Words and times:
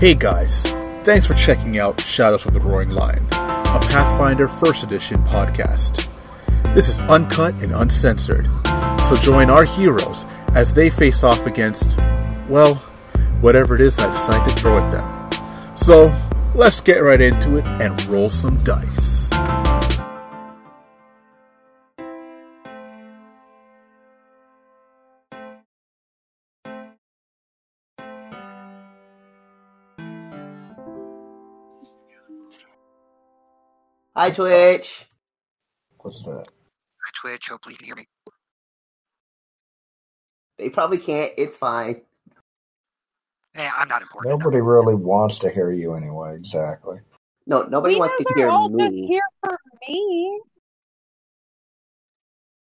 Hey 0.00 0.14
guys, 0.14 0.62
thanks 1.02 1.26
for 1.26 1.34
checking 1.34 1.76
out 1.76 2.00
Shadows 2.00 2.46
of 2.46 2.52
the 2.52 2.60
Roaring 2.60 2.90
Lion, 2.90 3.26
a 3.32 3.80
Pathfinder 3.90 4.46
First 4.46 4.84
Edition 4.84 5.20
podcast. 5.24 6.08
This 6.72 6.88
is 6.88 7.00
uncut 7.00 7.60
and 7.64 7.72
uncensored, 7.72 8.48
so 9.08 9.16
join 9.16 9.50
our 9.50 9.64
heroes 9.64 10.24
as 10.54 10.72
they 10.72 10.88
face 10.88 11.24
off 11.24 11.44
against, 11.46 11.98
well, 12.48 12.76
whatever 13.40 13.74
it 13.74 13.80
is 13.80 13.98
I 13.98 14.08
decide 14.12 14.48
to 14.48 14.54
throw 14.54 14.78
at 14.78 14.92
them. 14.92 15.76
So, 15.76 16.14
let's 16.54 16.80
get 16.80 16.98
right 16.98 17.20
into 17.20 17.56
it 17.56 17.64
and 17.64 18.00
roll 18.06 18.30
some 18.30 18.62
dice. 18.62 19.27
Hi, 34.28 34.34
Twitch. 34.34 35.06
What's 36.00 36.22
that? 36.24 36.44
Hi, 36.46 37.10
Twitch. 37.14 37.48
Hopefully 37.48 37.72
you 37.72 37.78
can 37.78 37.86
hear 37.86 37.96
me. 37.96 38.04
They 40.58 40.68
probably 40.68 40.98
can't. 40.98 41.32
It's 41.38 41.56
fine. 41.56 42.02
Hey, 43.54 43.66
I'm 43.74 43.88
not 43.88 44.02
important. 44.02 44.30
enough. 44.30 44.40
Nobody 44.40 44.60
really 44.60 44.94
wants 44.94 45.38
to 45.38 45.48
hear 45.48 45.72
you 45.72 45.94
anyway. 45.94 46.36
Exactly. 46.36 46.98
No, 47.46 47.62
nobody 47.62 47.94
we 47.94 48.00
wants 48.00 48.16
to 48.18 48.34
hear 48.36 48.50
all 48.50 48.68
just 48.68 48.92
here 48.92 49.22
for 49.42 49.56
me. 49.88 50.40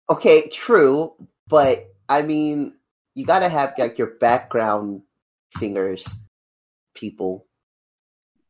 Okay, 0.09 0.49
true, 0.49 1.13
but 1.47 1.87
I 2.09 2.21
mean, 2.23 2.73
you 3.13 3.25
gotta 3.25 3.47
have 3.47 3.75
like 3.77 3.97
your 3.97 4.07
background 4.19 5.03
singers, 5.57 6.05
people. 6.93 7.45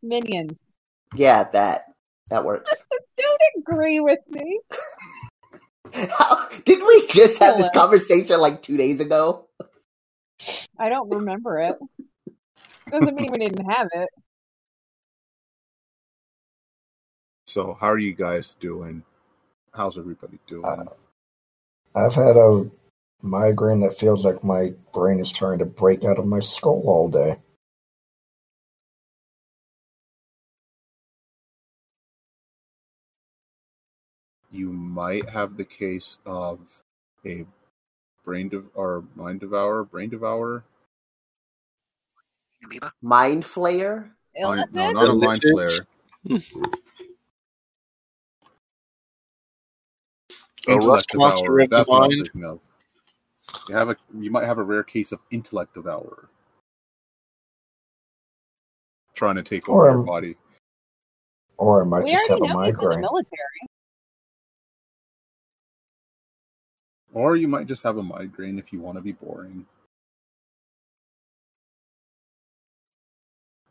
Minions. 0.02 0.58
Yeah, 1.14 1.44
that 1.52 1.95
that 2.30 2.46
works. 2.46 2.72
Don't 3.18 3.42
agree 3.60 4.00
with 4.00 4.20
me. 4.30 4.60
How, 5.94 6.50
didn't 6.66 6.88
we 6.88 7.08
just 7.08 7.38
have 7.40 7.58
this 7.58 7.70
conversation 7.74 8.40
like 8.40 8.62
two 8.62 8.76
days 8.76 9.00
ago? 9.00 9.48
I 10.78 10.90
don't 10.90 11.14
remember 11.14 11.60
it. 11.60 11.76
Doesn't 12.92 13.16
mean 13.16 13.32
we 13.32 13.38
didn't 13.38 13.70
have 13.70 13.88
it. 13.94 14.10
So, 17.48 17.78
how 17.80 17.88
are 17.88 17.98
you 17.98 18.14
guys 18.14 18.56
doing? 18.60 19.04
How's 19.74 19.98
everybody 19.98 20.40
doing? 20.48 20.66
Uh, 20.66 20.86
I've 21.96 22.16
had 22.16 22.36
a 22.36 22.70
migraine 23.22 23.80
that 23.82 23.98
feels 23.98 24.26
like 24.26 24.44
my 24.44 24.74
brain 24.94 25.20
is 25.20 25.32
trying 25.32 25.60
to 25.60 25.66
break 25.66 26.04
out 26.04 26.20
of 26.20 26.26
my 26.26 26.40
skull 26.42 26.84
all 26.86 27.08
day. 27.08 27.38
You 34.56 34.72
might 34.72 35.30
have 35.30 35.58
the 35.58 35.66
case 35.66 36.18
of 36.26 36.60
a 37.26 37.46
brain 38.24 38.50
dev- 38.50 38.70
or 38.74 39.04
mind 39.16 39.40
devourer, 39.42 39.84
brain 39.84 40.10
devourer. 40.10 40.64
Mind 43.02 43.44
Flayer? 43.44 44.10
Mind- 44.42 44.70
no, 44.74 44.92
not 44.92 45.10
a 45.10 45.14
mind 45.14 45.44
Illnesses? 45.44 45.86
flayer. 46.26 46.42
A 50.68 50.72
Intellect 50.72 50.88
rust 50.90 51.16
monster 51.16 51.46
devourer, 51.46 51.62
of 51.62 51.70
the 51.70 51.76
that's 51.76 51.88
what 51.90 51.96
I'm 52.04 52.10
mind? 52.10 52.22
thinking 52.24 52.46
of. 52.46 52.60
You 53.70 53.76
have 53.76 53.90
a 53.90 53.96
you 54.18 54.32
might 54.32 54.46
have 54.46 54.58
a 54.58 54.64
rare 54.64 54.84
case 54.84 55.12
of 55.12 55.20
intellect 55.32 55.74
devourer. 55.76 56.30
Trying 59.14 59.36
to 59.36 59.44
take 59.44 59.70
over 59.70 59.80
Or, 59.84 59.92
your 59.92 60.04
body. 60.04 60.36
Or 61.58 61.82
I 61.82 61.86
might 61.86 62.04
we 62.06 62.12
just 62.12 62.28
have 62.28 62.42
a 62.42 62.48
know 62.48 62.48
he's 62.64 62.76
in 62.82 62.90
the 62.90 62.98
migraine. 62.98 63.02
military. 63.02 63.62
Or 67.16 67.38
you 67.38 67.48
might 67.48 67.66
just 67.66 67.82
have 67.84 67.96
a 67.96 68.04
migraine 68.04 68.60
if 68.60 68.74
you 68.74 68.82
want 68.82 68.98
to 68.98 69.02
be 69.02 69.14
boring. 69.14 69.66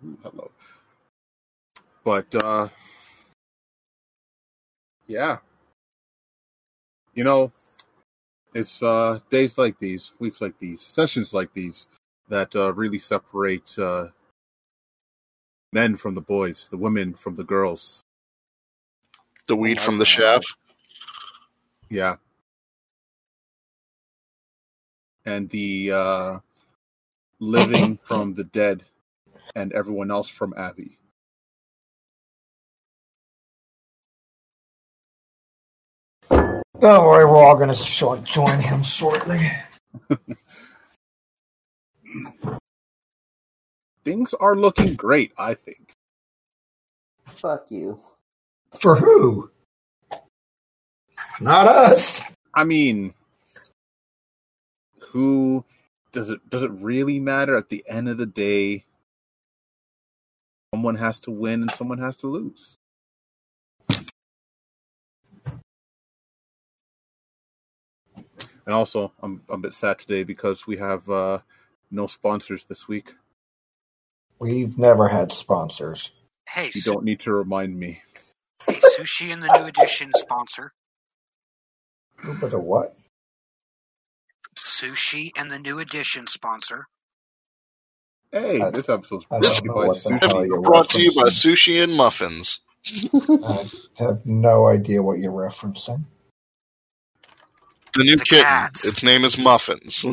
Ooh, 0.02 0.16
hello. 0.22 0.50
But 2.02 2.34
uh 2.42 2.68
yeah. 5.06 5.36
You 7.12 7.24
know, 7.24 7.52
it's 8.54 8.82
uh 8.82 9.20
days 9.28 9.58
like 9.58 9.78
these, 9.78 10.12
weeks 10.18 10.40
like 10.40 10.58
these, 10.58 10.80
sessions 10.80 11.34
like 11.34 11.52
these 11.52 11.86
that 12.30 12.56
uh 12.56 12.72
really 12.72 12.98
separate 12.98 13.78
uh 13.78 14.06
men 15.70 15.98
from 15.98 16.14
the 16.14 16.22
boys, 16.22 16.68
the 16.70 16.78
women 16.78 17.12
from 17.12 17.36
the 17.36 17.44
girls. 17.44 18.00
The 19.48 19.56
weed 19.56 19.82
from 19.82 19.98
the 19.98 20.06
shaft. 20.06 20.54
Yeah. 21.90 22.16
And 25.24 25.48
the 25.50 25.92
uh, 25.92 26.38
living 27.40 27.98
from 28.04 28.34
the 28.34 28.44
dead 28.44 28.84
and 29.54 29.72
everyone 29.72 30.10
else 30.10 30.28
from 30.28 30.54
Avi. 30.56 30.98
Don't 36.80 37.06
worry, 37.06 37.24
we're 37.24 37.36
all 37.36 37.56
going 37.56 37.70
to 37.70 37.74
short 37.74 38.24
join 38.24 38.60
him 38.60 38.82
shortly. 38.82 39.50
Things 44.04 44.34
are 44.34 44.54
looking 44.54 44.94
great, 44.94 45.32
I 45.38 45.54
think. 45.54 45.94
Fuck 47.30 47.70
you. 47.70 47.98
For 48.78 48.96
who? 48.96 49.50
Not 51.40 51.66
us. 51.66 52.20
I 52.54 52.64
mean, 52.64 53.14
who 55.14 55.64
does 56.12 56.30
it 56.30 56.40
does 56.50 56.64
it 56.64 56.72
really 56.72 57.20
matter 57.20 57.56
at 57.56 57.70
the 57.70 57.84
end 57.88 58.10
of 58.10 58.18
the 58.18 58.26
day? 58.26 58.86
Someone 60.74 60.96
has 60.96 61.20
to 61.22 61.32
win 61.32 61.62
and 61.62 61.70
someone 61.72 61.98
has 61.98 62.16
to 62.18 62.28
lose. 62.28 62.76
And 68.66 68.74
also, 68.74 69.12
I'm, 69.22 69.42
I'm 69.48 69.60
a 69.60 69.62
bit 69.62 69.74
sad 69.74 69.98
today 69.98 70.24
because 70.24 70.66
we 70.66 70.78
have 70.78 71.08
uh, 71.10 71.38
no 71.90 72.06
sponsors 72.06 72.64
this 72.66 72.88
week. 72.88 73.14
We've 74.40 74.78
never 74.78 75.08
had 75.08 75.32
sponsors. 75.32 76.10
Hey, 76.48 76.70
You 76.74 76.82
su- 76.82 76.92
don't 76.92 77.04
need 77.04 77.20
to 77.20 77.32
remind 77.32 77.78
me. 77.78 78.02
hey, 78.66 78.80
Sushi 78.98 79.32
and 79.32 79.42
the 79.42 79.48
New 79.58 79.66
Edition 79.66 80.12
sponsor. 80.14 80.72
A 82.22 82.26
little 82.26 82.40
bit 82.40 82.54
of 82.54 82.62
what? 82.62 82.96
Sushi 84.84 85.30
and 85.36 85.50
the 85.50 85.58
New 85.58 85.78
Edition 85.78 86.26
sponsor. 86.26 86.86
Hey, 88.32 88.60
I- 88.60 88.70
this 88.70 88.88
episode's 88.88 89.26
I 89.30 89.38
brought 89.38 89.42
This 89.42 89.58
to 89.60 89.64
you 89.64 89.72
by 89.72 89.86
Sushi. 89.88 90.62
Brought 90.62 90.90
to 90.90 91.02
you 91.02 91.12
by. 91.14 91.28
Sushi 91.28 91.82
and 91.82 91.94
Muffins. 91.94 92.60
I 93.44 93.70
have 93.94 94.26
no 94.26 94.66
idea 94.66 95.02
what 95.02 95.18
you're 95.18 95.32
referencing. 95.32 96.04
The 97.94 98.04
new 98.04 98.16
The 98.16 98.24
kitten. 98.24 98.44
cats. 98.44 98.84
Its 98.84 99.02
name 99.04 99.24
is 99.24 99.38
Muffins. 99.38 100.04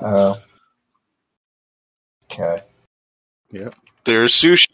Uh, 0.00 0.34
okay. 2.24 2.62
There's 4.04 4.34
Sushi, 4.34 4.68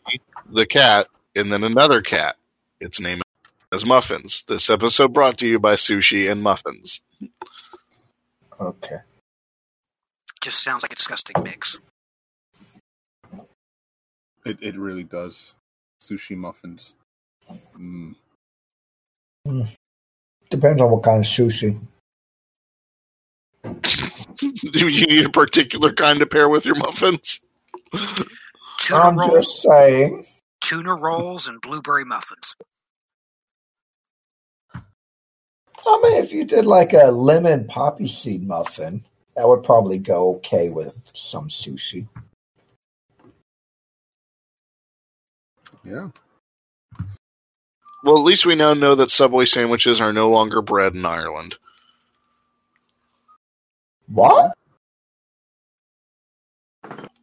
the 0.51 0.67
cat, 0.67 1.09
and 1.37 1.53
then 1.53 1.65
another 1.65 2.01
cat. 2.01 2.37
Its 2.81 2.99
name 3.01 3.21
is 3.73 3.85
Muffins. 3.85 4.43
This 4.49 4.71
episode 4.71 5.13
brought 5.13 5.37
to 5.39 5.47
you 5.47 5.59
by 5.59 5.75
Sushi 5.75 6.31
and 6.31 6.43
Muffins. 6.43 7.01
Okay. 8.61 8.99
Just 10.41 10.63
sounds 10.63 10.83
like 10.83 10.93
a 10.93 10.97
disgusting 10.97 11.37
mix. 11.43 11.79
It, 14.45 14.59
it 14.63 14.77
really 14.77 15.05
does. 15.05 15.55
Sushi 16.03 16.37
muffins. 16.37 16.95
Mm. 17.77 18.15
Depends 20.51 20.81
on 20.83 20.91
what 20.91 21.03
kind 21.03 21.21
of 21.21 21.27
sushi. 21.27 21.79
Do 24.39 24.89
you 24.89 25.07
need 25.07 25.27
a 25.27 25.31
particular 25.31 25.93
kind 25.93 26.19
to 26.21 26.27
pair 26.27 26.49
with 26.49 26.65
your 26.65 26.77
muffins? 26.77 27.41
Tuna 28.79 29.01
I'm 29.01 29.19
rolls, 29.19 29.47
just 29.47 29.63
saying. 29.63 30.27
tuna 30.63 30.95
rolls, 30.95 31.49
and 31.49 31.61
blueberry 31.61 32.05
muffins. 32.05 32.55
I 35.89 36.01
mean, 36.03 36.23
if 36.23 36.33
you 36.33 36.45
did 36.45 36.67
like 36.67 36.93
a 36.93 37.11
lemon 37.11 37.67
poppy 37.67 38.09
seed 38.09 38.45
muffin, 38.47 39.05
that 39.37 39.49
would 39.49 39.63
probably 39.63 39.99
go 39.99 40.37
okay 40.37 40.69
with 40.69 41.11
some 41.15 41.49
sushi. 41.49 42.07
Yeah. 45.85 46.09
Well, 48.05 48.19
at 48.19 48.25
least 48.25 48.47
we 48.47 48.55
now 48.55 48.75
know 48.75 48.95
that 48.95 49.11
Subway 49.11 49.47
sandwiches 49.47 50.01
are 50.01 50.13
no 50.13 50.29
longer 50.29 50.63
bread 50.63 50.95
in 50.95 51.05
Ireland. 51.07 51.57
What? 54.09 54.53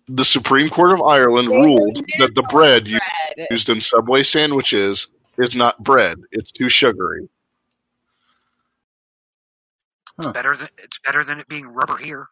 the 0.08 0.26
Supreme 0.26 0.70
Court 0.70 0.92
of 0.92 1.02
Ireland 1.02 1.50
They 1.50 1.56
ruled 1.56 2.06
that 2.20 2.36
the 2.36 2.44
bread 2.44 2.88
you 2.88 3.00
bread. 3.36 3.48
used 3.50 3.70
in 3.70 3.82
Subway 3.82 4.24
sandwiches 4.24 5.08
is 5.38 5.56
not 5.56 5.84
bread; 5.84 6.20
it's 6.32 6.52
too 6.52 6.70
sugary. 6.70 7.28
It's 10.18 10.28
better 10.30 10.56
than 10.56 10.70
it's 10.78 11.00
better 11.00 11.24
than 11.24 11.40
it 11.40 11.48
being 11.48 11.68
rubber 11.68 11.98
here. 11.98 12.28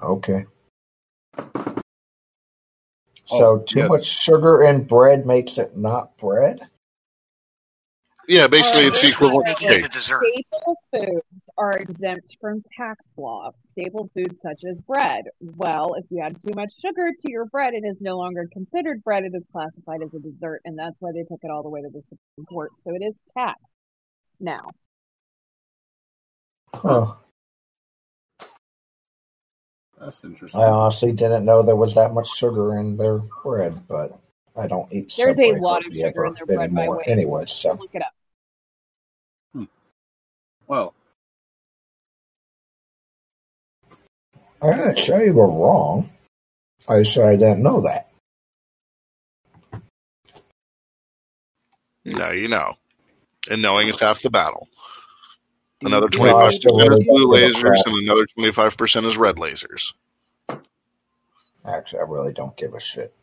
Okay. 0.00 0.46
Oh, 1.38 3.38
So 3.38 3.58
too 3.60 3.80
yes. 3.80 3.88
much 3.88 4.04
sugar 4.04 4.62
in 4.62 4.84
bread 4.84 5.26
makes 5.26 5.58
it 5.58 5.76
not 5.76 6.16
bread. 6.18 6.68
Yeah, 8.28 8.46
basically, 8.46 8.84
Oh, 8.84 8.88
it's 8.88 8.98
uh, 8.98 9.00
the 9.02 9.06
this 9.06 9.14
equivalent 9.14 9.48
is 9.48 9.54
of 9.54 9.60
Making 9.60 9.68
it 9.68 9.82
cake. 9.82 9.84
a 9.84 9.88
dessert. 9.92 10.22
Staple 10.32 10.76
foods 10.94 11.50
are 11.58 11.72
exempt 11.72 12.36
from 12.40 12.62
tax 12.76 13.04
law. 13.16 13.50
Staple 13.66 14.08
foods 14.14 14.40
such 14.40 14.62
as 14.70 14.78
bread. 14.86 15.24
Well, 15.40 15.94
if 15.94 16.04
you 16.10 16.22
add 16.22 16.36
too 16.40 16.54
much 16.54 16.72
sugar 16.80 17.10
to 17.20 17.30
your 17.32 17.46
bread, 17.46 17.74
it 17.74 17.84
is 17.84 17.96
no 18.00 18.16
longer 18.16 18.46
considered 18.52 19.02
bread. 19.02 19.24
It 19.24 19.32
is 19.34 19.42
classified 19.50 20.02
as 20.04 20.14
a 20.14 20.20
dessert, 20.20 20.60
and 20.64 20.78
that's 20.78 20.96
why 21.00 21.10
they 21.12 21.24
took 21.24 21.40
it 21.42 21.50
all 21.50 21.64
the 21.64 21.70
way 21.70 21.80
to 21.80 21.88
the 21.92 22.02
Supreme 22.02 22.46
Court. 22.48 22.70
So 22.84 22.94
it 22.94 23.02
is 23.04 23.20
taxed 23.36 23.64
now. 24.38 24.62
Huh. 26.74 27.14
That's 29.98 30.20
interesting. 30.24 30.60
I 30.60 30.64
honestly 30.64 31.12
didn't 31.12 31.44
know 31.44 31.62
there 31.62 31.76
was 31.76 31.94
that 31.94 32.12
much 32.12 32.28
sugar 32.36 32.76
in 32.76 32.96
their 32.96 33.18
bread, 33.18 33.86
but 33.86 34.18
I 34.56 34.66
don't 34.66 34.92
eat. 34.92 35.14
There's 35.16 35.38
a 35.38 35.52
lot 35.52 35.86
of 35.86 35.92
sugar 35.92 36.26
in 36.26 36.34
their 36.34 36.46
bread, 36.46 36.74
by 36.74 36.88
way. 36.88 37.04
Anyway, 37.06 37.44
so 37.46 37.74
Look 37.74 37.90
it 37.94 38.02
up. 38.02 38.12
Hmm. 39.54 39.64
Well, 40.66 40.94
I 44.60 44.72
didn't 44.72 44.98
say 44.98 45.26
you 45.26 45.34
were 45.34 45.46
wrong. 45.46 46.10
I 46.88 47.04
said 47.04 47.24
I 47.24 47.36
didn't 47.36 47.62
know 47.62 47.82
that. 47.82 48.08
No, 52.04 52.30
you 52.32 52.48
know, 52.48 52.74
and 53.48 53.62
knowing 53.62 53.88
is 53.88 54.00
half 54.00 54.22
the 54.22 54.30
battle. 54.30 54.68
Do 55.82 55.88
Another 55.88 56.08
you- 56.12 56.18
No, 56.20 56.24
I 56.38 56.50
twenty-five 56.50 56.52
still 56.54 56.76
percent 56.78 56.94
is 57.00 57.04
blue 57.06 57.24
don't 57.26 57.34
give 57.34 57.44
a 57.44 57.48
lasers, 57.58 57.82
and 57.86 57.96
another 58.04 58.26
twenty-five 58.26 58.76
percent 58.76 59.06
is 59.06 59.16
red 59.18 59.36
lasers. 59.36 59.92
Actually, 61.64 61.98
I 62.00 62.02
really 62.04 62.32
don't 62.32 62.56
give 62.56 62.74
a 62.74 62.80
shit. 62.80 63.14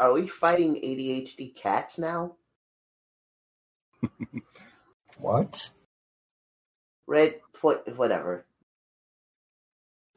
Are 0.00 0.12
we 0.12 0.26
fighting 0.26 0.74
ADHD 0.74 1.54
cats 1.54 1.98
now? 1.98 2.34
What? 5.18 5.70
Red, 7.06 7.34
what, 7.60 7.86
whatever. 7.98 8.46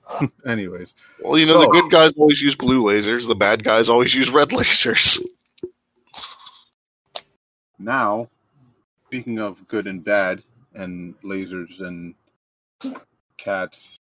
anyways, 0.48 0.96
Well, 1.22 1.38
you 1.38 1.46
know, 1.46 1.54
So- 1.56 1.60
the 1.62 1.68
good 1.68 1.92
guys 1.92 2.14
always 2.18 2.42
use 2.42 2.56
blue 2.56 2.82
lasers; 2.82 3.28
the 3.28 3.36
bad 3.36 3.64
guys 3.66 3.90
always 3.90 4.14
use 4.16 4.30
red 4.32 4.50
lasers. 4.52 5.20
now 7.78 8.30
speaking 9.08 9.40
of 9.40 9.68
good 9.68 9.88
and 9.88 10.04
bad 10.04 10.42
and 10.76 11.16
lasers 11.24 11.82
and 11.82 12.16
cats, 13.38 13.98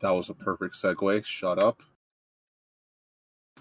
that 0.00 0.10
was 0.10 0.28
a 0.30 0.34
perfect 0.34 0.76
segue. 0.76 1.24
Shut 1.24 1.58
up. 1.58 1.82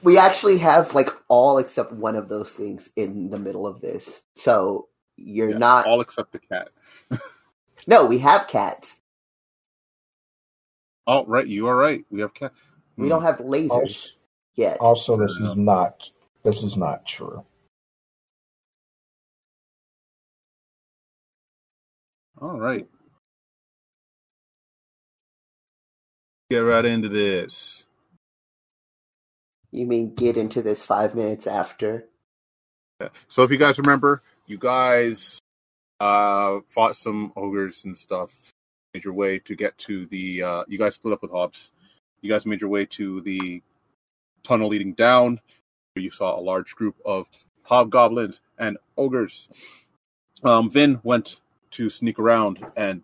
We 0.03 0.17
actually 0.17 0.59
have 0.59 0.95
like 0.95 1.09
all 1.29 1.57
except 1.59 1.91
one 1.93 2.15
of 2.15 2.29
those 2.29 2.51
things 2.51 2.89
in 2.95 3.29
the 3.31 3.39
middle 3.39 3.67
of 3.67 3.81
this. 3.81 4.21
So 4.35 4.89
you're 5.17 5.51
Yeah, 5.51 5.59
not. 5.59 5.85
all 5.85 6.01
except 6.01 6.31
the 6.33 6.39
cat. 6.39 6.69
No, 7.88 8.05
we 8.05 8.19
have 8.19 8.47
cats. 8.47 9.01
Oh, 11.07 11.25
right, 11.25 11.47
you 11.47 11.67
are 11.67 11.75
right. 11.77 12.05
We 12.11 12.21
have 12.21 12.33
cat. 12.33 12.53
We 12.97 13.07
hmm. 13.07 13.09
don't 13.09 13.23
have 13.23 13.38
lasers 13.39 13.71
Also, 13.71 14.09
yet. 14.55 14.79
also, 14.79 15.17
this 15.17 15.33
is 15.39 15.55
not. 15.57 16.11
This 16.43 16.63
is 16.63 16.77
not 16.77 17.05
true. 17.05 17.45
All 22.41 22.59
right. 22.59 22.88
Get 26.49 26.59
right 26.59 26.85
into 26.85 27.07
this. 27.07 27.85
You 29.71 29.85
mean 29.85 30.15
get 30.15 30.38
into 30.38 30.61
this 30.61 30.83
five 30.83 31.15
minutes 31.15 31.45
after? 31.47 32.05
Yeah. 32.99 33.09
So 33.27 33.43
if 33.43 33.51
you 33.51 33.57
guys 33.57 33.77
remember, 33.77 34.23
you 34.47 34.57
guys 34.57 35.39
uh, 35.99 36.59
fought 36.67 36.95
some 36.95 37.31
ogres 37.35 37.83
and 37.85 37.95
stuff. 37.97 38.31
Made 38.93 39.03
your 39.03 39.13
way 39.13 39.39
to 39.39 39.55
get 39.55 39.77
to 39.79 40.07
the. 40.07 40.43
Uh, 40.43 40.63
you 40.67 40.77
guys 40.77 40.95
split 40.95 41.13
up 41.13 41.21
with 41.21 41.31
Hobbs. 41.31 41.71
You 42.21 42.29
guys 42.29 42.45
made 42.45 42.59
your 42.59 42.69
way 42.71 42.85
to 42.88 43.21
the 43.21 43.61
tunnel 44.43 44.67
leading 44.67 44.93
down. 44.93 45.39
Where 45.93 46.03
you 46.03 46.11
saw 46.11 46.38
a 46.38 46.41
large 46.41 46.73
group 46.75 46.95
of 47.05 47.27
hobgoblins 47.63 48.41
and 48.57 48.77
ogres. 48.97 49.47
Um, 50.43 50.71
Vin 50.71 50.99
went 51.03 51.40
to 51.71 51.89
sneak 51.89 52.19
around 52.19 52.65
and 52.75 53.01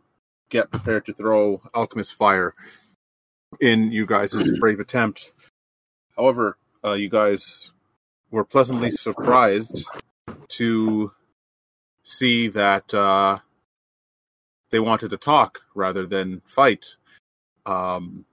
get 0.49 0.71
prepared 0.71 1.05
to 1.05 1.13
throw 1.13 1.61
alchemist 1.73 2.15
fire 2.15 2.53
in 3.59 3.91
you 3.91 4.05
guys' 4.05 4.33
brave 4.59 4.79
attempt. 4.79 5.33
However, 6.15 6.57
uh, 6.83 6.93
you 6.93 7.09
guys 7.09 7.71
were 8.31 8.43
pleasantly 8.43 8.91
surprised 8.91 9.85
to 10.49 11.11
see 12.03 12.47
that 12.47 12.93
uh, 12.93 13.39
they 14.69 14.79
wanted 14.79 15.09
to 15.09 15.17
talk 15.17 15.59
rather 15.75 16.05
than 16.05 16.41
fight. 16.45 16.85
Um, 17.65 18.25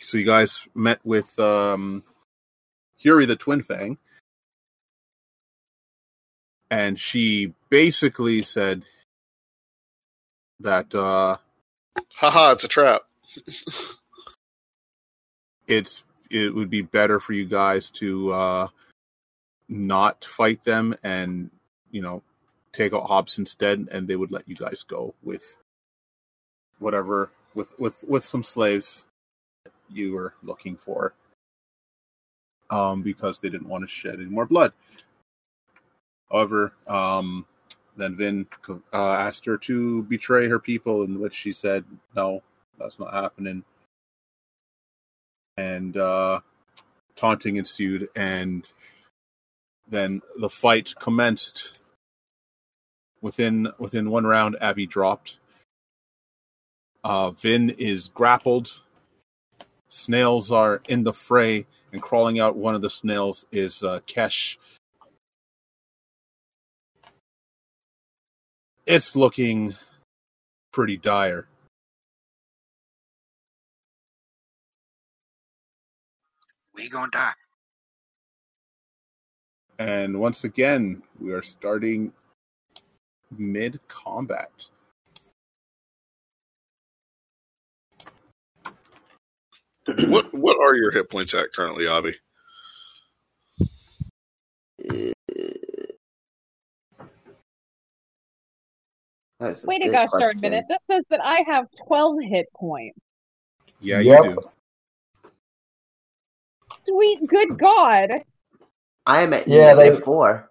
so 0.00 0.18
you 0.18 0.24
guys 0.24 0.68
met 0.74 1.00
with 1.04 1.36
um, 1.38 2.04
Huri 3.02 3.26
the 3.26 3.36
Twin 3.36 3.62
Fang, 3.62 3.98
and 6.74 6.98
she 6.98 7.54
basically 7.68 8.42
said 8.42 8.82
that 10.58 10.92
uh, 10.92 11.36
Haha, 12.16 12.50
it's 12.52 12.64
a 12.64 12.68
trap. 12.68 13.02
it's 15.68 16.02
it 16.30 16.52
would 16.52 16.70
be 16.70 16.82
better 16.82 17.20
for 17.20 17.32
you 17.32 17.44
guys 17.44 17.90
to 17.90 18.32
uh, 18.32 18.68
not 19.68 20.24
fight 20.24 20.64
them 20.64 20.96
and 21.04 21.50
you 21.92 22.02
know 22.02 22.22
take 22.72 22.92
out 22.92 23.06
Hobbs 23.06 23.38
instead, 23.38 23.88
and 23.92 24.08
they 24.08 24.16
would 24.16 24.32
let 24.32 24.48
you 24.48 24.56
guys 24.56 24.82
go 24.82 25.14
with 25.22 25.44
whatever 26.80 27.30
with 27.54 27.70
with 27.78 28.02
with 28.02 28.24
some 28.24 28.42
slaves 28.42 29.06
you 29.88 30.12
were 30.14 30.34
looking 30.42 30.76
for, 30.76 31.14
um, 32.68 33.02
because 33.02 33.38
they 33.38 33.48
didn't 33.48 33.68
want 33.68 33.84
to 33.84 33.88
shed 33.88 34.14
any 34.14 34.24
more 34.24 34.44
blood. 34.44 34.72
However, 36.34 36.72
um, 36.88 37.46
then 37.96 38.16
Vin 38.16 38.46
uh, 38.68 38.96
asked 38.96 39.44
her 39.44 39.56
to 39.58 40.02
betray 40.02 40.48
her 40.48 40.58
people, 40.58 41.04
in 41.04 41.20
which 41.20 41.34
she 41.34 41.52
said, 41.52 41.84
"No, 42.16 42.42
that's 42.76 42.98
not 42.98 43.14
happening." 43.14 43.62
and 45.56 45.96
uh, 45.96 46.40
taunting 47.16 47.56
ensued, 47.56 48.08
and 48.16 48.66
then 49.88 50.22
the 50.38 50.50
fight 50.50 50.94
commenced. 50.98 51.80
Within 53.20 53.68
within 53.78 54.10
one 54.10 54.26
round, 54.26 54.56
Abby 54.60 54.86
dropped. 54.86 55.38
Uh, 57.02 57.30
Vin 57.30 57.70
is 57.70 58.08
grappled. 58.08 58.82
Snails 59.88 60.50
are 60.50 60.82
in 60.88 61.04
the 61.04 61.12
fray, 61.12 61.66
and 61.92 62.02
crawling 62.02 62.38
out 62.38 62.56
one 62.56 62.74
of 62.74 62.82
the 62.82 62.90
snails 62.90 63.46
is 63.52 63.82
uh, 63.82 64.00
Kesh. 64.06 64.56
It's 68.86 69.16
looking 69.16 69.76
pretty 70.72 70.98
dire. 70.98 71.46
We 76.74 76.88
gonna 76.88 77.10
die. 77.12 77.32
And 79.78 80.20
once 80.20 80.44
again, 80.44 81.02
we 81.20 81.32
are 81.32 81.42
starting 81.42 82.12
mid 83.36 83.80
combat. 83.88 84.50
What 90.08 90.34
what 90.34 90.58
are 90.62 90.76
your 90.76 90.92
hit 90.92 91.10
points 91.10 91.34
at 91.34 91.52
currently, 91.54 91.86
Avi? 91.88 92.16
Eh, 94.92 95.13
That's 99.44 99.62
a 99.62 99.66
Wait 99.66 99.84
a 99.84 99.90
gosh 99.90 100.08
darn 100.10 100.22
question. 100.22 100.40
minute. 100.40 100.64
This 100.68 100.78
says 100.90 101.04
that 101.10 101.20
I 101.22 101.42
have 101.46 101.66
12 101.86 102.16
hit 102.22 102.46
points. 102.56 102.98
Yeah, 103.80 104.00
Yep. 104.00 104.24
you 104.24 104.34
do. 104.34 105.30
Sweet 106.86 107.26
good 107.28 107.58
God. 107.58 108.10
I 109.06 109.20
am 109.22 109.34
at 109.34 109.46
Yeah, 109.46 109.74
they- 109.74 109.94
four. 110.00 110.50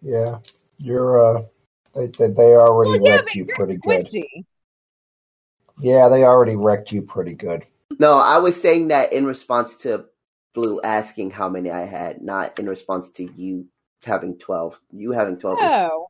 Yeah, 0.00 0.38
you're. 0.78 1.18
uh 1.38 1.42
They 1.94 2.06
they, 2.06 2.28
they 2.28 2.54
already 2.54 2.92
Well, 2.92 3.00
yeah, 3.02 3.10
wrecked 3.16 3.24
but 3.26 3.34
you 3.34 3.44
you're 3.46 3.56
pretty 3.56 3.76
good. 3.78 4.08
Yeah, 5.80 6.08
they 6.08 6.24
already 6.24 6.56
wrecked 6.56 6.92
you 6.92 7.02
pretty 7.02 7.34
good. 7.34 7.66
No, 7.98 8.14
I 8.18 8.38
was 8.38 8.60
saying 8.60 8.88
that 8.88 9.12
in 9.12 9.26
response 9.26 9.76
to 9.78 10.06
Blue 10.54 10.80
asking 10.82 11.30
how 11.32 11.48
many 11.48 11.70
I 11.70 11.84
had, 11.84 12.22
not 12.22 12.58
in 12.58 12.68
response 12.68 13.10
to 13.10 13.24
you 13.32 13.66
having 14.04 14.38
twelve. 14.38 14.80
You 14.92 15.12
having 15.12 15.38
twelve. 15.38 15.58
is- 15.58 15.64
Oh, 15.72 16.07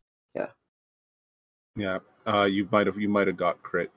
Yeah, 1.78 2.00
uh, 2.26 2.44
you 2.50 2.68
might 2.72 2.88
have 2.88 2.98
you 2.98 3.08
might 3.10 3.28
have 3.28 3.38
got 3.38 3.62
crit. 3.62 3.92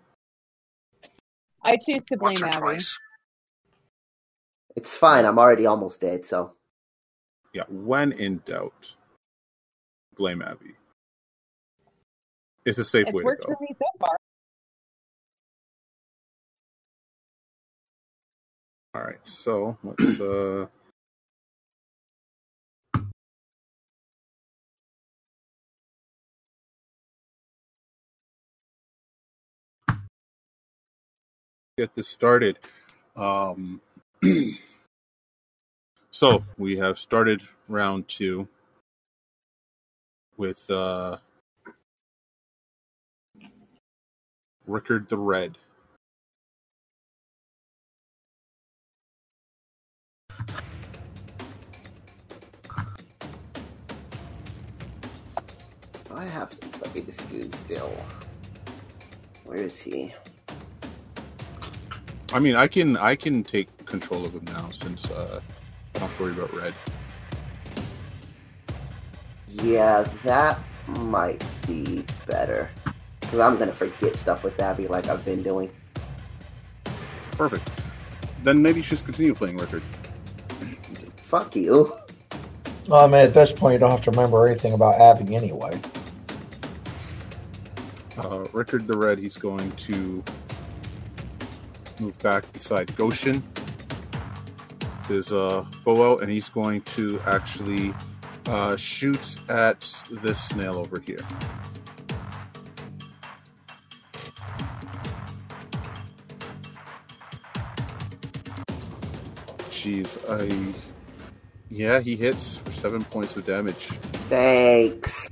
I 1.64 1.78
choose 1.78 2.06
to 2.08 2.18
blame 2.18 2.38
Once 2.38 2.44
or 2.44 2.50
Abby. 2.50 2.60
twice. 2.60 2.98
It's 4.76 4.96
fine. 4.96 5.26
I'm 5.26 5.40
already 5.40 5.66
almost 5.68 6.02
dead. 6.02 6.26
So 6.26 6.54
Yeah, 7.54 7.64
when 7.70 8.12
in 8.14 8.42
doubt, 8.46 8.94
blame 10.18 10.42
Abby. 10.42 10.76
It's 12.66 12.78
a 12.80 12.86
safe 12.86 13.08
It's 13.08 13.14
way 13.14 13.26
to 13.26 13.32
go. 13.34 13.46
for 13.46 13.58
me 13.62 13.70
so 13.80 13.86
far. 14.00 14.18
All 18.96 19.04
right, 19.04 19.26
so 19.28 19.78
let's. 19.84 20.20
uh 20.20 20.68
Get 31.82 31.96
this 31.96 32.10
started. 32.10 32.60
Um, 33.16 33.82
so 36.12 36.44
we 36.56 36.78
have 36.78 37.00
started 37.00 37.42
round 37.68 38.08
two 38.08 38.48
with 40.38 40.70
uh, 40.70 41.18
Rickard 44.68 45.10
the 45.10 45.18
Red. 45.18 45.58
I 56.12 56.26
have 56.26 56.52
to 56.60 56.68
play 56.68 57.02
this 57.02 57.18
dude 57.18 57.56
still. 57.56 57.92
Where 59.46 59.58
is 59.58 59.80
he? 59.80 60.14
I 62.34 62.40
mean, 62.40 62.56
I 62.56 62.68
can 62.68 62.96
I 62.98 63.16
can 63.16 63.44
take 63.44 63.86
control 63.86 64.26
of 64.26 64.34
him 64.34 64.46
now 64.46 64.70
since 64.70 65.10
uh, 65.10 65.42
I 65.96 66.00
don't 66.00 66.08
have 66.08 66.18
to 66.18 66.24
worry 66.24 66.34
about 66.34 66.54
red. 66.54 66.74
Yeah, 69.48 70.08
that 70.24 70.60
might 70.88 71.44
be 71.68 72.06
better. 72.28 72.70
Because 73.20 73.40
I'm 73.40 73.58
going 73.58 73.70
to 73.70 73.76
forget 73.76 74.16
stuff 74.16 74.44
with 74.44 74.60
Abby 74.62 74.88
like 74.88 75.08
I've 75.08 75.26
been 75.26 75.44
doing. 75.44 75.72
Perfect. 77.32 77.70
Then 78.44 78.62
maybe 78.62 78.78
you 78.78 78.84
should 78.84 78.92
just 78.92 79.06
continue 79.06 79.34
playing 79.34 79.58
Rickard. 79.58 79.84
Fuck 81.18 81.56
you. 81.56 81.96
Well, 82.88 83.06
I 83.06 83.08
mean, 83.08 83.22
at 83.22 83.34
this 83.34 83.52
point, 83.52 83.74
you 83.74 83.80
don't 83.80 83.92
have 83.92 84.02
to 84.02 84.12
remember 84.12 84.48
anything 84.48 84.74
about 84.74 85.00
Abby 85.00 85.36
anyway. 85.36 85.80
Uh, 88.18 88.46
Rickard 88.54 88.88
the 88.88 88.98
Red, 88.98 89.18
he's 89.18 89.36
going 89.38 89.72
to 89.72 90.24
move 92.02 92.18
back 92.20 92.52
beside 92.54 92.94
Goshen. 92.96 93.44
His 95.08 95.32
uh, 95.32 95.66
bow 95.84 96.12
out, 96.14 96.22
and 96.22 96.32
he's 96.32 96.50
going 96.50 96.82
to 96.82 97.20
actually 97.26 97.94
uh, 98.48 98.76
shoot 98.76 99.38
at 99.50 99.88
this 100.24 100.42
snail 100.44 100.78
over 100.78 101.00
here. 101.06 101.18
Jeez, 109.70 110.18
I. 110.30 110.74
Yeah, 111.70 112.02
he 112.02 112.16
hits 112.18 112.58
for 112.58 112.72
seven 112.74 113.04
points 113.06 113.36
of 113.38 113.46
damage. 113.46 113.88
Thanks. 114.30 115.30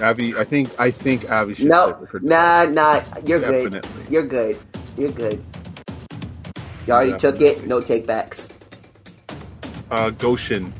Abby, 0.00 0.34
I 0.36 0.44
think 0.44 0.70
I 0.78 0.90
think 0.90 1.26
Abby 1.30 1.54
should 1.54 1.66
No, 1.66 1.92
play 1.92 2.00
Rickard. 2.02 2.24
nah, 2.24 2.64
nah. 2.64 3.02
You're 3.26 3.40
good. 3.40 3.86
You're 4.08 4.26
good. 4.26 4.58
You're 4.96 5.10
good. 5.10 5.42
You 6.86 6.92
already 6.92 7.16
took 7.16 7.36
it. 7.36 7.60
Definitely. 7.60 7.68
No 7.68 7.80
takebacks. 7.80 8.48
Uh, 9.90 10.10
Goshen, 10.10 10.72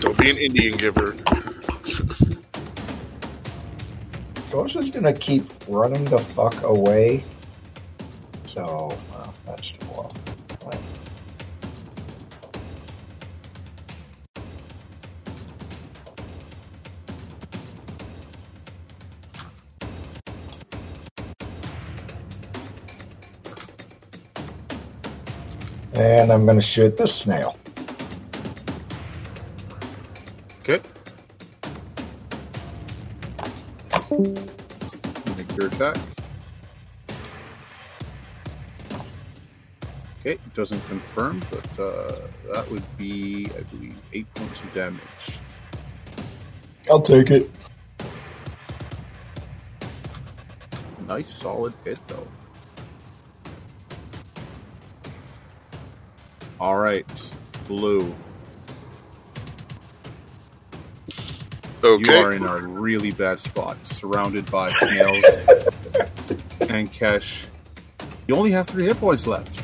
Don't 0.00 0.18
be 0.18 0.30
an 0.30 0.36
Indian 0.36 0.76
giver. 0.76 1.14
Goshen's 4.50 4.90
gonna 4.90 5.12
keep 5.12 5.48
running 5.68 6.04
the 6.06 6.18
fuck 6.18 6.60
away. 6.64 7.22
So, 8.46 8.96
And 26.22 26.30
I'm 26.30 26.46
gonna 26.46 26.60
shoot 26.60 26.96
the 26.96 27.08
snail. 27.08 27.58
Okay. 30.60 30.80
Make 35.36 35.56
your 35.56 35.66
attack. 35.66 35.96
Okay, 40.20 40.34
it 40.34 40.54
doesn't 40.54 40.80
confirm, 40.86 41.42
but 41.50 41.80
uh, 41.80 42.20
that 42.54 42.70
would 42.70 42.84
be, 42.96 43.48
I 43.58 43.62
believe, 43.62 43.96
eight 44.12 44.32
points 44.34 44.60
of 44.60 44.72
damage. 44.74 45.00
I'll 46.88 47.00
take 47.00 47.32
it. 47.32 47.50
Nice, 51.08 51.30
solid 51.30 51.74
hit, 51.84 51.98
though. 52.06 52.28
All 56.62 56.78
right, 56.78 57.04
blue. 57.66 58.14
You 61.82 62.12
are 62.12 62.32
in 62.32 62.44
a 62.44 62.58
really 62.58 63.10
bad 63.10 63.40
spot, 63.40 63.84
surrounded 63.84 64.48
by 64.48 64.70
snails 64.70 65.24
and 66.60 66.92
Kesh. 66.92 67.46
You 68.28 68.36
only 68.36 68.52
have 68.52 68.68
three 68.68 68.84
hit 68.84 68.96
points 68.98 69.26
left. 69.26 69.60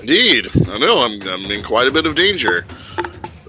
Indeed. 0.00 0.48
I 0.68 0.78
know. 0.78 1.04
I'm, 1.04 1.22
I'm 1.22 1.48
in 1.52 1.62
quite 1.62 1.86
a 1.86 1.92
bit 1.92 2.04
of 2.04 2.16
danger. 2.16 2.66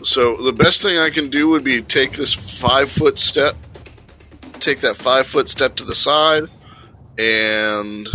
So 0.03 0.38
the 0.38 0.53
best 0.53 0.84
thing 0.84 1.00
I 1.00 1.10
can 1.10 1.32
do 1.32 1.50
would 1.50 1.63
be 1.63 1.82
take 1.82 2.12
this 2.12 2.34
five 2.34 2.91
foot 2.91 3.17
step, 3.17 3.56
take 4.60 4.82
that 4.82 4.98
five 4.98 5.25
foot 5.25 5.50
step 5.50 5.77
to 5.77 5.86
the 5.86 5.96
side, 5.96 6.44
and 7.17 8.08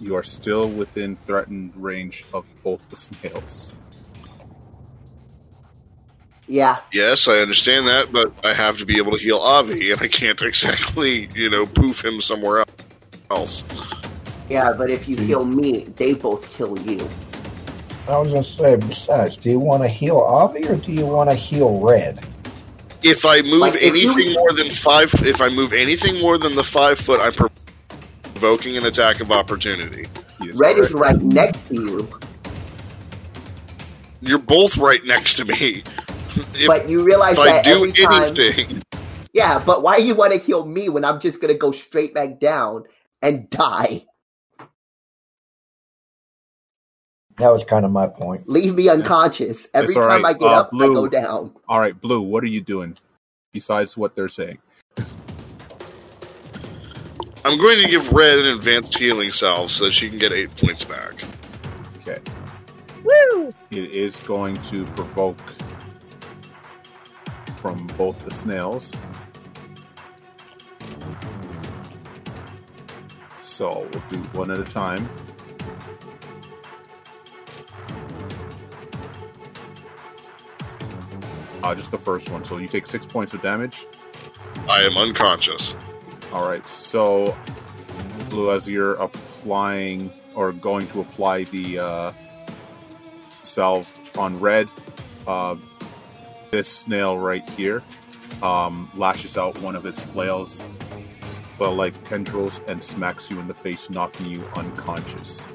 You 0.00 0.16
are 0.16 0.22
still 0.22 0.68
within 0.68 1.16
threatened 1.26 1.72
range 1.76 2.24
of 2.32 2.44
both 2.64 2.80
the 2.88 2.96
snails. 2.96 3.76
Yeah. 6.48 6.80
yes, 6.92 7.28
I 7.28 7.34
understand 7.38 7.86
that, 7.86 8.10
but 8.10 8.32
I 8.44 8.54
have 8.54 8.78
to 8.78 8.84
be 8.86 8.96
able 8.96 9.16
to 9.16 9.22
heal 9.22 9.38
Avi, 9.38 9.92
and 9.92 10.00
I 10.00 10.08
can't 10.08 10.40
exactly, 10.42 11.28
you 11.34 11.48
know, 11.48 11.64
poof 11.66 12.04
him 12.04 12.20
somewhere 12.20 12.64
else. 13.30 13.62
Yeah, 14.48 14.72
but 14.72 14.90
if 14.90 15.08
you 15.08 15.16
heal 15.16 15.44
me, 15.44 15.84
they 15.96 16.14
both 16.14 16.50
kill 16.52 16.76
you. 16.80 17.08
I 18.08 18.18
was 18.18 18.28
gonna 18.32 18.42
say, 18.42 18.74
besides, 18.74 19.36
do 19.36 19.50
you 19.50 19.60
want 19.60 19.84
to 19.84 19.88
heal 19.88 20.16
Avi 20.18 20.66
or 20.66 20.74
do 20.74 20.90
you 20.90 21.06
want 21.06 21.30
to 21.30 21.36
heal 21.36 21.78
Red? 21.78 22.26
If 23.04 23.24
I 23.24 23.42
move 23.42 23.60
Like, 23.60 23.74
if 23.76 23.94
you- 23.94 24.12
anything 24.12 24.34
more 24.34 24.52
than 24.52 24.70
five, 24.70 25.14
if 25.24 25.40
I 25.40 25.48
move 25.50 25.72
anything 25.72 26.18
more 26.20 26.36
than 26.36 26.56
the 26.56 26.64
five 26.64 26.98
foot, 26.98 27.20
I'm 27.20 27.32
provoking 28.40 28.78
an 28.78 28.86
attack 28.86 29.20
of 29.20 29.30
opportunity. 29.30 30.06
He 30.40 30.48
is 30.48 30.56
Red 30.56 30.78
is 30.78 30.92
right 30.92 31.20
next 31.20 31.68
to 31.68 31.74
you, 31.74 32.08
You're 34.22 34.38
both 34.38 34.78
right 34.78 35.04
next 35.04 35.36
to 35.36 35.44
me. 35.44 35.84
If, 36.54 36.66
but 36.66 36.88
you 36.88 37.04
realize 37.04 37.34
if 37.34 37.38
I 37.40 37.52
that 37.52 37.64
do 37.64 37.72
every 37.72 37.92
time. 37.92 38.34
Yeah, 39.34 39.62
but 39.64 39.82
why 39.82 39.98
you 39.98 40.14
want 40.14 40.32
to 40.32 40.38
kill 40.38 40.64
me 40.64 40.88
when 40.88 41.04
I'm 41.04 41.20
just 41.20 41.40
gonna 41.40 41.54
go 41.54 41.70
straight 41.72 42.14
back 42.14 42.40
down 42.40 42.84
and 43.20 43.50
die? 43.50 44.06
That 47.36 47.50
was 47.50 47.64
kind 47.64 47.84
of 47.84 47.92
my 47.92 48.06
point. 48.06 48.48
Leave 48.48 48.74
me 48.74 48.88
unconscious. 48.88 49.68
Every 49.74 49.94
all 49.96 50.02
time 50.02 50.24
right. 50.24 50.34
I 50.36 50.38
get 50.38 50.42
Uh, 50.42 50.60
up, 50.60 50.70
I 50.74 50.88
go 50.88 51.08
down. 51.08 51.52
All 51.68 51.80
right, 51.80 51.98
Blue, 51.98 52.22
what 52.22 52.42
are 52.42 52.48
you 52.48 52.60
doing 52.62 52.96
besides 53.52 53.96
what 53.96 54.16
they're 54.16 54.28
saying? 54.28 54.58
I'm 57.44 57.58
going 57.58 57.82
to 57.82 57.88
give 57.88 58.12
Red 58.12 58.38
an 58.38 58.46
advanced 58.46 58.96
healing 58.96 59.32
salve 59.32 59.70
so 59.70 59.86
that 59.86 59.92
she 59.92 60.08
can 60.08 60.18
get 60.18 60.32
eight 60.32 60.54
points 60.56 60.84
back. 60.84 61.24
Okay. 61.98 62.18
Woo! 63.02 63.54
It 63.70 63.94
is 63.94 64.14
going 64.16 64.56
to 64.64 64.84
provoke 64.84 65.38
from 67.56 67.86
both 67.98 68.22
the 68.24 68.34
snails. 68.34 68.92
So 73.40 73.88
we'll 73.92 74.02
do 74.10 74.18
one 74.38 74.50
at 74.50 74.58
a 74.58 74.64
time. 74.64 75.08
Uh, 81.62 81.74
just 81.74 81.90
the 81.90 81.98
first 81.98 82.30
one. 82.30 82.44
So 82.44 82.56
you 82.56 82.68
take 82.68 82.86
six 82.86 83.06
points 83.06 83.34
of 83.34 83.42
damage. 83.42 83.86
I 84.68 84.82
am 84.82 84.96
unconscious. 84.96 85.74
All 86.32 86.48
right. 86.48 86.66
So, 86.68 87.36
Blue, 88.28 88.52
as 88.52 88.68
you're 88.68 88.94
applying 88.94 90.12
or 90.34 90.52
going 90.52 90.86
to 90.88 91.00
apply 91.00 91.44
the 91.44 91.78
uh, 91.78 92.12
salve 93.42 93.88
on 94.16 94.38
red, 94.38 94.68
uh, 95.26 95.56
this 96.50 96.68
snail 96.68 97.18
right 97.18 97.48
here 97.50 97.82
um, 98.42 98.90
lashes 98.94 99.36
out 99.36 99.60
one 99.60 99.76
of 99.76 99.86
its 99.86 100.00
flails, 100.00 100.64
well, 101.58 101.74
like 101.74 102.02
tendrils, 102.04 102.60
and 102.68 102.82
smacks 102.82 103.30
you 103.30 103.38
in 103.40 103.48
the 103.48 103.54
face, 103.54 103.90
knocking 103.90 104.26
you 104.26 104.44
unconscious. 104.54 105.46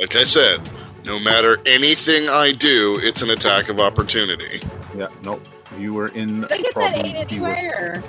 Like 0.00 0.16
I 0.16 0.24
said, 0.24 0.60
no 1.04 1.18
matter 1.18 1.58
anything 1.66 2.28
I 2.28 2.52
do, 2.52 2.96
it's 3.00 3.22
an 3.22 3.30
attack 3.30 3.68
of 3.68 3.80
opportunity. 3.80 4.60
Yeah, 4.96 5.08
nope. 5.24 5.46
You 5.78 5.94
were 5.94 6.08
in 6.08 6.42
Did 6.42 6.52
I 6.52 6.56
get 6.58 6.74
that 6.74 7.04
eight 7.04 7.30
He 7.30 7.40
was- 7.40 8.04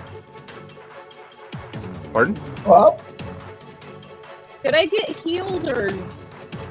Pardon? 2.14 2.38
Well, 2.66 3.00
Did 4.64 4.76
I 4.76 4.86
get 4.86 5.10
healed 5.10 5.68
or? 5.70 5.90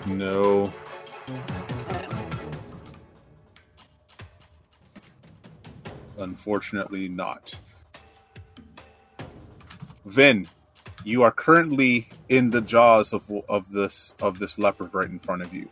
No. 0.07 0.73
Unfortunately, 6.19 7.09
not. 7.09 7.53
Vin, 10.05 10.49
you 11.05 11.23
are 11.23 11.31
currently 11.31 12.09
in 12.29 12.51
the 12.51 12.61
jaws 12.61 13.13
of 13.13 13.23
of 13.49 13.71
this 13.73 14.15
of 14.21 14.39
this 14.39 14.59
leopard 14.59 14.93
right 14.93 15.09
in 15.09 15.19
front 15.19 15.43
of 15.43 15.55
you. 15.55 15.69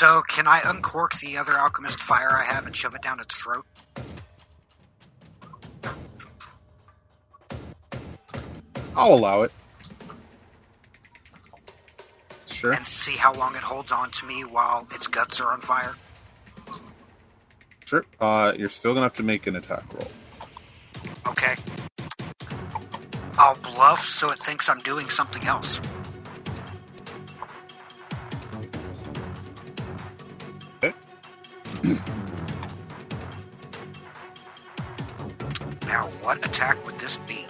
So, 0.00 0.22
can 0.22 0.46
I 0.46 0.62
uncork 0.64 1.12
the 1.16 1.36
other 1.36 1.58
alchemist 1.58 2.00
fire 2.00 2.30
I 2.30 2.42
have 2.42 2.64
and 2.64 2.74
shove 2.74 2.94
it 2.94 3.02
down 3.02 3.20
its 3.20 3.36
throat? 3.36 3.66
I'll 8.96 9.12
allow 9.12 9.42
it. 9.42 9.52
Sure. 12.46 12.72
and 12.72 12.86
see 12.86 13.12
how 13.12 13.34
long 13.34 13.54
it 13.56 13.60
holds 13.60 13.92
on 13.92 14.10
to 14.12 14.24
me 14.24 14.42
while 14.42 14.88
its 14.94 15.06
guts 15.06 15.38
are 15.38 15.52
on 15.52 15.60
fire? 15.60 15.94
Sure. 17.84 18.06
Uh, 18.18 18.54
you're 18.56 18.70
still 18.70 18.94
gonna 18.94 19.02
have 19.02 19.16
to 19.16 19.22
make 19.22 19.46
an 19.46 19.56
attack 19.56 19.84
roll. 19.92 20.10
Okay. 21.26 21.56
I'll 23.36 23.56
bluff 23.56 24.06
so 24.06 24.30
it 24.30 24.38
thinks 24.38 24.70
I'm 24.70 24.78
doing 24.78 25.10
something 25.10 25.44
else. 25.44 25.78
Now, 35.86 36.08
what 36.22 36.44
attack 36.44 36.84
would 36.86 36.98
this 36.98 37.18
be? 37.18 37.46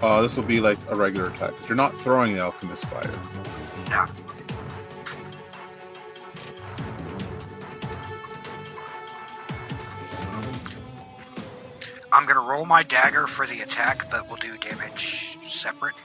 Uh, 0.00 0.22
this 0.22 0.36
will 0.36 0.44
be 0.44 0.60
like 0.60 0.78
a 0.88 0.94
regular 0.94 1.30
attack. 1.30 1.52
You're 1.68 1.76
not 1.76 1.98
throwing 2.00 2.34
the 2.34 2.40
alchemist 2.40 2.84
fire. 2.86 3.10
No. 3.90 4.06
I'm 12.12 12.26
gonna 12.26 12.40
roll 12.40 12.64
my 12.64 12.82
dagger 12.82 13.26
for 13.26 13.46
the 13.46 13.60
attack, 13.60 14.10
but 14.10 14.26
we'll 14.28 14.36
do 14.36 14.56
damage 14.56 15.38
separate. 15.46 15.96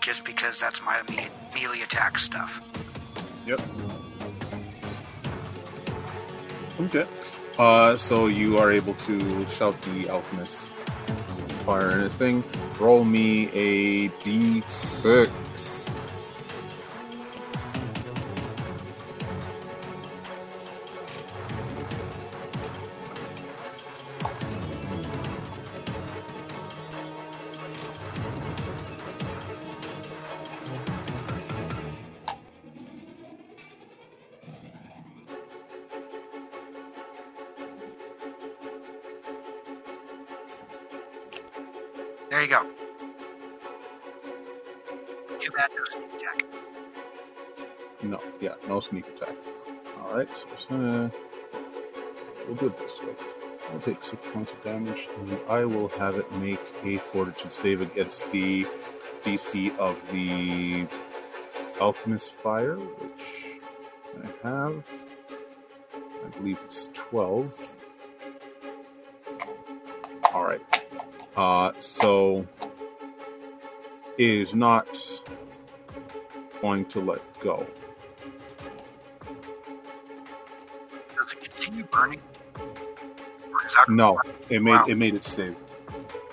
Just 0.00 0.24
because 0.24 0.60
that's 0.60 0.82
my 0.82 1.00
immediate 1.00 1.32
melee 1.54 1.80
attack 1.82 2.18
stuff. 2.18 2.60
Yep. 3.46 3.60
Okay. 6.80 7.06
Uh, 7.58 7.96
so 7.96 8.28
you 8.28 8.56
are 8.58 8.70
able 8.70 8.94
to 8.94 9.46
shout 9.48 9.80
the 9.82 10.08
alchemist 10.08 10.56
fire 11.66 11.90
and 11.90 12.02
this 12.02 12.16
thing. 12.16 12.44
Roll 12.78 13.04
me 13.04 13.50
a 13.52 14.08
d6. 14.20 15.28
Do 52.58 52.66
it 52.66 52.78
this 52.78 53.00
way. 53.02 53.14
I'll 53.72 53.80
take 53.80 54.04
six 54.04 54.22
points 54.32 54.52
of 54.52 54.64
damage, 54.64 55.08
and 55.18 55.38
I 55.48 55.64
will 55.64 55.88
have 55.88 56.16
it 56.16 56.30
make 56.32 56.60
a 56.84 56.98
fortitude 56.98 57.52
save 57.52 57.80
against 57.80 58.30
the 58.32 58.66
DC 59.22 59.76
of 59.78 59.96
the 60.10 60.86
alchemist 61.80 62.34
fire, 62.36 62.76
which 62.76 63.60
I 64.24 64.48
have. 64.48 64.84
I 66.24 66.28
believe 66.38 66.58
it's 66.64 66.88
twelve. 66.94 67.52
All 70.32 70.44
right. 70.44 70.62
Uh, 71.36 71.72
so 71.78 72.46
it 74.16 74.30
is 74.30 74.54
not 74.54 74.88
going 76.60 76.84
to 76.86 77.00
let 77.00 77.20
go. 77.40 77.66
Does 81.16 81.32
it 81.32 81.40
continue 81.40 81.84
burning? 81.84 82.20
Or 83.52 83.66
is 83.66 83.74
that 83.74 83.88
No, 83.88 84.20
it 84.48 84.62
made 84.62 84.72
Wow. 84.72 84.84
it 84.88 84.96
made 84.98 85.14
it 85.14 85.24
save. 85.24 85.56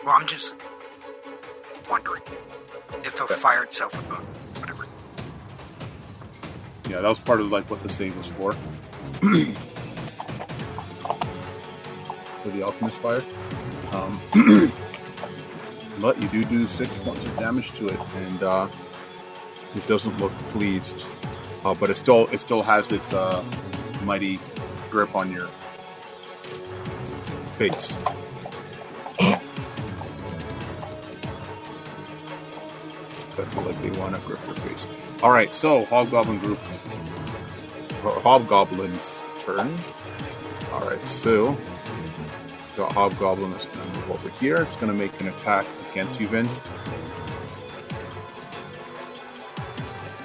Well, 0.06 0.16
I'm 0.18 0.28
just 0.28 0.56
wondering 1.90 2.24
if 3.04 3.16
the 3.16 3.24
Okay. 3.24 3.36
fire 3.36 3.64
itself 3.64 3.96
would 3.98 4.08
burn. 4.10 4.26
Whatever. 4.60 4.86
Yeah, 6.90 7.02
that 7.02 7.10
was 7.10 7.20
part 7.20 7.42
of 7.42 7.48
like 7.52 7.70
what 7.70 7.82
the 7.84 7.90
save 7.90 8.16
was 8.18 8.28
for. 8.28 8.54
for 12.44 12.50
the 12.52 12.64
alchemist 12.64 12.98
fire. 12.98 13.24
Um, 13.92 14.22
but 16.00 16.22
you 16.22 16.30
do 16.30 16.44
do 16.44 16.66
six 16.66 16.92
points 17.00 17.26
of 17.26 17.36
damage 17.38 17.74
to 17.74 17.88
it, 17.88 18.00
and 18.16 18.44
uh, 18.44 18.68
it 19.76 19.86
doesn't 19.88 20.18
look 20.20 20.32
pleased. 20.50 21.04
Uh, 21.64 21.74
but 21.74 21.90
it 21.90 21.96
still 21.98 22.28
it 22.28 22.40
still 22.40 22.62
has 22.64 22.92
its 22.92 23.14
uh, 23.14 23.44
mighty 24.04 24.40
grip 24.92 25.16
on 25.16 25.32
your 25.32 25.50
face. 27.56 27.98
I 33.38 33.44
feel 33.44 33.63
like 33.63 33.82
they 33.82 33.91
want 34.00 34.15
to 34.15 34.22
grip 34.22 34.39
your 34.46 34.56
face. 34.56 34.86
All 35.22 35.32
right, 35.32 35.54
so 35.54 35.86
Hobgoblin 35.86 36.39
group, 36.39 36.60
Hobgoblin's 38.02 39.22
turn. 39.39 39.76
All 40.72 40.82
right, 40.82 41.06
so 41.06 41.58
got 42.76 42.91
Hobgoblin 42.91 43.52
that's 43.52 43.65
going 43.65 43.91
to 43.91 44.00
move 44.00 44.12
over 44.12 44.30
here. 44.39 44.58
It's 44.58 44.76
going 44.76 44.91
to 44.91 44.98
make 44.98 45.20
an 45.22 45.28
attack 45.30 45.65
against 45.91 46.20
you, 46.20 46.28
Vin. 46.28 46.48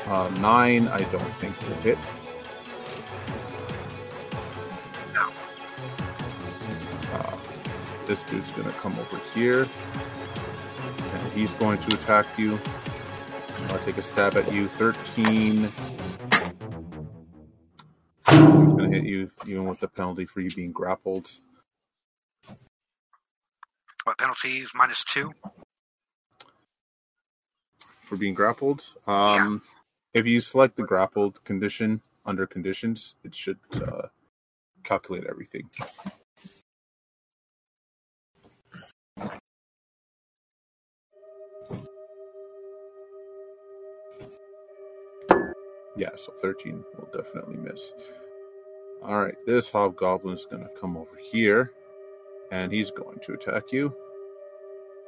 Uh, 0.06 0.28
nine, 0.40 0.88
I 0.88 0.98
don't 0.98 1.34
think 1.38 1.60
will 1.60 1.76
hit. 1.76 1.98
This 8.10 8.24
dude's 8.24 8.50
to 8.52 8.64
come 8.80 8.98
over 8.98 9.20
here, 9.34 9.68
and 11.00 11.32
he's 11.32 11.52
going 11.54 11.78
to 11.78 11.94
attack 11.94 12.26
you. 12.36 12.58
I'll 13.68 13.78
take 13.84 13.98
a 13.98 14.02
stab 14.02 14.36
at 14.36 14.52
you. 14.52 14.66
13. 14.68 15.72
I'm 18.26 18.76
going 18.76 18.90
to 18.90 18.96
hit 18.98 19.06
you, 19.06 19.30
even 19.46 19.66
with 19.66 19.78
the 19.78 19.88
penalty 19.88 20.26
for 20.26 20.40
you 20.40 20.50
being 20.50 20.72
grappled. 20.72 21.30
What 24.04 24.18
penalties? 24.18 24.72
Minus 24.74 25.04
two. 25.04 25.32
for 28.02 28.16
being 28.16 28.34
grappled. 28.34 28.84
Um, 29.06 29.62
If 30.14 30.26
you 30.26 30.40
select 30.40 30.76
the 30.76 30.82
grappled 30.82 31.42
condition 31.44 32.02
under 32.26 32.46
conditions, 32.46 33.14
it 33.24 33.34
should 33.34 33.58
uh, 33.74 34.08
calculate 34.84 35.24
everything. 35.28 35.70
Yeah, 46.00 46.16
so 46.16 46.32
13 46.40 46.82
will 46.96 47.08
definitely 47.12 47.56
miss. 47.56 47.92
All 49.02 49.22
right, 49.22 49.36
this 49.44 49.70
hobgoblin's 49.70 50.46
going 50.46 50.62
to 50.62 50.70
come 50.70 50.96
over 50.96 51.14
here 51.20 51.72
and 52.50 52.72
he's 52.72 52.90
going 52.90 53.18
to 53.18 53.34
attack 53.34 53.70
you. 53.70 53.94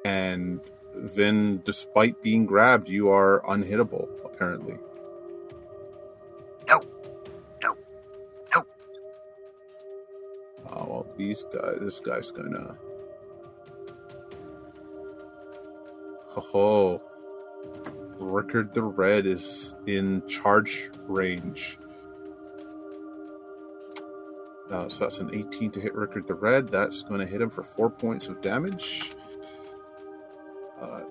And 0.04 0.60
Vin, 0.94 1.62
despite 1.64 2.22
being 2.22 2.44
grabbed, 2.44 2.90
you 2.90 3.08
are 3.08 3.40
unhittable, 3.48 4.06
apparently. 4.22 4.76
No. 6.68 6.82
No. 7.62 7.74
No. 8.54 8.62
Oh, 10.72 10.84
well, 10.86 11.06
these 11.16 11.42
guys, 11.54 11.78
this 11.80 12.00
guy's 12.00 12.30
gonna. 12.30 12.76
Ho 16.32 16.40
ho. 16.42 17.02
Rickard 18.22 18.72
the 18.74 18.82
Red 18.82 19.26
is 19.26 19.74
in 19.86 20.26
charge 20.26 20.90
range. 21.06 21.78
Uh, 24.70 24.88
so 24.88 25.04
that's 25.04 25.18
an 25.18 25.30
18 25.34 25.70
to 25.72 25.80
hit 25.80 25.94
Rickard 25.94 26.26
the 26.26 26.34
Red. 26.34 26.68
That's 26.68 27.02
going 27.02 27.20
to 27.20 27.26
hit 27.26 27.42
him 27.42 27.50
for 27.50 27.62
four 27.62 27.90
points 27.90 28.28
of 28.28 28.40
damage. 28.40 29.10
Uh, 30.80 31.02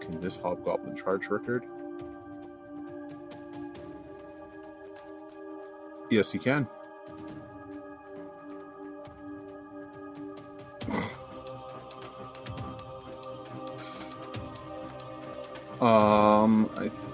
can 0.00 0.20
this 0.20 0.36
hobgoblin 0.36 0.96
charge 0.96 1.28
Rickard? 1.28 1.64
Yes, 6.10 6.32
he 6.32 6.38
can. 6.38 6.66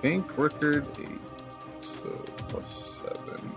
Think 0.04 0.36
Rickard 0.36 0.86
eight, 0.98 1.18
so 1.80 2.10
plus 2.48 2.94
seven. 3.02 3.52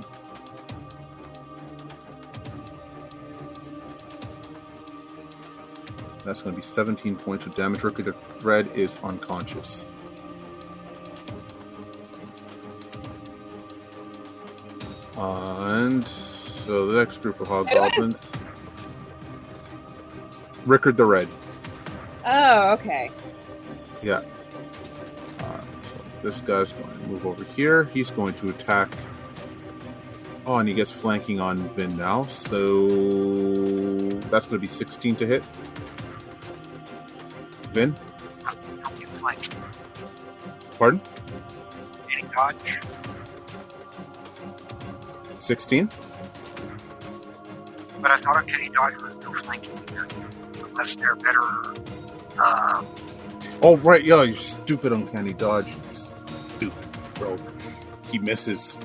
That's 6.24 6.42
going 6.42 6.56
to 6.56 6.62
be 6.62 6.66
17 6.66 7.18
points 7.18 7.48
of 7.48 7.56
damage. 7.56 7.84
Rickard 7.84 8.06
the 8.06 8.16
Red 8.42 8.68
is 8.78 8.96
unconscious. 9.04 9.90
And 15.18 16.08
so 16.08 16.86
the 16.88 16.98
next 16.98 17.22
group 17.22 17.42
of 17.42 17.50
hobgoblins. 17.50 18.16
Rickard 20.66 20.96
the 20.96 21.06
Red. 21.06 21.28
Oh, 22.26 22.72
okay. 22.72 23.10
Yeah. 24.02 24.22
This 26.28 26.42
guy's 26.42 26.74
going 26.74 26.92
to 26.92 27.08
move 27.08 27.26
over 27.26 27.46
here. 27.56 27.86
He's 27.94 28.10
going 28.10 28.34
to 28.34 28.50
attack. 28.50 28.90
Oh, 30.46 30.58
and 30.58 30.68
he 30.68 30.76
gets 30.76 30.92
flanking 30.92 31.40
on 31.40 31.70
Vin 31.70 31.96
now. 31.96 32.24
So 32.24 32.90
that's 34.30 34.46
going 34.46 34.60
to 34.60 34.68
be 34.68 34.68
16 34.68 35.16
to 35.16 35.26
hit. 35.26 35.42
Vin? 37.72 37.96
Don't 38.84 39.00
get 39.00 39.08
flanked. 39.08 39.56
Pardon? 40.78 41.00
Any 42.12 42.28
dodge? 42.36 42.82
16? 45.40 45.90
But 48.02 48.12
I 48.12 48.18
thought 48.18 48.44
a 48.44 48.44
kitty 48.44 48.68
dodge 48.68 48.98
was 48.98 49.16
no 49.24 49.32
flanking 49.32 49.80
here. 49.92 50.10
Unless 50.66 50.98
they're 50.98 51.16
better. 51.16 51.74
Uh, 52.38 52.84
Oh, 53.62 53.76
right. 53.78 54.04
Yeah, 54.04 54.22
you 54.22 54.36
stupid 54.36 54.92
uncanny 54.94 55.34
dodge. 55.34 55.66
Stupid, 57.18 57.38
bro. 57.38 57.38
He 58.12 58.20
misses. 58.20 58.78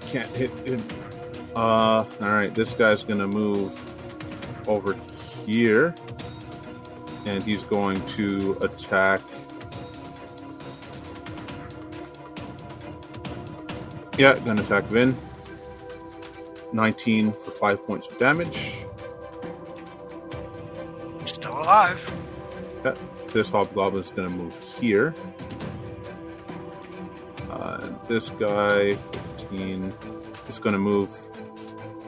Can't 0.00 0.34
hit 0.34 0.50
him. 0.66 0.82
Uh, 1.54 2.04
alright. 2.20 2.54
This 2.54 2.72
guy's 2.72 3.04
going 3.04 3.20
to 3.20 3.26
move 3.26 3.72
over 4.68 4.96
here. 5.46 5.94
And 7.26 7.42
he's 7.42 7.62
going 7.62 8.04
to 8.08 8.56
attack. 8.60 9.20
Yeah, 14.16 14.38
gonna 14.40 14.62
attack 14.62 14.84
Vin. 14.84 15.16
19 16.72 17.32
for 17.32 17.50
5 17.50 17.86
points 17.86 18.08
of 18.08 18.18
damage. 18.18 18.84
still 21.24 21.58
alive. 21.58 22.12
Yeah, 22.84 22.94
this 23.32 23.48
hobgoblin's 23.50 24.10
going 24.10 24.28
to 24.28 24.34
move 24.34 24.58
here. 24.80 25.14
This 28.08 28.30
guy, 28.30 28.92
15, 29.50 29.92
is 30.48 30.58
going 30.58 30.72
to 30.72 30.78
move 30.78 31.10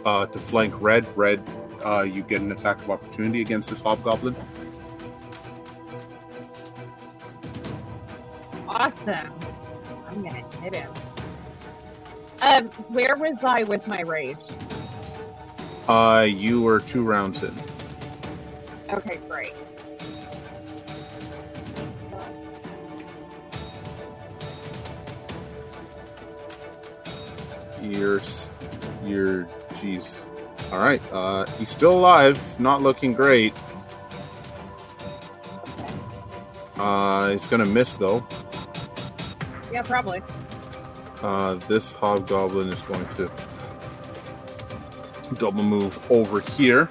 uh, 0.05 0.27
to 0.27 0.39
flank 0.39 0.75
red. 0.81 1.07
Red, 1.17 1.43
uh, 1.85 2.03
you 2.03 2.23
get 2.23 2.41
an 2.41 2.51
attack 2.53 2.81
of 2.83 2.91
opportunity 2.91 3.43
against 3.43 3.69
this 3.69 3.81
hobgoblin. 3.81 4.35
Awesome. 8.67 9.33
I'm 10.09 10.23
gonna 10.23 10.45
hit 10.63 10.75
him. 10.75 10.93
Um, 12.41 12.69
where 12.89 13.17
was 13.17 13.37
I 13.43 13.65
with 13.65 13.87
my 13.87 14.01
rage? 14.01 14.39
Uh, 15.87 16.27
you 16.29 16.63
were 16.63 16.81
two 16.81 17.03
rounds 17.03 17.43
in. 17.43 17.55
Okay, 18.89 19.19
great. 19.29 19.55
You're, 28.01 28.23
you're, 29.05 29.45
jeez. 29.75 30.25
All 30.73 30.79
right, 30.79 31.03
uh, 31.13 31.45
he's 31.59 31.69
still 31.69 31.93
alive, 31.93 32.41
not 32.59 32.81
looking 32.81 33.13
great. 33.13 33.53
Uh, 36.77 37.29
he's 37.33 37.45
gonna 37.45 37.67
miss 37.67 37.93
though. 37.95 38.27
Yeah, 39.71 39.83
probably. 39.83 40.23
Uh, 41.21 41.57
this 41.69 41.93
hobgoblin 41.93 42.71
is 42.71 42.81
going 42.87 43.07
to 43.17 43.31
double 45.35 45.63
move 45.63 45.99
over 46.11 46.41
here. 46.41 46.89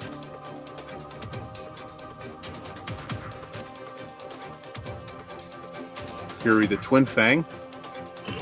Fury 6.38 6.66
the 6.66 6.76
Twin 6.76 7.04
Fang, 7.04 7.44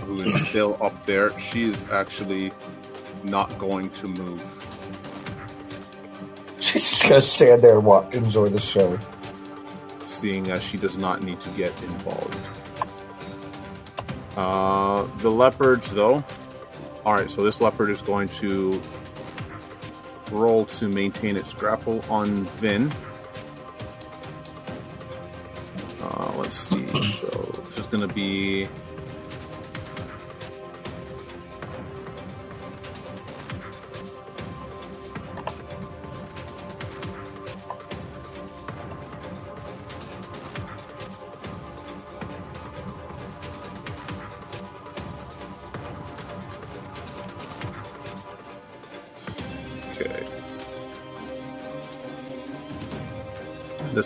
who 0.09 0.23
is 0.23 0.49
still 0.49 0.79
up 0.81 1.05
there, 1.05 1.38
she 1.38 1.64
is 1.64 1.85
actually 1.92 2.51
not 3.25 3.59
going 3.59 3.90
to 3.90 4.09
move. 4.09 4.42
She's 6.61 6.90
just 6.90 7.03
gonna 7.03 7.21
stand 7.21 7.62
there 7.62 7.77
and 7.77 7.85
watch, 7.85 8.14
enjoy 8.14 8.49
the 8.49 8.59
show. 8.59 8.99
seeing 10.07 10.51
as 10.51 10.62
she 10.62 10.77
does 10.77 10.97
not 10.97 11.23
need 11.23 11.40
to 11.42 11.51
get 11.51 11.71
involved. 11.83 12.37
Uh, 14.37 15.07
the 15.18 15.31
leopards, 15.31 15.92
though. 15.92 16.25
Alright, 17.05 17.31
so 17.31 17.42
this 17.42 17.61
leopard 17.61 17.90
is 17.90 18.03
going 18.03 18.29
to 18.40 18.81
roll 20.31 20.64
to 20.66 20.88
maintain 20.88 21.37
its 21.37 21.53
grapple 21.55 22.03
on 22.09 22.44
Vin. 22.61 22.92
Uh, 26.01 26.33
let's 26.37 26.57
see. 26.57 26.87
So 26.87 27.29
this 27.66 27.79
is 27.79 27.87
going 27.87 28.07
to 28.07 28.14
be. 28.14 28.68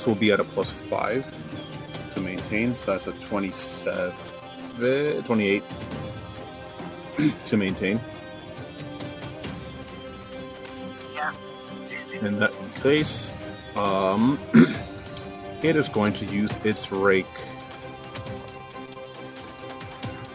This 0.03 0.09
will 0.09 0.17
be 0.17 0.33
at 0.33 0.41
a 0.41 0.45
plus 0.45 0.69
5 0.91 1.35
to 2.15 2.21
maintain, 2.21 2.77
so 2.77 2.91
that's 2.91 3.07
a 3.07 3.13
27, 3.13 4.13
28 5.23 5.63
to 7.47 7.57
maintain. 7.57 8.01
Yeah. 11.15 11.33
In 12.21 12.41
that 12.41 12.53
case, 12.83 13.31
um, 13.77 14.41
it 15.63 15.77
is 15.77 15.89
going 15.89 16.15
to 16.15 16.25
use 16.25 16.51
its 16.65 16.91
rake. 16.91 17.27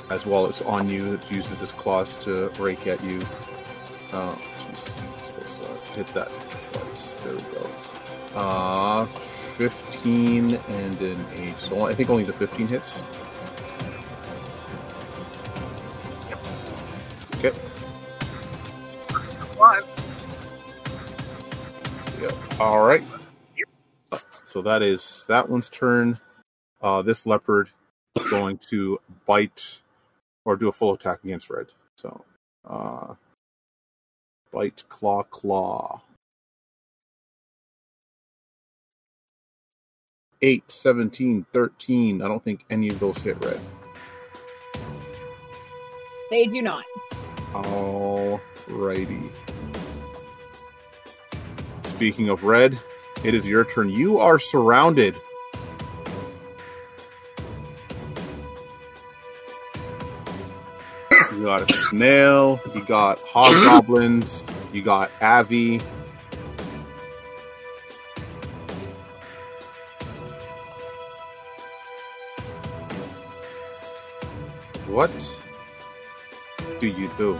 as 0.09 0.25
well 0.25 0.47
as 0.47 0.61
on 0.61 0.87
you. 0.87 1.15
It 1.15 1.29
uses 1.29 1.61
its 1.61 1.73
claws 1.73 2.15
to 2.23 2.47
rake 2.57 2.87
at 2.87 3.03
you. 3.03 3.19
Uh, 4.13 4.33
jeez, 4.33 4.77
supposed 4.77 5.83
to 5.91 5.97
hit 5.97 6.07
that 6.13 6.29
twice. 6.71 7.13
There 7.25 7.33
we 7.33 7.41
go. 7.53 7.69
Uh, 8.33 9.07
15 10.07 10.55
and 10.55 11.01
an 11.01 11.25
8. 11.35 11.59
So 11.59 11.81
I 11.85 11.93
think 11.93 12.09
only 12.09 12.23
the 12.23 12.31
15 12.31 12.67
hits. 12.67 13.01
Okay. 17.35 17.49
One. 19.57 19.83
Yep. 22.21 22.33
All 22.61 22.85
right. 22.85 23.03
So 24.45 24.61
that 24.61 24.81
is 24.81 25.25
that 25.27 25.49
one's 25.49 25.67
turn. 25.69 26.17
Uh, 26.81 27.01
this 27.01 27.25
leopard 27.25 27.69
is 28.17 28.29
going 28.29 28.59
to 28.69 28.99
bite 29.25 29.81
or 30.45 30.55
do 30.55 30.69
a 30.69 30.71
full 30.71 30.93
attack 30.93 31.23
against 31.25 31.49
red. 31.49 31.67
So, 31.97 32.23
uh, 32.65 33.15
bite, 34.53 34.83
claw, 34.87 35.23
claw. 35.23 36.01
8, 40.41 40.63
17, 40.71 41.45
13. 41.51 42.21
I 42.21 42.27
don't 42.27 42.43
think 42.43 42.65
any 42.69 42.89
of 42.89 42.99
those 42.99 43.17
hit 43.19 43.43
red. 43.43 43.59
They 46.29 46.45
do 46.45 46.61
not. 46.61 46.83
All 47.53 48.41
righty. 48.67 49.31
Speaking 51.81 52.29
of 52.29 52.43
red, 52.43 52.79
it 53.23 53.33
is 53.33 53.47
your 53.47 53.65
turn. 53.65 53.89
You 53.89 54.19
are 54.19 54.37
surrounded. 54.37 55.15
You 61.31 61.43
got 61.43 61.69
a 61.69 61.73
snail, 61.73 62.59
you 62.73 62.83
got 62.83 63.19
hobgoblins, 63.19 64.43
you 64.73 64.81
got 64.81 65.11
Avi. 65.21 65.79
What 74.97 75.11
do 76.81 76.87
you 76.87 77.07
do? 77.19 77.39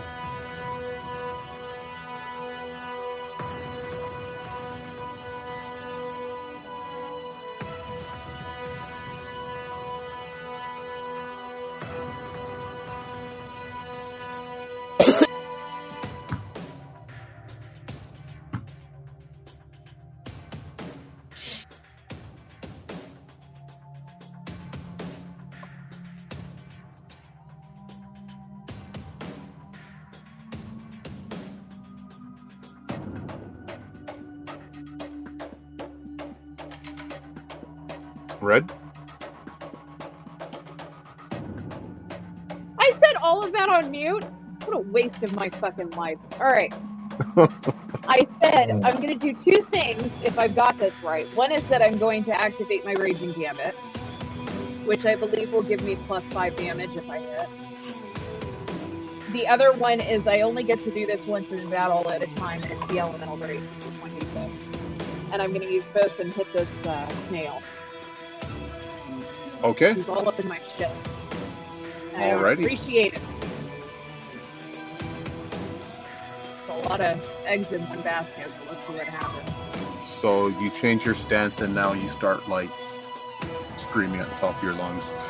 My 45.47 45.59
fucking 45.59 45.91
life. 45.91 46.17
All 46.39 46.47
right. 46.51 46.73
I 48.07 48.25
said 48.41 48.71
I'm 48.83 48.95
going 49.01 49.07
to 49.07 49.15
do 49.15 49.33
two 49.33 49.63
things 49.71 50.11
if 50.23 50.37
I've 50.37 50.55
got 50.55 50.77
this 50.77 50.93
right. 51.03 51.27
One 51.35 51.51
is 51.51 51.65
that 51.67 51.81
I'm 51.81 51.97
going 51.97 52.23
to 52.25 52.31
activate 52.39 52.85
my 52.85 52.93
Raging 52.93 53.33
Gambit, 53.33 53.75
which 54.85 55.05
I 55.05 55.15
believe 55.15 55.51
will 55.51 55.63
give 55.63 55.81
me 55.83 55.95
plus 56.07 56.25
five 56.25 56.55
damage 56.55 56.95
if 56.95 57.09
I 57.09 57.19
hit. 57.19 57.49
The 59.31 59.47
other 59.47 59.73
one 59.73 59.99
is 59.99 60.27
I 60.27 60.41
only 60.41 60.63
get 60.63 60.83
to 60.83 60.91
do 60.91 61.05
this 61.05 61.25
once 61.25 61.51
in 61.51 61.69
battle 61.69 62.09
at 62.11 62.23
a 62.23 62.27
time, 62.35 62.63
and 62.63 62.71
it's 62.71 62.87
the 62.87 62.99
Elemental 62.99 63.37
Rage, 63.37 63.61
which 63.83 63.95
one 64.01 64.13
you 64.15 64.21
said. 64.33 64.51
And 65.31 65.41
I'm 65.41 65.49
going 65.53 65.61
to 65.67 65.71
use 65.73 65.85
both 65.93 66.19
and 66.19 66.33
hit 66.33 66.51
this 66.53 66.69
uh, 66.85 67.09
snail. 67.27 67.61
Okay. 69.63 69.93
He's 69.93 70.07
all 70.09 70.27
up 70.27 70.39
in 70.39 70.47
my 70.47 70.61
shit. 70.77 70.91
I 72.15 72.31
Alrighty. 72.31 72.59
appreciate 72.59 73.15
it. 73.15 73.21
Lot 76.87 77.01
of 77.01 77.21
eggs 77.45 77.71
in 77.71 77.81
one 77.89 78.01
basket, 78.01 78.51
but 78.59 78.73
let's 78.73 78.87
see 78.87 78.93
what 78.93 79.07
happens. 79.07 79.49
So 80.21 80.47
you 80.47 80.69
change 80.71 81.05
your 81.05 81.15
stance 81.15 81.59
and 81.61 81.75
now 81.75 81.93
you 81.93 82.07
start 82.09 82.47
like 82.47 82.69
screaming 83.75 84.19
at 84.19 84.29
the 84.29 84.35
top 84.35 84.57
of 84.57 84.63
your 84.63 84.73
lungs. 84.73 85.13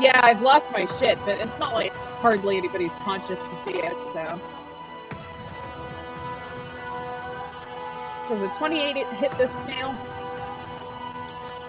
Yeah, 0.00 0.18
I've 0.24 0.42
lost 0.42 0.72
my 0.72 0.86
shit, 0.98 1.20
but 1.24 1.40
it's 1.40 1.56
not 1.60 1.72
like 1.72 1.92
hardly 1.92 2.56
anybody's 2.56 2.90
conscious 3.02 3.38
to 3.38 3.62
see 3.64 3.78
it, 3.78 3.92
so. 4.12 4.40
Does 8.28 8.42
a 8.42 8.52
28 8.58 9.06
hit 9.06 9.38
this 9.38 9.52
snail? 9.62 9.94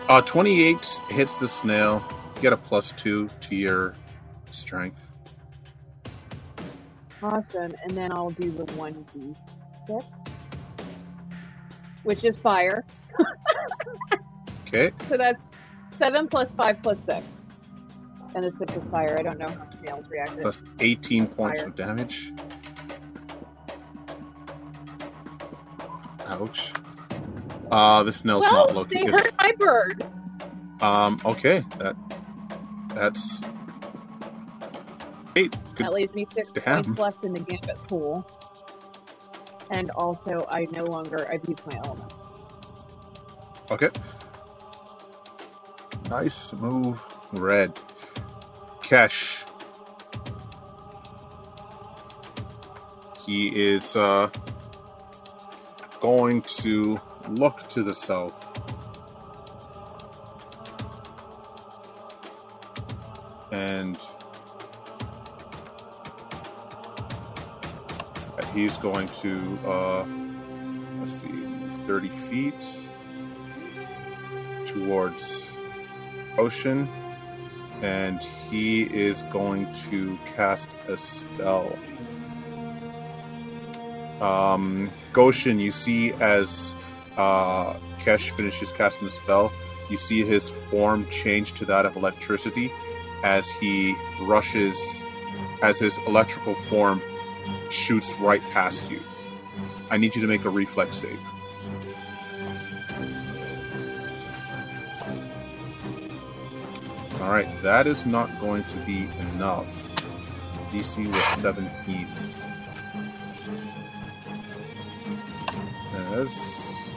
Uh, 0.09 0.21
28 0.21 0.83
hits 1.09 1.37
the 1.37 1.47
snail. 1.47 2.03
You 2.37 2.41
get 2.41 2.53
a 2.53 2.57
plus 2.57 2.93
two 2.97 3.29
to 3.41 3.55
your 3.55 3.93
strength. 4.51 5.04
Awesome, 7.25 7.73
and 7.81 7.91
then 7.97 8.11
I'll 8.11 8.29
do 8.29 8.51
the 8.51 8.65
1d6, 8.65 10.05
which 12.03 12.23
is 12.23 12.37
fire. 12.37 12.85
Okay. 14.67 14.91
So 15.09 15.17
that's 15.17 15.41
7 15.91 16.27
plus 16.27 16.51
5 16.51 16.83
plus 16.83 16.99
6. 17.05 17.25
And 18.35 18.43
the 18.43 18.51
6 18.59 18.73
is 18.73 18.83
fire. 18.91 19.17
I 19.17 19.23
don't 19.23 19.39
know 19.39 19.47
how 19.47 19.65
snails 19.79 20.05
react. 20.09 20.39
Plus 20.41 20.57
18 20.79 21.27
points 21.27 21.61
Fire. 21.61 21.69
of 21.69 21.75
damage. 21.75 22.31
Ouch. 26.27 26.73
Uh, 27.71 28.03
the 28.03 28.11
snail's 28.13 28.41
Well, 28.41 28.51
not 28.67 28.75
looking. 28.75 29.05
they 29.05 29.11
hurt 29.11 29.33
my 29.37 29.51
bird. 29.57 30.05
Um, 30.81 31.19
okay. 31.25 31.63
That 31.79 31.95
That's 32.93 33.39
eight. 35.35 35.55
Good. 35.75 35.85
That 35.85 35.93
leaves 35.93 36.15
me 36.15 36.27
six 36.33 36.51
Damn. 36.51 36.83
points 36.83 36.99
left 36.99 37.23
in 37.23 37.33
the 37.33 37.39
gambit 37.39 37.77
pool. 37.87 38.25
And 39.71 39.89
also, 39.91 40.45
I 40.49 40.67
no 40.71 40.83
longer 40.83 41.27
I've 41.29 41.43
used 41.47 41.65
my 41.65 41.77
element. 41.83 42.13
Okay. 43.71 43.89
Nice 46.09 46.53
move, 46.53 47.01
red. 47.33 47.73
Kesh. 48.81 49.43
He 53.25 53.47
is 53.47 53.95
uh, 53.95 54.29
going 55.99 56.43
to 56.43 56.99
look 57.27 57.67
to 57.69 57.81
the 57.81 57.95
south. 57.95 58.45
And 63.51 63.97
he's 68.55 68.75
going 68.77 69.09
to, 69.21 69.59
uh, 69.65 70.05
let's 70.99 71.11
see, 71.21 71.45
30 71.85 72.09
feet 72.27 72.55
towards 74.65 75.51
Goshen 76.35 76.89
and 77.81 78.19
he 78.49 78.83
is 78.83 79.21
going 79.23 79.71
to 79.89 80.17
cast 80.35 80.67
a 80.87 80.97
spell. 80.97 81.77
Um 84.21 84.89
goshen 85.11 85.59
you 85.59 85.73
see 85.73 86.13
as 86.13 86.73
uh 87.17 87.73
kesh 87.99 88.35
finishes 88.37 88.71
casting 88.71 89.07
the 89.07 89.13
spell 89.13 89.51
you 89.89 89.97
see 89.97 90.23
his 90.23 90.51
form 90.71 91.05
change 91.09 91.53
to 91.53 91.65
that 91.65 91.85
of 91.85 91.97
electricity 91.97 92.71
as 93.23 93.45
he 93.59 93.93
rushes 94.21 94.77
as 95.61 95.77
his 95.79 95.97
electrical 96.07 96.55
form 96.69 97.01
shoots 97.69 98.13
right 98.19 98.41
past 98.51 98.89
you 98.89 99.01
i 99.91 99.97
need 99.97 100.15
you 100.15 100.21
to 100.21 100.27
make 100.27 100.45
a 100.45 100.49
reflex 100.49 100.97
save 100.97 101.19
All 107.25 107.31
right, 107.31 107.47
that 107.63 107.87
is 107.87 108.05
not 108.05 108.39
going 108.39 108.63
to 108.65 108.77
be 108.85 109.07
enough. 109.33 109.67
DC 110.69 111.11
was 111.11 111.41
17. 111.41 112.07
As, 115.95 116.27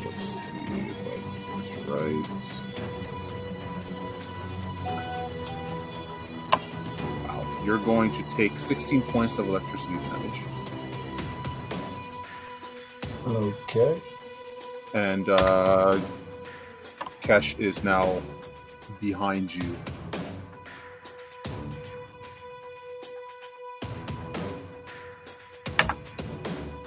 let's 0.05 0.25
see 0.25 0.85
if 0.85 0.99
I 1.01 1.17
get 1.23 1.57
this 1.57 1.69
right. 1.89 2.68
You're 7.69 7.77
going 7.77 8.11
to 8.11 8.23
take 8.35 8.59
16 8.59 9.03
points 9.03 9.37
of 9.37 9.47
electricity 9.47 9.93
damage. 9.93 10.41
Okay. 13.27 14.01
And 14.95 15.29
uh, 15.29 16.01
Kesh 17.21 17.59
is 17.59 17.85
now 17.85 18.23
behind 19.03 19.55
you. 19.55 19.77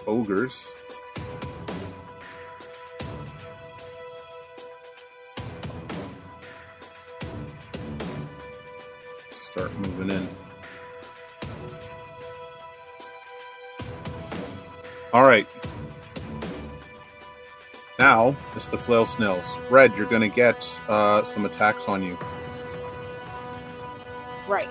Ogres. 0.08 0.68
Start 9.52 9.72
moving 9.78 10.10
in. 10.10 10.41
All 15.14 15.24
right. 15.24 15.48
Now 18.00 18.36
it's 18.56 18.68
the 18.68 18.78
flail 18.78 19.06
snails. 19.06 19.46
Red, 19.70 19.96
you're 19.96 20.08
going 20.08 20.22
to 20.22 20.36
get 20.36 20.68
uh, 20.88 21.24
some 21.26 21.46
attacks 21.46 21.86
on 21.88 22.02
you. 22.02 22.18
Right. 24.48 24.70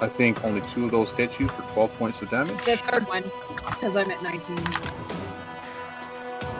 I 0.00 0.08
think 0.08 0.44
only 0.44 0.60
two 0.60 0.84
of 0.84 0.90
those 0.90 1.10
hit 1.12 1.40
you 1.40 1.48
for 1.48 1.62
12 1.72 1.94
points 1.94 2.20
of 2.20 2.30
damage. 2.30 2.62
The 2.64 2.76
third 2.76 3.06
one, 3.06 3.22
because 3.56 3.96
I'm 3.96 4.10
at 4.10 4.22
19. 4.22 4.58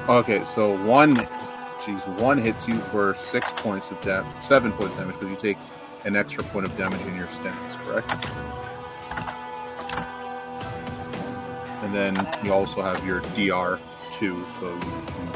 Okay, 0.08 0.44
so 0.44 0.82
one, 0.84 1.14
geez, 1.84 2.02
one 2.20 2.38
hits 2.38 2.66
you 2.66 2.78
for 2.90 3.16
six 3.30 3.46
points 3.56 3.90
of 3.90 4.00
damage, 4.00 4.42
seven 4.42 4.72
points 4.72 4.92
of 4.92 4.98
damage 4.98 5.14
because 5.18 5.30
you 5.30 5.36
take 5.36 5.58
an 6.04 6.16
extra 6.16 6.44
point 6.44 6.66
of 6.66 6.76
damage 6.76 7.00
in 7.02 7.16
your 7.16 7.28
stance, 7.28 7.76
correct? 7.76 8.10
And 11.82 11.94
then 11.94 12.14
you 12.44 12.52
also 12.52 12.82
have 12.82 13.04
your 13.06 13.20
DR 13.34 13.78
two, 14.12 14.44
so 14.48 14.72
you 14.74 14.80
can. 14.80 15.28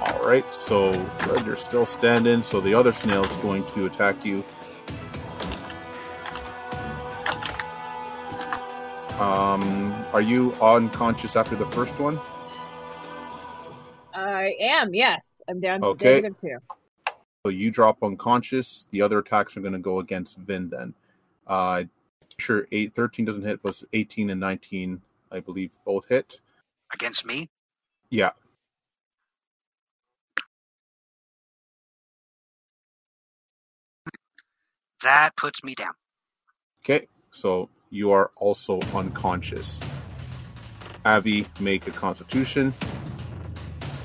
All 0.00 0.22
right, 0.22 0.44
so 0.54 0.92
Red, 1.26 1.46
you're 1.46 1.56
still 1.56 1.86
standing. 1.86 2.42
So 2.42 2.60
the 2.60 2.74
other 2.74 2.92
snail 2.92 3.24
is 3.24 3.36
going 3.36 3.64
to 3.68 3.86
attack 3.86 4.24
you. 4.24 4.44
Um, 9.18 9.92
are 10.12 10.20
you 10.20 10.52
unconscious 10.62 11.34
after 11.34 11.56
the 11.56 11.66
first 11.66 11.98
one? 11.98 12.20
I 14.14 14.54
am, 14.60 14.94
yes. 14.94 15.28
I'm 15.48 15.60
down 15.60 15.80
to 15.80 15.86
Okay. 15.88 16.16
negative 16.16 16.38
two. 16.40 16.58
So 17.44 17.50
you 17.50 17.70
drop 17.70 18.02
unconscious. 18.02 18.86
The 18.90 19.02
other 19.02 19.18
attacks 19.18 19.56
are 19.56 19.60
going 19.60 19.72
to 19.72 19.78
go 19.78 20.00
against 20.00 20.38
Vin 20.38 20.68
then. 20.68 20.94
Uh, 21.46 21.84
sure, 22.38 22.66
eight, 22.72 22.94
13 22.94 23.24
doesn't 23.24 23.44
hit, 23.44 23.62
but 23.62 23.82
18 23.92 24.30
and 24.30 24.40
19, 24.40 25.00
I 25.32 25.40
believe, 25.40 25.70
both 25.84 26.08
hit. 26.08 26.40
Against 26.92 27.24
me? 27.24 27.48
Yeah. 28.10 28.30
That 35.02 35.36
puts 35.36 35.62
me 35.62 35.74
down. 35.74 35.92
Okay, 36.84 37.06
so 37.30 37.70
you 37.90 38.10
are 38.10 38.30
also 38.36 38.80
unconscious. 38.94 39.80
Avi, 41.04 41.46
make 41.60 41.86
a 41.86 41.92
constitution. 41.92 42.74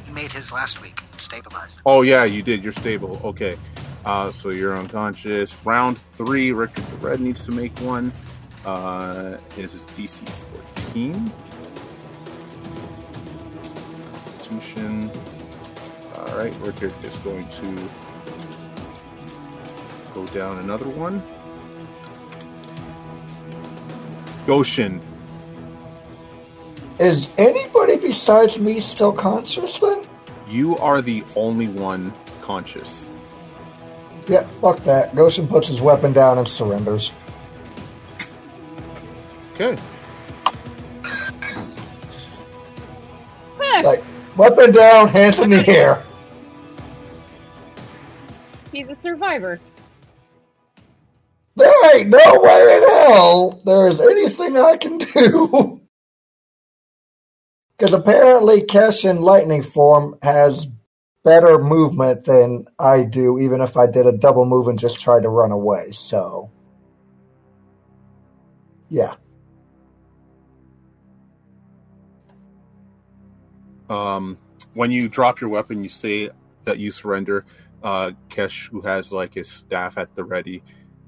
He 0.06 0.12
made 0.12 0.32
his 0.32 0.52
last 0.52 0.82
week. 0.82 1.03
Stabilized. 1.24 1.82
Oh, 1.86 2.02
yeah, 2.02 2.24
you 2.24 2.44
did. 2.44 2.64
You're 2.64 2.74
stable. 2.74 3.20
Okay. 3.24 3.58
Uh, 4.06 4.32
so 4.32 4.50
you're 4.50 4.76
unconscious. 4.76 5.56
Round 5.64 5.98
three, 6.18 6.52
Richard 6.52 6.86
the 6.86 6.98
Red 6.98 7.22
needs 7.22 7.46
to 7.46 7.52
make 7.52 7.78
one. 7.80 8.12
Uh, 8.66 9.38
is 9.58 9.74
his 9.74 9.82
DC 9.82 10.28
14. 10.76 11.32
Constitution. 14.54 15.12
All 16.16 16.38
right, 16.38 16.54
Richard 16.60 16.94
is 17.04 17.16
going 17.18 17.48
to 17.50 17.90
go 20.14 20.26
down 20.28 20.60
another 20.60 20.88
one. 20.88 21.24
Goshen. 24.46 25.02
Is 27.00 27.28
anybody 27.38 27.98
besides 27.98 28.60
me 28.60 28.80
still 28.80 29.12
conscious 29.14 29.80
then? 29.80 30.06
You 30.54 30.78
are 30.78 31.02
the 31.02 31.24
only 31.36 31.68
one 31.68 32.14
conscious. 32.44 33.10
Yeah, 34.28 34.48
fuck 34.62 34.78
that. 34.84 35.16
Goshen 35.16 35.48
puts 35.48 35.68
his 35.68 35.82
weapon 35.82 36.14
down 36.14 36.38
and 36.38 36.48
surrenders. 36.48 37.12
Okay. 39.54 39.76
Like, 43.82 44.04
weapon 44.38 44.72
down, 44.72 45.08
hands 45.08 45.40
in 45.40 45.50
the 45.50 45.68
air. 45.68 46.04
He's 48.72 48.88
a 48.88 48.96
survivor. 48.96 49.60
There 51.56 51.96
ain't 51.96 52.10
no 52.10 52.42
way 52.42 52.78
in 52.78 52.90
hell 52.90 53.62
there's 53.66 54.00
anything 54.00 54.56
I 54.58 54.78
can 54.78 55.00
do. 55.00 55.82
Because 57.84 58.00
apparently 58.00 58.62
Kesh 58.62 59.04
in 59.04 59.22
lightning 59.22 59.62
form 59.62 60.18
has 60.22 60.66
better 61.26 61.60
movement 61.60 62.24
than 62.24 62.66
I 62.80 63.04
do, 63.04 63.38
even 63.40 63.60
if 63.60 63.76
I 63.76 63.88
did 63.88 64.08
a 64.08 64.14
double 64.14 64.46
move 64.46 64.70
and 64.70 64.80
just 64.80 65.02
tried 65.02 65.24
to 65.24 65.28
run 65.28 65.52
away. 65.52 65.92
So, 65.92 66.50
yeah. 68.90 69.16
um, 73.90 74.38
when 74.76 74.90
you 74.92 75.10
drop 75.10 75.42
your 75.42 75.50
weapon, 75.50 75.84
you 75.84 75.90
say 75.90 76.30
that 76.64 76.80
you 76.80 76.90
surrender. 76.90 77.44
Uh, 77.84 78.12
Kesh, 78.30 78.70
who 78.70 78.80
has 78.80 79.12
like 79.12 79.34
his 79.34 79.50
staff 79.50 79.98
at 79.98 80.16
the 80.16 80.24
ready, 80.24 80.64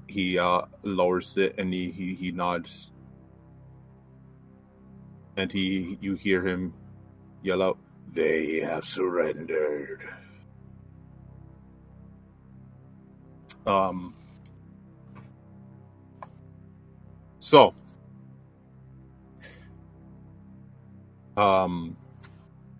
he 0.08 0.38
uh, 0.38 0.66
lowers 0.82 1.38
it 1.38 1.54
and 1.56 1.72
he, 1.72 1.90
he, 1.90 2.12
he 2.12 2.32
nods. 2.32 2.90
And 5.36 5.52
he, 5.52 5.98
you 6.00 6.14
hear 6.14 6.46
him 6.46 6.72
yell 7.42 7.62
out, 7.62 7.78
"They 8.12 8.60
have 8.60 8.84
surrendered." 8.84 10.02
Um. 13.66 14.14
So. 17.40 17.74
Um. 21.36 21.96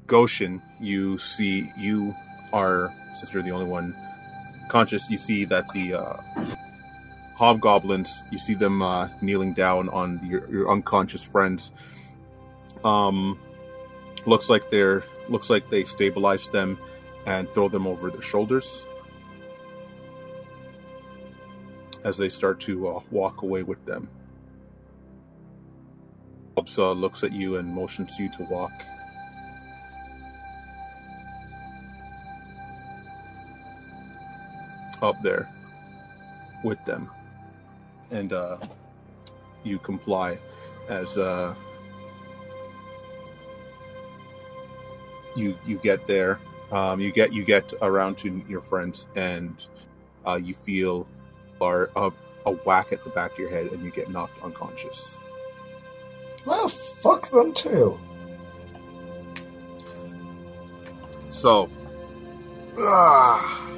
Goshen, 0.07 0.63
you 0.81 1.19
see, 1.19 1.73
you 1.77 2.15
are, 2.53 2.95
since 3.15 3.33
you're 3.33 3.43
the 3.43 3.51
only 3.51 3.67
one 3.67 3.93
conscious, 4.69 5.11
you 5.11 5.19
see 5.19 5.45
that 5.45 5.69
the 5.75 5.95
uh, 5.95 6.17
hobgoblins, 7.35 8.23
you 8.31 8.39
see 8.39 8.55
them 8.55 8.83
uh, 8.83 9.09
kneeling 9.21 9.53
down 9.53 9.89
on 9.89 10.21
your, 10.25 10.49
your 10.49 10.71
unconscious 10.71 11.25
friends. 11.25 11.73
Um, 12.87 13.37
looks 14.27 14.49
like 14.49 14.71
they're 14.71 15.03
looks 15.29 15.51
like 15.51 15.69
they 15.71 15.83
stabilize 15.83 16.49
them 16.49 16.79
and 17.27 17.51
throw 17.53 17.69
them 17.69 17.85
over 17.85 18.13
their 18.13 18.23
shoulders 18.23 18.87
as 22.05 22.17
they 22.17 22.29
start 22.29 22.61
to 22.61 22.87
uh, 22.87 23.01
walk 23.11 23.43
away 23.43 23.65
with 23.65 23.85
them. 23.87 24.09
Hobbs 26.57 26.79
uh, 26.79 26.93
looks 26.93 27.25
at 27.25 27.33
you 27.33 27.57
and 27.57 27.67
motions 27.69 28.17
you 28.21 28.29
to 28.37 28.45
walk. 28.45 28.73
up 35.03 35.21
there 35.23 35.47
with 36.65 36.83
them 36.87 37.11
and 38.11 38.33
uh, 38.33 38.57
you 39.63 39.79
comply 39.79 40.39
as 40.89 41.19
uh, 41.19 41.55
you 45.37 45.57
you 45.67 45.79
get 45.79 46.07
there. 46.07 46.39
Um, 46.73 47.01
you 47.01 47.13
get 47.13 47.33
you 47.33 47.45
get 47.45 47.73
around 47.81 48.19
to 48.19 48.43
your 48.49 48.63
friends 48.63 49.07
and 49.15 49.55
uh, 50.27 50.39
you 50.43 50.55
feel 50.65 51.07
are 51.61 51.91
a, 51.97 52.11
a 52.45 52.53
whack 52.53 52.93
at 52.93 53.05
the 53.05 53.11
back 53.11 53.33
of 53.33 53.39
your 53.39 53.51
head 53.51 53.67
and 53.73 53.85
you 53.85 53.91
get 53.91 54.11
knocked 54.11 54.43
unconscious. 54.43 55.19
Well, 56.45 56.69
fuck 56.69 57.31
them 57.31 57.53
too. 57.53 57.99
so 61.37 61.69
ah, 62.79 63.69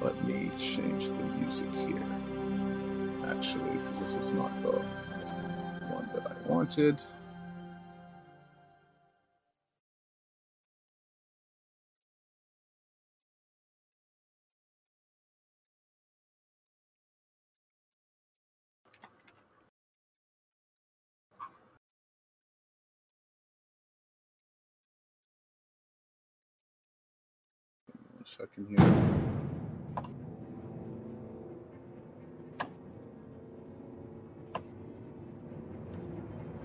let 0.00 0.24
me 0.24 0.52
change 0.56 1.08
the 1.08 1.24
music 1.36 1.72
here 1.74 2.33
actually 3.44 3.78
this 4.00 4.10
was 4.12 4.30
not 4.32 4.62
the 4.62 4.72
one 5.92 6.08
that 6.14 6.26
I 6.26 6.48
wanted. 6.48 6.98
Second 28.26 28.66
here. 28.68 29.63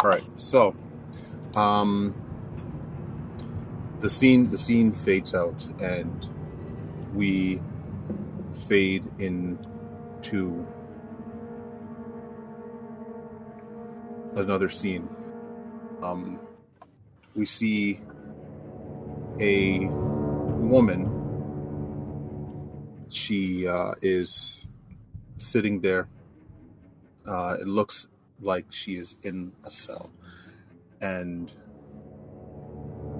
All 0.02 0.10
right, 0.10 0.24
so 0.38 0.74
um, 1.58 2.16
the 4.00 4.10
scene 4.10 4.50
the 4.50 4.58
scene 4.58 4.94
fades 4.94 5.34
out, 5.34 5.68
and 5.82 6.26
we 7.14 7.62
fade 8.70 9.06
into 9.20 10.66
another 14.36 14.70
scene. 14.70 15.10
Um, 16.02 16.40
we 17.36 17.46
see 17.46 18.00
a 19.38 19.88
woman. 19.90 21.16
She 23.10 23.68
uh, 23.68 23.96
is 24.02 24.66
sitting 25.38 25.82
there. 25.82 26.08
Uh, 27.28 27.58
it 27.60 27.68
looks 27.68 28.08
like 28.42 28.66
she 28.70 28.96
is 28.96 29.16
in 29.24 29.52
a 29.64 29.72
cell. 29.72 30.10
And 31.02 31.52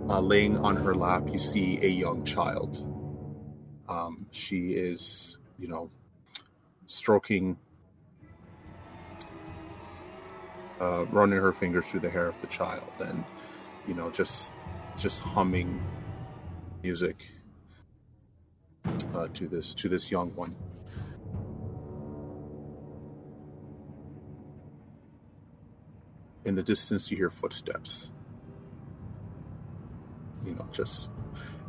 uh, 0.10 0.20
laying 0.20 0.58
on 0.58 0.76
her 0.76 0.96
lap, 0.96 1.30
you 1.32 1.40
see 1.40 1.80
a 1.82 1.88
young 1.88 2.26
child. 2.26 2.86
Um, 3.88 4.26
she 4.32 4.74
is, 4.74 5.38
you 5.58 5.68
know, 5.68 5.90
stroking, 6.86 7.58
uh, 10.80 11.06
running 11.06 11.40
her 11.40 11.54
fingers 11.54 11.86
through 11.88 12.02
the 12.02 12.10
hair 12.10 12.28
of 12.28 12.36
the 12.42 12.48
child, 12.48 12.92
and 13.00 13.24
you 13.88 13.94
know, 13.94 14.10
just 14.10 14.52
just 14.98 15.22
humming 15.22 15.82
music 16.84 17.28
uh, 19.16 19.28
to 19.34 19.48
this 19.48 19.74
to 19.76 19.90
this 19.90 20.12
young 20.12 20.36
one. 20.36 20.56
In 26.50 26.56
the 26.56 26.64
distance 26.64 27.12
you 27.12 27.16
hear 27.16 27.30
footsteps. 27.30 28.10
You 30.44 30.56
know 30.56 30.68
just 30.72 31.12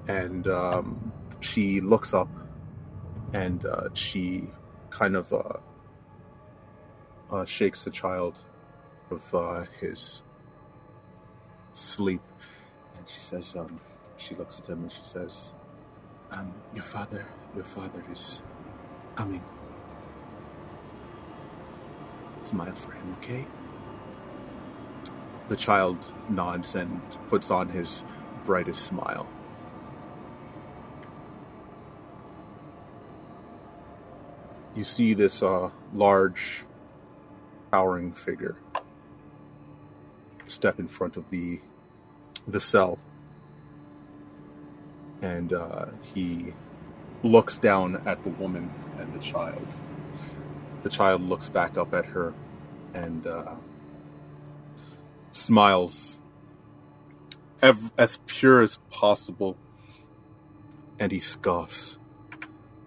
and 0.08 0.48
um, 0.48 1.12
she 1.40 1.82
looks 1.82 2.14
up 2.14 2.30
and 3.34 3.64
uh, 3.66 3.90
she 3.92 4.48
kind 4.88 5.16
of 5.16 5.30
uh, 5.32 5.58
uh, 7.30 7.44
shakes 7.44 7.84
the 7.84 7.90
child 7.90 8.40
of 9.10 9.22
uh, 9.34 9.64
his 9.80 10.22
sleep. 11.74 12.22
And 12.96 13.06
she 13.06 13.20
says 13.20 13.54
um, 13.56 13.80
she 14.16 14.34
looks 14.34 14.60
at 14.60 14.66
him 14.66 14.84
and 14.84 14.92
she 14.92 15.02
says 15.02 15.52
um, 16.30 16.54
your 16.74 16.84
father 16.84 17.26
your 17.54 17.64
father 17.64 18.02
is 18.10 18.42
coming. 19.14 19.44
Smile 22.44 22.74
for 22.74 22.92
him 22.92 23.16
okay 23.18 23.46
the 25.50 25.56
child 25.56 25.98
nods 26.28 26.76
and 26.76 27.02
puts 27.28 27.50
on 27.50 27.68
his 27.68 28.04
brightest 28.46 28.84
smile. 28.84 29.26
You 34.76 34.84
see 34.84 35.12
this 35.12 35.42
uh, 35.42 35.70
large, 35.92 36.64
towering 37.72 38.12
figure 38.12 38.56
step 40.46 40.78
in 40.78 40.86
front 40.86 41.16
of 41.16 41.28
the 41.30 41.60
the 42.46 42.60
cell, 42.60 42.98
and 45.20 45.52
uh, 45.52 45.86
he 46.14 46.54
looks 47.24 47.58
down 47.58 48.00
at 48.06 48.22
the 48.22 48.30
woman 48.30 48.72
and 48.98 49.12
the 49.12 49.18
child. 49.18 49.66
The 50.84 50.90
child 50.90 51.22
looks 51.22 51.48
back 51.48 51.76
up 51.76 51.92
at 51.92 52.04
her, 52.04 52.32
and. 52.94 53.26
Uh, 53.26 53.54
smiles 55.32 56.20
ev- 57.62 57.92
as 57.98 58.18
pure 58.26 58.62
as 58.62 58.78
possible, 58.90 59.56
and 60.98 61.12
he 61.12 61.18
scoffs. 61.18 61.98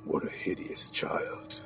What 0.05 0.25
a 0.25 0.29
hideous 0.29 0.89
child. 0.89 1.61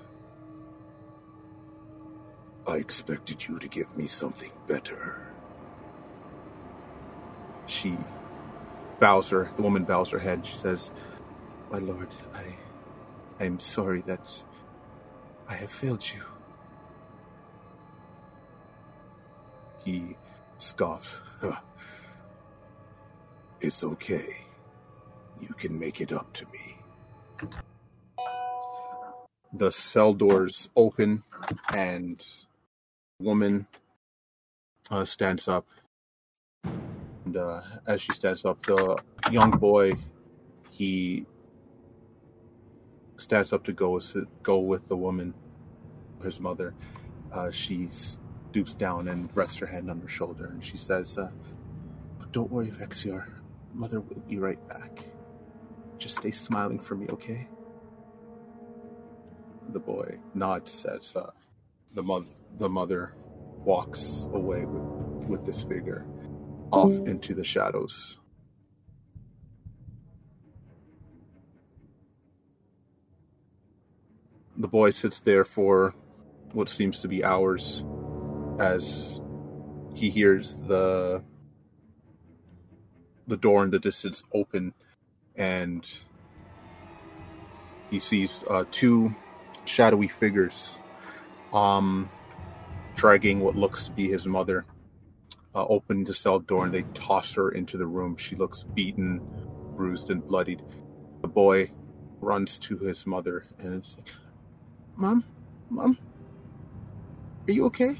I 2.67 2.77
expected 2.77 3.47
you 3.47 3.59
to 3.59 3.67
give 3.67 3.95
me 3.97 4.07
something 4.07 4.51
better. 4.67 5.21
She 7.65 7.95
bows 8.99 9.29
her, 9.29 9.49
the 9.55 9.61
woman 9.61 9.85
bows 9.85 10.09
her 10.11 10.19
head. 10.19 10.45
She 10.45 10.57
says, 10.57 10.93
My 11.71 11.79
lord, 11.79 12.09
I, 12.33 12.43
I 13.39 13.45
am 13.45 13.59
sorry 13.59 14.01
that 14.07 14.43
I 15.47 15.55
have 15.55 15.71
failed 15.71 16.05
you. 16.13 16.21
He 19.83 20.15
scoffs. 20.57 21.21
it's 23.61 23.83
okay. 23.83 24.27
You 25.39 25.53
can 25.55 25.79
make 25.79 26.01
it 26.01 26.11
up 26.11 26.33
to 26.33 26.45
me. 26.45 27.49
The 29.53 29.71
cell 29.71 30.13
doors 30.13 30.69
open, 30.75 31.23
and 31.73 32.23
woman 33.19 33.67
uh, 34.89 35.05
stands 35.05 35.47
up. 35.47 35.65
And 36.63 37.37
uh, 37.37 37.61
as 37.85 38.01
she 38.01 38.13
stands 38.13 38.45
up, 38.45 38.61
the 38.63 38.97
young 39.31 39.51
boy 39.51 39.93
he 40.69 41.25
stands 43.15 43.51
up 43.51 43.63
to 43.65 43.73
go 43.73 43.91
with 43.91 44.15
go 44.43 44.59
with 44.59 44.87
the 44.87 44.95
woman, 44.95 45.33
his 46.23 46.39
mother. 46.39 46.73
Uh, 47.33 47.51
she's 47.51 48.19
stoops 48.57 48.73
down 48.73 49.07
and 49.07 49.29
rests 49.35 49.59
her 49.59 49.67
hand 49.67 49.87
on 49.87 50.01
her 50.01 50.07
shoulder, 50.07 50.47
and 50.47 50.65
she 50.65 50.77
says, 50.77 51.15
uh, 51.15 51.29
"Don't 52.31 52.51
worry, 52.51 52.71
Vexior. 52.71 53.27
Mother 53.71 53.99
will 53.99 54.23
be 54.27 54.39
right 54.39 54.67
back. 54.67 55.05
Just 55.99 56.17
stay 56.17 56.31
smiling 56.31 56.79
for 56.79 56.95
me, 56.95 57.05
okay?" 57.07 57.47
The 59.69 59.79
boy 59.79 60.17
nods 60.33 60.85
as 60.85 61.15
uh, 61.15 61.29
the 61.93 62.01
mother 62.01 62.25
the 62.57 62.67
mother 62.67 63.13
walks 63.63 64.27
away 64.33 64.65
with, 64.65 65.29
with 65.29 65.45
this 65.45 65.61
figure 65.61 66.07
off 66.71 66.93
into 67.05 67.35
the 67.35 67.43
shadows. 67.43 68.19
The 74.57 74.67
boy 74.67 74.89
sits 74.89 75.19
there 75.19 75.45
for 75.45 75.93
what 76.53 76.69
seems 76.69 77.01
to 77.01 77.07
be 77.07 77.23
hours 77.23 77.83
as 78.59 79.19
he 79.93 80.09
hears 80.09 80.57
the 80.67 81.23
the 83.27 83.37
door 83.37 83.63
in 83.63 83.69
the 83.69 83.79
distance 83.79 84.23
open 84.33 84.73
and 85.35 85.85
he 87.91 87.99
sees 87.99 88.43
uh, 88.49 88.63
two 88.71 89.13
shadowy 89.65 90.07
figures 90.07 90.79
um 91.53 92.09
dragging 92.95 93.39
what 93.39 93.55
looks 93.55 93.85
to 93.85 93.91
be 93.91 94.07
his 94.07 94.25
mother 94.25 94.65
uh, 95.57 95.65
open 95.65 96.03
the 96.03 96.13
cell 96.13 96.39
door 96.39 96.65
and 96.65 96.73
they 96.73 96.83
toss 96.93 97.33
her 97.33 97.49
into 97.49 97.77
the 97.77 97.85
room. 97.87 98.15
She 98.15 98.35
looks 98.35 98.63
beaten 98.75 99.19
bruised 99.75 100.11
and 100.11 100.25
bloodied. 100.25 100.61
The 101.21 101.27
boy 101.27 101.71
runs 102.21 102.59
to 102.59 102.77
his 102.77 103.05
mother 103.07 103.45
and 103.59 103.83
is 103.83 103.95
like 103.97 104.13
mom 104.95 105.23
mom 105.69 105.97
are 107.47 107.51
you 107.51 107.65
okay 107.65 107.99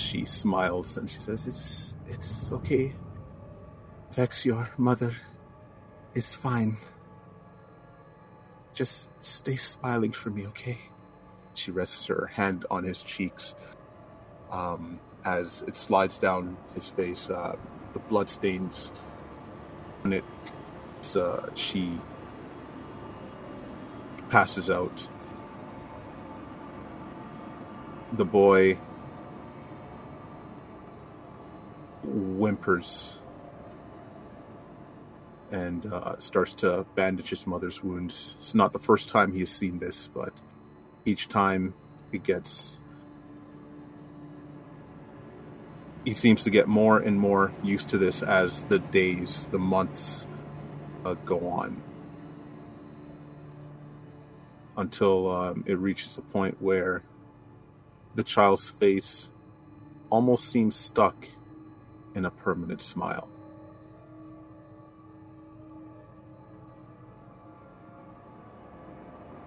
she 0.00 0.24
smiles 0.24 0.96
and 0.96 1.08
she 1.08 1.20
says, 1.20 1.46
"It's 1.46 1.94
it's 2.08 2.50
okay. 2.52 2.94
Vexior 4.12 4.70
mother. 4.76 5.14
It's 6.14 6.34
fine. 6.34 6.78
Just 8.72 9.10
stay 9.20 9.56
smiling 9.56 10.12
for 10.12 10.30
me, 10.30 10.46
okay?" 10.48 10.78
She 11.54 11.70
rests 11.70 12.06
her 12.06 12.26
hand 12.26 12.64
on 12.70 12.84
his 12.84 13.02
cheeks. 13.02 13.54
Um, 14.50 14.98
as 15.24 15.62
it 15.68 15.76
slides 15.76 16.18
down 16.18 16.56
his 16.74 16.88
face, 16.88 17.28
uh, 17.28 17.56
the 17.92 17.98
blood 17.98 18.30
stains 18.30 18.92
on 20.04 20.12
it. 20.12 20.24
Uh, 21.14 21.48
she 21.54 21.98
passes 24.28 24.70
out. 24.70 25.06
The 28.12 28.24
boy 28.24 28.78
whimpers 32.02 33.18
and 35.50 35.92
uh, 35.92 36.18
starts 36.18 36.54
to 36.54 36.86
bandage 36.94 37.30
his 37.30 37.46
mother's 37.46 37.82
wounds. 37.82 38.36
It's 38.38 38.54
not 38.54 38.72
the 38.72 38.78
first 38.78 39.08
time 39.08 39.32
he 39.32 39.40
has 39.40 39.50
seen 39.50 39.78
this, 39.78 40.08
but 40.12 40.32
each 41.04 41.28
time 41.28 41.74
he 42.12 42.18
gets. 42.18 42.78
He 46.04 46.14
seems 46.14 46.44
to 46.44 46.50
get 46.50 46.66
more 46.66 46.98
and 46.98 47.18
more 47.18 47.52
used 47.62 47.88
to 47.90 47.98
this 47.98 48.22
as 48.22 48.64
the 48.64 48.78
days, 48.78 49.48
the 49.50 49.58
months 49.58 50.26
uh, 51.04 51.14
go 51.14 51.48
on. 51.48 51.82
Until 54.76 55.30
um, 55.30 55.64
it 55.66 55.78
reaches 55.78 56.16
a 56.16 56.22
point 56.22 56.62
where 56.62 57.02
the 58.14 58.24
child's 58.24 58.70
face 58.70 59.28
almost 60.08 60.48
seems 60.48 60.74
stuck 60.74 61.28
in 62.14 62.24
a 62.24 62.30
permanent 62.30 62.82
smile. 62.82 63.28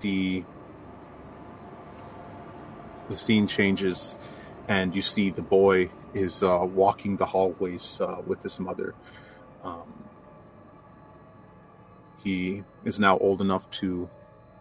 The 0.02 0.44
the 3.10 3.18
scene 3.18 3.48
changes, 3.48 4.18
and 4.68 4.96
you 4.96 5.02
see 5.02 5.30
the 5.30 5.42
boy 5.42 5.90
is 6.14 6.44
uh, 6.44 6.66
walking 6.66 7.18
the 7.18 7.26
hallways 7.26 8.00
uh, 8.02 8.22
with 8.26 8.42
his 8.44 8.60
mother. 8.60 8.96
Um, 9.64 10.04
he 12.24 12.64
is 12.86 13.00
now 13.00 13.18
old 13.18 13.42
enough 13.42 13.70
to 13.72 14.10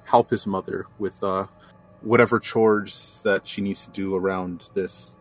help 0.05 0.31
his 0.31 0.47
mother 0.47 0.87
with 0.99 1.23
uh, 1.23 1.47
whatever 2.01 2.41
chores 2.41 3.21
that 3.25 3.47
she 3.47 3.61
needs 3.61 3.85
to 3.85 3.91
do 3.91 4.15
around 4.17 4.71
this 4.75 5.17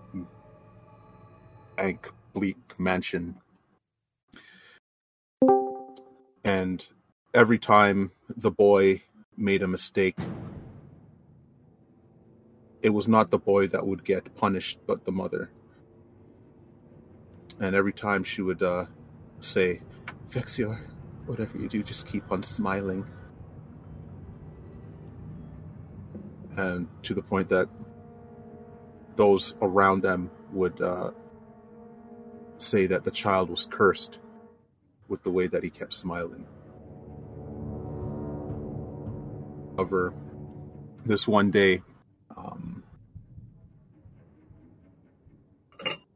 bank 1.75 2.11
bleak 2.33 2.79
mansion. 2.79 3.35
And 6.43 6.85
every 7.33 7.59
time 7.59 8.11
the 8.27 8.51
boy 8.51 9.03
made 9.37 9.63
a 9.63 9.67
mistake, 9.67 10.17
it 12.81 12.89
was 12.89 13.07
not 13.07 13.29
the 13.29 13.37
boy 13.37 13.67
that 13.67 13.85
would 13.85 14.03
get 14.03 14.35
punished, 14.35 14.79
but 14.87 15.05
the 15.05 15.11
mother. 15.11 15.51
And 17.59 17.75
every 17.75 17.93
time 17.93 18.23
she 18.23 18.41
would 18.41 18.63
uh, 18.63 18.85
say, 19.39 19.81
Vexior, 20.29 20.79
whatever 21.25 21.57
you 21.57 21.69
do, 21.69 21.83
just 21.83 22.07
keep 22.07 22.31
on 22.31 22.41
smiling. 22.41 23.05
And 26.57 26.87
to 27.03 27.13
the 27.13 27.21
point 27.21 27.49
that 27.49 27.69
those 29.15 29.53
around 29.61 30.01
them 30.01 30.31
would 30.51 30.81
uh, 30.81 31.11
say 32.61 32.87
that 32.87 33.03
the 33.03 33.11
child 33.11 33.49
was 33.49 33.67
cursed 33.69 34.19
with 35.07 35.23
the 35.23 35.29
way 35.29 35.47
that 35.47 35.63
he 35.63 35.69
kept 35.69 35.93
smiling. 35.93 36.45
However, 39.75 40.13
this 41.05 41.27
one 41.27 41.51
day, 41.51 41.81
um, 42.37 42.83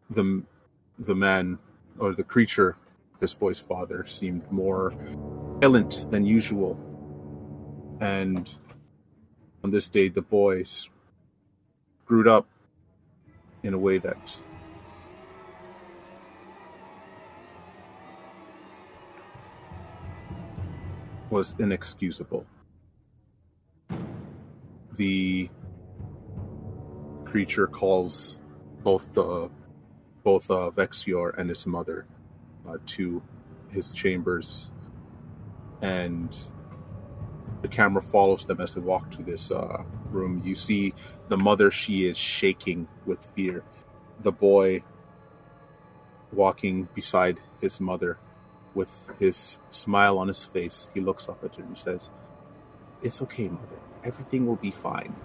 the 0.10 0.44
the 1.00 1.16
man 1.16 1.58
or 2.00 2.14
the 2.14 2.24
creature, 2.24 2.78
this 3.20 3.34
boy's 3.34 3.60
father, 3.60 4.06
seemed 4.08 4.50
more 4.52 4.94
violent 5.60 6.10
than 6.12 6.26
usual, 6.26 6.78
and 8.00 8.50
on 9.64 9.72
this 9.72 9.88
day, 9.88 10.10
the 10.10 10.22
boy 10.22 10.64
screwed 10.64 12.28
up 12.28 12.46
in 13.64 13.74
a 13.74 13.78
way 13.80 13.98
that 13.98 14.40
was 21.36 21.54
inexcusable. 21.60 22.46
The 24.96 25.50
creature 27.26 27.68
calls 27.68 28.40
both 28.84 29.06
the 29.12 29.50
both 30.24 30.50
uh, 30.50 30.70
Vexior 30.70 31.32
and 31.32 31.50
his 31.50 31.66
mother 31.66 32.08
uh, 32.66 32.78
to 32.86 33.22
his 33.68 33.92
chambers, 33.92 34.72
and 35.82 36.30
the 37.62 37.68
camera 37.68 38.02
follows 38.02 38.46
them 38.46 38.62
as 38.62 38.74
they 38.74 38.80
walk 38.80 39.12
to 39.12 39.22
this 39.22 39.52
uh, 39.52 39.84
room. 40.12 40.42
You 40.46 40.56
see 40.56 40.94
the 41.28 41.38
mother; 41.38 41.70
she 41.70 42.06
is 42.06 42.18
shaking 42.18 42.88
with 43.06 43.22
fear. 43.36 43.62
The 44.22 44.32
boy 44.32 44.84
walking 46.32 46.88
beside 46.96 47.40
his 47.60 47.82
mother 47.82 48.20
with 48.76 48.92
his 49.20 49.58
smile 49.72 50.20
on 50.20 50.28
his 50.28 50.46
face, 50.46 50.90
he 50.94 51.00
looks 51.00 51.28
up 51.28 51.44
at 51.44 51.56
her 51.56 51.64
and 51.64 51.78
says, 51.78 52.12
It's 53.02 53.22
okay, 53.24 53.48
mother. 53.48 53.80
Everything 54.04 54.46
will 54.46 54.58
be 54.58 54.72
fine. 54.72 55.16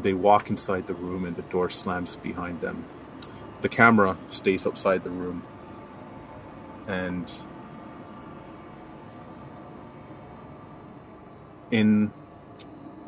They 0.00 0.14
walk 0.14 0.50
inside 0.50 0.86
the 0.86 0.94
room 0.94 1.24
and 1.24 1.36
the 1.36 1.42
door 1.42 1.70
slams 1.70 2.16
behind 2.16 2.60
them. 2.60 2.84
The 3.60 3.68
camera 3.68 4.16
stays 4.28 4.66
outside 4.66 5.04
the 5.04 5.10
room. 5.10 5.44
And 6.88 7.30
in 11.70 12.12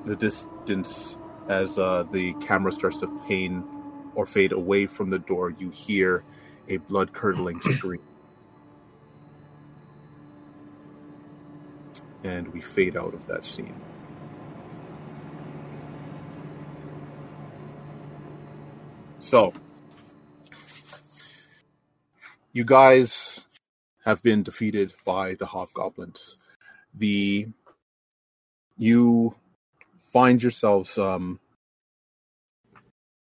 the 0.04 0.14
distance, 0.14 1.16
as 1.48 1.78
uh, 1.78 2.04
the 2.12 2.34
camera 2.34 2.70
starts 2.70 2.98
to 2.98 3.08
pan 3.26 3.64
or 4.14 4.26
fade 4.26 4.52
away 4.52 4.86
from 4.86 5.10
the 5.10 5.18
door, 5.18 5.50
you 5.50 5.70
hear 5.70 6.22
a 6.68 6.76
blood 6.76 7.12
curdling 7.12 7.60
scream. 7.60 8.00
And 12.24 12.48
we 12.48 12.60
fade 12.60 12.96
out 12.96 13.14
of 13.14 13.26
that 13.26 13.44
scene. 13.44 13.74
So, 19.20 19.52
you 22.52 22.64
guys 22.64 23.44
have 24.04 24.22
been 24.22 24.42
defeated 24.42 24.92
by 25.04 25.34
the 25.34 25.46
hobgoblins. 25.46 26.36
The 26.94 27.48
you 28.76 29.34
find 30.12 30.42
yourselves 30.42 30.98
um, 30.98 31.40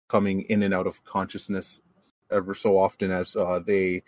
coming 0.08 0.41
in 0.44 0.64
and 0.64 0.74
out 0.74 0.88
of 0.88 1.04
consciousness 1.06 1.82
ever 2.32 2.54
so 2.54 2.78
often 2.78 3.12
as 3.12 3.36
uh, 3.36 3.60
they 3.66 4.04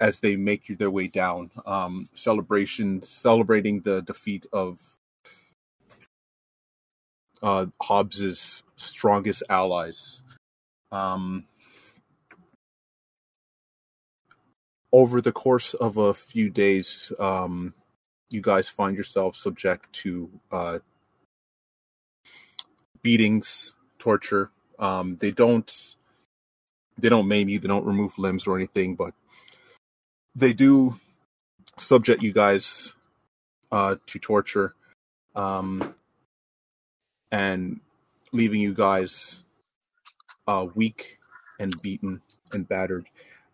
as 0.00 0.20
they 0.20 0.36
make 0.36 0.78
their 0.78 0.90
way 0.90 1.06
down. 1.06 1.50
Um, 1.64 2.08
celebration, 2.14 3.02
celebrating 3.02 3.80
the 3.80 4.02
defeat 4.02 4.46
of 4.52 4.78
uh, 7.42 7.66
Hobbs's 7.80 8.62
strongest 8.76 9.42
allies. 9.48 10.22
Um, 10.92 11.46
over 14.92 15.20
the 15.20 15.32
course 15.32 15.74
of 15.74 15.96
a 15.96 16.14
few 16.14 16.50
days, 16.50 17.12
um, 17.18 17.74
you 18.30 18.40
guys 18.40 18.68
find 18.68 18.96
yourself 18.96 19.36
subject 19.36 19.92
to 19.92 20.30
uh, 20.50 20.78
beatings, 23.02 23.74
torture. 23.98 24.50
Um, 24.78 25.16
they 25.20 25.30
don't 25.30 25.96
they 26.98 27.08
don't 27.08 27.28
maim 27.28 27.48
you, 27.48 27.58
they 27.58 27.68
don't 27.68 27.84
remove 27.84 28.18
limbs 28.18 28.46
or 28.46 28.56
anything, 28.56 28.94
but 28.94 29.12
they 30.36 30.52
do 30.52 31.00
subject 31.78 32.22
you 32.22 32.32
guys 32.32 32.92
uh, 33.72 33.96
to 34.06 34.18
torture 34.18 34.74
um, 35.34 35.94
and 37.32 37.80
leaving 38.32 38.60
you 38.60 38.74
guys 38.74 39.42
uh, 40.46 40.66
weak 40.74 41.18
and 41.58 41.72
beaten 41.82 42.20
and 42.52 42.68
battered. 42.68 43.06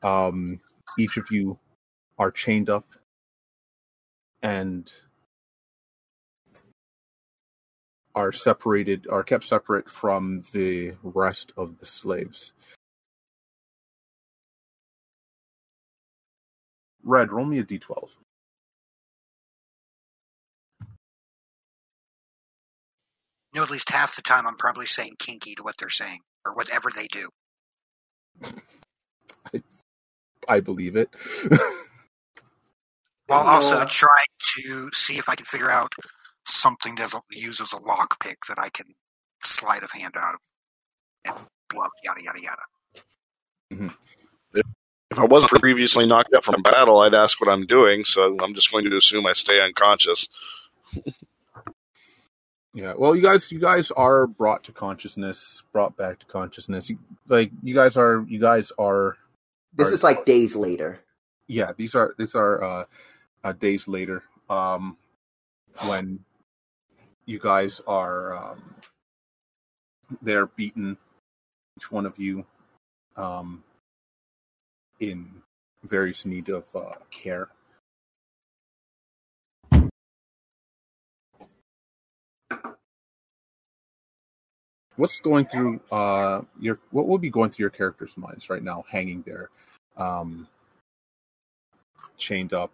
Um, 0.03 0.61
each 0.99 1.17
of 1.17 1.31
you 1.31 1.59
are 2.19 2.33
chained 2.33 2.69
up 2.69 2.87
and 4.43 4.91
are 8.15 8.33
separated, 8.33 9.07
are 9.09 9.23
kept 9.23 9.45
separate 9.45 9.89
from 9.89 10.43
the 10.53 10.95
rest 11.03 11.53
of 11.57 11.79
the 11.79 11.87
slaves. 11.87 12.53
Red, 17.03 17.33
roll 17.33 17.45
me 17.45 17.59
a 17.59 17.65
d12. 17.65 18.11
You 23.53 23.61
know, 23.61 23.65
at 23.65 23.71
least 23.71 23.91
half 23.91 24.17
the 24.17 24.23
time 24.23 24.47
I'm 24.47 24.57
probably 24.57 24.87
saying 24.87 25.17
kinky 25.19 25.55
to 25.57 25.63
what 25.63 25.77
they're 25.79 25.91
saying 25.91 26.21
or 26.47 26.55
whatever 26.55 26.89
they 26.95 27.07
do. 27.07 27.29
I, 29.55 29.63
I 30.49 30.61
believe 30.61 30.97
it. 30.97 31.11
While 33.27 33.47
also 33.47 33.77
uh, 33.77 33.87
trying 33.89 34.11
to 34.57 34.91
see 34.93 35.19
if 35.19 35.29
I 35.29 35.35
can 35.35 35.47
figure 35.47 35.71
out 35.71 35.93
something 36.47 36.95
that 36.97 37.13
uses 37.31 37.73
a 37.73 37.77
lockpick 37.77 38.37
that 38.49 38.59
I 38.59 38.69
can 38.69 38.87
sleight 39.43 39.83
of 39.83 39.91
hand 39.93 40.15
out 40.17 40.35
of 40.35 40.41
and 41.25 41.47
bluff, 41.69 41.91
yada, 42.05 42.23
yada, 42.23 42.43
yada. 42.43 42.63
Mm-hmm. 43.73 43.89
If 45.13 45.19
I 45.19 45.25
wasn't 45.25 45.53
previously 45.53 46.07
knocked 46.07 46.33
out 46.35 46.43
from 46.45 46.55
a 46.55 46.63
battle, 46.63 47.01
I'd 47.01 47.15
ask 47.15 47.39
what 47.41 47.51
I'm 47.53 47.67
doing. 47.67 48.05
So 48.05 48.39
I'm 48.43 48.55
just 48.55 48.73
going 48.73 48.85
to 48.89 48.97
assume 48.97 49.27
I 49.27 49.35
stay 49.35 49.61
unconscious. 49.63 50.29
Yeah. 52.75 52.95
Well, 52.97 53.15
you 53.15 53.21
guys, 53.21 53.53
you 53.53 53.59
guys 53.61 53.91
are 53.91 54.27
brought 54.27 54.65
to 54.65 54.73
consciousness, 54.73 55.63
brought 55.73 55.97
back 55.99 56.19
to 56.21 56.27
consciousness. 56.27 56.91
Like 57.29 57.51
you 57.63 57.75
guys 57.75 57.97
are, 57.99 58.25
you 58.27 58.41
guys 58.41 58.73
are. 58.79 59.17
This 59.75 59.89
are- 59.89 59.93
is 59.95 60.03
like 60.03 60.25
days 60.25 60.57
later. 60.57 61.01
yeah. 61.47 61.73
These 61.77 61.95
are 61.95 62.15
these 62.19 62.35
are 62.35 62.63
uh, 62.65 62.85
uh, 63.45 63.53
days 63.53 63.87
later. 63.87 64.23
Um, 64.49 64.97
when 65.87 66.21
you 67.27 67.39
guys 67.39 67.81
are, 67.87 68.35
um, 68.37 68.75
they're 70.23 70.47
beaten. 70.47 70.97
Each 71.79 71.91
one 71.91 72.05
of 72.07 72.19
you, 72.19 72.45
um, 73.17 73.63
in 75.01 75.27
various 75.85 76.25
need 76.25 76.49
of 76.49 76.65
uh, 76.75 76.95
care. 77.11 77.49
What's 84.97 85.21
going 85.21 85.47
through 85.47 85.81
uh 85.91 86.43
your 86.61 86.79
what 86.91 87.09
will 87.09 87.19
be 87.19 87.31
going 87.31 87.51
through 87.51 87.65
your 87.65 87.71
characters' 87.71 88.17
minds 88.17 88.51
right 88.51 88.63
now, 88.63 88.85
hanging 88.89 89.23
there, 89.27 89.49
um, 89.97 90.47
chained 92.19 92.53
up? 92.53 92.71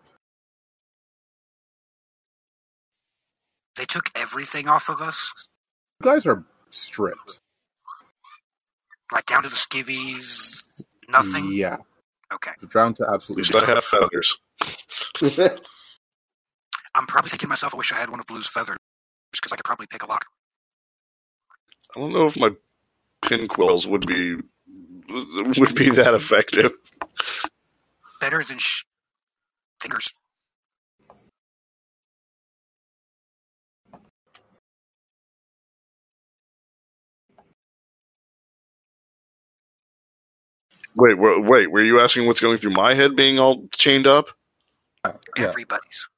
They 3.77 3.85
took 3.85 4.11
everything 4.17 4.67
off 4.67 4.89
of 4.89 5.01
us, 5.01 5.33
You 6.01 6.11
guys 6.11 6.27
are 6.27 6.45
stripped. 6.71 7.39
like 9.13 9.27
down 9.27 9.45
to 9.45 9.49
the 9.49 9.55
skivvies. 9.55 10.83
Nothing. 11.09 11.53
Yeah, 11.53 11.77
Okay. 12.33 12.51
down 12.73 12.95
to 12.95 13.05
At 13.05 13.15
absolutely. 13.15 13.43
least 13.43 13.55
I 13.57 13.67
have 13.67 13.85
feathers. 13.85 14.37
I'm 16.95 17.07
probably 17.07 17.31
thinking 17.31 17.47
to 17.47 17.49
myself, 17.49 17.75
I 17.75 17.79
wish 17.79 17.93
I 17.93 17.97
had 17.97 18.11
one 18.11 18.21
of 18.21 18.27
Blue's 18.27 18.49
feathers 18.49 18.77
because 19.33 19.53
I 19.53 19.57
could 19.57 19.65
probably 19.65 19.87
pick 19.87 20.03
a 20.03 20.07
lock. 20.07 20.27
I 21.97 22.01
don't 22.01 22.13
know 22.13 22.27
if 22.27 22.39
my 22.39 22.51
pin 23.25 23.49
quills 23.49 23.87
would 23.87 24.07
be 24.07 24.37
would 25.09 25.75
be 25.75 25.91
that 25.91 26.15
effective. 26.15 26.73
Better 28.21 28.43
than 28.43 28.59
sh- 28.59 28.85
fingers. 29.81 30.13
Wait, 40.99 41.17
wait, 41.17 41.45
wait. 41.45 41.71
Were 41.71 41.83
you 41.83 42.01
asking 42.01 42.27
what's 42.27 42.41
going 42.41 42.59
through 42.59 42.73
my 42.73 42.93
head 42.93 43.15
being 43.15 43.39
all 43.39 43.69
chained 43.71 44.09
up? 44.09 44.31
Uh, 45.05 45.13
yeah. 45.37 45.45
Everybody's. 45.45 46.09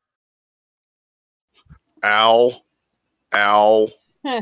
Ow. 2.02 2.52
Ow. 3.34 3.88
Heh. 4.24 4.40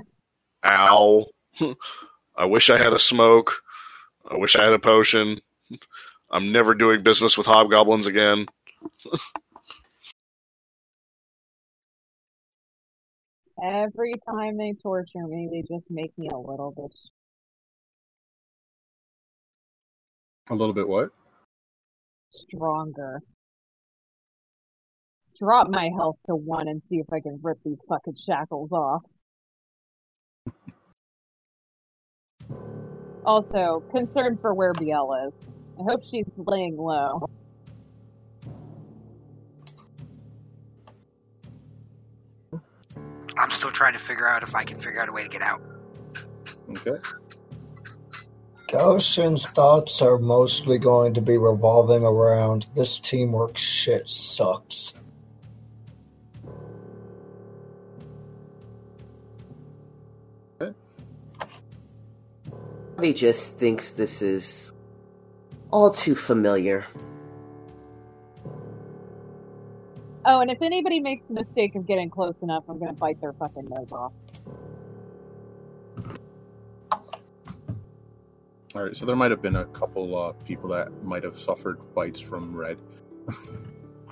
Ow. 0.64 1.26
I 2.36 2.44
wish 2.44 2.70
I 2.70 2.78
had 2.78 2.92
a 2.92 3.00
smoke. 3.00 3.62
I 4.30 4.36
wish 4.36 4.54
I 4.54 4.62
had 4.64 4.74
a 4.74 4.78
potion. 4.78 5.40
I'm 6.30 6.52
never 6.52 6.72
doing 6.72 7.02
business 7.02 7.36
with 7.36 7.48
hobgoblins 7.48 8.06
again. 8.06 8.46
Every 13.60 14.14
time 14.30 14.56
they 14.56 14.74
torture 14.80 15.26
me, 15.26 15.48
they 15.50 15.62
just 15.62 15.90
make 15.90 16.16
me 16.16 16.28
a 16.32 16.38
little 16.38 16.72
bit 16.76 16.94
A 20.50 20.54
little 20.54 20.74
bit 20.74 20.88
what? 20.88 21.10
stronger. 22.30 23.20
Drop 25.38 25.68
my 25.68 25.90
health 25.96 26.16
to 26.26 26.34
one 26.34 26.66
and 26.68 26.82
see 26.88 26.96
if 26.96 27.06
I 27.12 27.20
can 27.20 27.38
rip 27.42 27.58
these 27.64 27.78
fucking 27.88 28.16
shackles 28.26 28.72
off. 28.72 29.02
Also, 33.24 33.82
concerned 33.94 34.40
for 34.40 34.54
where 34.54 34.72
Biel 34.72 35.28
is. 35.28 35.48
I 35.78 35.82
hope 35.82 36.02
she's 36.04 36.24
laying 36.36 36.76
low. 36.76 37.28
I'm 43.36 43.50
still 43.50 43.70
trying 43.70 43.92
to 43.92 43.98
figure 44.00 44.26
out 44.26 44.42
if 44.42 44.56
I 44.56 44.64
can 44.64 44.80
figure 44.80 45.00
out 45.00 45.08
a 45.08 45.12
way 45.12 45.22
to 45.22 45.28
get 45.28 45.42
out. 45.42 45.62
Okay. 46.70 46.98
Goshen's 48.68 49.46
thoughts 49.46 50.02
are 50.02 50.18
mostly 50.18 50.78
going 50.78 51.14
to 51.14 51.22
be 51.22 51.38
revolving 51.38 52.04
around 52.04 52.66
this 52.76 53.00
teamwork 53.00 53.56
shit 53.56 54.08
sucks. 54.08 54.92
He 63.00 63.14
just 63.14 63.58
thinks 63.58 63.92
this 63.92 64.20
is 64.20 64.72
all 65.70 65.90
too 65.90 66.14
familiar. 66.14 66.84
Oh, 70.26 70.40
and 70.40 70.50
if 70.50 70.60
anybody 70.60 71.00
makes 71.00 71.24
the 71.24 71.32
mistake 71.34 71.74
of 71.74 71.86
getting 71.86 72.10
close 72.10 72.36
enough, 72.42 72.64
I'm 72.68 72.78
gonna 72.78 72.92
bite 72.92 73.20
their 73.20 73.32
fucking 73.32 73.68
nose 73.70 73.92
off. 73.92 74.12
All 78.78 78.84
right. 78.84 78.96
So 78.96 79.06
there 79.06 79.16
might 79.16 79.32
have 79.32 79.42
been 79.42 79.56
a 79.56 79.64
couple 79.64 80.16
uh, 80.16 80.32
people 80.44 80.68
that 80.70 81.02
might 81.02 81.24
have 81.24 81.36
suffered 81.36 81.80
bites 81.96 82.20
from 82.20 82.54
red. 82.54 82.78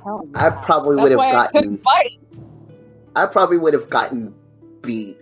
Hell 0.02 0.28
I 0.34 0.50
probably 0.50 0.96
That's 0.96 1.02
would 1.04 1.12
have 1.12 1.18
why 1.18 1.30
I 1.30 1.32
gotten. 1.34 1.52
couldn't 1.52 1.82
fight. 1.84 2.18
I 3.14 3.26
probably 3.26 3.58
would 3.58 3.74
have 3.74 3.88
gotten 3.88 4.34
beat 4.82 5.18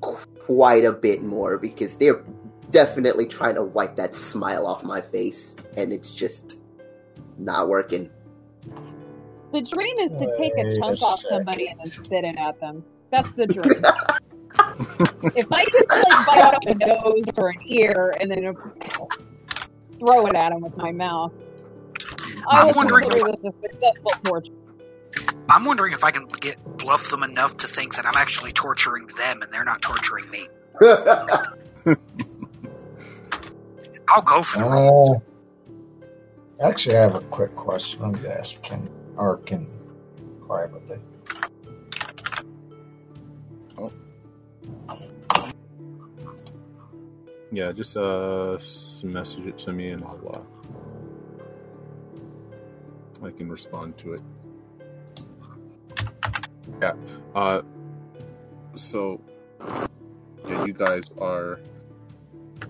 quite 0.00 0.86
a 0.86 0.92
bit 0.92 1.22
more 1.22 1.58
because 1.58 1.96
they're 1.98 2.24
definitely 2.70 3.26
trying 3.26 3.56
to 3.56 3.62
wipe 3.62 3.96
that 3.96 4.14
smile 4.14 4.66
off 4.66 4.82
my 4.82 5.02
face, 5.02 5.54
and 5.76 5.92
it's 5.92 6.10
just 6.10 6.58
not 7.36 7.68
working. 7.68 8.08
The 9.52 9.60
dream 9.60 9.94
is 10.00 10.12
to 10.12 10.36
take 10.38 10.54
a 10.54 10.62
Wait 10.64 10.76
a 10.76 10.78
chunk 10.80 11.02
off 11.02 11.18
second. 11.20 11.36
somebody 11.36 11.68
and 11.68 11.80
then 11.80 11.92
spit 11.92 12.24
it 12.24 12.38
at 12.38 12.58
them. 12.60 12.82
That's 13.10 13.28
the 13.36 13.46
dream. 13.46 13.84
if 15.36 15.46
I 15.50 15.64
could 15.64 15.86
like 15.90 16.26
bite 16.26 16.54
off 16.54 16.66
a 16.66 16.74
nose 16.74 17.24
or 17.36 17.50
an 17.50 17.58
ear 17.66 18.14
and 18.20 18.30
then 18.30 18.54
throw 19.98 20.26
it 20.26 20.34
at 20.34 20.50
them 20.50 20.60
with 20.60 20.76
my 20.76 20.92
mouth, 20.92 21.32
I 22.48 22.62
I'm 22.62 22.74
wondering 22.76 23.10
if- 23.10 23.24
this 23.24 23.44
a 23.44 23.52
successful 23.62 24.12
torture. 24.24 24.52
I'm 25.48 25.64
wondering 25.64 25.92
if 25.92 26.02
I 26.04 26.10
can 26.10 26.26
get 26.40 26.56
bluff 26.76 27.08
them 27.10 27.22
enough 27.22 27.56
to 27.58 27.66
think 27.66 27.94
that 27.96 28.04
I'm 28.04 28.16
actually 28.16 28.52
torturing 28.52 29.06
them 29.16 29.42
and 29.42 29.50
they're 29.52 29.64
not 29.64 29.80
torturing 29.80 30.28
me. 30.30 30.48
I'll 34.08 34.22
go 34.22 34.42
for 34.42 34.58
the. 34.58 35.20
Uh, 36.60 36.66
actually, 36.68 36.96
I 36.96 37.02
have 37.02 37.14
a 37.14 37.20
quick 37.20 37.54
question. 37.54 38.02
I'm 38.02 38.12
going 38.12 38.24
to 38.24 38.38
ask 38.38 38.60
Ken 38.62 38.88
Arkin 39.16 39.66
privately. 40.46 40.98
Yeah. 47.52 47.72
Just 47.72 47.96
uh, 47.96 48.58
message 49.02 49.46
it 49.46 49.58
to 49.58 49.72
me 49.72 49.90
and 49.90 50.04
I'll 50.04 50.46
uh, 53.22 53.26
I 53.26 53.30
can 53.30 53.48
respond 53.50 53.96
to 53.98 54.12
it. 54.12 54.22
Yeah. 56.80 56.94
Uh. 57.34 57.62
So. 58.74 59.20
Yeah, 60.48 60.64
you 60.64 60.72
guys 60.72 61.02
are 61.20 61.58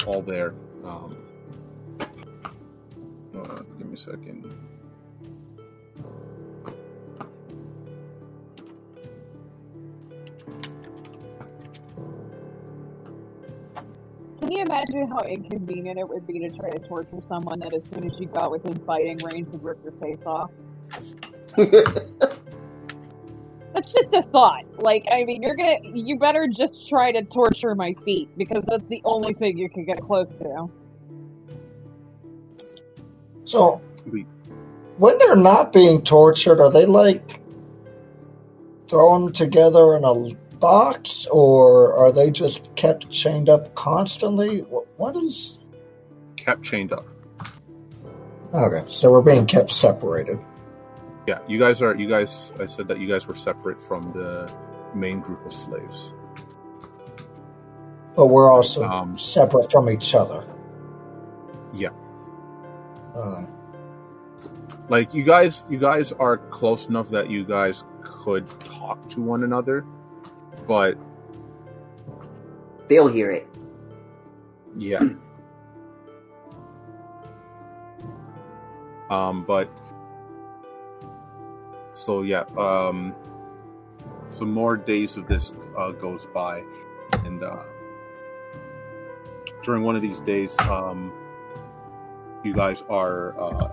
all 0.06 0.22
there. 0.22 0.54
Um. 0.84 1.16
Uh, 2.00 3.62
give 3.78 3.86
me 3.86 3.94
a 3.94 3.96
second. 3.96 4.65
You 14.56 14.62
imagine 14.62 15.08
how 15.08 15.20
inconvenient 15.20 15.98
it 15.98 16.08
would 16.08 16.26
be 16.26 16.38
to 16.40 16.50
try 16.50 16.70
to 16.70 16.78
torture 16.80 17.20
someone 17.28 17.58
that 17.60 17.74
as 17.74 17.82
soon 17.92 18.10
as 18.10 18.18
you 18.18 18.26
got 18.26 18.50
within 18.50 18.78
fighting 18.86 19.18
range 19.18 19.48
would 19.48 19.62
rip 19.62 19.78
your 19.82 19.92
face 19.92 20.18
off? 20.26 20.50
That's 23.74 23.92
just 23.92 24.14
a 24.14 24.22
thought. 24.32 24.64
Like, 24.78 25.04
I 25.12 25.24
mean, 25.24 25.42
you're 25.42 25.54
gonna, 25.54 25.78
you 25.82 26.18
better 26.18 26.48
just 26.48 26.88
try 26.88 27.12
to 27.12 27.22
torture 27.24 27.74
my 27.74 27.94
feet 28.06 28.30
because 28.38 28.64
that's 28.66 28.86
the 28.88 29.02
only 29.04 29.34
thing 29.34 29.58
you 29.58 29.68
can 29.68 29.84
get 29.84 30.00
close 30.00 30.30
to. 30.38 30.70
So, 33.44 33.82
when 34.96 35.18
they're 35.18 35.36
not 35.36 35.74
being 35.74 36.00
tortured, 36.02 36.58
are 36.58 36.70
they 36.70 36.86
like 36.86 37.42
thrown 38.88 39.30
together 39.32 39.94
in 39.96 40.04
a 40.04 40.12
box, 40.60 41.26
or 41.30 41.94
are 41.94 42.12
they 42.12 42.30
just 42.30 42.74
kept 42.76 43.10
chained 43.10 43.48
up 43.48 43.74
constantly? 43.74 44.60
What 44.96 45.16
is? 45.16 45.58
Kept 46.36 46.62
chained 46.62 46.92
up. 46.92 47.04
Okay, 48.54 48.84
so 48.88 49.10
we're 49.10 49.22
being 49.22 49.46
kept 49.46 49.70
separated. 49.70 50.38
Yeah, 51.26 51.40
you 51.48 51.58
guys 51.58 51.82
are. 51.82 51.94
You 51.96 52.08
guys. 52.08 52.52
I 52.60 52.66
said 52.66 52.86
that 52.88 53.00
you 53.00 53.08
guys 53.08 53.26
were 53.26 53.34
separate 53.34 53.82
from 53.86 54.12
the 54.12 54.50
main 54.94 55.20
group 55.20 55.44
of 55.44 55.52
slaves. 55.52 56.12
But 58.14 58.26
we're 58.28 58.50
also 58.50 58.84
Um, 58.84 59.18
separate 59.18 59.70
from 59.70 59.90
each 59.90 60.14
other. 60.14 60.44
Yeah. 61.74 61.90
Uh, 63.14 63.44
Like 64.88 65.12
you 65.12 65.24
guys. 65.24 65.64
You 65.68 65.78
guys 65.78 66.12
are 66.12 66.38
close 66.38 66.86
enough 66.86 67.10
that 67.10 67.28
you 67.28 67.44
guys 67.44 67.82
could 68.02 68.48
talk 68.60 69.08
to 69.10 69.20
one 69.20 69.42
another, 69.42 69.84
but 70.66 70.96
They'll 72.88 73.08
hear 73.08 73.30
it. 73.32 73.48
yeah. 74.76 75.00
um, 79.10 79.44
but 79.44 79.68
so 81.94 82.22
yeah. 82.22 82.44
Um, 82.56 83.14
some 84.28 84.52
more 84.52 84.76
days 84.76 85.16
of 85.16 85.26
this 85.26 85.52
uh, 85.76 85.92
goes 85.92 86.26
by, 86.26 86.62
and 87.24 87.42
uh, 87.42 87.62
during 89.62 89.82
one 89.82 89.96
of 89.96 90.02
these 90.02 90.20
days, 90.20 90.54
um, 90.60 91.12
you 92.44 92.52
guys 92.52 92.82
are 92.88 93.38
uh, 93.40 93.72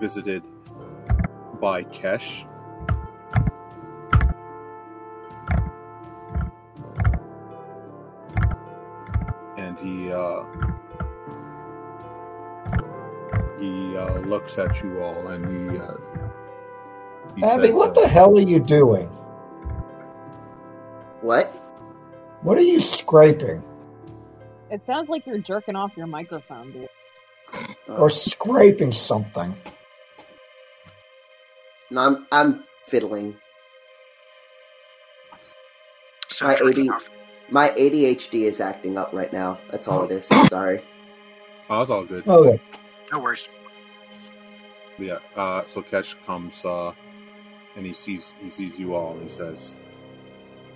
visited 0.00 0.42
by 1.60 1.84
Kesh. 1.84 2.46
He 9.90 10.12
uh, 10.12 10.44
he 13.58 13.96
uh, 13.96 14.18
looks 14.20 14.58
at 14.58 14.82
you 14.82 15.00
all, 15.00 15.28
and 15.28 15.44
he, 15.72 15.78
uh, 15.78 15.94
he 17.36 17.42
Abby, 17.44 17.68
said, 17.68 17.74
what 17.74 17.94
the 17.94 18.06
hell 18.08 18.36
are 18.36 18.40
you 18.42 18.60
doing? 18.60 19.08
What? 21.20 21.46
What 22.42 22.56
are 22.56 22.62
you 22.62 22.80
scraping? 22.80 23.62
It 24.70 24.82
sounds 24.86 25.08
like 25.08 25.26
you're 25.26 25.38
jerking 25.38 25.76
off 25.76 25.92
your 25.96 26.06
microphone, 26.06 26.72
dude. 26.72 26.88
Or 27.88 28.08
scraping 28.08 28.92
something? 28.92 29.54
No, 31.90 32.00
I'm 32.00 32.26
I'm 32.30 32.64
fiddling. 32.86 33.36
So 36.28 36.46
My 36.46 36.54
jerking 36.54 36.84
80 36.84 36.90
off. 36.90 37.10
My 37.50 37.70
ADHD 37.70 38.42
is 38.42 38.60
acting 38.60 38.98
up 38.98 39.12
right 39.12 39.32
now. 39.32 39.58
That's 39.70 39.88
all 39.88 40.04
it 40.04 40.12
is. 40.12 40.26
Sorry. 40.48 40.82
Oh, 41.70 41.82
it's 41.82 41.90
all 41.90 42.04
good. 42.04 42.26
Okay. 42.26 42.60
No 43.12 43.20
worries. 43.20 43.48
Yeah. 44.98 45.18
Uh, 45.36 45.62
so 45.68 45.82
Kesh 45.82 46.14
comes, 46.26 46.64
uh, 46.64 46.92
and 47.76 47.86
he 47.86 47.94
sees 47.94 48.34
he 48.42 48.50
sees 48.50 48.78
you 48.78 48.94
all, 48.94 49.14
and 49.14 49.22
he 49.22 49.28
says, 49.28 49.76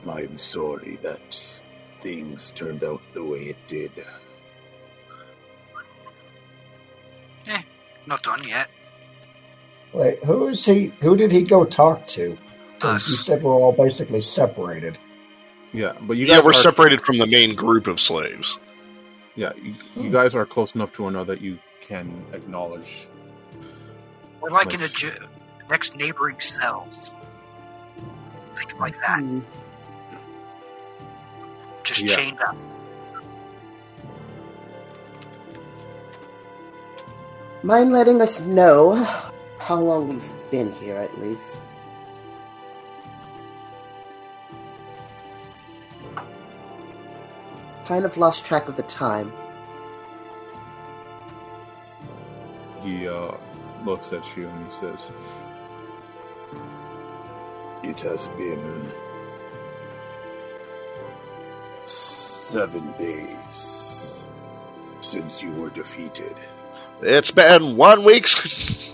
I'm 0.08 0.38
sorry 0.38 0.98
that 1.02 1.38
things 2.02 2.52
turned 2.54 2.84
out 2.84 3.02
the 3.12 3.24
way 3.24 3.40
it 3.44 3.56
did. 3.68 3.92
Eh, 7.48 7.62
not 8.06 8.22
done 8.22 8.42
yet. 8.46 8.68
Wait, 9.92 10.22
who 10.24 10.48
is 10.48 10.64
he? 10.64 10.92
Who 11.00 11.16
did 11.16 11.32
he 11.32 11.42
go 11.42 11.64
talk 11.64 12.06
to? 12.08 12.38
'Cause 12.80 13.08
You 13.08 13.16
Us. 13.16 13.26
said 13.26 13.42
we're 13.42 13.52
all 13.54 13.72
basically 13.72 14.20
separated. 14.20 14.98
"Yeah, 15.74 15.94
but 16.02 16.16
you 16.16 16.26
guys 16.26 16.36
Yeah, 16.38 16.42
we're 16.44 16.52
are, 16.52 16.54
separated 16.54 17.02
from 17.02 17.18
the 17.18 17.26
main 17.26 17.54
group 17.54 17.88
of 17.88 18.00
slaves. 18.00 18.58
Yeah, 19.36 19.52
you, 19.62 19.74
you 19.96 20.10
guys 20.10 20.34
are 20.34 20.46
close 20.46 20.74
enough 20.76 20.92
to 20.94 21.02
one 21.04 21.14
another 21.16 21.34
that 21.34 21.42
you 21.42 21.58
can 21.82 22.24
acknowledge. 22.32 23.08
We're 24.40 24.50
like 24.50 24.74
in 24.74 24.82
a 24.82 24.88
ju- 24.88 25.10
next 25.70 25.96
neighboring 25.96 26.40
cells. 26.40 27.12
Think 28.54 28.78
like 28.78 28.96
that. 29.02 29.20
Hmm. 29.20 29.40
Just 31.82 32.02
Yeah. 32.02 32.16
chained 32.16 32.40
up. 32.40 32.56
Mind 37.62 37.92
letting 37.92 38.20
us 38.22 38.40
know 38.40 38.94
how 39.58 39.80
long 39.80 40.08
we've 40.08 40.32
been 40.50 40.72
here, 40.74 40.96
at 40.96 41.18
least? 41.20 41.60
Kind 47.86 48.04
of 48.04 48.16
lost 48.16 48.44
track 48.44 48.68
of 48.68 48.76
the 48.76 48.82
time. 48.84 49.32
He 52.82 53.08
uh, 53.08 53.32
looks 53.84 54.12
at 54.12 54.36
you 54.36 54.48
and 54.48 54.66
he 54.66 54.72
says, 54.72 55.10
It 57.82 58.00
has 58.00 58.28
been 58.38 58.90
seven 61.86 62.92
days 62.98 64.22
since 65.00 65.42
you 65.42 65.52
were 65.54 65.70
defeated. 65.70 66.36
It's 67.02 67.30
been 67.30 67.76
one 67.76 68.04
week. 68.04 68.28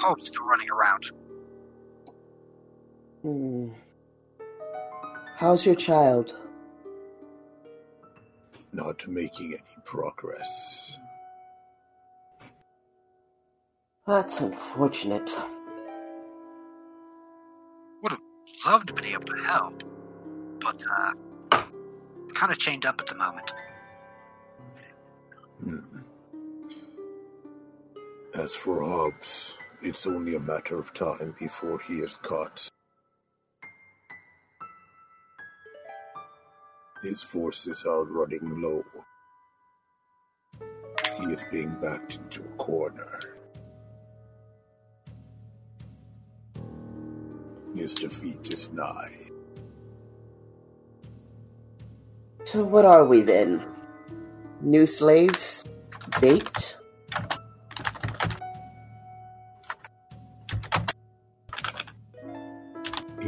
His 0.00 0.06
hope's 0.06 0.26
still 0.28 0.46
running 0.46 0.70
around. 0.70 1.10
Hmm. 3.20 3.68
How's 5.36 5.66
your 5.66 5.74
child? 5.74 6.34
Not 8.72 9.06
making 9.06 9.52
any 9.52 9.82
progress. 9.84 10.96
That's 14.06 14.40
unfortunate. 14.40 15.34
Love 18.66 18.86
to 18.86 18.94
be 18.94 19.12
able 19.12 19.24
to 19.24 19.42
help, 19.46 19.82
but 20.60 20.82
uh, 20.90 21.12
kind 22.34 22.52
of 22.52 22.58
chained 22.58 22.86
up 22.86 23.00
at 23.00 23.06
the 23.06 23.14
moment. 23.16 23.54
Hmm. 25.62 25.78
As 28.34 28.54
for 28.54 28.82
Hobbs, 28.82 29.56
it's 29.82 30.06
only 30.06 30.34
a 30.34 30.40
matter 30.40 30.78
of 30.78 30.92
time 30.92 31.34
before 31.38 31.80
he 31.80 31.94
is 31.94 32.16
caught. 32.16 32.68
His 37.02 37.22
forces 37.22 37.84
are 37.86 38.04
running 38.04 38.60
low. 38.60 38.84
He 41.18 41.24
is 41.32 41.44
being 41.50 41.74
backed 41.80 42.16
into 42.16 42.42
a 42.42 42.56
corner. 42.56 43.18
His 47.74 47.94
defeat 47.94 48.52
is 48.52 48.70
nigh. 48.70 49.16
So 52.44 52.64
what 52.64 52.84
are 52.84 53.04
we 53.06 53.22
then? 53.22 53.64
New 54.60 54.86
slaves? 54.86 55.64
Bait? 56.20 56.76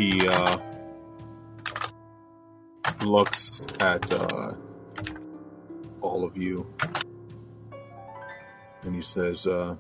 He 0.03 0.26
uh, 0.26 0.59
looks 3.05 3.62
at 3.78 4.11
uh, 4.11 4.53
all 6.00 6.24
of 6.24 6.36
you 6.36 6.66
and 8.82 8.96
he 8.96 9.03
says, 9.03 9.46
uh, 9.46 9.76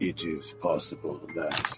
It 0.00 0.24
is 0.24 0.54
possible 0.60 1.20
that 1.36 1.70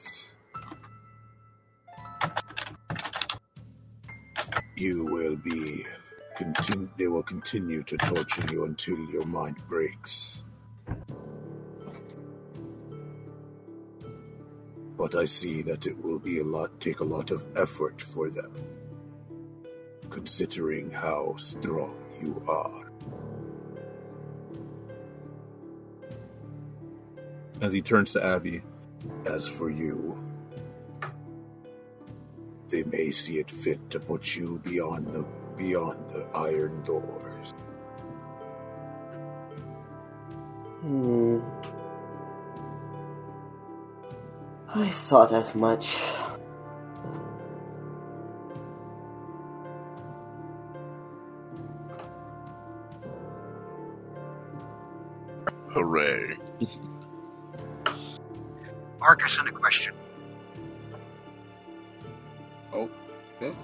you 4.76 5.04
will 5.04 5.36
be 5.36 5.84
continue. 6.38 6.88
They 6.96 7.08
will 7.08 7.22
continue 7.22 7.82
to 7.82 7.98
torture 7.98 8.46
you 8.50 8.64
until 8.64 8.98
your 9.10 9.26
mind 9.26 9.58
breaks. 9.68 10.42
But 14.96 15.14
I 15.14 15.26
see 15.26 15.62
that 15.62 15.86
it 15.86 16.02
will 16.02 16.18
be 16.18 16.38
a 16.38 16.44
lot 16.44 16.80
take 16.80 17.00
a 17.00 17.04
lot 17.04 17.30
of 17.30 17.44
effort 17.56 18.00
for 18.00 18.30
them, 18.30 18.52
considering 20.10 20.90
how 20.90 21.36
strong 21.36 21.94
you 22.20 22.42
are. 22.48 22.86
as 27.60 27.72
he 27.72 27.80
turns 27.80 28.12
to 28.12 28.24
Abby, 28.24 28.62
As 29.24 29.46
for 29.46 29.70
you, 29.70 30.16
they 32.68 32.82
may 32.84 33.10
see 33.10 33.38
it 33.38 33.50
fit 33.50 33.78
to 33.90 34.00
put 34.00 34.34
you 34.34 34.60
beyond 34.64 35.12
the 35.12 35.24
beyond 35.56 35.98
the 36.10 36.26
iron 36.34 36.82
doors. 36.82 37.54
Hmm. 40.82 41.40
I 44.74 44.88
thought 44.88 45.32
as 45.32 45.54
much. 45.54 45.96
Hooray. 55.68 56.36
Marcus 59.00 59.38
and 59.38 59.48
a 59.48 59.52
question. 59.52 59.94
Oh, 62.72 62.90
okay. 63.36 63.56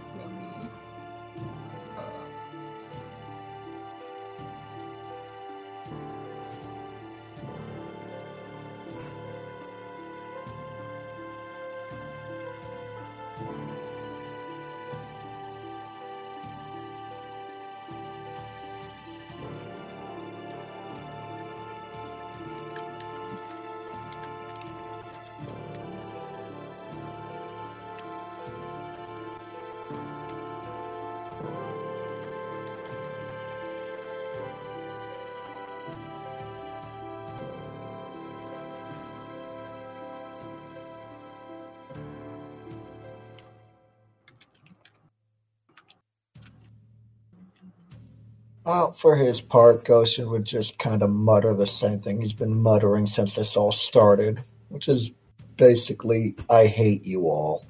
Uh, 48.73 48.91
for 48.93 49.17
his 49.17 49.39
part, 49.39 49.85
Goshen 49.85 50.31
would 50.31 50.47
just 50.47 50.79
kind 50.79 51.03
of 51.03 51.11
mutter 51.11 51.53
the 51.53 51.67
same 51.67 52.01
thing 52.01 52.23
he's 52.23 52.33
been 52.33 52.63
muttering 52.63 53.07
since 53.07 53.35
this 53.35 53.55
all 53.55 53.71
started, 53.71 54.43
which 54.71 54.89
is 54.89 55.13
basically, 55.59 56.35
I 56.49 56.69
hate 56.69 57.05
you 57.05 57.25
all. 57.25 57.67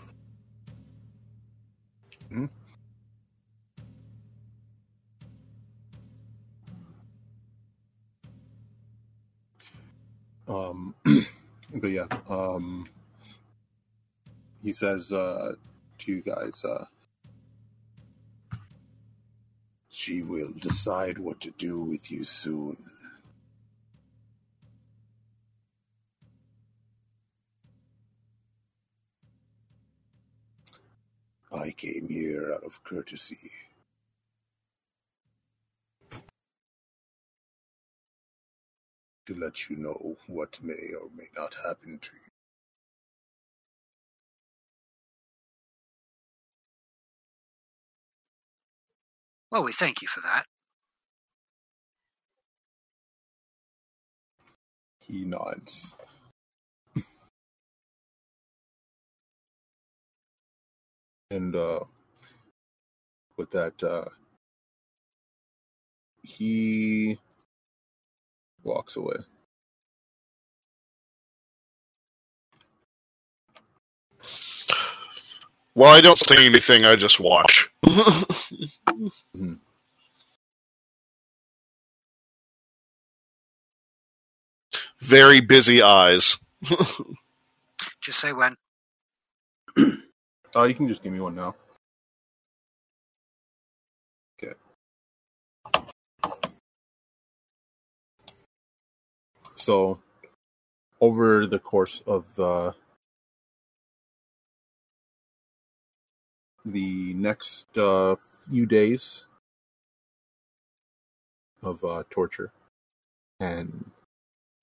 Um, 10.47 10.95
but 11.75 11.91
yeah, 11.91 12.07
um, 12.29 12.89
he 14.63 14.73
says 14.73 15.13
uh, 15.13 15.55
to 15.99 16.13
you 16.13 16.21
guys, 16.21 16.65
uh, 16.65 16.85
She 20.05 20.21
will 20.21 20.51
decide 20.59 21.17
what 21.19 21.41
to 21.43 21.53
do 21.53 21.79
with 21.79 22.11
you 22.11 22.25
soon. 22.25 22.77
I 31.53 31.71
came 31.71 32.09
here 32.09 32.53
out 32.53 32.65
of 32.65 32.83
courtesy. 32.83 33.53
To 39.27 39.35
let 39.37 39.71
you 39.71 39.77
know 39.77 40.17
what 40.27 40.59
may 40.65 40.95
or 41.01 41.11
may 41.17 41.29
not 41.37 41.55
happen 41.65 42.01
to 42.03 42.11
you. 42.13 42.32
Well, 49.53 49.65
we 49.65 49.73
thank 49.73 50.03
you 50.03 50.09
for 50.09 50.23
that. 50.23 50.47
he 55.13 55.25
nods. 55.25 55.95
and 61.31 61.55
uh, 61.55 61.81
with 63.37 63.51
that, 63.51 63.83
uh, 63.83 64.07
he 66.23 67.19
walks 68.63 68.97
away. 68.97 69.17
Well, 75.75 75.95
I 75.95 76.03
don't 76.03 76.19
say 76.19 76.45
anything, 76.47 76.85
I 76.85 76.97
just 76.97 77.19
watch. 77.19 77.71
Very 85.01 85.41
busy 85.41 85.83
eyes. 85.83 86.37
Just 88.01 88.21
say 88.21 88.33
when. 88.33 88.55
Oh, 90.55 90.65
you 90.67 90.75
can 90.75 90.89
just 90.89 91.03
give 91.03 91.13
me 91.13 91.21
one 91.21 91.35
now. 91.35 91.55
Okay. 94.43 94.55
So, 99.57 100.01
over 101.01 101.47
the 101.47 101.59
course 101.59 102.03
of 102.07 102.27
uh, 102.39 102.73
the 106.65 107.15
next 107.15 107.67
uh, 107.77 108.17
few 108.49 108.67
days 108.67 109.25
of 111.63 111.85
uh, 111.85 112.03
torture 112.11 112.51
and 113.41 113.91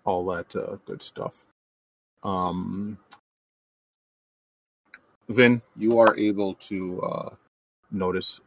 all 0.05 0.25
that 0.25 0.55
uh, 0.55 0.77
good 0.85 1.01
stuff, 1.03 1.45
um, 2.23 2.97
Vin, 5.29 5.61
you 5.77 5.99
are 5.99 6.17
able 6.17 6.55
to 6.55 7.01
uh, 7.01 7.29
notice 7.91 8.41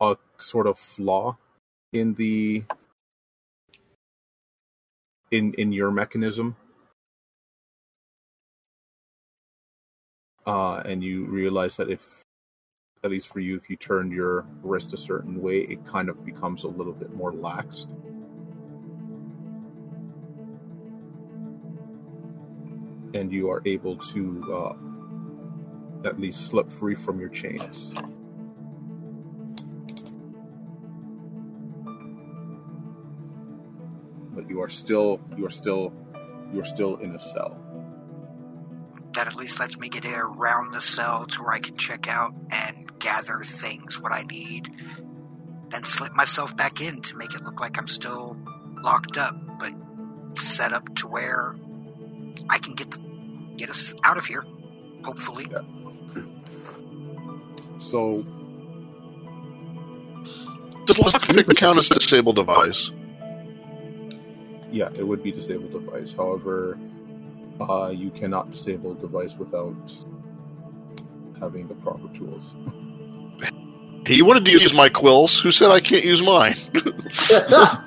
a 0.00 0.16
sort 0.38 0.66
of 0.66 0.78
flaw 0.78 1.36
in 1.92 2.14
the 2.14 2.62
in 5.30 5.52
in 5.54 5.72
your 5.72 5.90
mechanism, 5.90 6.56
uh, 10.46 10.82
and 10.84 11.02
you 11.02 11.26
realize 11.26 11.76
that 11.76 11.90
if, 11.90 12.02
at 13.04 13.10
least 13.10 13.28
for 13.28 13.40
you, 13.40 13.56
if 13.56 13.68
you 13.68 13.76
turn 13.76 14.10
your 14.10 14.46
wrist 14.62 14.92
a 14.94 14.96
certain 14.96 15.40
way, 15.40 15.60
it 15.60 15.86
kind 15.86 16.08
of 16.08 16.24
becomes 16.24 16.64
a 16.64 16.68
little 16.68 16.92
bit 16.92 17.12
more 17.14 17.32
lax. 17.32 17.86
and 23.16 23.32
you 23.32 23.50
are 23.50 23.62
able 23.64 23.96
to 23.96 24.44
uh, 24.52 26.08
at 26.08 26.20
least 26.20 26.46
slip 26.46 26.70
free 26.70 26.94
from 26.94 27.18
your 27.18 27.30
chains. 27.30 27.94
But 34.34 34.48
you 34.50 34.60
are 34.60 34.68
still 34.68 35.20
you 35.36 35.46
are 35.46 35.50
still 35.50 35.92
you 36.52 36.60
are 36.60 36.64
still 36.64 36.96
in 36.96 37.12
a 37.12 37.18
cell. 37.18 37.65
That 39.16 39.26
at 39.28 39.36
least 39.36 39.58
lets 39.60 39.78
me 39.78 39.88
get 39.88 40.04
around 40.04 40.72
the 40.72 40.80
cell 40.80 41.26
to 41.26 41.42
where 41.42 41.52
I 41.52 41.58
can 41.58 41.76
check 41.76 42.06
out 42.06 42.34
and 42.50 42.98
gather 42.98 43.40
things 43.42 44.00
what 44.00 44.12
I 44.12 44.22
need. 44.22 44.68
Then 45.70 45.84
slip 45.84 46.12
myself 46.14 46.56
back 46.56 46.80
in 46.80 47.00
to 47.02 47.16
make 47.16 47.34
it 47.34 47.42
look 47.42 47.60
like 47.60 47.78
I'm 47.78 47.88
still 47.88 48.38
locked 48.82 49.16
up, 49.16 49.34
but 49.58 49.72
set 50.34 50.72
up 50.72 50.94
to 50.96 51.08
where 51.08 51.56
I 52.50 52.58
can 52.58 52.74
get 52.74 52.90
the, 52.90 52.98
get 53.56 53.70
us 53.70 53.94
out 54.04 54.18
of 54.18 54.26
here. 54.26 54.44
Hopefully. 55.04 55.46
Yeah. 55.50 55.62
So 57.78 58.22
Does 60.84 60.96
lockpick 60.98 61.56
count 61.56 61.78
as 61.78 61.88
disabled 61.88 62.36
device? 62.36 62.90
yeah, 64.72 64.90
it 64.98 65.06
would 65.06 65.22
be 65.22 65.32
disabled 65.32 65.72
device. 65.72 66.12
However, 66.12 66.78
uh, 67.60 67.88
you 67.88 68.10
cannot 68.10 68.50
disable 68.50 68.92
a 68.92 68.94
device 68.96 69.36
without 69.36 69.74
having 71.40 71.68
the 71.68 71.74
proper 71.74 72.08
tools. 72.16 72.54
He 74.06 74.22
wanted 74.22 74.44
to 74.44 74.52
use 74.52 74.72
my 74.72 74.88
quills. 74.88 75.38
Who 75.38 75.50
said 75.50 75.70
I 75.70 75.80
can't 75.80 76.04
use 76.04 76.22
mine? 76.22 76.56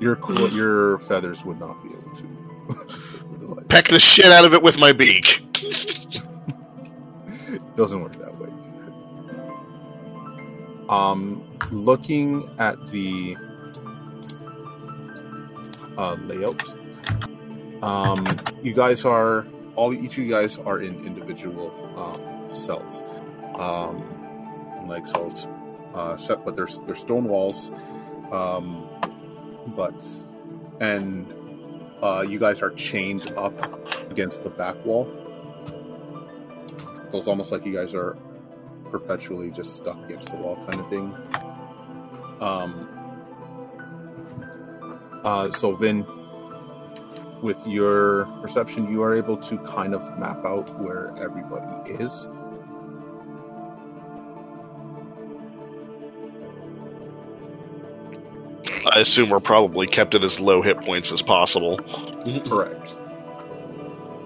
Your 0.00 0.16
qu- 0.16 0.50
your 0.50 0.98
feathers 1.00 1.44
would 1.44 1.60
not 1.60 1.82
be 1.82 1.90
able 1.90 2.16
to 2.16 2.94
disable 2.94 3.32
the 3.32 3.38
device. 3.48 3.64
Peck 3.68 3.88
the 3.88 4.00
shit 4.00 4.24
out 4.24 4.46
of 4.46 4.54
it 4.54 4.62
with 4.62 4.78
my 4.78 4.94
beak. 4.94 5.42
doesn't 7.76 8.00
work 8.02 8.16
that 8.16 8.34
way. 8.38 8.48
Um, 10.88 11.42
looking 11.70 12.48
at 12.58 12.84
the 12.88 13.36
uh, 15.98 16.14
layout, 16.14 16.62
um, 17.82 18.26
you 18.62 18.74
guys 18.74 19.04
are 19.04 19.46
all 19.76 19.94
each 19.94 20.18
of 20.18 20.24
you 20.24 20.30
guys 20.30 20.58
are 20.58 20.80
in 20.80 21.04
individual 21.06 21.72
um, 21.96 22.56
cells, 22.56 23.02
um, 23.56 24.86
like 24.86 25.06
so, 25.06 25.32
uh, 25.94 26.16
set, 26.16 26.44
but 26.44 26.56
there's 26.56 26.78
there's 26.86 27.00
stone 27.00 27.24
walls. 27.24 27.70
Um, 28.32 28.88
but 29.76 30.06
and 30.80 31.32
uh, 32.02 32.24
you 32.26 32.38
guys 32.38 32.62
are 32.62 32.70
chained 32.70 33.32
up 33.36 33.54
against 34.10 34.44
the 34.44 34.50
back 34.50 34.84
wall. 34.84 35.08
So 37.10 37.18
it's 37.18 37.26
almost 37.26 37.50
like 37.50 37.64
you 37.64 37.72
guys 37.72 37.94
are 37.94 38.16
perpetually 38.90 39.50
just 39.50 39.76
stuck 39.76 40.02
against 40.04 40.30
the 40.30 40.36
wall, 40.36 40.56
kind 40.66 40.80
of 40.80 40.90
thing. 40.90 41.14
Um. 42.40 42.88
Uh, 45.22 45.52
so 45.52 45.74
Vin, 45.74 46.06
with 47.42 47.58
your 47.66 48.26
perception, 48.42 48.90
you 48.90 49.02
are 49.02 49.14
able 49.14 49.36
to 49.36 49.58
kind 49.58 49.94
of 49.94 50.18
map 50.18 50.44
out 50.44 50.78
where 50.80 51.14
everybody 51.18 51.92
is. 51.92 52.28
I 58.92 59.00
assume 59.00 59.30
we're 59.30 59.40
probably 59.40 59.86
kept 59.86 60.14
at 60.14 60.24
as 60.24 60.40
low 60.40 60.62
hit 60.62 60.80
points 60.80 61.12
as 61.12 61.22
possible. 61.22 61.78
Correct. 62.46 62.96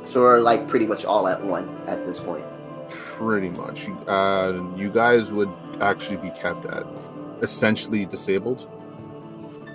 So 0.05 0.21
we're 0.21 0.41
like 0.41 0.69
pretty 0.69 0.87
much 0.87 1.05
all 1.05 1.29
at 1.29 1.43
one 1.43 1.77
at 1.87 2.07
this 2.07 2.21
point. 2.21 2.45
Pretty 2.89 3.51
much. 3.51 3.89
Uh, 4.07 4.63
you 4.77 4.91
guys 4.91 5.33
would 5.33 5.51
actually 5.81 6.19
be 6.19 6.31
kept 6.31 6.67
at 6.67 6.87
essentially 7.43 8.07
disabled. 8.07 8.69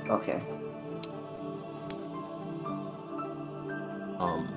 Okay. 0.10 0.42
Um, 4.20 4.53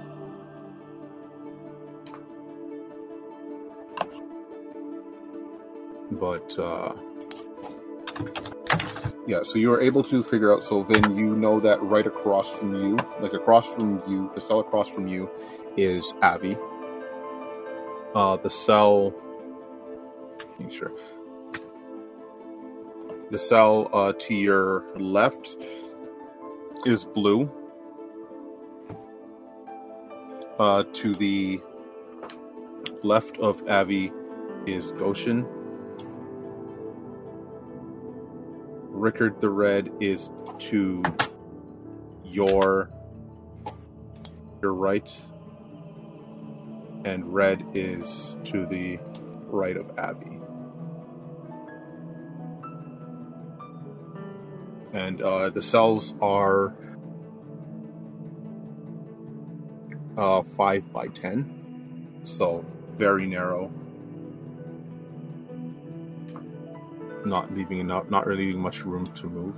but 6.13 6.59
uh, 6.59 6.95
yeah, 9.27 9.43
so 9.45 9.59
you 9.59 9.73
are 9.73 9.81
able 9.81 10.03
to 10.05 10.23
figure 10.25 10.53
out. 10.53 10.65
So 10.65 10.83
then 10.83 11.17
you 11.17 11.37
know 11.37 11.61
that 11.61 11.81
right 11.83 12.07
across 12.07 12.51
from 12.51 12.75
you, 12.75 12.97
like 13.21 13.33
across 13.33 13.73
from 13.73 14.03
you, 14.09 14.31
the 14.35 14.41
cell 14.41 14.61
across 14.61 14.89
from 14.89 15.07
you, 15.07 15.31
is 15.77 16.13
Abby. 16.23 16.57
Uh, 18.15 18.37
the 18.37 18.51
cell. 18.51 19.15
Make 20.59 20.73
sure. 20.73 20.93
The 23.31 23.39
cell 23.39 23.89
uh, 23.95 24.13
to 24.19 24.35
your 24.35 24.85
left 24.97 25.57
is 26.85 27.05
blue. 27.05 27.51
Uh, 30.63 30.85
to 30.93 31.13
the 31.15 31.61
left 33.03 33.37
of 33.39 33.69
Avi 33.69 34.13
is 34.65 34.93
Goshen. 34.93 35.45
Rickard 38.93 39.41
the 39.41 39.51
Red 39.51 39.91
is 39.99 40.31
to 40.61 41.03
your 42.25 42.89
your 44.63 44.73
right, 44.73 45.11
and 47.05 47.35
Red 47.35 47.67
is 47.75 48.37
to 48.45 48.65
the 48.65 49.01
right 49.49 49.77
of 49.77 49.91
Avi. 49.99 50.39
And 54.93 55.21
uh, 55.23 55.51
the 55.51 55.63
cells 55.65 56.15
are 56.21 56.73
uh, 60.19 60.43
five 60.43 60.93
by 60.93 61.09
ten, 61.09 61.67
so 62.25 62.65
very 62.97 63.29
narrow. 63.29 63.73
Not 67.27 67.55
leaving 67.55 67.81
enough, 67.81 68.11
not 68.11 68.27
really 68.27 68.47
leaving 68.47 68.63
much 68.63 68.85
room 68.85 69.05
to 69.07 69.27
move. 69.29 69.57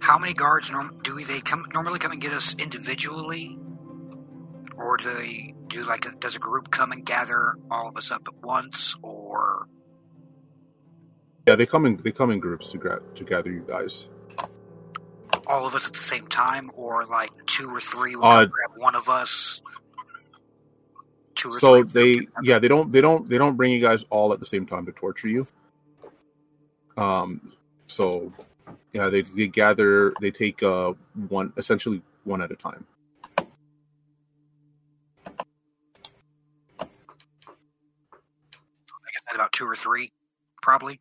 How 0.00 0.18
many 0.18 0.34
guards 0.34 0.70
norm- 0.70 0.98
do 1.02 1.18
they 1.24 1.40
come 1.40 1.66
normally 1.74 1.98
come 1.98 2.12
and 2.12 2.20
get 2.22 2.32
us 2.32 2.54
individually, 2.58 3.58
or 4.76 4.96
do 4.98 5.12
they 5.14 5.54
do 5.68 5.84
like 5.86 6.06
a, 6.06 6.12
does 6.12 6.36
a 6.36 6.40
group 6.40 6.70
come 6.70 6.92
and 6.92 7.04
gather 7.06 7.56
all 7.70 7.88
of 7.88 7.96
us 7.96 8.10
up 8.12 8.22
at 8.28 8.34
once, 8.44 8.96
or 9.02 9.68
Yeah, 11.48 11.56
they 11.56 11.66
come 11.66 11.86
in. 11.86 11.98
They 11.98 12.12
come 12.12 12.30
in 12.32 12.40
groups 12.40 12.72
to 12.72 12.78
gra- 12.78 13.02
to 13.16 13.24
gather 13.24 13.50
you 13.52 13.64
guys. 13.68 14.08
All 15.46 15.66
of 15.66 15.74
us 15.74 15.86
at 15.86 15.94
the 15.94 16.00
same 16.00 16.26
time, 16.28 16.70
or 16.74 17.06
like 17.06 17.30
two 17.46 17.70
or 17.74 17.80
three 17.80 18.16
will 18.16 18.24
Uh, 18.26 18.46
grab 18.50 18.70
one 18.76 18.94
of 18.96 19.08
us? 19.08 19.62
Two 21.36 21.50
or 21.52 21.60
So 21.60 21.60
three. 21.60 21.84
they, 21.84 22.28
yeah, 22.42 22.58
they 22.60 22.68
don't, 22.68 22.92
they 22.92 23.00
don't, 23.02 23.28
they 23.28 23.38
don't 23.38 23.56
bring 23.56 23.72
you 23.72 23.80
guys 23.80 24.04
all 24.10 24.32
at 24.32 24.40
the 24.40 24.46
same 24.46 24.66
time 24.66 24.86
to 24.86 24.92
torture 24.92 25.28
you. 25.28 25.46
Um, 26.96 27.52
so 27.88 28.32
yeah, 28.94 29.08
they 29.10 29.22
they 29.22 29.48
gather, 29.48 30.14
they 30.20 30.30
take 30.32 30.62
uh 30.62 30.94
one 31.28 31.52
essentially 31.58 32.02
one 32.24 32.42
at 32.42 32.52
a 32.52 32.56
time. 32.56 32.86
I 38.94 39.10
guess 39.12 39.22
about 39.34 39.52
two 39.52 39.66
or 39.66 39.76
three, 39.76 40.12
probably. 40.62 41.00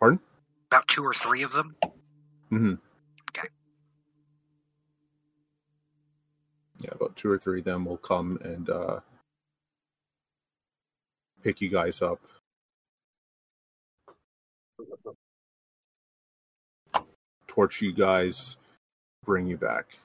Pardon? 0.00 0.20
About 0.70 0.88
two 0.88 1.04
or 1.04 1.14
three 1.14 1.42
of 1.42 1.52
them. 1.52 1.76
Mm-hmm. 2.52 2.87
Yeah, 6.80 6.90
about 6.92 7.16
two 7.16 7.30
or 7.30 7.38
three 7.38 7.58
of 7.60 7.64
them 7.64 7.84
will 7.84 7.96
come 7.96 8.38
and 8.42 8.70
uh, 8.70 9.00
pick 11.42 11.60
you 11.60 11.68
guys 11.68 12.02
up. 12.02 12.20
Torch 17.48 17.82
you 17.82 17.92
guys, 17.92 18.56
bring 19.24 19.46
you 19.46 19.56
back. 19.56 19.98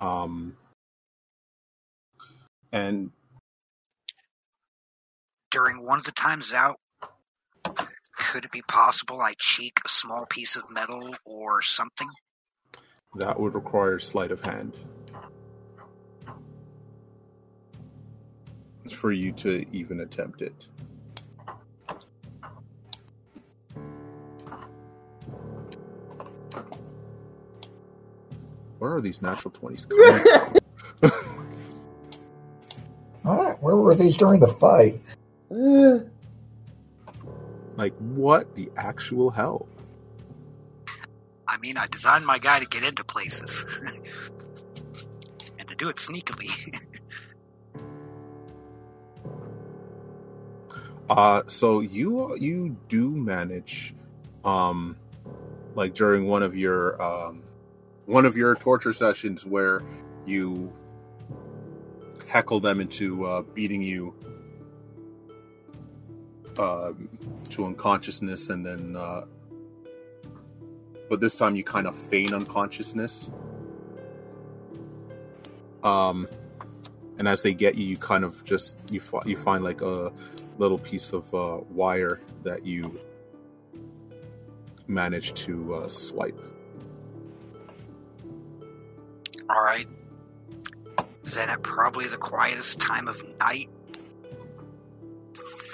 Um, 0.00 0.56
and 2.72 3.10
During 5.50 5.84
one 5.84 5.98
of 6.00 6.04
the 6.04 6.12
times 6.12 6.52
out, 6.52 6.76
could 8.24 8.44
it 8.44 8.50
be 8.50 8.62
possible 8.62 9.20
I 9.20 9.34
cheek 9.38 9.80
a 9.84 9.88
small 9.88 10.26
piece 10.26 10.56
of 10.56 10.70
metal 10.70 11.14
or 11.24 11.62
something? 11.62 12.08
that 13.16 13.38
would 13.38 13.54
require 13.54 13.98
sleight 13.98 14.32
of 14.32 14.44
hand 14.44 14.76
for 18.92 19.12
you 19.12 19.32
to 19.32 19.64
even 19.72 20.00
attempt 20.00 20.42
it. 20.42 20.54
Where 28.78 28.94
are 28.94 29.00
these 29.00 29.22
natural 29.22 29.52
20s 29.52 29.88
coming 29.88 30.60
from? 31.00 31.10
All 33.24 33.42
right, 33.42 33.62
where 33.62 33.76
were 33.76 33.94
these 33.94 34.16
during 34.18 34.40
the 34.40 34.52
fight? 34.54 35.00
Uh, 35.50 36.00
like, 37.76 37.94
what 37.98 38.54
the 38.54 38.70
actual 38.76 39.30
hell? 39.30 39.68
I 41.46 41.58
mean, 41.58 41.76
I 41.76 41.86
designed 41.86 42.26
my 42.26 42.38
guy 42.38 42.60
to 42.60 42.66
get 42.66 42.82
into 42.82 43.04
places. 43.04 44.30
and 45.58 45.68
to 45.68 45.74
do 45.74 45.88
it 45.88 45.96
sneakily. 45.96 46.80
Uh, 51.10 51.42
so 51.46 51.80
you 51.80 52.34
you 52.36 52.74
do 52.88 53.10
manage, 53.10 53.94
um, 54.42 54.96
like 55.74 55.94
during 55.94 56.26
one 56.26 56.42
of 56.42 56.56
your 56.56 57.00
um, 57.00 57.42
one 58.06 58.24
of 58.24 58.38
your 58.38 58.54
torture 58.54 58.94
sessions 58.94 59.44
where 59.44 59.82
you 60.24 60.72
heckle 62.26 62.58
them 62.58 62.80
into 62.80 63.26
uh, 63.26 63.42
beating 63.42 63.82
you 63.82 64.14
to 66.54 67.64
unconsciousness, 67.64 68.50
and 68.50 68.64
then, 68.64 68.96
uh, 68.96 69.24
but 71.08 71.20
this 71.20 71.34
time 71.34 71.56
you 71.56 71.64
kind 71.64 71.86
of 71.86 71.96
feign 71.96 72.34
unconsciousness. 72.34 73.30
Um, 75.82 76.28
and 77.18 77.28
as 77.28 77.42
they 77.42 77.54
get 77.54 77.76
you, 77.76 77.84
you 77.86 77.96
kind 77.96 78.24
of 78.24 78.42
just 78.44 78.78
you 78.90 79.00
you 79.24 79.36
find 79.36 79.62
like 79.62 79.82
a 79.82 80.12
little 80.58 80.78
piece 80.78 81.12
of 81.12 81.32
uh, 81.34 81.60
wire 81.70 82.20
that 82.42 82.64
you 82.64 82.98
manage 84.86 85.34
to 85.34 85.74
uh, 85.74 85.88
swipe. 85.88 86.38
Alright. 89.50 89.86
Then 91.22 91.48
at 91.48 91.62
probably 91.62 92.06
the 92.06 92.16
quietest 92.16 92.80
time 92.80 93.08
of 93.08 93.22
night, 93.38 93.68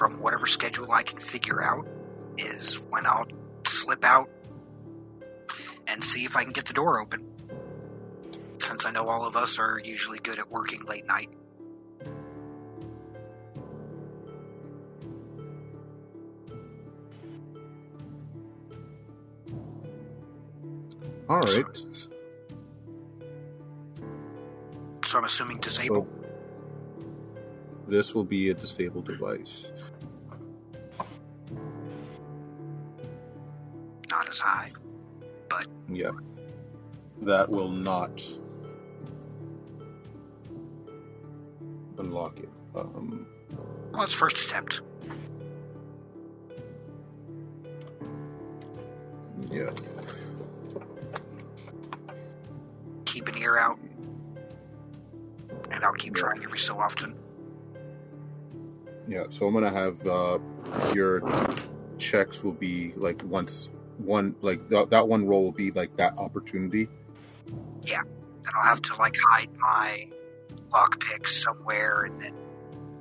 from 0.01 0.19
whatever 0.19 0.47
schedule 0.47 0.91
I 0.93 1.03
can 1.03 1.19
figure 1.19 1.63
out 1.63 1.87
is 2.39 2.77
when 2.89 3.05
I'll 3.05 3.27
slip 3.67 4.03
out 4.03 4.31
and 5.87 6.03
see 6.03 6.25
if 6.25 6.37
I 6.37 6.43
can 6.43 6.55
get 6.55 6.65
the 6.65 6.73
door 6.73 7.03
open. 7.03 7.23
Since 8.57 8.87
I 8.87 8.93
know 8.93 9.09
all 9.09 9.27
of 9.27 9.37
us 9.37 9.59
are 9.59 9.79
usually 9.85 10.19
good 10.19 10.39
at 10.39 10.51
working 10.51 10.79
late 10.87 11.07
night. 11.07 11.29
All 21.29 21.41
right. 21.41 21.67
So, 21.75 22.09
so 25.05 25.19
I'm 25.19 25.25
assuming 25.25 25.59
disabled. 25.59 26.09
So 26.11 27.91
this 27.91 28.15
will 28.15 28.25
be 28.25 28.49
a 28.49 28.55
Disable 28.55 29.03
Device. 29.03 29.73
High. 34.39 34.71
Yeah. 35.89 36.13
That 37.23 37.49
will 37.51 37.69
not 37.69 38.23
unlock 41.99 42.39
it. 42.39 42.49
Um, 42.77 43.27
Well, 43.93 44.03
it's 44.05 44.15
first 44.15 44.39
attempt. 44.47 44.83
yeah. 49.51 49.71
Keep 53.05 53.29
an 53.29 53.37
ear 53.39 53.59
out. 53.59 53.79
And 55.71 55.85
I'll 55.85 55.93
keep 55.95 56.15
trying 56.15 56.43
every 56.43 56.59
so 56.59 56.79
often. 56.79 57.15
Yeah. 59.09 59.25
So 59.31 59.47
I'm 59.47 59.55
gonna 59.55 59.71
have 59.71 60.07
uh, 60.07 60.39
your 60.95 61.23
checks 61.99 62.43
will 62.43 62.53
be 62.53 62.93
like 62.97 63.21
once 63.25 63.69
one 64.01 64.35
like 64.41 64.69
th- 64.69 64.89
that 64.91 65.09
one 65.09 65.27
roll 65.27 65.45
will 65.45 65.53
be 65.53 65.71
like 65.71 65.97
that 65.97 66.19
opportunity. 66.19 66.89
Yeah, 67.87 68.03
and 68.03 68.55
I'll 68.55 68.65
have 68.65 68.83
to 68.83 68.97
like 68.97 69.17
hide 69.29 69.49
my 69.59 70.09
lockpick 70.71 71.27
somewhere 71.27 72.05
and 72.05 72.21
then 72.21 72.35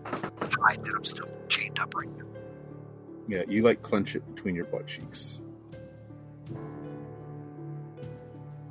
hide 0.06 0.84
that 0.84 0.94
I'm 0.96 1.06
still 1.06 1.30
chained 1.48 1.80
up 1.80 1.96
right 1.96 2.10
now. 2.18 2.26
Yeah. 3.28 3.44
You 3.48 3.64
like 3.64 3.82
clench 3.84 4.16
it 4.16 4.36
between 4.36 4.56
your 4.56 4.66
butt 4.66 4.88
cheeks. 4.88 5.40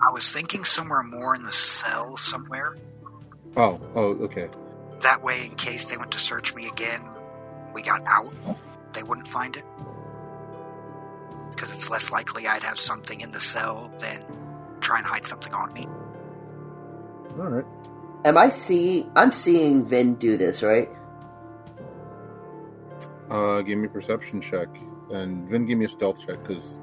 I 0.00 0.10
was 0.10 0.32
thinking 0.32 0.64
somewhere 0.64 1.02
more 1.02 1.34
in 1.34 1.42
the 1.42 1.52
cell 1.52 2.16
somewhere. 2.16 2.76
Oh. 3.56 3.80
Oh. 3.94 4.14
Okay. 4.24 4.48
That 5.00 5.22
way, 5.22 5.46
in 5.46 5.54
case 5.54 5.84
they 5.86 5.96
went 5.96 6.10
to 6.12 6.18
search 6.18 6.54
me 6.54 6.66
again, 6.66 7.02
we 7.72 7.82
got 7.82 8.02
out, 8.06 8.34
they 8.92 9.04
wouldn't 9.04 9.28
find 9.28 9.56
it. 9.56 9.64
Because 11.58 11.74
it's 11.74 11.90
less 11.90 12.12
likely 12.12 12.46
I'd 12.46 12.62
have 12.62 12.78
something 12.78 13.20
in 13.20 13.32
the 13.32 13.40
cell 13.40 13.92
than 13.98 14.22
try 14.78 14.98
and 14.98 15.06
hide 15.06 15.26
something 15.26 15.52
on 15.52 15.72
me. 15.72 15.86
All 17.36 17.48
right. 17.48 17.64
Am 18.24 18.38
I 18.38 18.48
see? 18.48 19.08
I'm 19.16 19.32
seeing 19.32 19.84
Vin 19.84 20.14
do 20.14 20.36
this, 20.36 20.62
right? 20.62 20.88
Uh, 23.28 23.62
give 23.62 23.76
me 23.76 23.86
a 23.86 23.90
perception 23.90 24.40
check, 24.40 24.68
and 25.10 25.50
then 25.50 25.66
give 25.66 25.78
me 25.78 25.86
a 25.86 25.88
stealth 25.88 26.24
check 26.24 26.40
because 26.44 26.76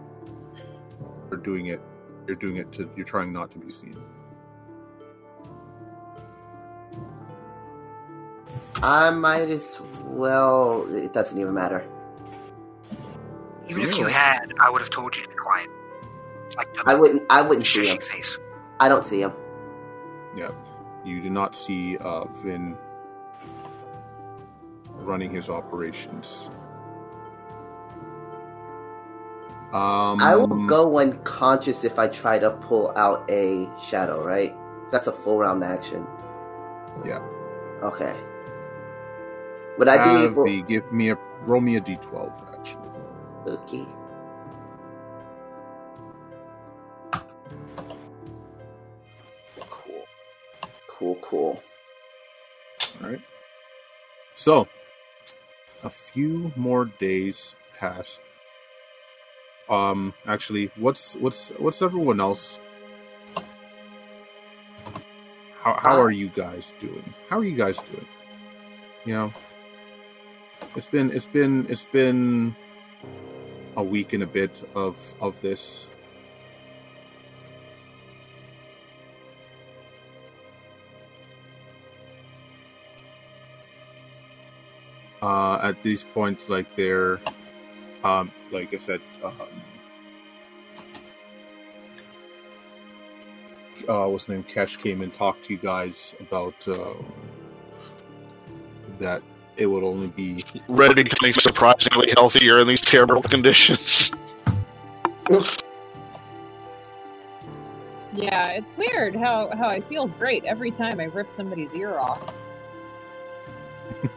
you're 1.31 1.39
doing 1.39 1.67
it. 1.67 1.79
You're 2.27 2.35
doing 2.35 2.57
it 2.57 2.73
to. 2.73 2.89
You're 2.97 3.05
trying 3.05 3.31
not 3.31 3.51
to 3.51 3.59
be 3.59 3.71
seen. 3.71 3.95
I 8.83 9.09
might 9.09 9.49
as 9.49 9.79
well. 10.03 10.85
It 10.93 11.13
doesn't 11.13 11.39
even 11.39 11.53
matter. 11.53 11.87
Even 13.67 13.83
if 13.83 13.97
you 13.97 14.05
had, 14.05 14.53
I 14.59 14.69
would 14.69 14.81
have 14.81 14.89
told 14.89 15.15
you 15.15 15.23
to 15.23 15.29
be 15.29 15.35
quiet. 15.35 15.67
Like 16.57 16.67
I 16.85 16.95
wouldn't. 16.95 17.23
I 17.29 17.41
wouldn't 17.41 17.65
see 17.65 17.85
him. 17.85 17.97
face. 17.97 18.37
I 18.79 18.89
don't 18.89 19.05
see 19.05 19.21
him. 19.21 19.33
Yeah. 20.35 20.51
You 21.03 21.21
do 21.21 21.29
not 21.29 21.55
see 21.55 21.97
uh, 21.97 22.25
Vin 22.43 22.77
running 24.99 25.31
his 25.31 25.49
operations. 25.49 26.49
Um, 29.73 30.21
I 30.21 30.35
will 30.35 30.67
go 30.67 30.97
unconscious 30.99 31.83
if 31.83 31.99
I 31.99 32.07
try 32.07 32.39
to 32.39 32.51
pull 32.51 32.93
out 32.95 33.29
a 33.29 33.69
shadow. 33.83 34.23
Right? 34.23 34.55
That's 34.91 35.07
a 35.07 35.11
full 35.11 35.39
round 35.39 35.63
action. 35.63 36.05
Yeah. 37.05 37.19
Okay. 37.83 38.15
Would 39.77 39.87
I 39.89 40.13
be 40.13 40.23
able? 40.23 40.45
the- 40.45 40.61
give 40.61 40.91
me 40.91 41.09
a 41.09 41.17
roll 41.41 41.61
me 41.61 41.75
a 41.75 41.81
d12 41.81 42.31
actually. 42.31 42.54
Okay. 43.47 43.85
Cool. 49.69 50.05
Cool. 50.87 51.15
Cool. 51.21 51.63
All 53.03 53.09
right. 53.09 53.21
So, 54.35 54.67
a 55.83 55.89
few 55.89 56.51
more 56.55 56.85
days 56.85 57.53
pass. 57.79 58.19
Um, 59.69 60.13
actually, 60.25 60.71
what's 60.77 61.15
what's 61.15 61.49
what's 61.57 61.81
everyone 61.81 62.19
else? 62.19 62.59
How 65.57 65.73
how 65.73 65.99
are 65.99 66.11
you 66.11 66.29
guys 66.29 66.73
doing? 66.79 67.13
How 67.29 67.39
are 67.39 67.43
you 67.43 67.55
guys 67.55 67.77
doing? 67.91 68.07
You 69.05 69.13
know, 69.13 69.33
it's 70.75 70.87
been 70.87 71.11
it's 71.11 71.25
been 71.25 71.65
it's 71.69 71.85
been 71.85 72.55
a 73.77 73.83
week 73.83 74.13
and 74.13 74.23
a 74.23 74.27
bit 74.27 74.51
of 74.75 74.95
of 75.21 75.39
this. 75.41 75.87
uh, 85.25 85.59
at 85.63 85.81
these 85.81 86.03
points, 86.03 86.49
like 86.49 86.67
they're, 86.75 87.19
um, 88.03 88.31
like 88.51 88.71
I 88.73 88.77
said, 88.77 89.01
um, 89.23 89.33
uh, 93.89 94.07
what's 94.07 94.29
name? 94.29 94.43
Kesh 94.43 94.79
came 94.79 95.01
and 95.01 95.11
talked 95.13 95.45
to 95.45 95.53
you 95.53 95.59
guys 95.59 96.13
about 96.19 96.67
uh, 96.67 96.93
that 98.99 99.23
it 99.57 99.65
would 99.65 99.83
only 99.83 100.07
be 100.07 100.43
Red 100.67 100.95
becoming 100.95 101.33
surprisingly 101.33 102.13
healthier 102.15 102.59
in 102.59 102.67
these 102.67 102.81
terrible 102.81 103.21
conditions. 103.23 104.11
Yeah, 108.13 108.47
it's 108.49 108.77
weird 108.77 109.15
how, 109.15 109.49
how 109.55 109.67
I 109.67 109.81
feel 109.81 110.07
great 110.07 110.45
every 110.45 110.71
time 110.71 110.99
I 110.99 111.05
rip 111.05 111.27
somebody's 111.35 111.73
ear 111.73 111.97
off. 111.97 112.21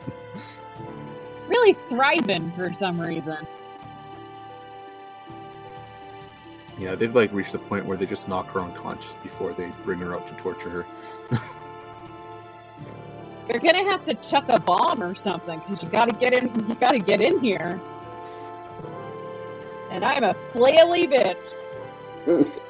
really 1.48 1.76
thriving 1.88 2.52
for 2.52 2.72
some 2.74 3.00
reason. 3.00 3.46
yeah 6.78 6.94
they've 6.94 7.14
like 7.14 7.32
reached 7.32 7.52
the 7.52 7.58
point 7.58 7.84
where 7.84 7.96
they 7.96 8.06
just 8.06 8.28
knock 8.28 8.46
her 8.46 8.60
unconscious 8.60 9.14
before 9.22 9.52
they 9.52 9.70
bring 9.84 9.98
her 9.98 10.14
out 10.14 10.26
to 10.28 10.34
torture 10.34 10.70
her. 10.70 10.86
You're 13.48 13.60
gonna 13.60 13.90
have 13.90 14.04
to 14.06 14.14
chuck 14.14 14.44
a 14.48 14.60
bomb 14.60 15.02
or 15.02 15.14
something 15.14 15.60
because 15.60 15.82
you 15.82 15.88
gotta 15.88 16.12
get 16.14 16.34
in. 16.34 16.68
You 16.68 16.74
gotta 16.74 16.98
get 16.98 17.22
in 17.22 17.40
here. 17.40 17.80
And 19.90 20.04
I'm 20.04 20.24
a 20.24 20.34
flaily 20.52 21.08
bitch. 21.10 21.54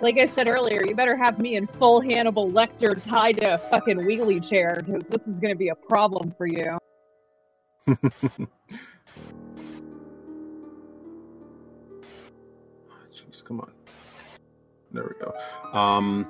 Like 0.00 0.16
I 0.16 0.26
said 0.26 0.48
earlier, 0.48 0.84
you 0.86 0.94
better 0.94 1.16
have 1.16 1.40
me 1.40 1.56
in 1.56 1.66
full 1.66 2.00
Hannibal 2.00 2.48
Lecter 2.50 3.02
tied 3.02 3.38
to 3.38 3.54
a 3.54 3.58
fucking 3.70 3.96
wheelie 3.96 4.46
chair 4.48 4.80
because 4.84 5.02
this 5.08 5.26
is 5.26 5.40
gonna 5.40 5.56
be 5.56 5.70
a 5.70 5.74
problem 5.74 6.32
for 6.36 6.46
you. 6.46 6.78
Ah, 12.90 13.04
jeez, 13.12 13.44
come 13.44 13.60
on. 13.60 13.77
There 14.92 15.04
we 15.04 15.24
go. 15.24 15.34
Um, 15.78 16.26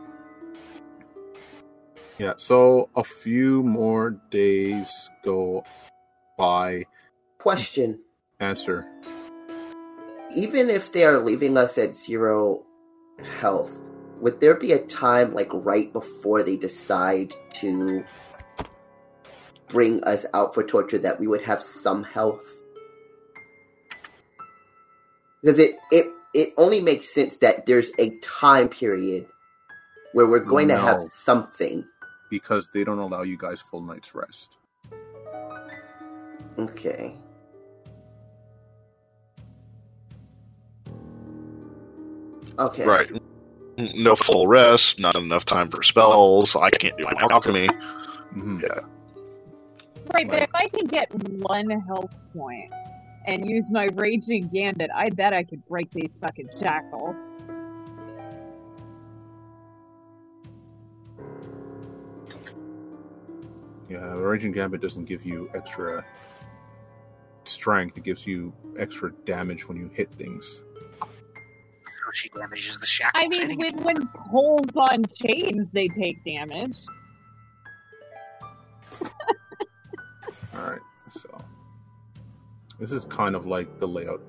yeah, 2.19 2.35
so 2.37 2.89
a 2.97 3.05
few 3.05 3.63
more 3.63 4.11
days 4.31 4.89
go 5.25 5.65
by. 6.37 6.87
Question: 7.39 8.01
Answer. 8.41 8.87
Even 10.35 10.69
if 10.69 10.93
they 10.93 11.05
are 11.05 11.21
leaving 11.21 11.57
us 11.57 11.79
at 11.79 11.97
zero 11.97 12.65
health, 13.41 13.81
would 14.21 14.41
there 14.41 14.55
be 14.55 14.73
a 14.73 14.79
time 14.79 15.33
like 15.33 15.49
right 15.53 15.93
before 15.93 16.43
they 16.43 16.57
decide 16.57 17.33
to 17.55 18.05
bring 19.69 20.03
us 20.05 20.27
out 20.35 20.55
for 20.55 20.65
torture 20.65 20.99
that 20.99 21.21
we 21.21 21.29
would 21.29 21.43
have 21.43 21.63
some 21.63 22.03
health? 22.03 22.43
Because 25.41 25.61
it 25.61 25.77
it 25.93 26.13
it 26.35 26.53
only 26.57 26.81
makes 26.81 27.13
sense 27.13 27.39
that 27.39 27.67
there's 27.67 27.91
a 27.99 28.11
time 28.21 28.69
period 28.69 29.27
where 30.13 30.27
we're 30.27 30.39
going 30.39 30.69
to 30.69 30.77
have 30.79 31.03
something. 31.03 31.85
Because 32.31 32.69
they 32.75 32.85
don't 32.85 32.99
allow 32.99 33.23
you 33.23 33.37
guys 33.39 33.61
full 33.61 33.81
night's 33.81 34.15
rest. 34.15 34.57
Okay. 36.59 37.15
Okay. 42.59 42.85
Right. 42.85 43.11
No 43.95 44.17
full 44.17 44.49
rest, 44.49 44.99
not 44.99 45.17
enough 45.17 45.45
time 45.45 45.71
for 45.71 45.83
spells. 45.83 46.57
I 46.57 46.71
can't 46.71 46.97
do 46.99 47.05
my 47.05 47.15
alchemy. 47.31 47.69
Mhm. 48.35 48.63
Yeah. 48.63 48.81
Right, 50.13 50.29
but 50.29 50.43
if 50.43 50.51
I 50.55 50.69
can 50.69 50.87
get 50.87 51.13
one 51.15 51.71
health 51.71 52.15
point 52.35 52.73
and 53.27 53.49
use 53.49 53.71
my 53.71 53.89
raging 53.95 54.49
gambit, 54.49 54.91
I 54.95 55.11
bet 55.11 55.33
I 55.33 55.45
could 55.45 55.67
break 55.67 55.91
these 55.91 56.15
fucking 56.21 56.49
shackles. 56.61 57.17
Yeah, 63.89 64.13
Raging 64.19 64.53
Gambit 64.53 64.83
doesn't 64.83 65.07
give 65.07 65.25
you 65.25 65.51
extra 65.55 66.05
strength. 67.45 67.97
It 67.97 68.05
gives 68.05 68.27
you 68.27 68.53
extra 68.79 69.13
damage 69.25 69.67
when 69.67 69.79
you 69.79 69.89
hit 69.89 70.13
things. 70.13 70.63
So 71.01 72.13
she 72.13 72.29
damages 72.29 72.79
the 72.79 72.87
shackles. 72.87 73.25
I 73.25 73.29
mean, 73.29 73.59
when 73.59 73.83
when 73.83 74.09
poles 74.09 74.77
on 74.77 75.05
chains, 75.07 75.71
they 75.71 75.89
take 75.89 76.23
damage. 76.25 76.77
All 80.55 80.71
right, 80.71 80.81
so 81.11 81.29
this 82.79 82.93
is 82.93 83.05
kind 83.05 83.35
of 83.35 83.47
like 83.47 83.81
the 83.81 83.89
layout 83.89 84.23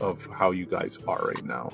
of 0.00 0.24
how 0.26 0.50
you 0.50 0.66
guys 0.66 0.98
are 1.08 1.24
right 1.26 1.44
now. 1.44 1.72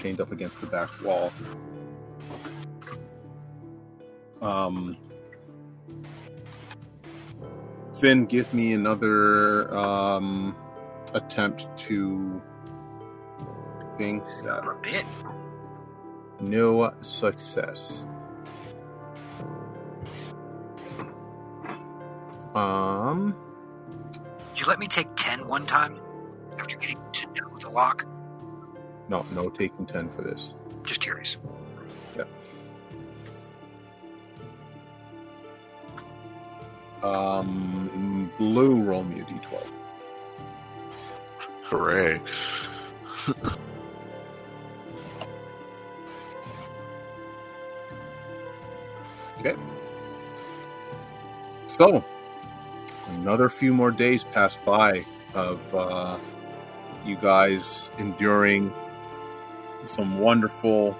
Chained 0.00 0.20
up 0.20 0.32
against 0.32 0.60
the 0.60 0.66
back 0.66 0.90
wall. 1.02 1.32
Um, 4.42 4.96
Finn, 7.94 8.26
give 8.26 8.52
me 8.52 8.72
another 8.72 9.72
um, 9.72 10.56
attempt 11.14 11.68
to 11.78 12.42
think 13.98 14.24
that 14.44 14.64
For 14.64 14.72
a 14.72 14.76
bit. 14.80 15.04
no 16.40 16.92
success. 17.00 18.04
Um, 22.54 23.34
Did 24.52 24.60
you 24.60 24.66
let 24.66 24.78
me 24.78 24.86
take 24.86 25.08
10 25.16 25.46
one 25.48 25.64
time? 25.64 25.98
After 26.58 26.76
getting 26.76 26.98
to 27.12 27.26
know 27.28 27.58
the 27.58 27.70
lock? 27.70 28.06
no, 29.08 29.26
no 29.32 29.48
taking 29.50 29.84
ten 29.84 30.08
for 30.10 30.22
this. 30.22 30.54
Just 30.84 31.00
curious. 31.00 31.38
Yeah. 32.16 32.24
Um, 37.02 38.30
blue, 38.38 38.80
roll 38.82 39.04
me 39.04 39.20
a 39.20 39.24
d12. 39.24 39.68
Hooray. 41.64 42.20
Okay. 49.44 49.60
So, 51.66 52.04
another 53.08 53.48
few 53.48 53.74
more 53.74 53.90
days 53.90 54.22
pass 54.22 54.56
by 54.64 55.04
of 55.34 55.74
uh, 55.74 56.18
you 57.04 57.16
guys 57.16 57.90
enduring 57.98 58.72
some 59.86 60.20
wonderful, 60.20 60.96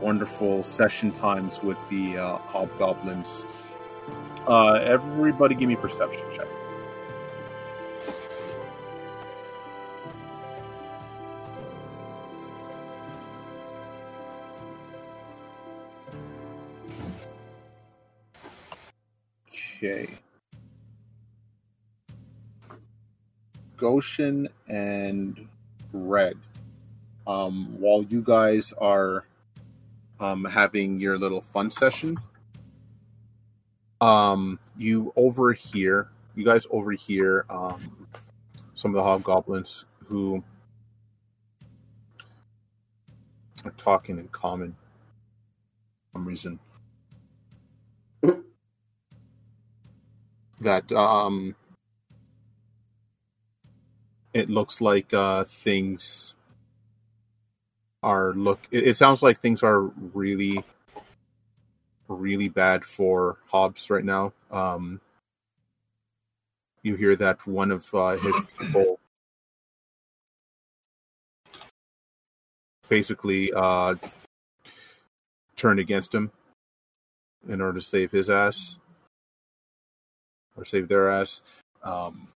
wonderful 0.00 0.64
session 0.64 1.12
times 1.12 1.62
with 1.62 1.76
the 1.90 2.16
uh, 2.16 2.38
hobgoblins. 2.38 3.44
Uh, 4.46 4.80
everybody, 4.82 5.54
give 5.54 5.68
me 5.68 5.76
perception 5.76 6.22
check. 6.34 6.46
Okay. 19.82 20.10
Goshen 23.78 24.46
and 24.68 25.48
Red. 25.94 26.36
Um, 27.26 27.80
while 27.80 28.02
you 28.02 28.20
guys 28.20 28.74
are 28.76 29.24
um, 30.20 30.44
having 30.44 31.00
your 31.00 31.16
little 31.16 31.40
fun 31.40 31.70
session, 31.70 32.18
um, 34.02 34.58
you 34.76 35.14
overhear, 35.16 36.08
you 36.36 36.44
guys 36.44 36.66
overhear 36.70 37.46
um, 37.48 38.06
some 38.74 38.90
of 38.90 38.96
the 38.96 39.02
hobgoblins 39.02 39.86
who 40.04 40.44
are 43.64 43.72
talking 43.78 44.18
in 44.18 44.28
common 44.28 44.76
for 46.12 46.18
some 46.18 46.26
reason. 46.26 46.58
That 50.60 50.90
um 50.92 51.54
it 54.32 54.48
looks 54.48 54.80
like 54.80 55.12
uh 55.14 55.44
things 55.44 56.34
are 58.02 58.32
look 58.34 58.60
it, 58.70 58.88
it 58.88 58.96
sounds 58.96 59.22
like 59.22 59.40
things 59.40 59.62
are 59.62 59.82
really 60.14 60.62
really 62.08 62.48
bad 62.48 62.84
for 62.84 63.38
Hobbs 63.46 63.88
right 63.90 64.04
now. 64.04 64.32
Um 64.50 65.00
you 66.82 66.96
hear 66.96 67.14
that 67.16 67.46
one 67.46 67.70
of 67.70 67.86
uh, 67.94 68.16
his 68.16 68.34
people 68.58 68.98
basically 72.88 73.52
uh 73.54 73.94
turned 75.56 75.78
against 75.78 76.14
him 76.14 76.30
in 77.48 77.60
order 77.60 77.78
to 77.78 77.84
save 77.84 78.10
his 78.10 78.28
ass 78.30 78.78
or 80.60 80.64
save 80.64 80.88
their 80.88 81.10
ass, 81.10 81.40
um, 81.82 82.28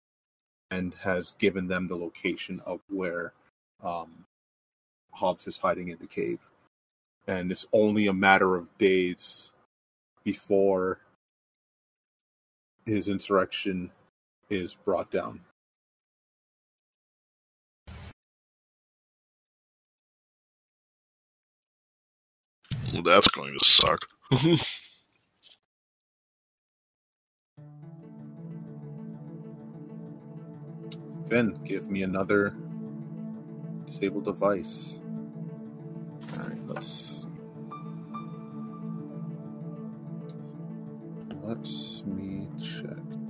and 0.71 0.95
has 0.95 1.35
given 1.35 1.67
them 1.67 1.89
the 1.89 1.97
location 1.97 2.61
of 2.65 2.81
where 2.89 3.33
um, 3.83 4.25
Hobbs 5.13 5.47
is 5.47 5.59
hiding 5.59 5.89
in 5.89 5.99
the 5.99 6.07
cave. 6.07 6.39
And 7.27 7.51
it's 7.51 7.67
only 7.73 8.07
a 8.07 8.13
matter 8.13 8.57
of 8.57 8.67
days 8.79 9.53
before 10.25 11.01
his 12.87 13.09
insurrection 13.09 13.91
is 14.51 14.75
brought 14.75 15.11
down. 15.11 15.41
Well, 22.93 23.03
that's 23.03 23.29
going 23.29 23.57
to 23.59 23.65
suck. 23.65 24.07
Finn, 31.29 31.59
give 31.65 31.91
me 31.91 32.03
another 32.03 32.55
Disable 33.87 34.21
Device. 34.21 35.01
Alright, 36.39 36.67
let's 36.67 37.13
Let 41.43 42.07
me 42.07 42.49
check. 42.59 43.22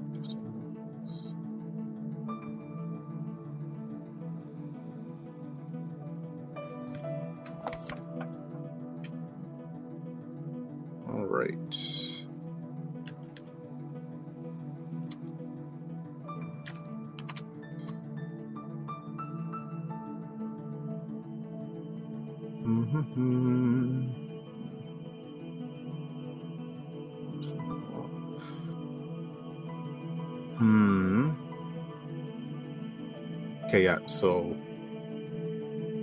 Okay, 33.72 33.84
yeah. 33.84 34.06
So, 34.06 34.54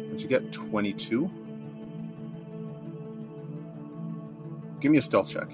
did 0.10 0.20
you 0.20 0.28
get 0.28 0.52
twenty-two? 0.52 1.30
Give 4.82 4.92
me 4.92 4.98
a 4.98 5.02
stealth 5.04 5.30
check. 5.30 5.48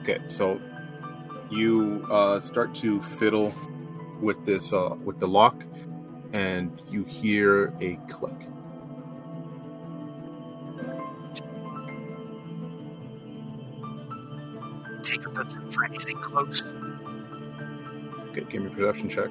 Okay, 0.00 0.18
so 0.26 0.60
you 1.52 2.04
uh, 2.10 2.40
start 2.40 2.74
to 2.74 3.00
fiddle 3.00 3.54
with 4.20 4.44
this 4.44 4.72
uh, 4.72 4.96
with 5.04 5.20
the 5.20 5.28
lock, 5.28 5.62
and 6.32 6.82
you 6.90 7.04
hear 7.04 7.72
a 7.80 8.00
Okay, 16.36 16.50
give 18.50 18.62
me 18.62 18.66
a 18.66 18.70
perception 18.70 19.08
check. 19.08 19.30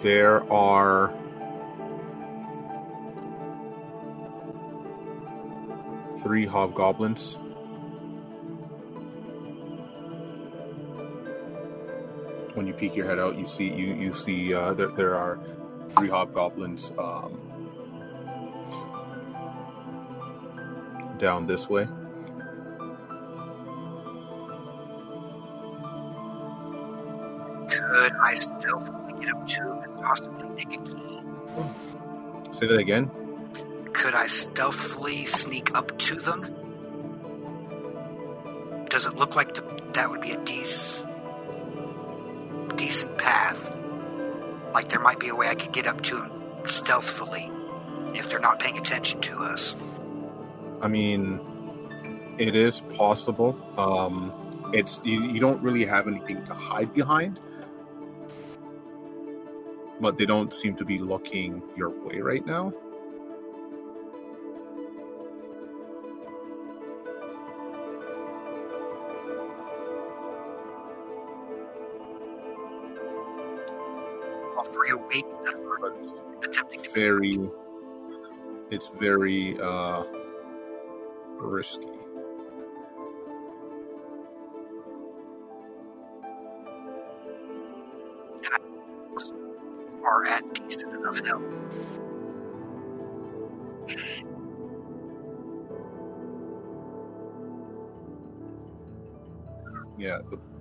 There 0.00 0.42
are 0.52 1.14
three 6.22 6.44
hobgoblins. 6.44 7.38
When 12.54 12.66
you 12.66 12.72
peek 12.72 12.96
your 12.96 13.06
head 13.06 13.20
out, 13.20 13.38
you 13.38 13.46
see 13.46 13.68
you 13.72 13.94
you 13.94 14.12
see 14.12 14.52
uh, 14.52 14.74
there 14.74 14.88
there 14.88 15.14
are 15.14 15.38
three 15.96 16.08
hobgoblins 16.08 16.90
um, 16.98 17.38
down 21.18 21.46
this 21.46 21.68
way. 21.68 21.86
Could 28.02 28.16
I 28.20 28.34
stealthily 28.34 29.12
get 29.20 29.32
up 29.32 29.46
to 29.46 29.62
him 29.62 29.78
and 29.84 30.02
possibly 30.02 30.48
take 30.56 30.76
a 30.76 30.82
key? 30.82 31.20
Say 32.50 32.66
that 32.66 32.78
again. 32.78 33.08
Could 33.92 34.16
I 34.16 34.26
stealthily 34.26 35.24
sneak 35.24 35.72
up 35.76 35.96
to 35.98 36.16
them? 36.16 36.40
Does 38.90 39.06
it 39.06 39.14
look 39.14 39.36
like 39.36 39.54
that 39.92 40.10
would 40.10 40.20
be 40.20 40.32
a 40.32 40.38
decent, 40.38 41.08
decent 42.74 43.16
path? 43.18 43.72
Like 44.74 44.88
there 44.88 44.98
might 44.98 45.20
be 45.20 45.28
a 45.28 45.36
way 45.36 45.46
I 45.46 45.54
could 45.54 45.70
get 45.70 45.86
up 45.86 46.00
to 46.00 46.16
them 46.16 46.32
stealthily 46.64 47.52
if 48.16 48.28
they're 48.28 48.40
not 48.40 48.58
paying 48.58 48.78
attention 48.78 49.20
to 49.20 49.44
us. 49.44 49.76
I 50.80 50.88
mean, 50.88 51.38
it 52.36 52.56
is 52.56 52.80
possible. 52.96 53.56
Um, 53.78 54.32
it's 54.72 55.00
you, 55.04 55.22
you 55.22 55.38
don't 55.38 55.62
really 55.62 55.84
have 55.84 56.08
anything 56.08 56.44
to 56.46 56.54
hide 56.54 56.92
behind, 56.92 57.38
but 60.02 60.18
they 60.18 60.26
don't 60.26 60.52
seem 60.52 60.74
to 60.74 60.84
be 60.84 60.98
looking 60.98 61.62
your 61.76 61.90
way 61.90 62.18
right 62.18 62.44
now. 62.44 62.74
Three 74.72 74.90
awake 74.90 75.26
and 75.46 75.62
But 75.80 76.48
attempting 76.48 76.82
to 76.82 76.90
very, 76.92 77.38
it's 78.70 78.90
very 78.98 79.60
uh, 79.60 80.04
risky. 81.38 82.01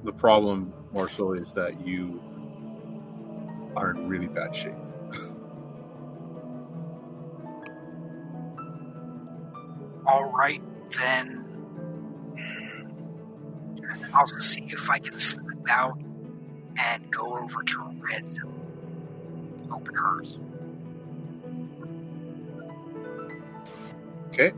The, 0.04 0.12
problem 0.12 0.74
more 0.92 1.10
so 1.10 1.34
is 1.34 1.54
that 1.54 1.86
you 1.86 2.22
are 3.76 3.92
in 3.92 4.08
really 4.08 4.28
bad 4.28 4.56
shape. 4.56 4.74
All 10.06 10.32
right, 10.32 10.62
then. 10.98 11.48
I'll 14.14 14.28
see 14.28 14.66
if 14.68 14.90
I 14.90 15.00
can 15.00 15.18
slip 15.18 15.70
out 15.70 15.98
and 16.78 17.12
go 17.12 17.38
over 17.38 17.64
to 17.64 17.96
Red's 18.00 18.40
and 18.40 19.72
open 19.72 19.96
hers. 19.96 20.40
Okay. 24.28 24.52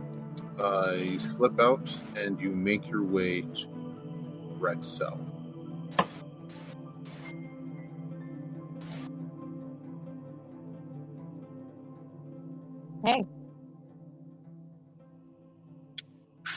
Uh, 0.59 0.93
you 0.97 1.19
slip 1.19 1.59
out 1.59 1.99
and 2.15 2.39
you 2.39 2.49
make 2.51 2.87
your 2.87 3.03
way 3.03 3.41
to 3.41 3.67
Red 4.59 4.85
Cell. 4.85 5.32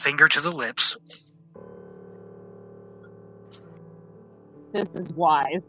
Finger 0.07 0.29
to 0.29 0.41
the 0.41 0.53
lips. 0.53 0.97
this 4.73 4.87
is 4.95 5.09
wise. 5.15 5.65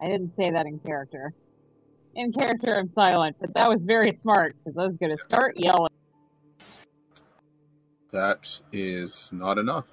I 0.00 0.08
didn't 0.08 0.34
say 0.34 0.50
that 0.50 0.64
in 0.64 0.78
character. 0.78 1.34
In 2.14 2.32
character, 2.32 2.74
I'm 2.74 2.90
silent, 2.94 3.36
but 3.38 3.52
that 3.52 3.68
was 3.68 3.84
very 3.84 4.12
smart 4.12 4.56
because 4.64 4.78
I 4.78 4.86
was 4.86 4.96
going 4.96 5.14
to 5.14 5.22
start 5.26 5.58
yelling. 5.58 5.92
That 8.12 8.62
is 8.72 9.28
not 9.30 9.58
enough. 9.58 9.88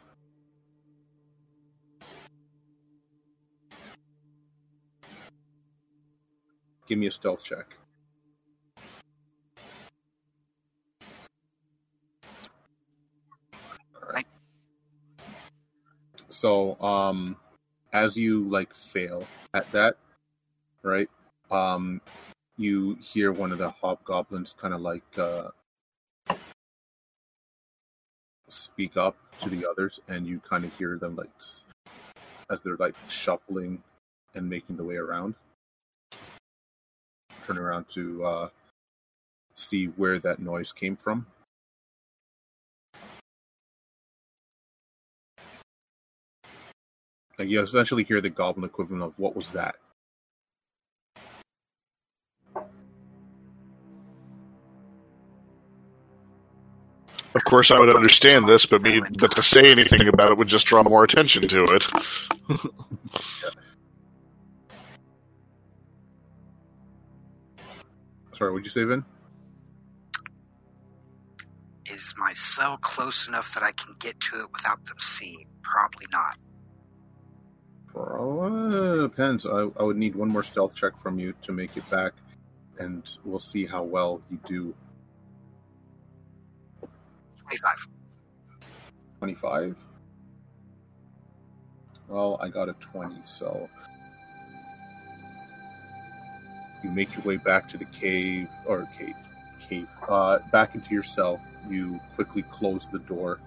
Give 6.88 6.97
me 6.97 7.07
a 7.07 7.11
stealth 7.11 7.43
check. 7.43 7.76
So, 16.45 16.80
um, 16.80 17.38
as 17.91 18.15
you 18.15 18.47
like 18.47 18.72
fail 18.76 19.26
at 19.55 19.72
that, 19.72 19.97
right? 20.84 21.09
Um, 21.49 22.01
you 22.55 22.99
hear 23.01 23.31
one 23.31 23.51
of 23.51 23.57
the 23.57 23.72
hobgoblins 23.72 24.53
kind 24.53 24.76
of 24.76 24.81
like 24.81 25.01
uh, 25.17 25.49
speak 28.47 28.95
up 28.95 29.17
to 29.39 29.49
the 29.49 29.65
others, 29.67 29.99
and 30.07 30.27
you 30.27 30.39
kind 30.47 30.63
of 30.65 30.77
hear 30.77 30.99
them 30.99 31.15
like 31.15 31.31
as 32.51 32.61
they're 32.61 32.77
like 32.77 32.93
shuffling 33.09 33.81
and 34.35 34.47
making 34.47 34.77
the 34.77 34.84
way 34.85 34.97
around. 34.97 35.34
Turn 37.47 37.57
around 37.57 37.89
to 37.95 38.23
uh, 38.23 38.49
see 39.55 39.88
where 39.88 40.19
that 40.19 40.38
noise 40.38 40.72
came 40.72 40.95
from. 40.95 41.26
Like 47.37 47.49
you 47.49 47.61
essentially 47.61 48.03
hear 48.03 48.21
the 48.21 48.29
goblin 48.29 48.65
equivalent 48.65 49.03
of 49.03 49.13
"What 49.17 49.35
was 49.35 49.51
that?" 49.51 49.75
Of 57.35 57.43
course, 57.43 57.69
I 57.69 57.79
would 57.79 57.93
understand 57.93 58.47
this, 58.47 58.65
but 58.65 58.81
me, 58.81 59.01
but 59.19 59.35
to 59.35 59.43
say 59.43 59.69
anything 59.69 60.07
about 60.07 60.31
it 60.31 60.37
would 60.37 60.47
just 60.47 60.65
draw 60.65 60.83
more 60.83 61.03
attention 61.03 61.45
to 61.49 61.65
it. 61.65 61.83
Sorry, 68.33 68.51
what'd 68.51 68.65
you 68.65 68.71
say, 68.71 68.85
Vin? 68.85 69.03
Is 71.85 72.13
my 72.17 72.33
cell 72.33 72.77
close 72.77 73.27
enough 73.27 73.53
that 73.53 73.63
I 73.63 73.73
can 73.73 73.95
get 73.99 74.17
to 74.21 74.37
it 74.37 74.47
without 74.53 74.85
them 74.85 74.97
seeing? 74.99 75.47
Probably 75.61 76.07
not. 76.11 76.37
Depends. 77.95 79.45
I, 79.45 79.69
I 79.80 79.84
would 79.84 79.95
need 79.95 80.15
one 80.15 80.30
more 80.30 80.43
stealth 80.43 80.76
check 80.76 80.99
from 81.01 81.19
you 81.19 81.34
to 81.43 81.53
make 81.53 81.77
it 81.77 81.89
back, 81.89 82.13
and 82.77 83.03
we'll 83.23 83.39
see 83.39 83.65
how 83.65 83.84
well 83.84 84.22
you 84.30 84.39
do. 84.45 84.76
25. 87.43 87.88
25. 89.19 89.77
Well, 92.07 92.38
I 92.41 92.49
got 92.49 92.67
a 92.67 92.73
20, 92.73 93.15
so. 93.23 93.69
You 96.84 96.91
make 96.91 97.15
your 97.15 97.23
way 97.23 97.38
back 97.38 97.69
to 97.69 97.77
the 97.77 97.85
cave, 97.85 98.49
or 98.65 98.88
cave, 98.97 99.15
cave, 99.59 99.88
uh, 100.07 100.39
back 100.51 100.76
into 100.76 100.93
your 100.93 101.03
cell. 101.03 101.41
You 101.67 101.99
quickly 102.15 102.43
close 102.43 102.88
the 102.89 102.99
door, 102.99 103.39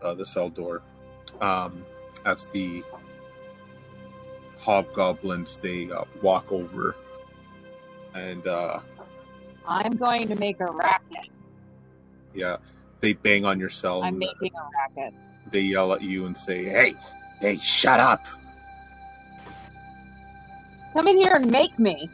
uh, 0.00 0.14
the 0.14 0.24
cell 0.24 0.48
door. 0.48 0.82
Um, 1.40 1.84
as 2.24 2.46
the 2.46 2.82
hobgoblins, 4.58 5.58
they 5.58 5.90
uh, 5.90 6.04
walk 6.22 6.50
over 6.50 6.96
and, 8.14 8.46
uh, 8.46 8.80
I'm 9.68 9.96
going 9.96 10.28
to 10.28 10.36
make 10.36 10.60
a 10.60 10.66
racket. 10.66 11.28
yeah, 12.34 12.56
they 13.00 13.14
bang 13.14 13.44
on 13.44 13.58
your 13.58 13.68
cell. 13.70 14.02
I'm 14.02 14.18
making 14.18 14.52
a 14.54 15.02
racket. 15.02 15.14
they 15.50 15.62
yell 15.62 15.92
at 15.92 16.02
you 16.02 16.26
and 16.26 16.38
say, 16.38 16.64
"Hey, 16.64 16.94
hey, 17.40 17.58
shut 17.58 17.98
up!" 17.98 18.24
Come 20.92 21.08
in 21.08 21.16
here 21.18 21.34
and 21.34 21.50
make 21.50 21.76
me. 21.78 22.08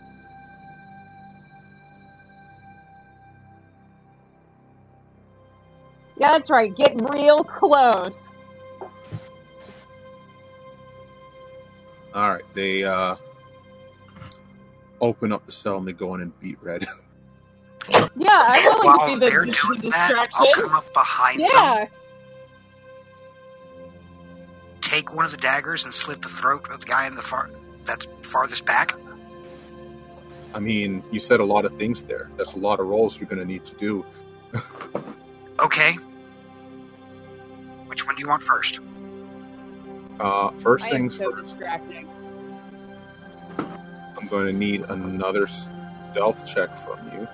Yeah, 6.17 6.33
that's 6.33 6.51
right. 6.51 6.75
get 6.75 6.95
real 7.13 7.45
close. 7.45 8.23
All 12.15 12.31
right, 12.31 12.45
they 12.55 12.85
uh, 12.85 13.17
open 15.01 15.33
up 15.33 15.47
the 15.47 15.53
cell 15.53 15.79
and 15.79 15.87
they 15.89 15.93
go 15.93 16.15
in 16.15 16.21
and 16.21 16.39
beat 16.41 16.59
Red. 16.63 16.87
Yeah, 18.15 18.29
I 18.31 18.69
would 18.69 18.85
like 18.85 18.97
While 18.97 19.09
to 19.09 19.13
see 19.15 19.19
they're 19.19 19.41
the, 19.41 19.47
the, 19.51 19.59
doing 19.67 19.81
the 19.81 19.91
that, 19.91 20.15
I'll 20.17 20.25
distraction. 20.45 20.63
come 20.63 20.75
up 20.77 20.93
behind 20.95 21.41
them, 21.41 21.89
take 24.81 25.13
one 25.13 25.25
of 25.25 25.33
the 25.33 25.37
daggers, 25.37 25.85
and 25.85 25.93
slit 25.93 26.23
the 26.23 26.29
throat 26.29 26.69
of 26.71 26.79
the 26.79 26.87
guy 26.87 27.09
in 27.09 27.17
the 27.17 27.23
far 27.23 27.51
that's 27.85 28.07
farthest 28.23 28.65
back. 28.67 28.95
I 30.55 30.61
mean, 30.61 31.03
you 31.11 31.19
said 31.19 31.41
a 31.41 31.45
lot 31.45 31.65
of 31.65 31.77
things 31.77 32.05
there. 32.05 32.31
That's 32.37 32.53
a 32.53 32.59
lot 32.59 32.79
of 32.79 32.87
rolls 32.87 33.19
you're 33.19 33.29
going 33.29 33.41
to 33.41 33.45
need 33.45 33.65
to 33.67 33.75
do. 33.75 34.05
Okay. 35.61 35.93
Which 37.87 38.07
one 38.07 38.15
do 38.17 38.21
you 38.23 38.29
want 38.29 38.43
first? 38.43 38.81
Uh, 40.23 40.53
first 40.61 40.85
I 40.85 40.91
things 40.91 41.19
so 41.19 41.33
first, 41.33 41.49
distracting. 41.49 42.09
I'm 44.17 44.29
going 44.29 44.47
to 44.47 44.53
need 44.53 44.83
another 44.83 45.49
stealth 45.49 46.47
check 46.47 46.71
from 46.87 47.01
you. 47.13 47.27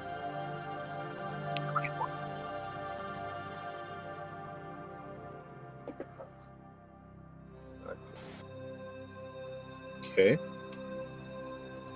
Okay. 10.06 10.38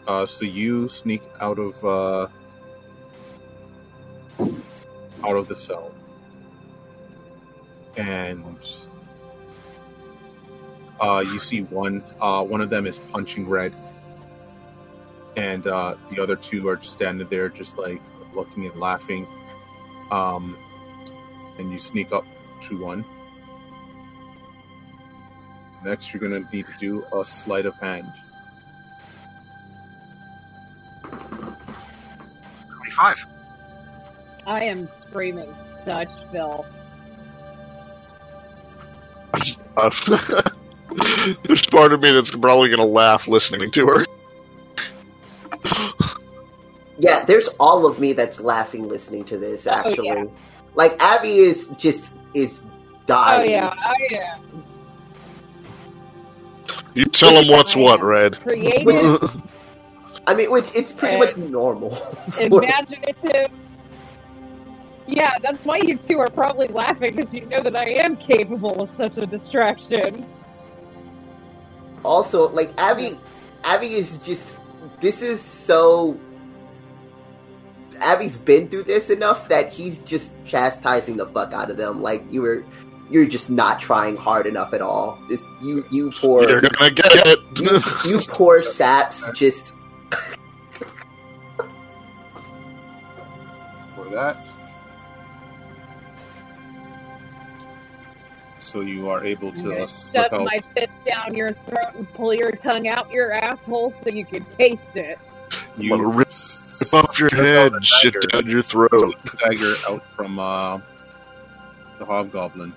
Uh, 0.06 0.26
so 0.26 0.44
you 0.44 0.90
sneak 0.90 1.22
out 1.40 1.58
of 1.58 1.82
uh, 1.86 2.28
out 5.24 5.36
of 5.36 5.48
the 5.48 5.56
cell, 5.56 5.90
and 7.96 8.44
uh, 11.00 11.22
you 11.24 11.38
see 11.38 11.62
one. 11.62 12.02
Uh, 12.20 12.44
one 12.44 12.60
of 12.60 12.70
them 12.70 12.86
is 12.86 12.98
punching 13.10 13.48
red, 13.48 13.74
and 15.36 15.66
uh, 15.66 15.96
the 16.10 16.22
other 16.22 16.36
two 16.36 16.68
are 16.68 16.76
just 16.76 16.92
standing 16.92 17.26
there, 17.28 17.48
just 17.48 17.78
like 17.78 18.00
looking 18.34 18.66
and 18.66 18.76
laughing. 18.76 19.26
Um, 20.10 20.56
and 21.58 21.72
you 21.72 21.78
sneak 21.78 22.12
up 22.12 22.24
to 22.62 22.82
one. 22.82 23.04
Next, 25.84 26.12
you're 26.12 26.20
gonna 26.20 26.46
need 26.52 26.66
to 26.66 26.78
do 26.78 27.04
a 27.12 27.24
sleight 27.24 27.66
of 27.66 27.74
hand. 27.74 28.12
25. 31.02 33.26
I 34.46 34.64
am 34.64 34.88
screaming 34.88 35.52
such 35.84 36.10
filth. 36.30 36.66
There's 41.44 41.66
part 41.66 41.92
of 41.92 42.00
me 42.00 42.12
that's 42.12 42.30
probably 42.30 42.68
going 42.68 42.78
to 42.78 42.84
laugh 42.84 43.28
listening 43.28 43.70
to 43.72 43.86
her. 43.86 44.06
Yeah, 46.98 47.24
there's 47.24 47.48
all 47.58 47.86
of 47.86 47.98
me 47.98 48.12
that's 48.12 48.40
laughing 48.40 48.88
listening 48.88 49.24
to 49.24 49.36
this. 49.36 49.66
Oh, 49.66 49.70
actually, 49.70 50.06
yeah. 50.06 50.24
like 50.74 50.92
Abby 51.00 51.38
is 51.38 51.68
just 51.76 52.04
is 52.34 52.62
oh, 52.64 52.70
dying. 53.06 53.40
Oh 53.40 53.52
yeah, 53.52 53.74
I 53.76 53.94
am 54.14 54.64
You 56.94 57.06
tell 57.06 57.34
him 57.42 57.48
what's 57.48 57.74
what, 57.74 58.02
Red. 58.02 58.38
creative, 58.40 59.42
I 60.26 60.34
mean, 60.34 60.50
which 60.50 60.66
it's 60.74 60.92
pretty 60.92 61.18
much 61.18 61.36
normal. 61.36 61.98
imaginative. 62.38 63.50
Yeah, 65.08 65.36
that's 65.42 65.64
why 65.64 65.78
you 65.78 65.96
two 65.96 66.20
are 66.20 66.30
probably 66.30 66.68
laughing 66.68 67.16
because 67.16 67.34
you 67.34 67.44
know 67.46 67.60
that 67.60 67.74
I 67.74 67.86
am 68.04 68.16
capable 68.16 68.80
of 68.80 68.96
such 68.96 69.18
a 69.18 69.26
distraction. 69.26 70.24
Also, 72.04 72.48
like 72.50 72.72
Abby, 72.78 73.18
Abby 73.64 73.94
is 73.94 74.18
just. 74.18 74.54
This 75.00 75.22
is 75.22 75.40
so. 75.40 76.18
Abby's 78.00 78.36
been 78.36 78.68
through 78.68 78.82
this 78.84 79.10
enough 79.10 79.48
that 79.48 79.72
he's 79.72 80.00
just 80.00 80.32
chastising 80.44 81.16
the 81.16 81.26
fuck 81.26 81.52
out 81.52 81.70
of 81.70 81.76
them. 81.76 82.02
Like 82.02 82.24
you 82.32 82.42
were, 82.42 82.64
you're 83.10 83.26
just 83.26 83.48
not 83.48 83.80
trying 83.80 84.16
hard 84.16 84.46
enough 84.46 84.74
at 84.74 84.80
all. 84.80 85.18
This 85.28 85.42
you 85.62 85.84
you 85.92 86.10
poor 86.12 86.48
You're 86.48 86.60
going 86.62 86.72
to 86.72 86.90
get 86.90 87.14
you, 87.14 87.76
it. 87.76 88.04
you 88.04 88.20
poor 88.26 88.62
saps 88.62 89.30
just 89.32 89.72
for 93.94 94.04
that. 94.10 94.36
So 98.62 98.80
you 98.80 99.10
are 99.10 99.24
able 99.24 99.52
to 99.52 99.82
uh, 99.82 99.88
shove 99.88 100.32
out. 100.32 100.44
my 100.44 100.60
fist 100.72 100.92
down 101.04 101.34
your 101.34 101.52
throat 101.52 101.94
and 101.94 102.10
pull 102.14 102.32
your 102.32 102.52
tongue 102.52 102.88
out 102.88 103.10
your 103.10 103.32
asshole 103.32 103.90
so 103.90 104.08
you 104.08 104.24
can 104.24 104.44
taste 104.44 104.96
it. 104.96 105.18
I'm 105.76 105.88
gonna 105.88 106.06
rip 106.06 106.32
off 106.92 107.18
your 107.18 107.28
head, 107.34 107.74
out 107.74 107.84
shit 107.84 108.14
down 108.30 108.48
your 108.48 108.62
throat. 108.62 109.16
dagger 109.42 109.74
out 109.88 110.04
from 110.14 110.38
uh, 110.38 110.80
the 111.98 112.04
hobgoblin. 112.04 112.72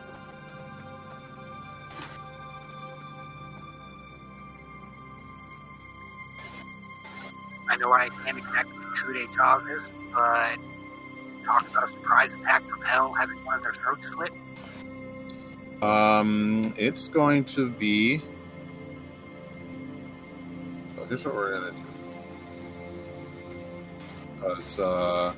I 7.69 7.77
know 7.77 7.93
I 7.93 8.09
can't 8.23 8.37
exactly 8.37 8.83
coup 8.95 9.13
d'etat 9.13 9.59
this, 9.59 9.87
but 10.13 10.57
talk 11.45 11.69
about 11.69 11.89
a 11.89 11.91
surprise 11.91 12.33
attack 12.33 12.63
from 12.63 12.81
hell 12.81 13.13
having 13.13 13.37
one 13.45 13.55
of 13.55 13.61
their 13.61 13.73
throats 13.73 14.07
slit. 14.11 14.31
Um, 15.81 16.73
it's 16.77 17.07
going 17.07 17.45
to 17.45 17.69
be. 17.69 18.19
So 20.95 21.05
here's 21.05 21.25
what 21.25 21.35
we're 21.35 21.59
gonna 21.59 21.71
do. 21.71 21.77
Because 24.35 24.79
uh, 24.79 25.33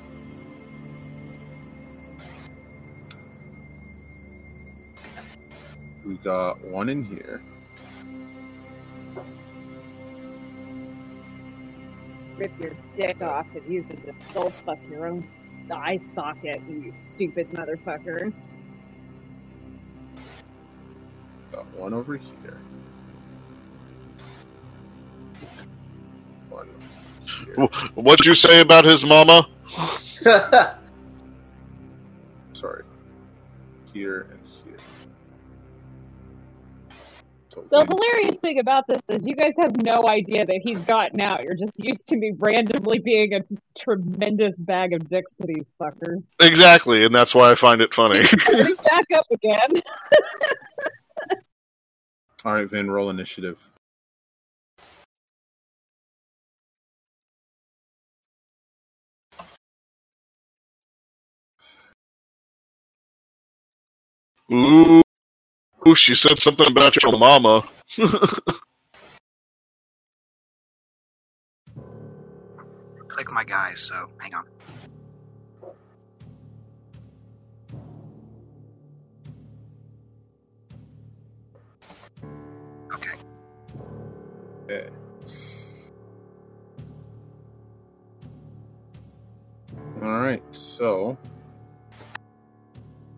we 6.04 6.14
got 6.16 6.60
one 6.64 6.88
in 6.88 7.04
here. 7.04 7.40
Rip 12.36 12.52
your 12.60 12.70
dick 12.96 13.20
off 13.20 13.46
and 13.54 13.66
use 13.66 13.90
it 13.90 14.06
to 14.06 14.12
skull 14.30 14.50
fuck 14.64 14.78
your 14.88 15.08
own 15.08 15.26
eye 15.70 15.98
socket, 15.98 16.62
you 16.68 16.94
stupid 17.14 17.50
motherfucker. 17.50 18.32
One 21.78 21.94
over 21.94 22.16
here. 22.16 22.58
One 26.50 26.68
here. 27.24 27.68
What'd 27.94 28.26
you 28.26 28.34
say 28.34 28.60
about 28.60 28.84
his 28.84 29.04
mama? 29.04 29.48
Sorry. 32.52 32.82
Here 33.92 34.26
and 34.30 34.40
here. 34.64 34.78
So 37.54 37.64
The 37.70 37.78
then- 37.78 37.86
hilarious 37.88 38.38
thing 38.38 38.58
about 38.58 38.86
this 38.88 39.02
is 39.08 39.24
you 39.26 39.36
guys 39.36 39.52
have 39.60 39.80
no 39.82 40.08
idea 40.08 40.44
that 40.46 40.60
he's 40.64 40.80
gotten 40.82 41.20
out. 41.20 41.42
You're 41.44 41.54
just 41.54 41.78
used 41.82 42.08
to 42.08 42.16
me 42.16 42.32
randomly 42.36 42.98
being 42.98 43.34
a 43.34 43.40
tremendous 43.78 44.56
bag 44.56 44.92
of 44.92 45.08
dicks 45.08 45.32
to 45.34 45.46
these 45.46 45.64
fuckers. 45.80 46.22
Exactly, 46.40 47.04
and 47.04 47.14
that's 47.14 47.34
why 47.34 47.52
I 47.52 47.54
find 47.54 47.80
it 47.80 47.94
funny. 47.94 48.20
Back 48.22 49.06
up 49.14 49.26
again. 49.30 49.82
All 52.48 52.54
right, 52.54 52.70
Vin, 52.70 52.90
roll 52.90 53.10
initiative. 53.10 53.58
Ooh, 64.52 65.02
Ooh, 65.88 65.94
she 65.96 66.14
said 66.14 66.38
something 66.40 66.68
about 66.68 67.02
your 67.02 67.18
mama. 67.18 67.68
Click 73.08 73.32
my 73.32 73.44
guys, 73.44 73.80
so 73.80 74.08
hang 74.20 74.34
on. 74.34 74.44
Okay. 82.94 83.10
Okay. 84.64 84.88
All 90.02 90.20
right, 90.20 90.42
so 90.52 91.18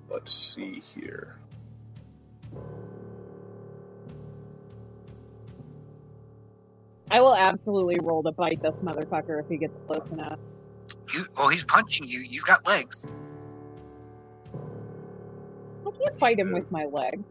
let's 0.09 0.33
see 0.33 0.83
here. 0.95 1.37
I 7.11 7.21
will 7.21 7.35
absolutely 7.35 7.99
roll 8.01 8.23
to 8.23 8.33
bite 8.33 8.63
this 8.63 8.77
motherfucker 8.77 9.41
if 9.41 9.49
he 9.49 9.57
gets 9.57 9.77
close 9.87 10.09
enough. 10.11 10.39
You 11.13 11.27
well 11.37 11.49
he's 11.49 11.65
punching 11.65 12.09
you, 12.09 12.21
you've 12.21 12.45
got 12.45 12.67
legs. 12.67 12.99
I 15.87 15.91
can't 15.91 16.19
fight 16.19 16.39
him 16.39 16.53
with 16.53 16.71
my 16.71 16.85
legs. 16.87 17.25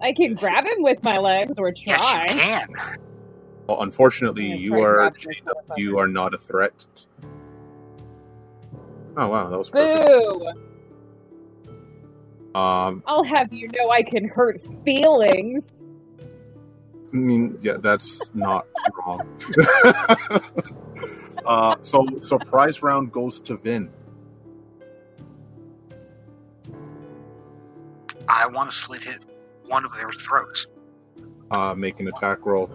I 0.00 0.12
can 0.12 0.34
grab 0.34 0.64
him 0.64 0.82
with 0.82 1.02
my 1.02 1.18
legs 1.18 1.58
or 1.58 1.72
Yes, 1.76 2.00
try. 2.00 2.22
you 2.22 2.28
can. 2.28 2.68
Well, 3.66 3.82
unfortunately, 3.82 4.46
you 4.46 4.80
are 4.82 5.10
chained 5.12 5.48
up. 5.48 5.56
up. 5.70 5.78
You 5.78 5.98
are 5.98 6.08
not 6.08 6.34
a 6.34 6.38
threat. 6.38 6.86
Oh 9.16 9.28
wow, 9.28 9.48
that 9.48 9.58
was 9.58 9.70
perfect. 9.70 10.06
Boo! 10.06 10.52
Um, 12.54 13.02
I'll 13.06 13.24
have 13.24 13.52
you 13.52 13.68
know 13.68 13.90
I 13.90 14.02
can 14.02 14.28
hurt 14.28 14.60
feelings. 14.84 15.86
I 17.12 17.16
mean, 17.16 17.56
yeah, 17.60 17.76
that's 17.78 18.20
not 18.34 18.66
wrong. 18.98 19.26
uh, 21.46 21.76
so, 21.82 22.06
surprise 22.22 22.82
round 22.82 23.12
goes 23.12 23.40
to 23.40 23.56
Vin. 23.56 23.88
I 28.28 28.46
want 28.48 28.70
to 28.70 28.76
slit 28.76 29.04
hit 29.04 29.20
one 29.68 29.84
of 29.84 29.92
their 29.94 30.10
throats. 30.10 30.66
Uh, 31.50 31.74
make 31.74 32.00
an 32.00 32.08
attack 32.08 32.44
roll. 32.44 32.70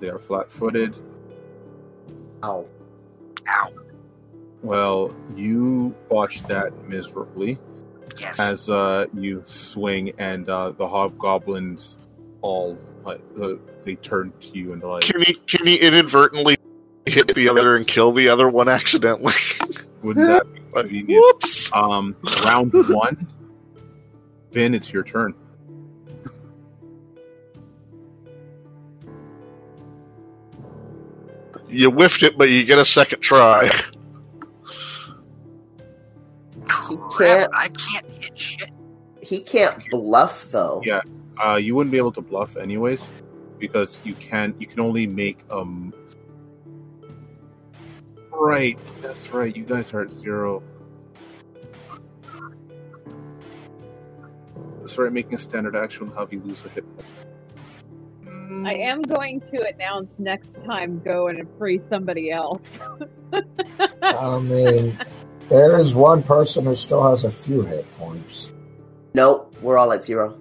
They 0.00 0.08
are 0.08 0.18
flat-footed. 0.18 0.96
Ow. 2.44 2.66
Ow. 3.48 3.72
Well, 4.62 5.14
you 5.36 5.94
botched 6.08 6.46
that 6.48 6.88
miserably 6.88 7.58
Yes. 8.20 8.38
as 8.38 8.68
uh, 8.68 9.06
you 9.14 9.42
swing, 9.46 10.12
and 10.18 10.48
uh, 10.48 10.72
the 10.72 10.86
hobgoblins 10.86 11.96
all 12.42 12.76
like 13.04 13.20
the, 13.36 13.58
they 13.84 13.94
turn 13.96 14.32
to 14.40 14.48
you 14.58 14.72
and 14.72 14.82
like, 14.82 15.02
Can 15.04 15.22
he 15.22 15.34
can 15.34 15.66
he 15.66 15.76
inadvertently 15.76 16.56
hit 17.06 17.34
the 17.34 17.48
other 17.48 17.74
and 17.74 17.86
kill 17.86 18.12
the 18.12 18.28
other 18.28 18.48
one 18.48 18.68
accidentally? 18.68 19.32
"Wouldn't 20.02 20.26
that 20.26 20.41
be 20.41 20.41
Like, 20.41 20.41
convenient?" 20.41 20.41
Whoops! 20.72 21.70
Um, 21.72 22.16
round 22.44 22.72
one. 22.72 23.28
Vin, 24.52 24.74
it's 24.74 24.92
your 24.92 25.02
turn. 25.04 25.34
You 31.68 31.90
whiffed 31.90 32.22
it, 32.22 32.36
but 32.36 32.50
you 32.50 32.64
get 32.64 32.78
a 32.78 32.84
second 32.84 33.20
try. 33.20 33.70
Crap, 36.66 37.50
can't- 37.50 37.52
I 37.54 37.68
can't 37.68 38.10
hit 38.10 38.38
shit. 38.38 38.70
He 39.20 39.40
can't 39.40 39.82
bluff 39.90 40.50
though. 40.50 40.82
Yeah. 40.84 41.00
Uh, 41.42 41.56
you 41.56 41.74
wouldn't 41.74 41.90
be 41.92 41.98
able 41.98 42.12
to 42.12 42.20
bluff 42.20 42.56
anyways, 42.56 43.10
because 43.58 44.00
you 44.04 44.14
can. 44.14 44.54
You 44.58 44.66
can 44.66 44.80
only 44.80 45.06
make 45.06 45.38
um. 45.50 45.94
Right, 48.32 48.78
that's 49.00 49.32
right. 49.32 49.54
You 49.54 49.64
guys 49.64 49.92
are 49.94 50.02
at 50.02 50.10
zero. 50.10 50.62
That's 54.80 54.98
right. 54.98 55.12
Making 55.12 55.34
a 55.34 55.38
standard 55.38 55.76
action 55.76 56.06
will 56.08 56.16
have 56.16 56.32
you 56.32 56.40
lose 56.40 56.64
a 56.64 56.68
hit. 56.70 56.84
point. 56.96 57.06
Mm, 58.24 58.66
I 58.68 58.74
am 58.74 59.02
going 59.02 59.40
to 59.40 59.66
announce 59.74 60.18
next 60.18 60.64
time 60.64 61.00
go 61.00 61.28
and 61.28 61.48
free 61.58 61.78
somebody 61.78 62.30
else. 62.30 62.80
I 64.02 64.38
mean, 64.40 64.98
there 65.48 65.78
is 65.78 65.94
one 65.94 66.22
person 66.22 66.64
who 66.64 66.74
still 66.76 67.08
has 67.08 67.24
a 67.24 67.30
few 67.30 67.62
hit 67.62 67.86
points. 67.98 68.52
Nope, 69.14 69.54
we're 69.60 69.78
all 69.78 69.92
at 69.92 70.04
zero. 70.04 70.38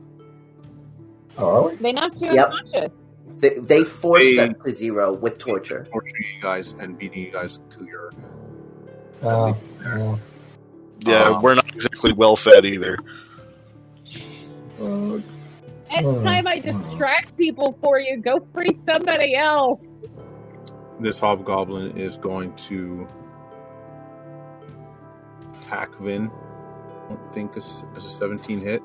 Oh, 1.38 1.48
are 1.48 1.70
we? 1.70 1.76
They 1.76 1.92
knocked 1.94 2.20
you 2.22 2.30
Yep. 2.32 2.52
unconscious. 2.52 2.96
They, 3.42 3.56
they 3.60 3.84
forced 3.84 4.24
They- 4.36 4.40
us 4.50 4.54
to 4.66 4.76
zero 4.76 5.14
with 5.14 5.38
torture. 5.40 5.88
torturing 5.92 6.24
you 6.36 6.42
guys 6.42 6.76
and 6.80 6.98
beating 6.98 7.26
you 7.26 7.32
guys 7.32 7.60
to 7.78 7.86
your. 7.86 8.12
Uh, 9.24 9.54
yeah. 9.84 10.16
Yeah, 11.04 11.24
Um, 11.30 11.42
we're 11.42 11.56
not 11.56 11.68
exactly 11.76 12.14
well 12.14 12.36
fed 12.36 12.64
either. 12.66 12.98
Uh, 14.80 15.18
Next 15.90 16.08
Hmm. 16.10 16.24
time 16.24 16.48
I 16.48 16.60
distract 16.60 17.36
people 17.36 17.78
for 17.82 18.00
you, 18.00 18.18
go 18.18 18.40
free 18.54 18.70
somebody 18.86 19.36
else. 19.36 19.84
This 21.02 21.20
hobgoblin 21.20 21.98
is 21.98 22.16
going 22.18 22.54
to 22.70 23.06
attack 25.60 25.94
Vin. 26.00 26.30
I 26.30 27.14
don't 27.14 27.34
think 27.34 27.58
it's, 27.58 27.84
it's 27.96 28.06
a 28.06 28.10
17 28.10 28.62
hit. 28.62 28.82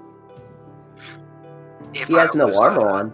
If 1.95 2.09
He 2.09 2.15
has 2.15 2.31
I 2.35 2.39
no 2.39 2.53
armor 2.61 2.89
on. 2.91 3.13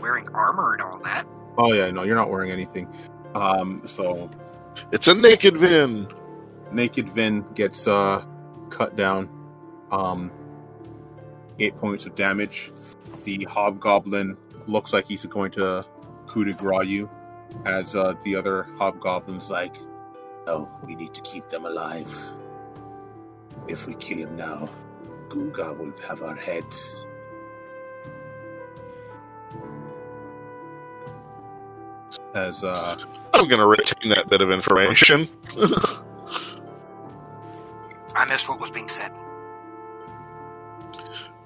Wearing 0.00 0.26
armor 0.34 0.72
and 0.74 0.82
all 0.82 0.98
that. 1.00 1.26
Oh 1.58 1.72
yeah, 1.72 1.90
no, 1.90 2.02
you're 2.04 2.16
not 2.16 2.30
wearing 2.30 2.50
anything. 2.50 2.88
Um, 3.34 3.82
so 3.84 4.30
It's 4.92 5.08
a 5.08 5.14
naked 5.14 5.56
Vin. 5.56 6.08
naked 6.72 7.08
Vin 7.10 7.42
gets 7.54 7.86
uh, 7.86 8.24
cut 8.70 8.96
down. 8.96 9.28
Um, 9.92 10.30
eight 11.58 11.76
points 11.76 12.06
of 12.06 12.14
damage. 12.14 12.72
The 13.24 13.44
hobgoblin 13.44 14.36
looks 14.66 14.92
like 14.92 15.06
he's 15.06 15.24
going 15.26 15.50
to 15.52 15.84
coup 16.26 16.44
de 16.44 16.52
grace 16.54 16.88
you, 16.88 17.10
as 17.66 17.94
uh, 17.94 18.14
the 18.24 18.36
other 18.36 18.64
hobgoblins 18.78 19.50
like, 19.50 19.76
No, 20.46 20.70
we 20.86 20.94
need 20.94 21.12
to 21.14 21.20
keep 21.22 21.48
them 21.50 21.66
alive. 21.66 22.08
If 23.68 23.86
we 23.86 23.94
kill 23.94 24.18
him 24.18 24.36
now, 24.36 24.70
Gunga 25.28 25.74
will 25.74 25.92
have 26.08 26.22
our 26.22 26.34
heads. 26.36 27.04
As 32.34 32.62
uh, 32.62 32.96
I'm 33.34 33.48
going 33.48 33.60
to 33.60 33.66
retain 33.66 34.10
that 34.10 34.28
bit 34.28 34.40
of 34.42 34.50
information. 34.50 35.28
I 38.14 38.24
missed 38.28 38.48
what 38.48 38.60
was 38.60 38.70
being 38.70 38.88
said. 38.88 39.12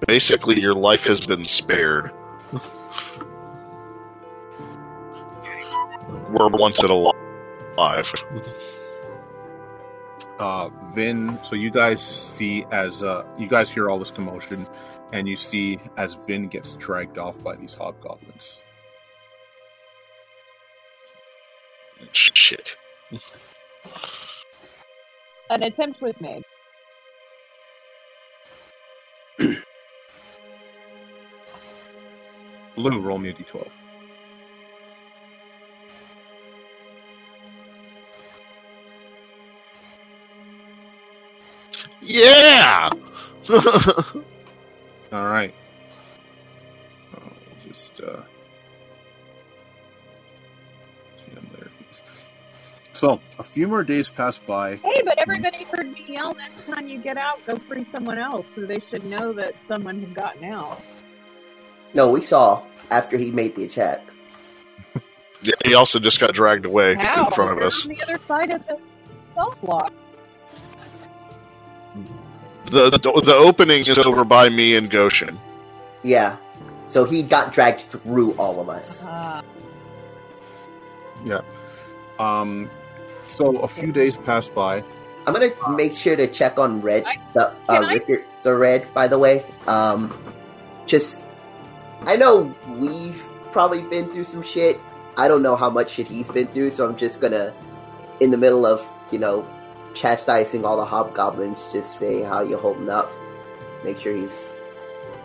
Basically, 0.07 0.59
your 0.59 0.73
life 0.75 1.05
has 1.05 1.25
been 1.25 1.45
spared. 1.45 2.11
We're 6.29 6.49
once 6.49 6.83
it 6.83 6.89
alive. 6.89 8.11
uh, 10.39 10.69
Vin. 10.93 11.39
So 11.43 11.55
you 11.55 11.71
guys 11.71 12.01
see 12.01 12.65
as 12.71 13.03
uh, 13.03 13.25
you 13.37 13.47
guys 13.47 13.69
hear 13.69 13.89
all 13.89 13.99
this 13.99 14.11
commotion, 14.11 14.67
and 15.13 15.27
you 15.27 15.35
see 15.35 15.79
as 15.97 16.15
Vin 16.27 16.47
gets 16.47 16.75
dragged 16.75 17.17
off 17.17 17.41
by 17.43 17.55
these 17.55 17.73
hobgoblins. 17.73 18.59
Shit. 22.11 22.75
An 25.49 25.63
attempt 25.63 26.01
was 26.01 26.13
made. 26.19 26.43
Blue, 32.75 32.99
roll 32.99 33.17
me 33.17 33.29
a 33.29 33.33
d12. 33.33 33.69
Yeah! 42.01 42.89
All 43.49 45.25
right. 45.25 45.53
We'll 47.13 47.33
just 47.67 48.01
uh, 48.01 48.21
So 52.95 53.19
a 53.39 53.43
few 53.43 53.67
more 53.67 53.83
days 53.83 54.09
pass 54.09 54.37
by. 54.39 54.77
Hey, 54.77 55.01
but 55.03 55.17
everybody 55.19 55.65
heard 55.65 55.91
me 55.91 56.05
yell 56.07 56.33
next 56.33 56.65
time 56.65 56.87
you 56.87 56.97
get 56.97 57.17
out, 57.17 57.45
go 57.45 57.57
free 57.57 57.85
someone 57.91 58.17
else, 58.17 58.47
so 58.55 58.61
they 58.61 58.79
should 58.89 59.03
know 59.05 59.33
that 59.33 59.53
someone 59.67 59.99
had 59.99 60.13
gotten 60.13 60.45
out. 60.45 60.81
No, 61.93 62.09
we 62.11 62.21
saw 62.21 62.63
after 62.89 63.17
he 63.17 63.31
made 63.31 63.55
the 63.55 63.65
attack. 63.65 64.01
Yeah, 65.41 65.53
he 65.63 65.75
also 65.75 65.99
just 65.99 66.19
got 66.19 66.33
dragged 66.33 66.65
away 66.65 66.95
How? 66.95 67.27
in 67.27 67.31
front 67.33 67.51
of 67.51 67.57
They're 67.59 67.67
us. 67.67 67.83
On 67.85 67.89
the 67.93 68.01
other 68.01 68.17
side 68.27 68.49
of 68.49 68.65
the 68.65 68.79
self 69.35 69.61
block. 69.61 69.93
The, 72.65 72.89
the 72.89 73.21
the 73.23 73.35
opening 73.35 73.81
is 73.85 73.99
over 73.99 74.23
by 74.23 74.49
me 74.49 74.75
and 74.75 74.89
Goshen. 74.89 75.39
Yeah. 76.01 76.37
So 76.87 77.03
he 77.03 77.21
got 77.21 77.53
dragged 77.53 77.81
through 77.81 78.31
all 78.37 78.59
of 78.59 78.69
us. 78.69 78.99
Uh, 79.03 79.43
Um, 82.17 82.69
so 83.27 83.57
a 83.59 83.67
few 83.67 83.91
days 83.91 84.17
pass 84.17 84.47
by. 84.47 84.83
I'm 85.27 85.33
gonna 85.33 85.51
make 85.75 85.95
sure 85.95 86.15
to 86.15 86.27
check 86.27 86.59
on 86.59 86.81
Red, 86.81 87.03
I- 87.05 87.19
the 87.33 87.47
uh, 87.67 87.79
can 87.81 87.89
Rickard, 87.89 88.25
the 88.43 88.55
Red. 88.55 88.93
By 88.93 89.07
the 89.07 89.17
way, 89.17 89.45
um, 89.67 90.15
just 90.85 91.21
I 92.05 92.15
know 92.15 92.53
we've 92.77 93.23
probably 93.51 93.81
been 93.81 94.09
through 94.11 94.25
some 94.25 94.43
shit. 94.43 94.79
I 95.17 95.27
don't 95.27 95.41
know 95.41 95.55
how 95.55 95.69
much 95.69 95.91
shit 95.91 96.07
he's 96.07 96.29
been 96.29 96.47
through, 96.47 96.71
so 96.71 96.87
I'm 96.87 96.95
just 96.95 97.21
gonna, 97.21 97.53
in 98.19 98.29
the 98.31 98.37
middle 98.37 98.65
of 98.65 98.85
you 99.11 99.19
know, 99.19 99.47
chastising 99.93 100.65
all 100.65 100.77
the 100.77 100.85
hobgoblins, 100.85 101.67
just 101.71 101.97
say 101.97 102.21
how 102.21 102.41
you 102.41 102.57
holding 102.57 102.89
up. 102.89 103.11
Make 103.83 103.99
sure 103.99 104.15
he's. 104.15 104.49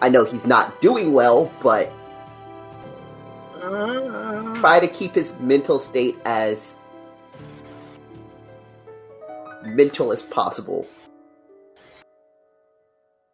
I 0.02 0.08
know 0.08 0.24
he's 0.24 0.46
not 0.46 0.80
doing 0.80 1.12
well, 1.12 1.52
but 1.60 1.92
try 4.54 4.80
to 4.80 4.88
keep 4.88 5.14
his 5.14 5.38
mental 5.38 5.78
state 5.78 6.18
as 6.24 6.74
mental 9.84 10.12
as 10.12 10.22
possible. 10.22 10.88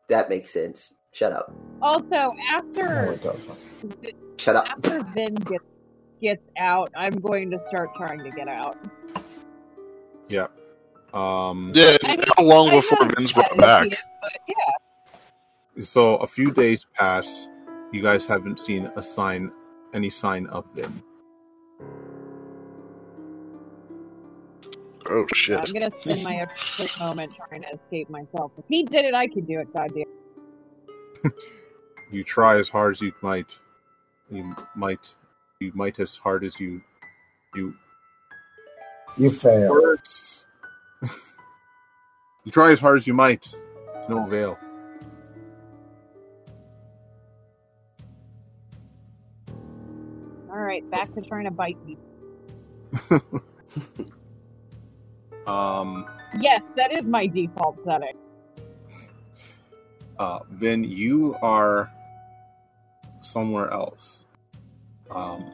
That 0.09 0.31
makes 0.31 0.52
sense. 0.52 0.93
Shut 1.12 1.32
up. 1.32 1.52
Also, 1.82 2.35
No, 2.90 3.12
after 3.12 3.12
it 3.12 3.23
doesn't. 3.23 3.59
Shut 4.39 4.56
up. 4.56 4.66
after 4.66 5.02
Vin 5.14 5.35
gets 5.35 5.64
gets 6.23 6.44
out, 6.59 6.90
I'm 6.97 7.14
going 7.20 7.51
to 7.52 7.59
start 7.68 7.94
trying 7.97 8.24
to 8.24 8.31
get 8.31 8.48
out. 8.48 8.77
Yeah. 10.28 10.48
Um, 11.14 11.73
Yeah, 11.74 11.98
I 12.05 12.16
mean, 12.16 12.27
how 12.36 12.44
long 12.44 12.70
I 12.70 12.77
before 12.77 12.98
know 12.98 13.10
Vin's 13.16 13.32
brought 13.32 13.56
back? 13.59 13.89
is, 13.93 13.98
yeah, 14.48 14.55
So 15.85 16.16
a 16.18 16.27
few 16.27 16.52
days 16.52 16.86
pass. 16.94 17.48
You 17.93 18.02
guys 18.02 18.27
haven't 18.27 18.60
seen 18.60 18.90
a 18.97 19.02
sign, 19.02 19.52
any 19.94 20.10
sign 20.10 20.47
of 20.48 20.66
Vin. 20.74 21.02
Oh 25.08 25.26
shit! 25.34 25.58
I'm 25.58 25.72
gonna 25.72 25.90
spend 26.00 26.22
my 26.22 26.36
every 26.36 26.90
moment 26.98 27.34
trying 27.34 27.62
to 27.62 27.68
escape 27.74 28.10
myself. 28.10 28.52
If 28.58 28.64
he 28.68 28.82
did 28.84 29.04
it, 29.04 29.14
I 29.14 29.28
could 29.28 29.46
do 29.46 29.60
it. 29.60 29.72
Goddamn. 29.72 30.04
You 32.10 32.22
try 32.24 32.58
as 32.58 32.68
hard 32.68 32.94
as 32.94 33.00
you 33.00 33.12
might. 33.22 33.46
You 34.30 34.54
might. 34.74 35.00
You 35.60 35.72
might 35.74 35.98
as 36.00 36.16
hard 36.16 36.44
as 36.44 36.58
you. 36.60 36.80
You 37.54 37.74
You 39.16 39.30
fail. 39.30 39.70
works. 39.72 40.44
you 41.02 42.52
try 42.52 42.70
as 42.72 42.78
hard 42.80 42.98
as 42.98 43.06
you 43.06 43.14
might. 43.14 43.46
No 44.08 44.24
avail. 44.26 44.58
All 50.50 50.58
right, 50.62 50.88
back 50.90 51.12
to 51.14 51.22
trying 51.22 51.44
to 51.44 51.50
bite 51.50 51.76
me. 51.84 51.96
Um, 55.47 56.06
Yes, 56.40 56.70
that 56.77 56.93
is 56.93 57.06
my 57.06 57.27
default 57.27 57.78
setting. 57.85 58.16
uh, 60.18 60.40
Vin, 60.51 60.82
you 60.85 61.36
are 61.43 61.90
somewhere 63.20 63.70
else. 63.70 64.24
Um, 65.10 65.51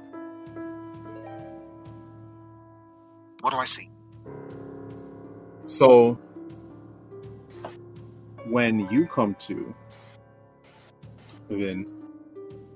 What 3.40 3.50
do 3.52 3.56
I 3.58 3.64
see? 3.64 3.88
so 5.66 6.18
when 8.44 8.88
you 8.90 9.06
come 9.06 9.34
to, 9.40 9.74
then 11.48 11.86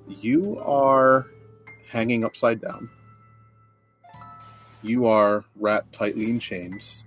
you 0.09 0.59
are 0.59 1.27
hanging 1.89 2.25
upside 2.25 2.61
down. 2.61 2.89
You 4.87 5.07
are 5.07 5.45
wrapped 5.57 5.93
tightly 5.93 6.31
in 6.31 6.39
chains. 6.39 7.05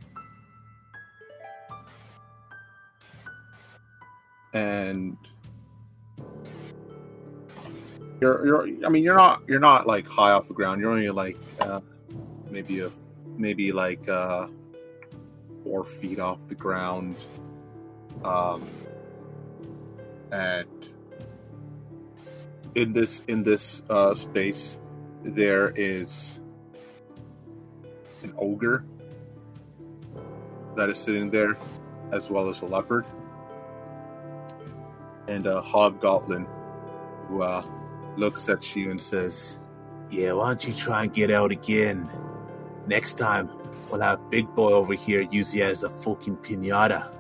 And 4.54 5.16
you're 8.20 8.46
you're 8.46 8.86
I 8.86 8.90
mean 8.90 9.04
you're 9.04 9.16
not 9.16 9.44
you're 9.48 9.62
not 9.62 9.88
like 9.88 10.06
high 10.08 10.32
off 10.32 10.50
the 10.50 10.54
ground. 10.54 10.82
You're 10.82 10.92
only 10.92 11.10
like 11.10 11.38
uh, 11.62 11.80
maybe 12.50 12.82
a 12.82 12.92
maybe 13.38 13.72
like 13.72 14.10
uh, 14.10 14.48
four 15.64 15.86
feet 15.86 16.20
off 16.20 16.40
the 16.50 16.56
ground. 16.56 17.16
Um, 18.26 18.68
and 20.34 20.90
in 22.76 22.92
this 22.92 23.22
in 23.30 23.44
this 23.44 23.82
uh, 23.90 24.16
space, 24.16 24.80
there 25.24 25.72
is 25.78 26.42
an 28.24 28.34
ogre 28.38 28.86
that 30.76 30.90
is 30.90 30.98
sitting 30.98 31.30
there, 31.30 31.58
as 32.12 32.30
well 32.30 32.50
as 32.50 32.62
a 32.62 32.66
leopard 32.66 33.06
and 35.30 35.46
a 35.46 35.62
hobgoblin 35.62 36.48
who 37.28 37.44
uh, 37.44 37.64
looks 38.18 38.50
at 38.50 38.76
you 38.76 38.92
and 38.92 39.02
says, 39.02 39.58
Yeah, 40.10 40.34
why 40.34 40.48
don't 40.48 40.68
you 40.68 40.74
try 40.74 41.04
and 41.04 41.14
get 41.14 41.32
out 41.32 41.52
again? 41.52 42.10
Next 42.88 43.18
time, 43.18 43.50
we'll 43.92 44.02
have 44.02 44.30
Big 44.30 44.54
Boy 44.56 44.72
over 44.72 44.94
here 44.94 45.22
use 45.22 45.54
you 45.54 45.64
as 45.64 45.84
a 45.84 45.90
fucking 45.90 46.38
pinata. 46.38 47.16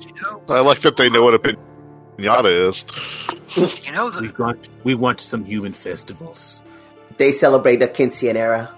You 0.00 0.14
know, 0.22 0.42
I 0.48 0.60
like 0.60 0.80
that 0.80 0.96
they 0.96 1.10
know 1.10 1.22
what 1.22 1.34
a 1.34 1.38
pinata 1.38 2.68
is. 2.68 2.84
you 3.84 3.92
know 3.92 4.10
We 4.20 4.30
want, 4.30 4.68
we 4.84 4.94
want 4.94 5.20
some 5.20 5.44
human 5.44 5.72
festivals. 5.72 6.62
They 7.18 7.32
celebrate 7.32 7.76
the 7.76 7.88
quinceanera. 7.88 8.70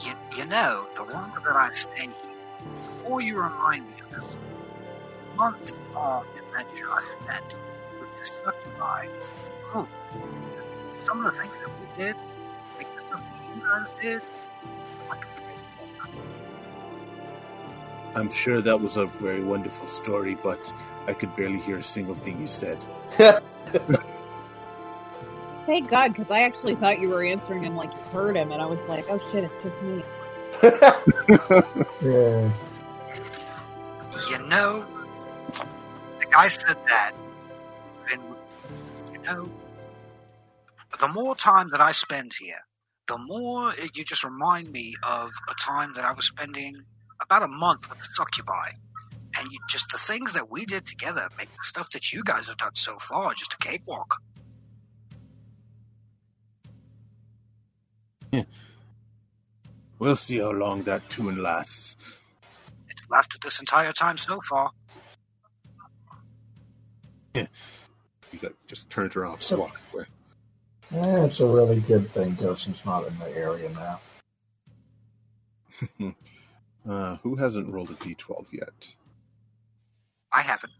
you, 0.00 0.12
you 0.36 0.44
know 0.46 0.86
the 0.94 1.04
longer 1.04 1.40
that 1.40 1.54
I 1.54 1.70
stay 1.72 2.06
here, 2.06 2.14
the 3.02 3.08
more 3.08 3.20
you 3.20 3.36
remind 3.36 3.86
me 3.86 3.94
of 4.02 4.10
this 4.10 4.38
month 5.36 5.74
long 5.94 6.24
adventure 6.38 6.90
I 6.90 7.04
spent 7.20 7.56
with 8.00 8.16
the 8.16 8.24
succubi. 8.24 9.06
Hmm. 9.66 9.84
Some 10.98 11.26
of 11.26 11.34
the 11.34 11.40
things 11.42 11.52
that 11.60 11.68
we 11.68 12.04
did, 12.04 12.16
like 12.78 12.96
the 12.96 13.02
stuff 13.02 13.22
that 13.22 13.56
you 13.56 13.62
guys 13.62 13.92
did, 14.00 14.22
like. 15.10 15.26
I'm 18.14 18.30
sure 18.30 18.62
that 18.62 18.80
was 18.80 18.96
a 18.96 19.06
very 19.06 19.44
wonderful 19.44 19.88
story, 19.88 20.36
but 20.42 20.72
I 21.06 21.12
could 21.12 21.36
barely 21.36 21.60
hear 21.60 21.78
a 21.78 21.82
single 21.82 22.14
thing 22.14 22.40
you 22.40 22.48
said. 22.48 22.78
Thank 25.70 25.90
God, 25.90 26.14
because 26.14 26.30
I 26.32 26.42
actually 26.42 26.76
thought 26.76 27.00
you 27.00 27.10
were 27.10 27.24
answering 27.24 27.64
him 27.64 27.76
like 27.76 27.92
you 27.96 28.02
heard 28.12 28.36
him, 28.36 28.52
and 28.52 28.62
I 28.62 28.66
was 28.66 28.80
like, 28.88 29.06
oh 29.08 29.20
shit, 29.32 29.44
it's 29.44 29.62
just 29.62 29.80
me. 29.82 30.04
Yeah. 32.02 32.52
You 34.28 34.38
know, 34.48 34.86
the 36.18 36.26
guy 36.30 36.48
said 36.48 36.76
that, 36.88 37.12
then, 38.08 38.20
you 39.14 39.20
know, 39.22 39.52
the 41.00 41.08
more 41.08 41.36
time 41.36 41.70
that 41.70 41.80
I 41.80 41.92
spend 41.92 42.32
here, 42.40 42.60
the 43.08 43.18
more 43.18 43.74
it- 43.76 43.96
you 43.96 44.04
just 44.04 44.24
remind 44.24 44.72
me 44.72 44.94
of 45.02 45.32
a 45.50 45.54
time 45.54 45.94
that 45.94 46.04
I 46.04 46.12
was 46.12 46.26
spending 46.26 46.74
about 47.22 47.42
a 47.44 47.48
month 47.48 47.88
with 47.90 47.98
the 47.98 48.08
succubi. 48.14 48.70
And 49.38 49.48
you, 49.52 49.58
just 49.70 49.90
the 49.92 49.98
things 49.98 50.34
that 50.34 50.50
we 50.50 50.66
did 50.66 50.86
together 50.86 51.28
make 51.38 51.50
the 51.50 51.64
stuff 51.64 51.90
that 51.92 52.12
you 52.12 52.22
guys 52.24 52.48
have 52.48 52.58
done 52.58 52.74
so 52.76 52.98
far 53.00 53.34
just 53.34 53.54
a 53.54 53.58
cakewalk. 53.58 54.16
We'll 59.98 60.16
see 60.16 60.38
how 60.38 60.50
long 60.52 60.84
that 60.84 61.10
tune 61.10 61.42
lasts. 61.42 61.94
It's 62.88 63.04
lasted 63.10 63.42
this 63.42 63.60
entire 63.60 63.92
time 63.92 64.16
so 64.16 64.40
far. 64.40 64.70
"You 67.34 67.46
got 68.40 68.52
just 68.66 68.88
turns 68.88 69.14
around, 69.14 69.42
So- 69.42 69.58
walk 69.60 69.78
away." 69.92 70.04
Eh, 70.92 71.24
it's 71.24 71.40
a 71.40 71.46
really 71.46 71.80
good 71.80 72.10
thing 72.12 72.34
Goshen's 72.34 72.84
not 72.86 73.06
in 73.06 73.18
the 73.18 73.28
area 73.36 73.68
now. 73.70 74.00
Uh, 76.88 77.16
who 77.16 77.36
hasn't 77.36 77.68
rolled 77.70 77.90
a 77.90 77.94
d12 77.94 78.46
yet? 78.52 78.94
I 80.32 80.40
haven't. 80.40 80.72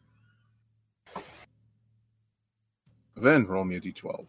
Then 3.14 3.44
roll 3.44 3.64
me 3.64 3.77
a 3.77 3.81
d12. 3.82 4.27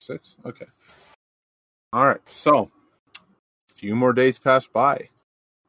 Six? 0.00 0.36
Okay. 0.46 0.66
All 1.92 2.06
right. 2.06 2.20
So, 2.26 2.70
a 3.68 3.72
few 3.74 3.94
more 3.94 4.12
days 4.12 4.38
pass 4.38 4.66
by. 4.66 5.08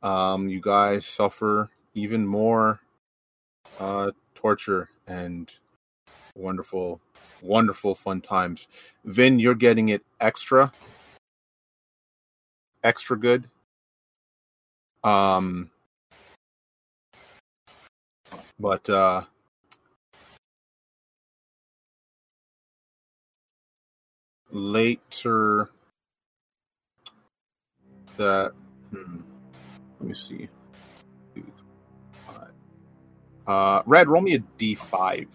Um, 0.01 0.47
you 0.47 0.61
guys 0.61 1.05
suffer 1.05 1.69
even 1.93 2.25
more 2.25 2.79
uh, 3.79 4.11
torture 4.33 4.89
and 5.05 5.51
wonderful, 6.35 7.01
wonderful 7.41 7.93
fun 7.93 8.21
times. 8.21 8.67
Vin, 9.03 9.37
you're 9.39 9.53
getting 9.53 9.89
it 9.89 10.03
extra, 10.19 10.71
extra 12.83 13.17
good. 13.19 13.49
Um, 15.03 15.69
but 18.59 18.89
uh, 18.89 19.23
later, 24.51 25.69
that 28.17 28.51
hmm, 28.91 29.17
let 29.99 30.09
me 30.09 30.13
see. 30.13 30.49
Uh, 33.47 33.81
Red, 33.85 34.07
roll 34.07 34.21
me 34.21 34.35
a 34.35 34.39
d5. 34.59 35.27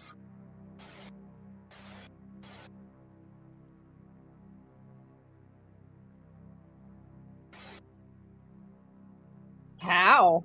How? 9.77 10.43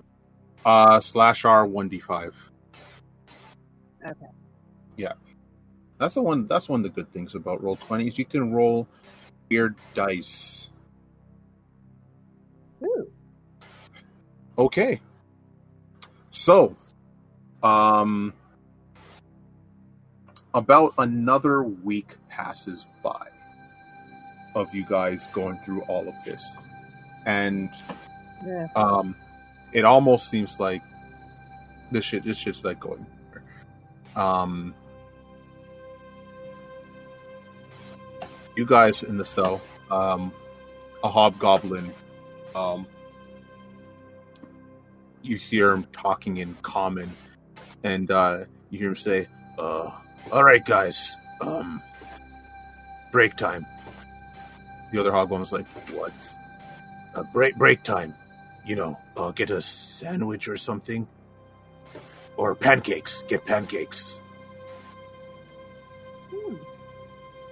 Uh, 0.64 1.00
slash 1.00 1.44
R 1.44 1.66
one 1.66 1.88
d 1.88 1.98
five. 1.98 2.36
Okay. 4.06 4.26
That's 6.02 6.14
the 6.14 6.22
one. 6.22 6.48
That's 6.48 6.68
one 6.68 6.80
of 6.80 6.82
the 6.82 6.88
good 6.88 7.12
things 7.12 7.36
about 7.36 7.62
roll 7.62 7.76
twenties. 7.76 8.18
You 8.18 8.24
can 8.24 8.52
roll 8.52 8.88
weird 9.48 9.76
dice. 9.94 10.68
Ooh. 12.82 13.08
Okay. 14.58 15.00
So, 16.32 16.74
um, 17.62 18.32
about 20.54 20.92
another 20.98 21.62
week 21.62 22.16
passes 22.28 22.84
by 23.04 23.28
of 24.56 24.74
you 24.74 24.84
guys 24.84 25.28
going 25.32 25.56
through 25.60 25.82
all 25.82 26.08
of 26.08 26.14
this, 26.24 26.56
and 27.26 27.70
Yeah. 28.44 28.66
um, 28.74 29.14
it 29.72 29.84
almost 29.84 30.28
seems 30.28 30.58
like 30.58 30.82
this 31.92 32.04
shit. 32.04 32.24
This 32.24 32.38
shit's 32.38 32.64
like 32.64 32.80
going. 32.80 33.06
Um, 34.16 34.74
you 38.54 38.66
guys 38.66 39.02
in 39.02 39.18
the 39.18 39.24
cell, 39.24 39.60
um, 39.90 40.32
a 41.02 41.08
hobgoblin, 41.08 41.92
um, 42.54 42.86
you 45.22 45.36
hear 45.36 45.72
him 45.72 45.86
talking 45.92 46.38
in 46.38 46.54
common, 46.62 47.14
and 47.82 48.10
uh, 48.10 48.44
you 48.70 48.78
hear 48.78 48.88
him 48.88 48.96
say, 48.96 49.28
uh, 49.58 49.90
"All 50.30 50.44
right, 50.44 50.64
guys, 50.64 51.16
um, 51.40 51.82
break 53.10 53.36
time." 53.36 53.66
The 54.92 55.00
other 55.00 55.12
hobgoblin's 55.12 55.52
like, 55.52 55.66
"What? 55.92 56.12
Uh, 57.14 57.22
break 57.32 57.56
break 57.56 57.82
time? 57.82 58.14
You 58.66 58.76
know, 58.76 58.98
uh, 59.16 59.30
get 59.30 59.50
a 59.50 59.62
sandwich 59.62 60.48
or 60.48 60.56
something, 60.56 61.06
or 62.36 62.54
pancakes. 62.54 63.22
Get 63.28 63.44
pancakes." 63.46 64.20
Hmm. 66.30 66.56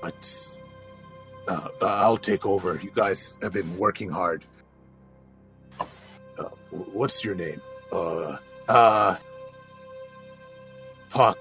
But 0.02 0.49
uh, 1.50 1.68
uh, 1.82 1.86
I'll 1.86 2.16
take 2.16 2.46
over. 2.46 2.78
You 2.80 2.92
guys 2.94 3.34
have 3.42 3.52
been 3.52 3.76
working 3.76 4.08
hard. 4.08 4.44
Uh, 5.80 6.44
what's 6.70 7.24
your 7.24 7.34
name? 7.34 7.60
Uh, 7.90 8.36
uh, 8.68 9.16
Puck, 11.10 11.38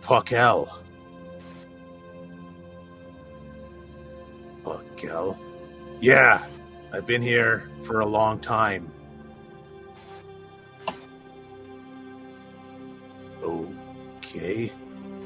Puckel. 0.00 0.66
Puckel? 4.64 5.38
Yeah, 6.00 6.46
I've 6.90 7.06
been 7.06 7.20
here 7.20 7.68
for 7.82 8.00
a 8.00 8.06
long 8.06 8.40
time. 8.40 8.90
Okay. 13.42 14.72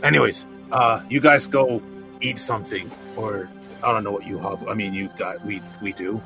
Anyways, 0.03 0.45
uh, 0.73 1.05
you 1.09 1.21
guys 1.21 1.47
go 1.47 1.81
eat 2.21 2.41
something, 2.41 2.91
or 3.17 3.49
I 3.87 3.93
don't 3.93 4.03
know 4.03 4.11
what 4.11 4.27
you 4.27 4.39
have. 4.41 4.67
I 4.67 4.75
mean, 4.75 4.95
you 4.95 5.09
got 5.17 5.47
we 5.47 5.63
we 5.81 5.93
do. 5.93 6.21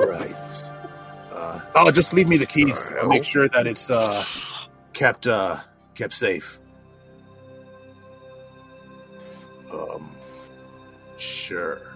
right. 0.00 0.34
Uh, 1.30 1.60
oh, 1.74 1.90
just 1.90 2.14
leave 2.14 2.26
me 2.26 2.38
the 2.38 2.46
keys. 2.46 2.90
I'll 2.98 3.06
make 3.06 3.24
sure 3.24 3.50
that 3.50 3.66
it's 3.66 3.90
uh, 3.90 4.24
kept 4.94 5.26
uh, 5.26 5.58
kept 5.94 6.14
safe. 6.14 6.58
Um, 9.70 10.16
sure. 11.18 11.94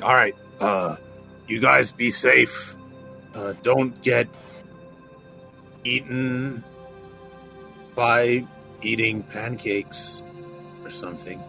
All 0.00 0.14
right. 0.14 0.34
Uh, 0.58 0.96
you 1.46 1.60
guys 1.60 1.92
be 1.92 2.10
safe. 2.10 2.74
Uh, 3.34 3.52
don't 3.62 4.00
get 4.00 4.28
eaten 5.84 6.64
by 7.94 8.46
eating 8.80 9.22
pancakes 9.24 10.22
or 10.88 10.90
something. 10.90 11.42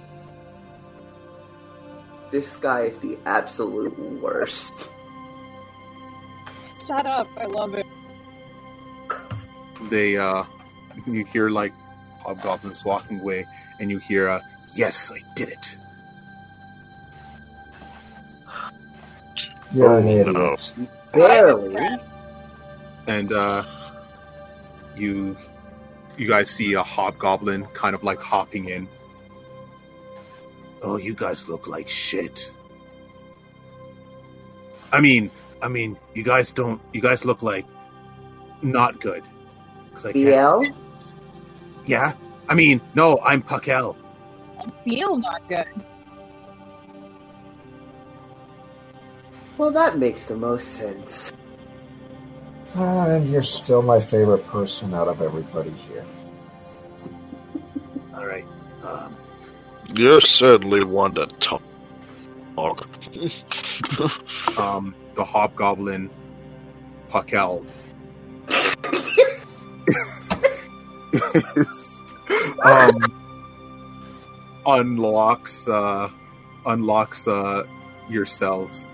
This 2.30 2.58
guy 2.58 2.82
is 2.92 2.98
the 3.00 3.18
absolute 3.26 3.98
worst. 4.22 4.90
Shut 6.86 7.06
up. 7.06 7.28
I 7.38 7.46
love 7.46 7.74
it. 7.74 7.86
They 9.90 10.18
uh, 10.18 10.44
you 11.08 11.24
hear 11.26 11.50
like 11.50 11.74
hobgoblins 12.20 12.84
walking 12.84 13.22
away, 13.22 13.48
and 13.80 13.90
you 13.90 13.98
hear 13.98 14.28
uh, 14.28 14.42
"Yes, 14.76 15.10
I 15.12 15.22
did 15.36 15.50
it." 15.50 15.78
You're 19.74 20.00
an 20.00 20.08
idiot. 20.08 20.74
Barely. 21.14 21.78
and 23.08 23.32
uh, 23.32 23.64
you 24.96 25.38
you 26.18 26.28
guys 26.28 26.50
see 26.50 26.74
a 26.74 26.84
hobgoblin 26.84 27.66
kind 27.74 27.96
of 27.96 28.04
like 28.04 28.22
hopping 28.22 28.68
in. 28.68 28.90
Oh, 30.82 30.98
you 30.98 31.14
guys 31.14 31.48
look 31.50 31.68
like 31.68 31.90
shit. 31.90 32.52
I 34.92 35.00
mean, 35.02 35.30
I 35.62 35.68
mean, 35.68 35.98
you 36.14 36.24
guys 36.24 36.52
don't. 36.52 36.82
You 36.94 37.02
guys 37.02 37.26
look 37.26 37.42
like 37.42 37.66
not 38.62 39.00
good. 39.02 39.24
'Cause 39.94 40.06
I 40.06 40.12
BL? 40.14 40.64
Yeah. 41.86 42.14
I 42.48 42.54
mean, 42.56 42.82
no, 42.96 43.20
I'm 43.24 43.42
Puckel. 43.42 43.96
I 44.60 44.70
feel 44.84 45.18
not 45.18 45.48
good. 45.50 45.68
Well, 49.58 49.72
that 49.72 49.98
makes 49.98 50.26
the 50.26 50.38
most 50.38 50.70
sense. 50.76 51.32
And 52.76 53.28
you're 53.28 53.44
still 53.44 53.82
my 53.82 54.00
favorite 54.00 54.46
person 54.48 54.94
out 54.94 55.08
of 55.08 55.22
everybody 55.22 55.72
here. 55.72 56.06
All 58.16 58.26
right. 58.26 58.46
Um, 58.84 59.16
You're 59.96 60.22
certainly 60.22 60.84
one 60.84 61.16
to 61.16 61.26
talk. 61.40 61.62
um, 64.58 64.94
the 65.16 65.24
hobgoblin 65.24 66.10
Puckel 67.08 67.66
um, 72.64 72.92
unlocks 74.66 75.68
uh, 75.68 76.10
unlocks 76.66 77.28
uh, 77.28 77.66
your 78.10 78.26
cells, 78.26 78.86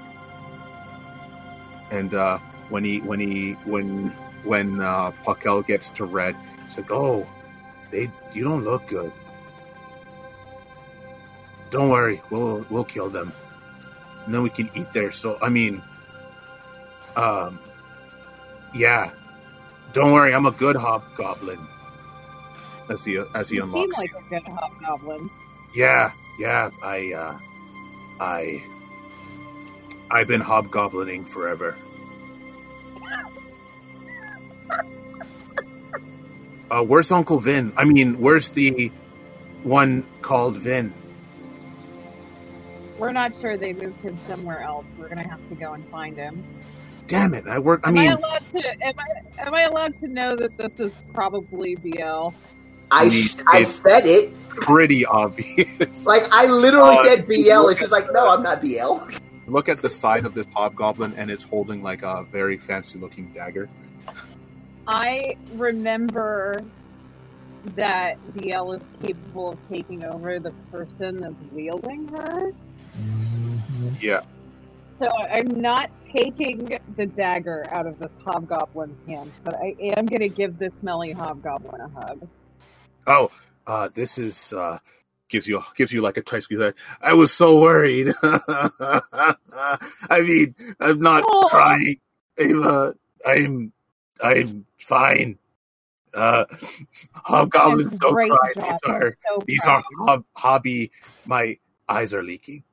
and 1.92 2.14
uh, 2.14 2.38
when 2.70 2.84
he 2.84 3.00
when 3.02 3.20
he 3.20 3.54
when 3.66 4.10
when 4.44 4.82
uh, 4.82 5.12
Puckel 5.24 5.64
gets 5.64 5.90
to 5.92 6.06
red, 6.06 6.36
he's 6.68 6.78
like, 6.78 6.92
"Oh, 6.92 7.28
they 7.92 8.10
you 8.34 8.44
don't 8.44 8.64
look 8.64 8.88
good. 8.88 9.12
Don't 11.72 11.90
worry, 11.90 12.22
we'll 12.30 12.66
we'll 12.70 12.84
kill 12.86 13.10
them, 13.10 13.34
and 14.26 14.34
then 14.34 14.44
we 14.44 14.50
can 14.50 14.70
eat 14.76 14.92
their 14.94 15.12
soul. 15.12 15.38
I 15.42 15.50
mean, 15.50 15.82
um, 17.16 17.60
yeah." 18.74 19.12
Don't 19.94 20.12
worry, 20.12 20.34
I'm 20.36 20.46
a 20.46 20.52
good 20.52 20.76
hobgoblin. 20.76 21.60
As 22.90 23.06
he 23.06 23.18
as 23.34 23.48
he 23.48 23.56
You 23.56 23.62
seem 23.64 23.92
like 23.96 24.12
a 24.12 24.30
good 24.30 24.44
hobgoblin. 24.44 25.30
Yeah, 25.74 26.12
yeah. 26.38 26.70
I 26.84 27.14
uh 27.14 27.38
I 28.20 28.62
I've 30.12 30.28
been 30.28 30.42
hobgoblining 30.42 31.26
forever. 31.26 31.78
Uh 36.70 36.82
where's 36.84 37.12
Uncle 37.12 37.40
Vin? 37.40 37.72
I 37.78 37.86
mean, 37.86 38.20
where's 38.20 38.50
the 38.50 38.92
one 39.64 40.04
called 40.22 40.58
Vin? 40.58 40.92
We're 42.98 43.12
not 43.12 43.36
sure 43.40 43.58
they 43.58 43.74
moved 43.74 44.02
him 44.02 44.18
somewhere 44.28 44.62
else. 44.62 44.86
We're 44.98 45.10
gonna 45.10 45.28
have 45.28 45.48
to 45.50 45.56
go 45.56 45.74
and 45.74 45.86
find 45.90 46.16
him. 46.16 46.44
Damn 47.08 47.34
it! 47.34 47.46
I 47.48 47.60
work. 47.60 47.82
I 47.84 47.90
Am 47.90 47.94
mean, 47.96 48.10
I 48.10 48.14
allowed 48.14 48.52
to? 48.54 48.86
Am 48.86 48.94
I? 48.98 49.42
Am 49.46 49.54
I 49.54 49.62
allowed 49.64 49.98
to 50.00 50.08
know 50.08 50.36
that 50.36 50.58
this 50.58 50.74
is 50.80 50.98
probably 51.14 51.76
BL? 51.76 52.30
I 52.92 53.10
mean, 53.10 53.28
I 53.48 53.64
said 53.64 54.06
it. 54.06 54.36
pretty 54.50 55.06
obvious. 55.06 55.68
Like 56.06 56.28
I 56.32 56.46
literally 56.48 56.98
Uh, 57.00 57.04
said 57.04 57.28
BL, 57.28 57.68
and 57.70 57.78
she's 57.78 57.92
like, 57.92 58.12
"No, 58.14 58.30
I'm 58.30 58.42
not 58.44 58.62
BL." 58.62 59.00
Look 59.48 59.70
at 59.70 59.82
the 59.82 59.90
side 59.90 60.26
of 60.26 60.34
this 60.34 60.48
hobgoblin, 60.56 61.14
and 61.18 61.30
it's 61.30 61.44
holding 61.44 61.84
like 61.84 62.02
a 62.04 62.24
very 62.32 62.58
fancy-looking 62.58 63.34
dagger. 63.34 63.70
I 64.88 65.36
remember 65.54 66.62
that 67.76 68.18
BL 68.36 68.72
is 68.74 68.82
capable 69.04 69.52
of 69.52 69.60
taking 69.70 70.04
over 70.04 70.40
the 70.40 70.52
person 70.72 71.20
that's 71.20 71.36
wielding 71.52 72.08
her. 72.10 72.52
Yeah. 74.00 74.22
So 74.98 75.10
I'm 75.30 75.48
not 75.60 75.90
taking 76.16 76.78
the 76.96 77.06
dagger 77.06 77.66
out 77.72 77.86
of 77.86 78.00
this 78.00 78.12
hobgoblin's 78.26 79.06
hand, 79.08 79.32
but 79.44 79.56
I 79.56 79.76
am 79.98 80.06
going 80.06 80.22
to 80.22 80.30
give 80.30 80.58
this 80.58 80.74
smelly 80.76 81.12
hobgoblin 81.12 81.82
a 81.82 81.90
hug. 81.90 82.28
Oh, 83.06 83.30
uh, 83.68 83.90
this 83.94 84.18
is 84.18 84.54
uh, 84.54 84.80
gives 85.28 85.48
you 85.48 85.62
gives 85.76 85.92
you 85.92 86.02
like 86.02 86.18
a 86.18 86.22
tight 86.22 86.44
squeeze. 86.44 86.60
Like, 86.60 86.78
I 87.02 87.14
was 87.14 87.32
so 87.34 87.60
worried. 87.60 88.14
I 88.24 89.36
mean, 90.22 90.56
I'm 90.80 91.00
not 91.00 91.24
Aw. 91.24 91.50
crying. 91.50 91.98
I'm 92.40 92.64
uh, 92.64 92.92
I'm 93.26 93.74
I'm 94.22 94.66
fine. 94.80 95.38
Uh, 96.14 96.46
hobgoblins 97.14 97.92
don't 98.00 98.14
cry. 98.14 98.54
job. 98.56 98.64
These 98.64 98.80
are 98.88 99.14
so 99.28 99.44
these 99.46 99.66
are 99.66 99.84
hob- 100.00 100.26
hobby. 100.34 100.92
My 101.26 101.58
eyes 101.90 102.14
are 102.14 102.24
leaking. 102.24 102.64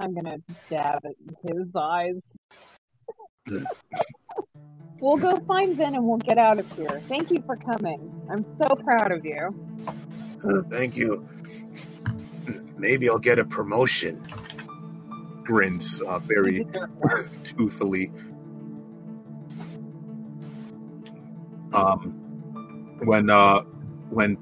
I'm 0.00 0.14
gonna 0.14 0.38
dab 0.70 1.00
at 1.04 1.14
his 1.44 1.76
eyes. 1.76 2.38
we'll 5.00 5.18
go 5.18 5.36
find 5.46 5.76
Vin 5.76 5.94
and 5.94 6.04
we'll 6.04 6.18
get 6.18 6.38
out 6.38 6.58
of 6.58 6.72
here. 6.72 7.02
Thank 7.08 7.30
you 7.30 7.42
for 7.44 7.56
coming. 7.56 8.10
I'm 8.30 8.44
so 8.44 8.66
proud 8.82 9.12
of 9.12 9.24
you. 9.24 9.54
Uh, 10.42 10.62
Thank 10.70 10.96
you. 10.96 11.28
Maybe 12.78 13.10
I'll 13.10 13.18
get 13.18 13.38
a 13.38 13.44
promotion. 13.44 14.26
Grins 15.44 16.00
uh, 16.00 16.18
very 16.20 16.58
You 16.58 16.64
deserve 16.64 16.90
one. 16.96 17.30
toothily. 17.44 18.10
Um, 21.74 22.96
when 23.04 23.28
uh, 23.28 23.60
when 24.08 24.38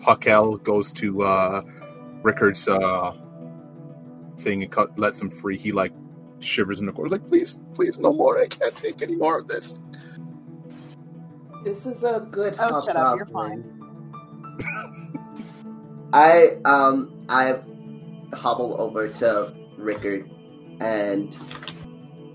Puckel 0.00 0.56
goes 0.58 0.92
to 0.94 1.22
uh, 1.22 1.62
Rickard's 2.22 2.66
uh, 2.66 3.16
thing 4.38 4.62
and 4.62 4.70
cut, 4.72 4.98
lets 4.98 5.20
him 5.20 5.30
free, 5.30 5.56
he 5.56 5.72
like 5.72 5.92
shivers 6.40 6.80
in 6.80 6.86
the 6.86 6.92
corner, 6.92 7.10
like, 7.10 7.28
"Please, 7.28 7.58
please, 7.74 7.98
no 7.98 8.12
more! 8.12 8.38
I 8.38 8.46
can't 8.46 8.74
take 8.74 9.02
any 9.02 9.16
more 9.16 9.38
of 9.38 9.48
this." 9.48 9.78
This 11.64 11.86
is 11.86 12.04
a 12.04 12.26
good 12.30 12.54
Oh, 12.58 12.84
shut 12.86 12.96
up, 12.96 13.16
you're 13.16 13.26
hobgoblin. 13.26 13.74
I 16.12 16.58
um 16.64 17.26
I 17.28 17.60
hobble 18.32 18.80
over 18.80 19.08
to 19.08 19.52
Rickard 19.76 20.30
and 20.80 21.36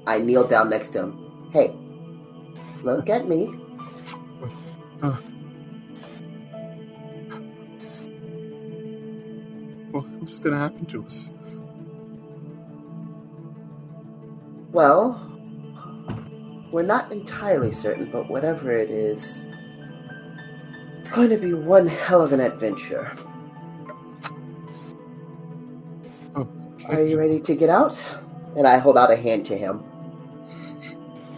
I 0.05 0.19
kneel 0.19 0.45
down 0.47 0.69
next 0.69 0.89
to 0.89 0.99
him. 1.03 1.49
Hey, 1.51 1.75
look 2.83 3.09
at 3.09 3.27
me. 3.27 3.55
Well, 9.91 10.01
what's 10.19 10.39
gonna 10.39 10.57
happen 10.57 10.85
to 10.87 11.05
us? 11.05 11.29
Well, 14.73 15.21
we're 16.71 16.81
not 16.81 17.11
entirely 17.11 17.71
certain, 17.71 18.09
but 18.09 18.27
whatever 18.27 18.71
it 18.71 18.89
is, 18.89 19.45
it's 20.99 21.11
going 21.11 21.29
to 21.29 21.37
be 21.37 21.53
one 21.53 21.85
hell 21.85 22.23
of 22.23 22.33
an 22.33 22.39
adventure. 22.39 23.15
Are 26.89 27.01
you 27.03 27.19
ready 27.19 27.39
to 27.39 27.55
get 27.55 27.69
out? 27.69 28.01
And 28.57 28.67
I 28.67 28.79
hold 28.79 28.97
out 28.97 29.11
a 29.11 29.15
hand 29.15 29.45
to 29.45 29.57
him. 29.57 29.83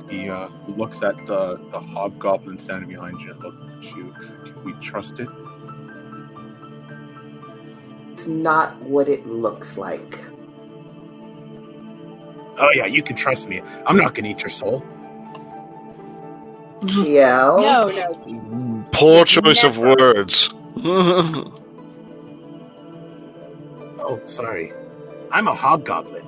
He 0.09 0.29
uh, 0.29 0.47
looks 0.69 1.03
at 1.03 1.17
the, 1.27 1.59
the 1.71 1.79
hobgoblin 1.79 2.57
standing 2.57 2.89
behind 2.89 3.19
you 3.19 3.31
and 3.31 3.43
looks 3.43 3.57
at 3.89 3.97
you. 3.97 4.15
Can 4.45 4.63
we 4.63 4.73
trust 4.81 5.19
it? 5.19 5.27
It's 8.13 8.27
not 8.27 8.81
what 8.81 9.09
it 9.09 9.27
looks 9.27 9.77
like. 9.77 10.19
Oh 12.57 12.69
yeah, 12.73 12.85
you 12.85 13.03
can 13.03 13.15
trust 13.15 13.47
me. 13.47 13.61
I'm 13.85 13.97
not 13.97 14.15
gonna 14.15 14.29
eat 14.29 14.41
your 14.41 14.49
soul. 14.49 14.83
Yeah. 16.83 17.37
No, 17.37 17.87
no. 17.89 18.85
Poor 18.91 19.25
choice 19.25 19.63
of 19.63 19.77
words. 19.77 20.53
Oh, 24.07 24.21
sorry. 24.27 24.71
I'm 25.31 25.47
a 25.47 25.55
hobgoblin. 25.55 26.23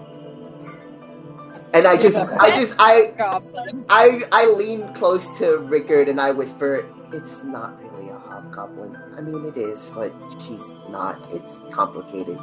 And 1.74 1.86
I 1.86 1.96
just, 1.96 2.16
I 2.16 2.60
just, 2.60 2.74
I, 2.80 3.14
Goblin. 3.18 3.86
I, 3.88 4.24
I 4.32 4.48
lean 4.48 4.92
close 4.96 5.28
to 5.38 5.58
Rickard 5.58 6.10
and 6.10 6.20
I 6.20 6.32
whisper, 6.32 6.84
"It's 7.14 7.44
not 7.44 7.80
really 7.84 8.10
a 8.10 8.18
hobgoblin. 8.18 8.98
I 9.16 9.22
mean, 9.22 9.46
it 9.46 9.58
is, 9.58 9.86
but 9.94 10.12
she's 10.42 10.64
not. 10.90 11.32
It's 11.32 11.60
complicated." 11.72 12.40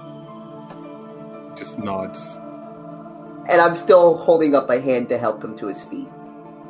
Just 1.57 1.81
nods. 1.81 2.37
And 3.49 3.61
I'm 3.61 3.75
still 3.75 4.17
holding 4.17 4.55
up 4.55 4.71
a 4.71 4.81
hand 4.81 5.09
to 5.11 5.19
help 5.19 5.43
him 5.45 5.57
to 5.59 5.67
his 5.67 5.83
feet. 5.85 6.09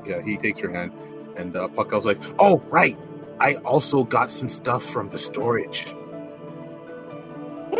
Yeah, 0.04 0.20
he 0.20 0.36
takes 0.36 0.60
your 0.60 0.72
hand, 0.72 0.92
and 1.36 1.56
uh, 1.56 1.68
Puckel's 1.68 2.04
like, 2.04 2.18
"Oh, 2.38 2.58
right. 2.68 2.98
I 3.40 3.54
also 3.56 4.04
got 4.04 4.30
some 4.30 4.48
stuff 4.48 4.84
from 4.84 5.08
the 5.08 5.18
storage. 5.18 5.94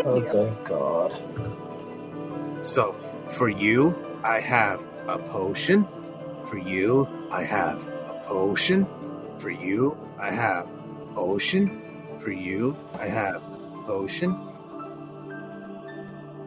Oh, 0.03 0.21
thank 0.21 0.67
God. 0.67 1.11
So, 2.65 2.95
for 3.29 3.47
you, 3.49 3.95
I 4.23 4.39
have 4.39 4.83
a 5.07 5.17
potion. 5.17 5.87
For 6.45 6.57
you, 6.57 7.07
I 7.31 7.43
have 7.43 7.81
a 7.87 8.21
potion. 8.25 8.85
For 9.39 9.49
you, 9.49 9.97
I 10.19 10.31
have 10.31 10.67
potion. 11.13 11.81
For 12.19 12.31
you, 12.31 12.75
I 12.99 13.07
have 13.07 13.41
potion. 13.85 14.37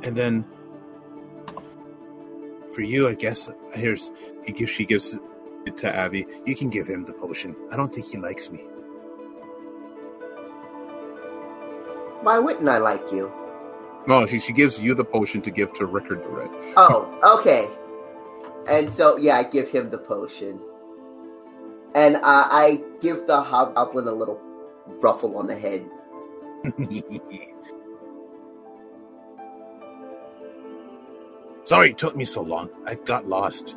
And 0.02 0.14
then 0.14 0.44
for 2.78 2.82
you, 2.82 3.08
I 3.08 3.14
guess 3.14 3.50
here's 3.74 4.12
he 4.46 4.52
gives 4.52 4.70
she 4.70 4.84
gives 4.84 5.18
it 5.66 5.76
to 5.78 6.00
Avi. 6.00 6.24
You 6.46 6.54
can 6.54 6.70
give 6.70 6.86
him 6.86 7.04
the 7.04 7.12
potion. 7.12 7.56
I 7.72 7.76
don't 7.76 7.92
think 7.92 8.06
he 8.06 8.18
likes 8.18 8.52
me. 8.52 8.60
Why 12.22 12.38
wouldn't 12.38 12.68
I 12.68 12.78
like 12.78 13.10
you? 13.10 13.32
No, 14.06 14.24
she 14.26 14.38
she 14.38 14.52
gives 14.52 14.78
you 14.78 14.94
the 14.94 15.04
potion 15.04 15.42
to 15.42 15.50
give 15.50 15.72
to 15.72 15.86
Rickard 15.86 16.22
the 16.22 16.28
Red. 16.28 16.50
Oh, 16.76 17.00
okay. 17.40 17.66
And 18.68 18.94
so, 18.94 19.16
yeah, 19.16 19.38
I 19.38 19.42
give 19.42 19.68
him 19.68 19.90
the 19.90 19.98
potion. 19.98 20.60
And 21.96 22.14
uh, 22.14 22.20
I 22.22 22.80
give 23.00 23.26
the 23.26 23.42
hobgoblin 23.42 24.06
a 24.06 24.12
little 24.12 24.40
ruffle 25.02 25.36
on 25.36 25.48
the 25.48 25.58
head. 25.58 25.90
Sorry 31.68 31.90
it 31.90 31.98
took 31.98 32.16
me 32.16 32.24
so 32.24 32.40
long. 32.40 32.70
I 32.86 32.94
got 32.94 33.28
lost. 33.28 33.76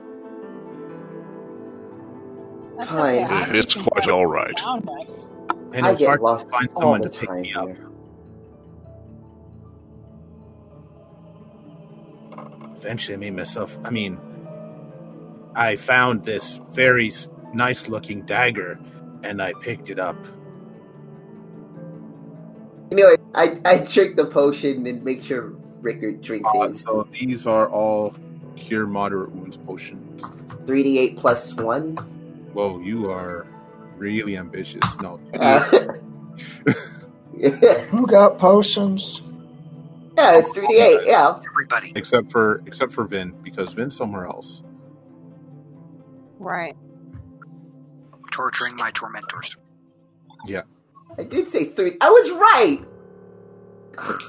Fine. 2.88 3.24
okay. 3.26 3.34
I 3.34 3.50
It's 3.52 3.74
quite 3.74 4.08
all 4.08 4.26
right. 4.26 4.56
down 4.56 4.86
nice. 4.86 5.12
And 5.74 5.86
I 5.86 5.92
it's 5.92 6.00
get 6.00 6.08
hard 6.08 6.22
lost 6.22 6.46
to 6.46 6.52
find 6.52 6.70
all 6.74 6.82
someone 6.84 7.02
the 7.02 7.10
to 7.10 7.20
pick 7.20 7.28
time 7.28 7.42
me 7.42 7.54
up. 7.54 7.68
Eventually, 12.78 13.16
I 13.16 13.18
made 13.18 13.36
myself. 13.36 13.78
I 13.84 13.90
mean, 13.90 14.18
I 15.54 15.76
found 15.76 16.24
this 16.24 16.62
very 16.72 17.12
nice 17.54 17.90
looking 17.90 18.22
dagger, 18.22 18.80
and 19.22 19.42
I 19.42 19.52
picked 19.60 19.90
it 19.90 20.00
up. 20.00 20.16
Anyway, 22.90 23.18
I, 23.36 23.60
I 23.66 23.80
drink 23.80 24.16
the 24.16 24.28
potion 24.28 24.88
and 24.88 25.04
make 25.04 25.24
sure 25.24 25.52
Rickard 25.82 26.22
drinks 26.22 26.50
Uh, 26.56 26.68
his. 26.68 26.82
so 26.82 27.08
these 27.12 27.46
are 27.48 27.70
all 27.70 28.14
cure 28.56 28.86
moderate 28.88 29.32
wounds 29.32 29.58
potions. 29.58 30.22
3d8 30.66 31.18
plus 31.18 31.54
1. 31.56 31.96
Whoa, 32.54 32.80
you 32.80 33.10
are 33.10 33.48
really 33.98 34.38
ambitious. 34.38 34.82
No, 35.02 35.20
Uh, 35.34 35.60
Who 37.90 38.06
got 38.08 38.38
potions? 38.38 39.22
Yeah, 40.18 40.38
it's 40.40 40.52
3d8, 40.54 41.06
yeah. 41.08 41.40
Everybody. 41.52 41.94
except 41.96 42.32
for 42.32 42.62
except 42.68 42.92
for 42.94 43.06
Vin 43.06 43.32
because 43.44 43.74
Vin's 43.74 43.96
somewhere 43.96 44.26
else. 44.26 44.62
Right. 46.38 46.76
Torturing 48.32 48.76
my 48.76 48.92
tormentors. 48.92 49.56
Yeah. 50.46 50.62
I 51.18 51.24
did 51.24 51.50
say 51.50 51.66
3. 51.66 51.98
I 52.02 52.10
was 52.10 52.32
right! 52.32 52.80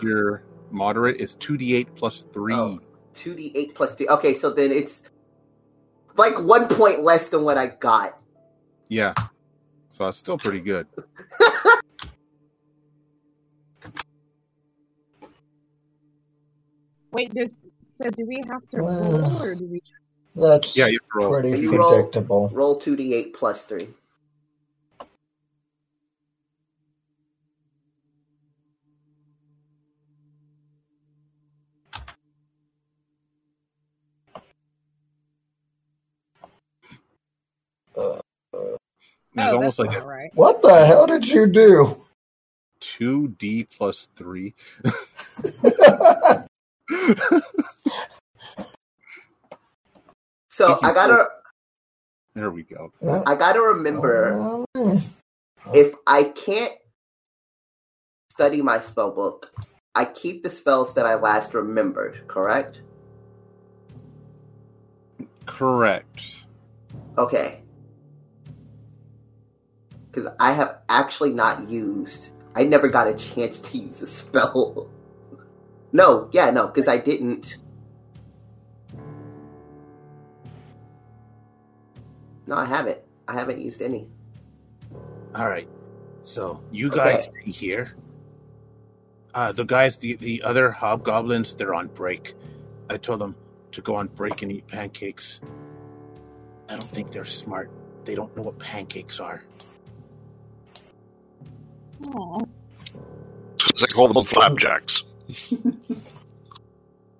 Cure 0.00 0.42
moderate 0.72 1.20
is 1.20 1.34
two 1.34 1.56
d 1.56 1.74
eight 1.74 1.94
plus 1.94 2.24
three. 2.32 2.54
Oh. 2.54 2.80
2d8 3.14 3.74
plus 3.74 3.94
3. 3.94 4.08
Okay, 4.08 4.32
so 4.32 4.48
then 4.48 4.72
it's 4.72 5.02
like 6.16 6.38
one 6.40 6.66
point 6.66 7.02
less 7.02 7.28
than 7.28 7.42
what 7.42 7.58
I 7.58 7.66
got. 7.66 8.18
Yeah, 8.88 9.12
so 9.90 10.08
it's 10.08 10.16
still 10.16 10.38
pretty 10.38 10.60
good. 10.60 10.86
Wait, 17.12 17.32
there's. 17.34 17.54
So 17.88 18.08
do 18.10 18.24
we 18.26 18.42
have 18.48 18.66
to 18.70 18.82
Well, 18.82 19.02
roll 19.20 19.42
or 19.42 19.54
do 19.54 19.66
we? 19.66 19.82
That's 20.34 20.74
Yeah, 20.76 20.86
you 20.86 20.98
have 21.02 21.20
to 21.20 21.26
roll. 21.26 21.40
pretty 21.40 21.60
You 21.60 21.76
roll- 21.76 21.92
predictable. 21.94 22.50
Roll 22.52 22.80
2d8 22.80 23.34
plus 23.34 23.62
3. 23.66 23.88
Uh, 37.96 38.20
It's 38.52 38.78
oh, 39.38 39.56
almost 39.56 39.78
that's 39.78 39.88
like 39.88 40.00
all 40.02 40.06
right. 40.08 40.30
what 40.34 40.62
the 40.62 40.84
hell 40.86 41.06
did 41.06 41.26
you 41.28 41.46
do? 41.46 41.96
two 42.80 43.28
D 43.38 43.64
plus 43.64 44.08
three. 44.16 44.54
So 50.50 50.78
I 50.82 50.92
gotta, 50.92 51.28
there 52.34 52.50
we 52.50 52.62
go. 52.62 52.92
I 53.26 53.34
gotta 53.34 53.60
remember 53.60 54.64
Oh. 54.74 55.02
if 55.72 55.94
I 56.06 56.24
can't 56.24 56.74
study 58.32 58.60
my 58.62 58.80
spell 58.80 59.10
book, 59.10 59.50
I 59.94 60.04
keep 60.04 60.42
the 60.42 60.50
spells 60.50 60.94
that 60.94 61.06
I 61.06 61.14
last 61.14 61.54
remembered. 61.54 62.26
Correct? 62.28 62.80
Correct. 65.46 66.46
Okay. 67.16 67.60
Because 70.12 70.30
I 70.38 70.52
have 70.52 70.78
actually 70.88 71.32
not 71.32 71.70
used. 71.70 72.28
I 72.54 72.64
never 72.64 72.88
got 72.88 73.08
a 73.08 73.14
chance 73.14 73.60
to 73.60 73.78
use 73.78 74.02
a 74.02 74.06
spell. 74.06 74.90
no, 75.92 76.28
yeah, 76.32 76.50
no, 76.50 76.66
because 76.66 76.86
I 76.86 76.98
didn't. 76.98 77.56
No, 82.46 82.56
I 82.56 82.66
haven't. 82.66 82.98
I 83.26 83.32
haven't 83.32 83.62
used 83.62 83.80
any. 83.80 84.06
All 85.34 85.48
right. 85.48 85.68
So 86.22 86.60
you 86.70 86.90
guys 86.90 87.24
stay 87.24 87.50
here. 87.50 87.94
Uh, 89.34 89.52
the 89.52 89.64
guys, 89.64 89.96
the, 89.96 90.14
the 90.16 90.42
other 90.42 90.70
hobgoblins, 90.70 91.54
they're 91.54 91.74
on 91.74 91.88
break. 91.88 92.34
I 92.90 92.98
told 92.98 93.20
them 93.20 93.34
to 93.72 93.80
go 93.80 93.94
on 93.94 94.08
break 94.08 94.42
and 94.42 94.52
eat 94.52 94.66
pancakes. 94.66 95.40
I 96.68 96.76
don't 96.76 96.90
think 96.90 97.12
they're 97.12 97.24
smart. 97.24 97.70
They 98.04 98.14
don't 98.14 98.36
know 98.36 98.42
what 98.42 98.58
pancakes 98.58 99.20
are. 99.20 99.42
Aw. 102.04 102.44
As 103.74 103.82
I 103.82 103.86
call 103.86 104.12
them 104.12 104.24
flapjacks. 104.24 105.02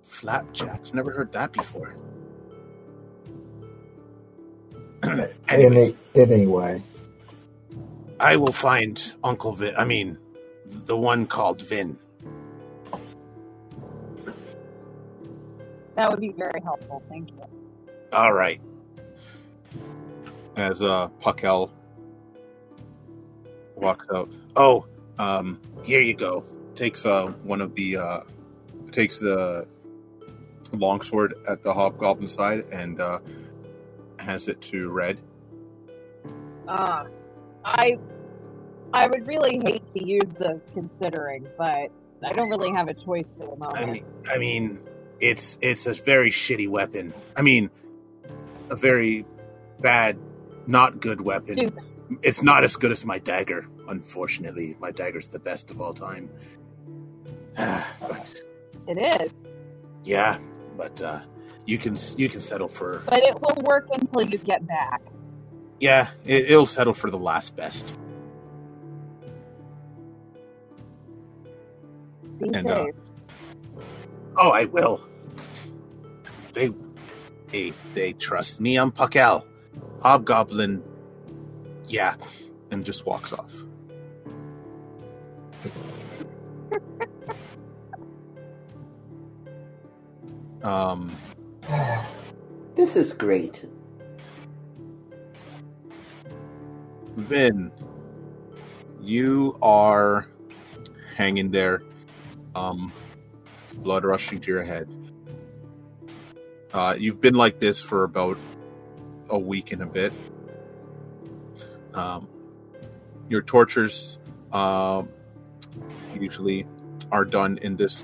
Flapjacks. 0.07 0.93
Never 0.93 1.11
heard 1.11 1.31
that 1.33 1.51
before. 1.51 1.95
Any, 5.49 5.95
anyway, 6.15 6.81
I 8.19 8.37
will 8.37 8.53
find 8.53 9.13
Uncle 9.23 9.53
Vin. 9.53 9.75
I 9.75 9.83
mean, 9.85 10.17
the 10.65 10.95
one 10.95 11.25
called 11.25 11.61
Vin. 11.61 11.97
That 15.95 16.09
would 16.09 16.21
be 16.21 16.31
very 16.31 16.61
helpful. 16.63 17.03
Thank 17.09 17.31
you. 17.31 17.43
All 18.11 18.33
right. 18.33 18.61
As 20.55 20.81
uh, 20.81 21.09
Puckel 21.19 21.71
walks 23.75 24.05
out, 24.13 24.29
Oh, 24.55 24.85
um, 25.17 25.59
here 25.83 26.01
you 26.01 26.13
go. 26.13 26.43
takes 26.75 27.05
uh, 27.05 27.27
one 27.43 27.61
of 27.61 27.75
the 27.75 27.97
uh, 27.97 28.21
takes 28.91 29.19
the 29.19 29.67
longsword 30.71 31.35
at 31.47 31.61
the 31.63 31.73
hobgoblin 31.73 32.27
side 32.27 32.65
and 32.71 32.99
uh, 32.99 33.19
hands 34.17 34.47
it 34.47 34.61
to 34.61 34.89
Red. 34.89 35.19
Uh, 36.67 37.05
I 37.65 37.97
I 38.93 39.07
would 39.07 39.27
really 39.27 39.59
hate 39.63 39.83
to 39.93 40.05
use 40.05 40.29
this 40.39 40.63
considering, 40.73 41.47
but 41.57 41.91
I 42.23 42.33
don't 42.33 42.49
really 42.49 42.71
have 42.71 42.87
a 42.87 42.93
choice 42.93 43.27
for 43.37 43.47
the 43.47 43.55
moment. 43.55 43.77
I 43.77 43.85
mean, 43.85 44.05
I 44.29 44.37
mean, 44.37 44.79
it's 45.19 45.57
it's 45.61 45.85
a 45.85 45.93
very 45.93 46.29
shitty 46.29 46.69
weapon. 46.69 47.13
I 47.35 47.41
mean, 47.41 47.69
a 48.69 48.75
very 48.75 49.25
bad, 49.79 50.17
not 50.67 50.99
good 50.99 51.21
weapon. 51.21 51.71
It's 52.21 52.43
not 52.43 52.63
as 52.63 52.75
good 52.75 52.91
as 52.91 53.03
my 53.03 53.19
dagger. 53.19 53.67
Unfortunately, 53.87 54.77
my 54.79 54.91
dagger's 54.91 55.27
the 55.27 55.39
best 55.39 55.71
of 55.71 55.81
all 55.81 55.93
time. 55.93 56.29
but 57.57 58.41
It 58.87 59.21
is, 59.21 59.45
yeah, 60.03 60.39
but 60.77 61.01
uh, 61.01 61.21
you 61.65 61.77
can 61.77 61.97
you 62.17 62.29
can 62.29 62.41
settle 62.41 62.67
for 62.69 63.03
but 63.07 63.19
it 63.19 63.35
will 63.41 63.57
work 63.63 63.87
until 63.93 64.23
you 64.23 64.37
get 64.39 64.65
back. 64.67 65.01
yeah. 65.79 66.09
It, 66.25 66.51
it'll 66.51 66.65
settle 66.65 66.93
for 66.93 67.09
the 67.11 67.17
last 67.19 67.55
best. 67.55 67.85
Be 72.39 72.49
And, 72.53 72.69
uh. 72.69 72.85
Oh, 74.37 74.49
I 74.51 74.65
will. 74.65 75.05
They, 76.53 76.71
they, 77.51 77.73
they 77.93 78.13
trust 78.13 78.59
me. 78.61 78.77
I'm 78.77 78.91
Puckel. 78.91 79.45
Hobgoblin. 80.01 80.83
Yeah. 81.87 82.15
and 82.71 82.85
just 82.85 83.05
walks 83.05 83.33
off. 83.33 83.51
Um, 90.63 91.11
This 92.75 92.95
is 92.95 93.13
great. 93.13 93.65
Vin, 97.17 97.71
you 99.01 99.57
are 99.61 100.27
hanging 101.15 101.51
there, 101.51 101.83
um, 102.55 102.91
blood 103.75 104.05
rushing 104.05 104.39
to 104.41 104.51
your 104.51 104.63
head. 104.63 104.89
Uh, 106.73 106.95
you've 106.97 107.21
been 107.21 107.35
like 107.35 107.59
this 107.59 107.79
for 107.79 108.03
about 108.05 108.37
a 109.29 109.37
week 109.37 109.71
and 109.71 109.83
a 109.83 109.85
bit. 109.85 110.13
Um, 111.93 112.27
your 113.29 113.43
tortures 113.43 114.17
uh, 114.51 115.03
usually 116.19 116.65
are 117.11 117.25
done 117.25 117.57
in 117.59 117.75
this 117.75 118.03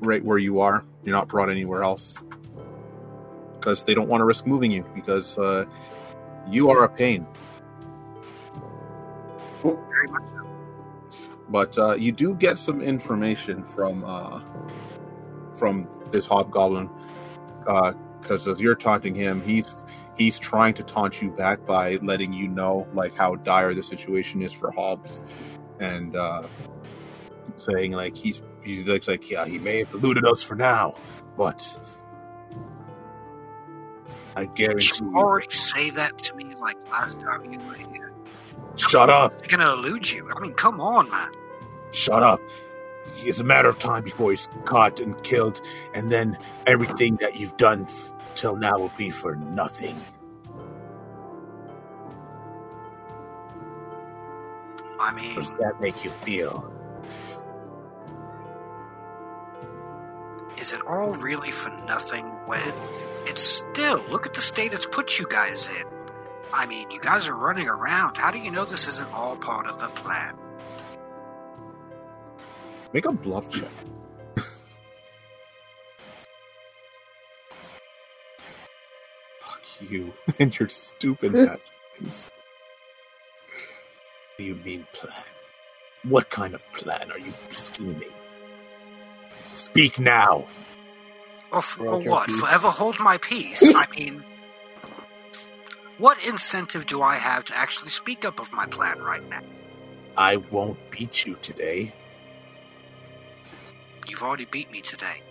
right 0.00 0.24
where 0.24 0.38
you 0.38 0.60
are. 0.60 0.84
You're 1.04 1.14
not 1.14 1.28
brought 1.28 1.50
anywhere 1.50 1.82
else 1.82 2.18
because 3.58 3.84
they 3.84 3.94
don't 3.94 4.08
want 4.08 4.20
to 4.20 4.24
risk 4.24 4.46
moving 4.46 4.70
you 4.70 4.84
because 4.94 5.38
uh, 5.38 5.64
you 6.50 6.70
are 6.70 6.84
a 6.84 6.88
pain. 6.88 7.26
Very 9.62 10.08
much 10.08 10.22
so. 10.34 10.48
but 11.48 11.78
uh, 11.78 11.94
you 11.94 12.10
do 12.10 12.34
get 12.34 12.58
some 12.58 12.80
information 12.80 13.64
from 13.64 14.04
uh, 14.04 14.40
from 15.56 15.88
this 16.10 16.26
hobgoblin 16.26 16.90
because 17.60 18.48
as 18.48 18.60
you're 18.60 18.74
taunting 18.74 19.14
him, 19.14 19.40
he's 19.42 19.76
he's 20.16 20.38
trying 20.38 20.74
to 20.74 20.82
taunt 20.82 21.22
you 21.22 21.30
back 21.30 21.64
by 21.64 21.96
letting 21.96 22.32
you 22.32 22.48
know 22.48 22.86
like 22.94 23.14
how 23.16 23.36
dire 23.36 23.74
the 23.74 23.82
situation 23.82 24.42
is 24.42 24.52
for 24.52 24.70
Hobbs, 24.72 25.22
and 25.82 26.16
uh, 26.16 26.42
saying 27.56 27.92
like 27.92 28.16
he's 28.16 28.40
he 28.62 28.82
looks 28.84 29.08
like 29.08 29.28
yeah 29.30 29.44
he 29.44 29.58
may 29.58 29.80
have 29.80 29.92
eluded 29.92 30.24
us 30.24 30.42
for 30.42 30.54
now, 30.54 30.94
but 31.36 31.62
I 34.36 34.46
guarantee 34.46 35.04
you 35.04 35.10
you. 35.10 35.16
already 35.18 35.50
say 35.50 35.90
that 35.90 36.18
to 36.18 36.36
me 36.36 36.54
like 36.54 36.76
last 36.90 37.20
time 37.20 37.52
you 37.52 37.58
were 37.60 37.74
here? 37.74 38.12
Shut 38.76 39.10
up! 39.10 39.38
They're 39.38 39.48
gonna 39.58 39.72
elude 39.72 40.10
you. 40.10 40.30
I 40.34 40.40
mean, 40.40 40.52
come 40.54 40.80
on, 40.80 41.10
man. 41.10 41.30
Shut 41.90 42.22
up! 42.22 42.40
It's 43.16 43.40
a 43.40 43.44
matter 43.44 43.68
of 43.68 43.78
time 43.78 44.04
before 44.04 44.30
he's 44.30 44.48
caught 44.64 45.00
and 45.00 45.20
killed, 45.24 45.60
and 45.94 46.10
then 46.10 46.38
everything 46.66 47.16
that 47.16 47.36
you've 47.38 47.56
done 47.56 47.84
f- 47.84 48.14
till 48.34 48.56
now 48.56 48.78
will 48.78 48.92
be 48.96 49.10
for 49.10 49.36
nothing. 49.36 50.00
I 55.02 55.10
How 55.10 55.16
mean, 55.16 55.34
does 55.34 55.50
that 55.58 55.80
make 55.80 56.04
you 56.04 56.10
feel? 56.10 56.72
is 60.58 60.72
it 60.72 60.80
all 60.86 61.12
really 61.14 61.50
for 61.50 61.70
nothing 61.86 62.24
when 62.46 62.72
it's 63.26 63.42
still 63.42 64.02
look 64.10 64.26
at 64.26 64.34
the 64.34 64.40
state 64.40 64.72
it's 64.72 64.86
put 64.86 65.18
you 65.18 65.26
guys 65.28 65.68
in? 65.68 65.84
I 66.52 66.66
mean, 66.66 66.88
you 66.90 67.00
guys 67.00 67.26
are 67.26 67.34
running 67.34 67.68
around. 67.68 68.16
How 68.16 68.30
do 68.30 68.38
you 68.38 68.50
know 68.50 68.64
this 68.64 68.86
isn't 68.86 69.12
all 69.12 69.34
part 69.36 69.66
of 69.66 69.80
the 69.80 69.88
plan? 69.88 70.36
Make 72.92 73.06
a 73.06 73.12
bluff 73.12 73.48
check. 73.50 73.70
Fuck 79.40 79.62
you 79.80 80.12
and 80.38 80.56
your 80.56 80.68
stupid 80.68 81.34
do 84.42 84.48
you 84.48 84.56
mean 84.56 84.86
plan? 84.92 85.24
What 86.02 86.28
kind 86.30 86.54
of 86.54 86.62
plan 86.72 87.12
are 87.12 87.18
you 87.18 87.32
scheming? 87.50 88.10
Speak 89.52 90.00
now. 90.00 90.46
Or, 91.52 91.58
f- 91.58 91.78
or 91.78 92.00
what? 92.00 92.26
peace. 92.26 92.40
Forever 92.40 92.68
hold 92.68 92.98
my 92.98 93.18
peace? 93.18 93.62
I 93.74 93.86
mean, 93.96 94.24
what 95.98 96.18
incentive 96.26 96.86
do 96.86 97.02
I 97.02 97.14
have 97.14 97.44
to 97.44 97.56
actually 97.56 97.90
speak 97.90 98.24
up 98.24 98.40
of 98.40 98.52
my 98.52 98.66
plan 98.66 99.00
right 99.00 99.26
now? 99.28 99.42
I 100.16 100.38
won't 100.38 100.78
beat 100.90 101.24
you 101.24 101.36
today. 101.40 101.92
You've 104.08 104.22
already 104.22 104.46
beat 104.46 104.72
me 104.72 104.80
today. 104.80 105.22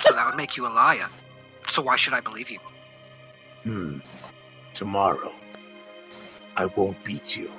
So 0.00 0.12
that 0.12 0.26
would 0.26 0.36
make 0.36 0.58
you 0.58 0.66
a 0.66 0.68
liar. 0.68 1.08
So 1.68 1.80
why 1.80 1.96
should 1.96 2.12
I 2.12 2.20
believe 2.20 2.50
you? 2.50 2.58
Hmm. 3.62 3.98
Tomorrow, 4.74 5.32
I 6.56 6.66
won't 6.66 7.02
beat 7.02 7.34
you. 7.36 7.50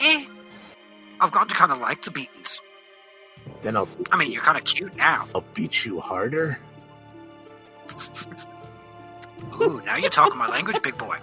Eh. 0.00 0.26
I've 1.20 1.32
gotten 1.32 1.48
to 1.48 1.54
kind 1.54 1.72
of 1.72 1.78
like 1.78 2.02
the 2.02 2.10
beatings. 2.10 2.60
Then 3.62 3.76
I'll 3.76 3.88
I 4.12 4.16
mean, 4.16 4.30
you're 4.30 4.42
kind 4.42 4.58
of 4.58 4.64
cute 4.64 4.94
now. 4.96 5.26
I'll 5.34 5.44
beat 5.54 5.84
you 5.84 6.00
harder. 6.00 6.58
Ooh, 9.60 9.82
now 9.84 9.96
you're 9.96 10.10
talking 10.10 10.38
my 10.38 10.48
language, 10.48 10.80
big 10.82 10.96
boy. 10.96 11.18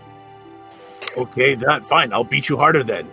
Okay, 1.16 1.56
that 1.56 1.86
fine. 1.86 2.12
I'll 2.12 2.24
beat 2.24 2.50
you 2.50 2.58
harder 2.58 2.84
then. 2.84 3.10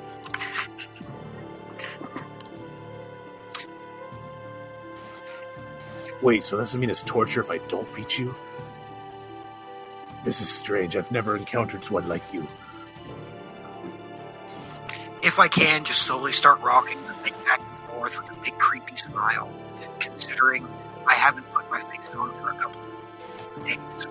Wait, 6.20 6.44
so 6.44 6.56
doesn't 6.56 6.80
mean 6.80 6.90
it's 6.90 7.02
torture 7.02 7.40
if 7.40 7.50
I 7.50 7.58
don't 7.58 7.92
beat 7.94 8.18
you? 8.18 8.34
This 10.24 10.40
is 10.40 10.48
strange. 10.48 10.96
I've 10.96 11.10
never 11.10 11.36
encountered 11.36 11.88
one 11.90 12.08
like 12.08 12.22
you. 12.32 12.46
If 15.32 15.38
I 15.38 15.48
can, 15.48 15.82
just 15.82 16.02
slowly 16.02 16.30
start 16.30 16.60
rocking 16.60 17.02
the 17.06 17.14
thing 17.14 17.32
back 17.46 17.60
and 17.60 17.90
forth 17.90 18.20
with 18.20 18.30
a 18.36 18.40
big 18.42 18.58
creepy 18.58 18.94
smile, 18.96 19.50
considering 19.98 20.68
I 21.06 21.14
haven't 21.14 21.50
put 21.54 21.70
my 21.70 21.80
face 21.80 22.14
on 22.14 22.30
for 22.32 22.50
a 22.50 22.56
couple 22.56 22.82
of 23.56 23.64
days. 23.64 24.06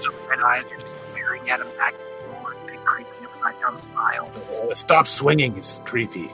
So 0.00 0.10
red 0.26 0.40
eyes 0.40 0.64
are 0.72 0.78
just 0.78 0.96
staring 1.12 1.50
at 1.50 1.60
him 1.60 1.66
back 1.76 1.92
and 1.92 2.32
forth, 2.32 2.66
big 2.66 2.82
creepy 2.82 3.10
upside 3.26 3.60
down 3.60 3.78
smile. 3.82 4.32
Uh, 4.70 4.74
Stop 4.74 5.06
swinging. 5.06 5.54
It's 5.58 5.82
creepy. 5.84 6.32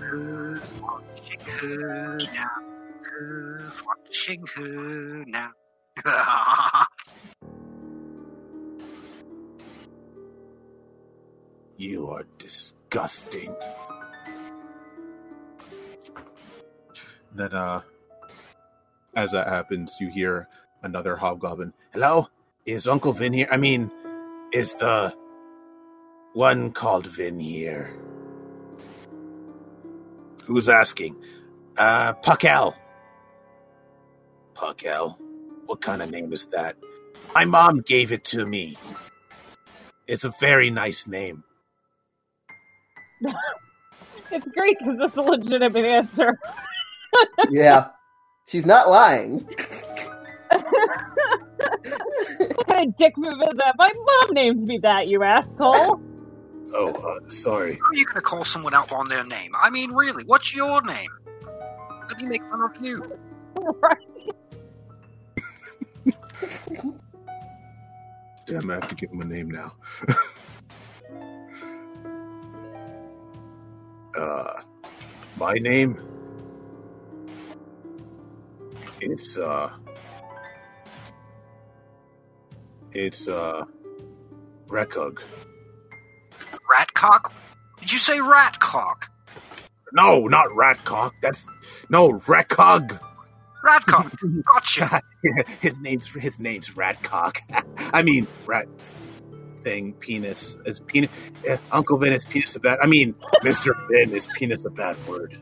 Who's 0.00 0.62
watching 0.82 1.40
who 1.60 2.18
now? 2.34 2.50
Who's 3.08 3.82
watching 3.86 4.44
who 4.52 5.24
now? 5.26 5.52
Disgusting. 12.90 13.54
Then, 17.34 17.54
uh, 17.54 17.82
as 19.14 19.30
that 19.30 19.46
happens, 19.46 19.96
you 20.00 20.08
hear 20.08 20.48
another 20.82 21.16
hobgoblin. 21.16 21.72
Hello? 21.92 22.28
Is 22.66 22.88
Uncle 22.88 23.12
Vin 23.12 23.32
here? 23.32 23.48
I 23.50 23.56
mean, 23.56 23.90
is 24.52 24.74
the 24.74 25.14
one 26.34 26.72
called 26.72 27.06
Vin 27.06 27.38
here? 27.38 27.96
Who's 30.46 30.68
asking? 30.68 31.16
Uh, 31.78 32.12
Puckel. 32.14 32.74
Puckel? 34.54 35.18
What 35.66 35.80
kind 35.80 36.02
of 36.02 36.10
name 36.10 36.32
is 36.32 36.46
that? 36.46 36.76
My 37.34 37.44
mom 37.44 37.80
gave 37.80 38.10
it 38.10 38.24
to 38.26 38.44
me. 38.44 38.76
It's 40.08 40.24
a 40.24 40.32
very 40.40 40.70
nice 40.70 41.06
name. 41.06 41.44
It's 44.32 44.48
great 44.50 44.78
because 44.78 44.96
it's 45.00 45.16
a 45.16 45.22
legitimate 45.22 45.84
answer. 45.84 46.38
yeah. 47.50 47.88
She's 48.46 48.64
not 48.64 48.88
lying. 48.88 49.40
what 50.50 50.66
kind 52.68 52.88
of 52.88 52.96
dick 52.96 53.14
move 53.16 53.42
is 53.42 53.56
that? 53.56 53.74
My 53.76 53.90
mom 53.92 54.34
named 54.34 54.62
me 54.62 54.78
that, 54.82 55.08
you 55.08 55.22
asshole. 55.22 56.00
Oh, 56.72 56.92
uh, 56.92 57.28
sorry. 57.28 57.74
How 57.74 57.88
are 57.88 57.94
you 57.94 58.04
going 58.04 58.14
to 58.14 58.20
call 58.20 58.44
someone 58.44 58.74
out 58.74 58.92
on 58.92 59.08
their 59.08 59.24
name? 59.24 59.50
I 59.60 59.70
mean, 59.70 59.92
really, 59.92 60.22
what's 60.24 60.54
your 60.54 60.80
name? 60.82 61.10
Let 62.08 62.22
me 62.22 62.28
make 62.28 62.42
fun 62.42 62.60
of 62.62 62.84
you. 62.84 63.18
right. 63.80 63.98
Damn, 68.46 68.70
I 68.70 68.74
have 68.74 68.88
to 68.88 68.94
give 68.94 69.10
him 69.10 69.20
a 69.20 69.24
name 69.24 69.50
now. 69.50 69.72
Uh, 74.16 74.62
my 75.36 75.54
name? 75.54 75.96
It's, 79.00 79.38
uh, 79.38 79.70
it's, 82.92 83.28
uh, 83.28 83.64
Rekug. 84.68 85.20
Ratcock? 86.70 87.32
Did 87.80 87.92
you 87.92 87.98
say 87.98 88.18
ratcock? 88.18 89.08
No, 89.92 90.26
not 90.26 90.48
Ratcock. 90.50 91.12
That's, 91.22 91.46
no, 91.88 92.12
Rekug. 92.12 92.98
Ratcock. 93.64 94.44
Gotcha. 94.44 95.00
his 95.60 95.78
name's 95.78 96.08
his 96.08 96.40
name's 96.40 96.70
Ratcock. 96.70 97.38
I 97.92 98.02
mean 98.02 98.26
rat 98.46 98.66
thing 99.62 99.92
penis 99.94 100.56
is 100.64 100.80
penis. 100.80 101.10
Uh, 101.48 101.56
Uncle 101.72 101.98
Vin 101.98 102.12
is 102.12 102.24
penis 102.24 102.56
a 102.56 102.60
bad. 102.60 102.78
I 102.82 102.86
mean 102.86 103.14
Mister 103.42 103.74
Vin 103.90 104.12
is 104.12 104.28
penis 104.34 104.64
a 104.64 104.70
bad 104.70 104.96
word. 105.06 105.38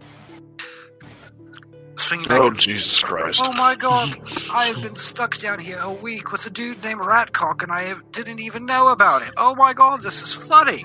Swinging 1.97 2.29
back 2.29 2.41
Oh, 2.41 2.47
and 2.47 2.59
Jesus 2.59 3.03
Christ. 3.03 3.41
Oh 3.45 3.53
my 3.53 3.75
god, 3.75 4.17
I 4.53 4.67
have 4.67 4.83
been 4.83 4.97
stuck 4.97 5.37
down 5.39 5.59
here 5.59 5.79
a 5.83 5.93
week 5.93 6.33
with 6.33 6.47
a 6.47 6.51
dude 6.51 6.83
named 6.83 7.01
Ratcock 7.01 7.63
and 7.63 7.73
I 7.73 7.83
have, 7.83 8.11
didn't 8.13 8.39
even 8.39 8.67
know 8.67 8.89
about 8.89 9.23
it. 9.23 9.31
Oh 9.37 9.55
my 9.55 9.75
god, 9.75 10.03
this 10.03 10.23
is 10.23 10.33
funny. 10.33 10.85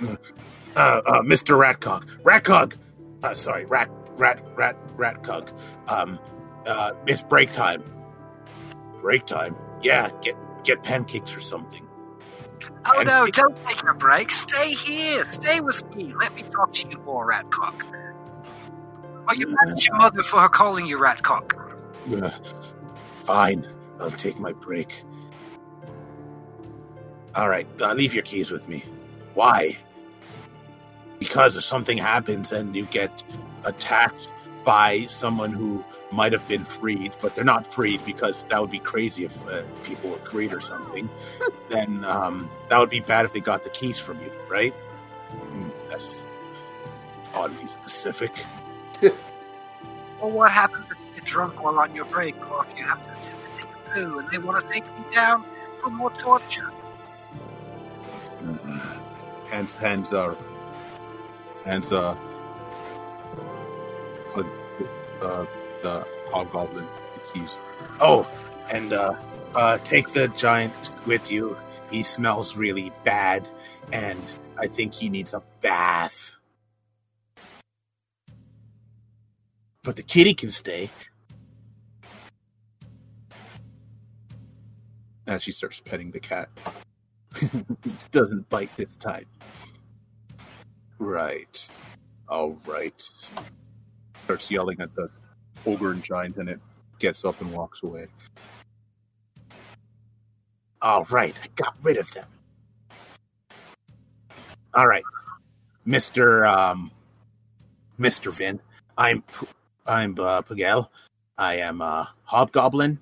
Uh, 0.00 0.16
uh, 0.76 1.22
Mister 1.22 1.54
Ratcock, 1.54 2.04
Ratcock. 2.22 2.74
Uh, 3.22 3.34
sorry, 3.34 3.64
Rat 3.64 3.90
Rat 4.12 4.42
Rat 4.56 4.76
Ratcock. 4.96 5.52
Um, 5.88 6.18
uh, 6.66 6.92
it's 7.06 7.22
break 7.22 7.52
time. 7.52 7.82
Break 9.00 9.26
time. 9.26 9.54
Yeah, 9.82 10.10
get 10.22 10.34
get 10.64 10.82
pancakes 10.82 11.34
or 11.36 11.40
something. 11.40 11.86
Oh 12.86 12.98
And- 13.00 13.08
no, 13.08 13.26
don't 13.26 13.56
take 13.66 13.82
a 13.88 13.94
break. 13.94 14.30
Stay 14.30 14.70
here. 14.70 15.24
Stay 15.30 15.60
with 15.60 15.82
me. 15.94 16.12
Let 16.14 16.34
me 16.34 16.42
talk 16.42 16.72
to 16.74 16.88
you 16.88 16.98
more, 17.00 17.30
Ratcock. 17.30 17.84
Are 19.26 19.34
you 19.34 19.46
mad 19.48 19.70
at 19.70 19.86
your 19.86 19.96
mother 19.96 20.22
for 20.22 20.40
her 20.40 20.48
calling 20.48 20.86
you 20.86 20.98
Ratcock? 20.98 21.52
Uh, 22.22 22.30
fine, 23.24 23.66
I'll 24.00 24.10
take 24.12 24.38
my 24.38 24.52
break. 24.52 25.04
All 27.34 27.48
right, 27.48 27.66
uh, 27.80 27.92
leave 27.92 28.14
your 28.14 28.22
keys 28.22 28.50
with 28.50 28.66
me. 28.68 28.82
Why? 29.34 29.76
Because 31.18 31.56
if 31.56 31.64
something 31.64 31.98
happens 31.98 32.52
and 32.52 32.74
you 32.74 32.86
get 32.86 33.22
attacked 33.64 34.28
by 34.64 35.02
someone 35.06 35.52
who 35.52 35.84
might 36.10 36.32
have 36.32 36.46
been 36.48 36.64
freed, 36.64 37.12
but 37.20 37.34
they're 37.34 37.44
not 37.44 37.72
freed 37.72 38.04
because 38.04 38.44
that 38.48 38.60
would 38.60 38.70
be 38.70 38.78
crazy 38.78 39.24
if 39.24 39.48
uh, 39.48 39.62
people 39.84 40.10
were 40.10 40.18
freed 40.18 40.52
or 40.52 40.60
something. 40.60 41.08
then 41.68 42.04
um, 42.04 42.50
that 42.68 42.78
would 42.78 42.90
be 42.90 43.00
bad 43.00 43.24
if 43.24 43.32
they 43.32 43.40
got 43.40 43.64
the 43.64 43.70
keys 43.70 43.98
from 43.98 44.20
you, 44.22 44.32
right? 44.48 44.72
Hmm, 45.30 45.68
that's 45.90 46.22
oddly 47.34 47.66
specific. 47.66 48.32
well, 49.02 50.30
what 50.30 50.50
happens 50.50 50.86
if 50.90 50.98
you 50.98 51.14
get 51.16 51.24
drunk 51.24 51.62
while 51.62 51.78
on 51.78 51.94
your 51.94 52.06
break, 52.06 52.36
or 52.50 52.64
if 52.64 52.78
you 52.78 52.84
have 52.84 53.06
to 53.06 53.20
sit 53.20 53.34
and 53.34 53.54
take 53.54 53.66
a 53.66 53.90
poo 53.90 54.18
and 54.18 54.28
they 54.30 54.38
want 54.38 54.64
to 54.64 54.72
take 54.72 54.84
you 54.84 55.14
down 55.14 55.44
for 55.80 55.90
more 55.90 56.10
torture? 56.12 56.70
hands 59.50 59.74
hands 59.74 60.08
uh 60.12 60.34
hands 61.64 61.92
uh 61.92 62.14
uh, 64.36 64.42
uh 65.22 65.46
the 65.82 66.06
hobgoblin 66.30 66.86
the 67.14 67.20
keys. 67.32 67.50
Oh, 68.00 68.28
and 68.70 68.92
uh, 68.92 69.14
uh, 69.54 69.78
take 69.78 70.12
the 70.12 70.28
giant 70.28 70.72
with 71.06 71.30
you. 71.30 71.56
He 71.90 72.02
smells 72.02 72.56
really 72.56 72.92
bad, 73.04 73.48
and 73.92 74.22
I 74.58 74.66
think 74.66 74.94
he 74.94 75.08
needs 75.08 75.32
a 75.34 75.42
bath. 75.62 76.34
But 79.82 79.96
the 79.96 80.02
kitty 80.02 80.34
can 80.34 80.50
stay. 80.50 80.90
As 85.26 85.42
she 85.42 85.52
starts 85.52 85.80
petting 85.80 86.10
the 86.10 86.20
cat. 86.20 86.48
Doesn't 88.12 88.48
bite 88.48 88.74
this 88.76 88.94
time. 88.98 89.26
Right. 90.98 91.68
All 92.28 92.58
right. 92.66 93.02
Starts 94.24 94.50
yelling 94.50 94.80
at 94.80 94.94
the 94.94 95.08
ogre 95.66 95.92
and 95.92 96.02
giant, 96.02 96.36
and 96.36 96.48
it 96.48 96.60
gets 96.98 97.24
up 97.24 97.40
and 97.40 97.52
walks 97.52 97.82
away. 97.82 98.06
All 100.80 101.04
right, 101.04 101.34
I 101.42 101.46
got 101.56 101.76
rid 101.82 101.96
of 101.96 102.10
them. 102.12 102.26
All 104.74 104.86
right, 104.86 105.04
Mister 105.84 106.46
um, 106.46 106.90
Mister 107.96 108.30
Vin. 108.30 108.60
I'm 108.96 109.24
I'm 109.86 110.12
uh, 110.18 110.42
Pagel. 110.42 110.88
I 111.36 111.56
am 111.56 111.80
a 111.80 112.08
hobgoblin, 112.24 112.98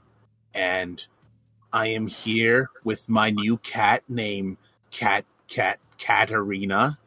and 0.54 1.04
I 1.72 1.88
am 1.88 2.06
here 2.06 2.70
with 2.84 3.06
my 3.08 3.30
new 3.30 3.58
cat 3.58 4.02
named 4.08 4.56
Cat 4.90 5.24
Cat 5.48 5.78
Katarina. 5.98 6.98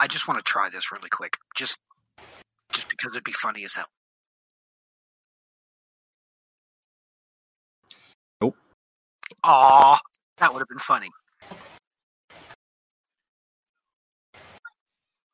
I 0.00 0.06
just 0.06 0.28
want 0.28 0.38
to 0.38 0.44
try 0.44 0.68
this 0.68 0.92
really 0.92 1.08
quick, 1.08 1.38
just 1.54 1.78
just 1.78 1.78
because 2.98 3.14
it'd 3.14 3.24
be 3.24 3.32
funny 3.32 3.64
as 3.64 3.74
hell. 3.74 3.86
Nope. 8.40 8.56
Aw, 9.44 10.00
that 10.38 10.52
would 10.52 10.60
have 10.60 10.68
been 10.68 10.78
funny. 10.78 11.08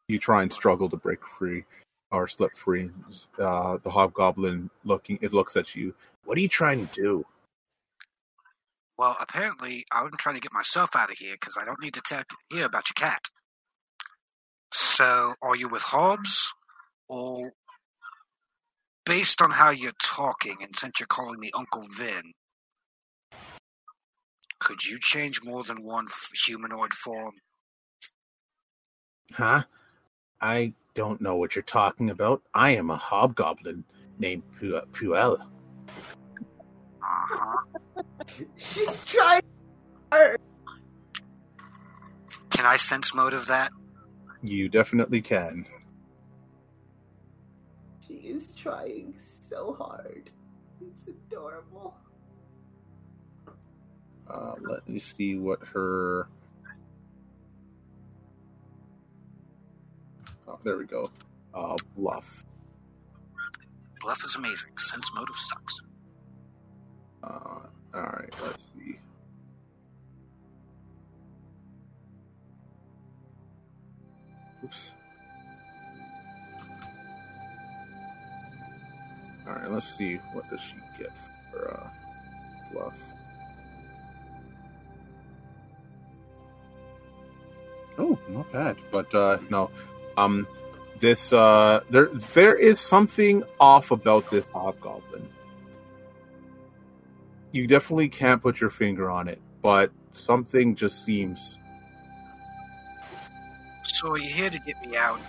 You 0.08 0.18
try 0.18 0.42
and 0.42 0.52
struggle 0.52 0.90
to 0.90 0.96
break 0.98 1.26
free 1.26 1.64
or 2.10 2.28
slip 2.28 2.56
free. 2.56 2.90
Uh, 3.38 3.78
the 3.82 3.90
hobgoblin 3.90 4.70
looking, 4.84 5.18
it 5.22 5.32
looks 5.32 5.56
at 5.56 5.74
you. 5.74 5.94
What 6.24 6.36
are 6.36 6.42
you 6.42 6.48
trying 6.48 6.86
to 6.86 6.94
do? 6.94 7.24
Well, 8.96 9.16
apparently, 9.18 9.84
I'm 9.92 10.10
trying 10.18 10.36
to 10.36 10.40
get 10.40 10.52
myself 10.52 10.94
out 10.94 11.10
of 11.10 11.18
here 11.18 11.34
because 11.34 11.56
I 11.60 11.64
don't 11.64 11.80
need 11.80 11.94
to 11.94 12.00
tell 12.00 12.22
hear 12.50 12.66
about 12.66 12.84
your 12.88 13.08
cat. 13.08 13.22
So, 14.72 15.34
are 15.42 15.56
you 15.56 15.68
with 15.68 15.82
Hobbs? 15.82 16.54
Or, 17.08 17.52
based 19.04 19.42
on 19.42 19.50
how 19.50 19.70
you're 19.70 19.92
talking, 20.02 20.56
and 20.62 20.74
since 20.74 21.00
you're 21.00 21.06
calling 21.06 21.38
me 21.38 21.50
Uncle 21.54 21.86
Vin, 21.96 22.32
could 24.60 24.84
you 24.84 24.98
change 24.98 25.42
more 25.44 25.62
than 25.64 25.82
one 25.82 26.06
f- 26.08 26.30
humanoid 26.46 26.94
form? 26.94 27.34
Huh? 29.32 29.62
I 30.40 30.72
don't 30.94 31.20
know 31.20 31.36
what 31.36 31.54
you're 31.54 31.62
talking 31.62 32.10
about. 32.10 32.42
I 32.54 32.70
am 32.70 32.90
a 32.90 32.96
hobgoblin 32.96 33.84
named 34.18 34.42
Pu- 34.58 34.80
Puel. 34.92 35.38
Uh-huh. 37.02 37.56
She's 38.56 39.04
trying. 39.04 39.42
Can 42.50 42.66
I 42.66 42.76
sense 42.76 43.14
motive 43.14 43.46
that? 43.46 43.72
You 44.42 44.68
definitely 44.68 45.20
can. 45.20 45.66
She 48.14 48.28
is 48.28 48.52
trying 48.52 49.14
so 49.48 49.74
hard. 49.74 50.30
It's 50.80 51.08
adorable. 51.08 51.96
Uh, 54.28 54.54
let 54.60 54.88
me 54.88 54.98
see 54.98 55.36
what 55.36 55.60
her. 55.72 56.28
Oh, 60.46 60.58
there 60.62 60.76
we 60.76 60.84
go. 60.84 61.10
Uh, 61.52 61.76
bluff. 61.96 62.44
Bluff 64.00 64.24
is 64.24 64.36
amazing. 64.36 64.76
Sense 64.78 65.10
motive 65.14 65.36
sucks. 65.36 65.80
Uh, 67.22 67.60
all 67.94 68.00
right, 68.00 68.32
let's 68.42 68.62
see. 68.74 68.98
Oops. 74.62 74.92
All 79.46 79.54
right, 79.54 79.70
let's 79.70 79.86
see. 79.86 80.16
What 80.32 80.48
does 80.50 80.60
she 80.60 80.76
get 80.98 81.12
for 81.50 81.70
uh, 81.70 81.88
bluff? 82.72 82.94
Oh, 87.98 88.18
not 88.28 88.50
bad. 88.52 88.76
But 88.90 89.14
uh, 89.14 89.38
no, 89.50 89.70
um, 90.16 90.46
this 91.00 91.32
uh, 91.32 91.80
there 91.90 92.06
there 92.32 92.56
is 92.56 92.80
something 92.80 93.44
off 93.60 93.90
about 93.90 94.30
this 94.30 94.44
hobgoblin. 94.52 95.28
You 97.52 97.66
definitely 97.66 98.08
can't 98.08 98.42
put 98.42 98.60
your 98.60 98.70
finger 98.70 99.10
on 99.10 99.28
it, 99.28 99.40
but 99.62 99.92
something 100.12 100.74
just 100.74 101.04
seems. 101.04 101.58
So 103.84 104.16
you're 104.16 104.28
here 104.28 104.50
to 104.50 104.58
get 104.58 104.84
me 104.84 104.96
out? 104.96 105.20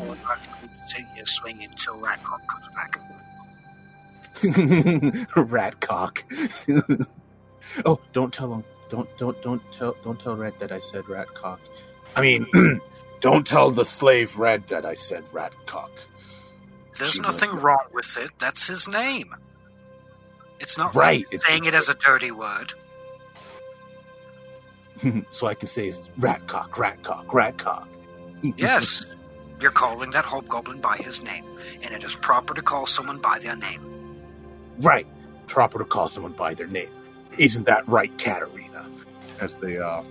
Or 0.00 0.16
not 0.16 0.42
to 0.42 0.50
sit 0.88 1.06
here 1.14 1.24
swinging 1.24 1.68
until 1.70 1.98
Ratcock 1.98 2.46
comes 2.48 2.68
back? 2.74 3.00
rat 5.36 5.80
cock. 5.80 6.24
oh, 7.84 8.00
don't 8.12 8.32
tell 8.32 8.52
him. 8.54 8.64
Don't 8.90 9.08
don't 9.18 9.40
don't 9.42 9.62
tell 9.72 9.96
don't 10.04 10.20
tell 10.20 10.36
Red 10.36 10.54
that 10.60 10.72
I 10.72 10.80
said 10.80 11.08
rat 11.08 11.28
cock. 11.34 11.60
I 12.16 12.22
mean, 12.22 12.46
don't 13.20 13.46
tell 13.46 13.70
the 13.70 13.84
slave 13.84 14.36
Red 14.38 14.66
that 14.68 14.86
I 14.86 14.94
said 14.94 15.24
rat 15.32 15.52
cock. 15.66 15.90
There's 16.98 17.12
She 17.14 17.20
nothing 17.20 17.50
wrong 17.50 17.84
with 17.92 18.16
it. 18.18 18.30
That's 18.38 18.66
his 18.66 18.88
name. 18.88 19.34
It's 20.60 20.76
not 20.78 20.94
Right, 20.94 21.04
right 21.04 21.20
it's- 21.32 21.46
saying 21.46 21.66
it 21.66 21.74
as 21.74 21.88
a 21.88 21.94
dirty 21.94 22.30
word. 22.30 22.72
so 25.30 25.46
I 25.46 25.54
can 25.54 25.68
say 25.68 25.92
rat 26.16 26.46
cock, 26.46 26.78
rat 26.78 27.02
cock, 27.02 27.32
rat 27.32 27.56
cock. 27.58 27.88
Yes, 28.56 29.04
you're 29.60 29.70
calling 29.70 30.10
that 30.10 30.24
hobgoblin 30.24 30.80
by 30.80 30.96
his 30.96 31.22
name, 31.22 31.44
and 31.82 31.92
it 31.94 32.02
is 32.04 32.14
proper 32.16 32.54
to 32.54 32.62
call 32.62 32.86
someone 32.86 33.18
by 33.20 33.38
their 33.38 33.56
name. 33.56 33.97
Right. 34.78 35.06
Proper 35.46 35.78
to 35.78 35.84
call 35.84 36.08
someone 36.08 36.32
by 36.32 36.54
their 36.54 36.66
name. 36.66 36.90
Isn't 37.36 37.66
that 37.66 37.86
right, 37.88 38.16
Katarina? 38.18 38.86
as 39.40 39.54
the 39.58 39.84
uh, 39.84 40.02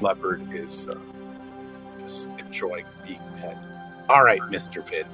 leopard 0.00 0.40
is 0.52 0.88
uh, 0.88 0.94
just 2.00 2.28
enjoying 2.38 2.86
being 3.04 3.20
pet. 3.38 3.56
All 4.08 4.22
right, 4.22 4.40
Mister 4.50 4.82
Finn. 4.82 5.06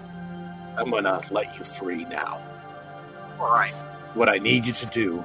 I'm 0.77 0.91
gonna 0.91 1.23
let 1.31 1.59
you 1.59 1.65
free 1.65 2.05
now. 2.05 2.41
All 3.41 3.51
right. 3.51 3.75
what 4.15 4.29
I 4.29 4.39
need 4.39 4.67
you 4.67 4.73
to 4.73 4.87
do 4.87 5.25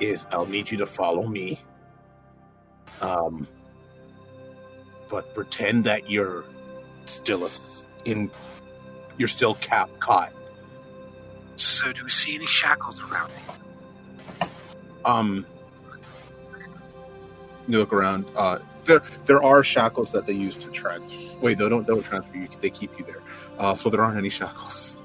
is 0.00 0.26
I'll 0.30 0.46
need 0.46 0.70
you 0.70 0.78
to 0.78 0.86
follow 0.86 1.26
me. 1.26 1.60
Um, 3.00 3.46
but 5.08 5.34
pretend 5.34 5.84
that 5.84 6.10
you're 6.10 6.44
still 7.06 7.44
a, 7.46 7.50
in, 8.04 8.30
you're 9.16 9.28
still 9.28 9.54
cap 9.56 9.88
caught. 10.00 10.32
So, 11.58 11.92
do 11.92 12.04
we 12.04 12.10
see 12.10 12.34
any 12.36 12.46
shackles 12.46 13.04
around? 13.04 13.32
Um, 15.04 15.44
You 17.66 17.78
look 17.78 17.92
around. 17.92 18.24
Uh, 18.36 18.60
there, 18.84 19.02
there 19.26 19.42
are 19.42 19.62
shackles 19.62 20.12
that 20.12 20.26
they 20.26 20.32
use 20.32 20.56
to 20.56 20.70
trans. 20.70 21.36
Wait, 21.42 21.58
they 21.58 21.68
don't. 21.68 21.86
They 21.86 21.92
don't 21.92 22.02
transfer 22.04 22.36
you. 22.36 22.48
They 22.60 22.70
keep 22.70 22.96
you 22.98 23.04
there. 23.04 23.20
Uh, 23.58 23.74
so 23.76 23.90
there 23.90 24.00
aren't 24.02 24.16
any 24.16 24.30
shackles. 24.30 24.96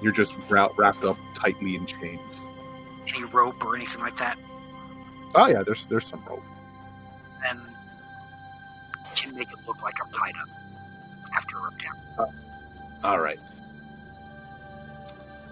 You're 0.00 0.12
just 0.12 0.32
wra- 0.48 0.70
wrapped 0.78 1.04
up 1.04 1.16
tightly 1.34 1.74
in 1.74 1.84
chains. 1.86 2.20
Any 3.08 3.24
rope 3.24 3.62
or 3.64 3.74
anything 3.76 4.00
like 4.02 4.16
that? 4.16 4.38
Oh 5.34 5.46
yeah, 5.48 5.62
there's 5.62 5.86
there's 5.86 6.06
some 6.06 6.22
rope. 6.28 6.42
Then 7.42 7.60
can 9.14 9.34
make 9.34 9.48
it 9.50 9.58
look 9.66 9.82
like 9.82 9.94
I'm 10.02 10.10
tied 10.12 10.34
up 10.40 10.48
after 11.34 11.58
I'm 11.58 11.76
down. 11.78 12.32
all 13.04 13.20
right. 13.20 13.38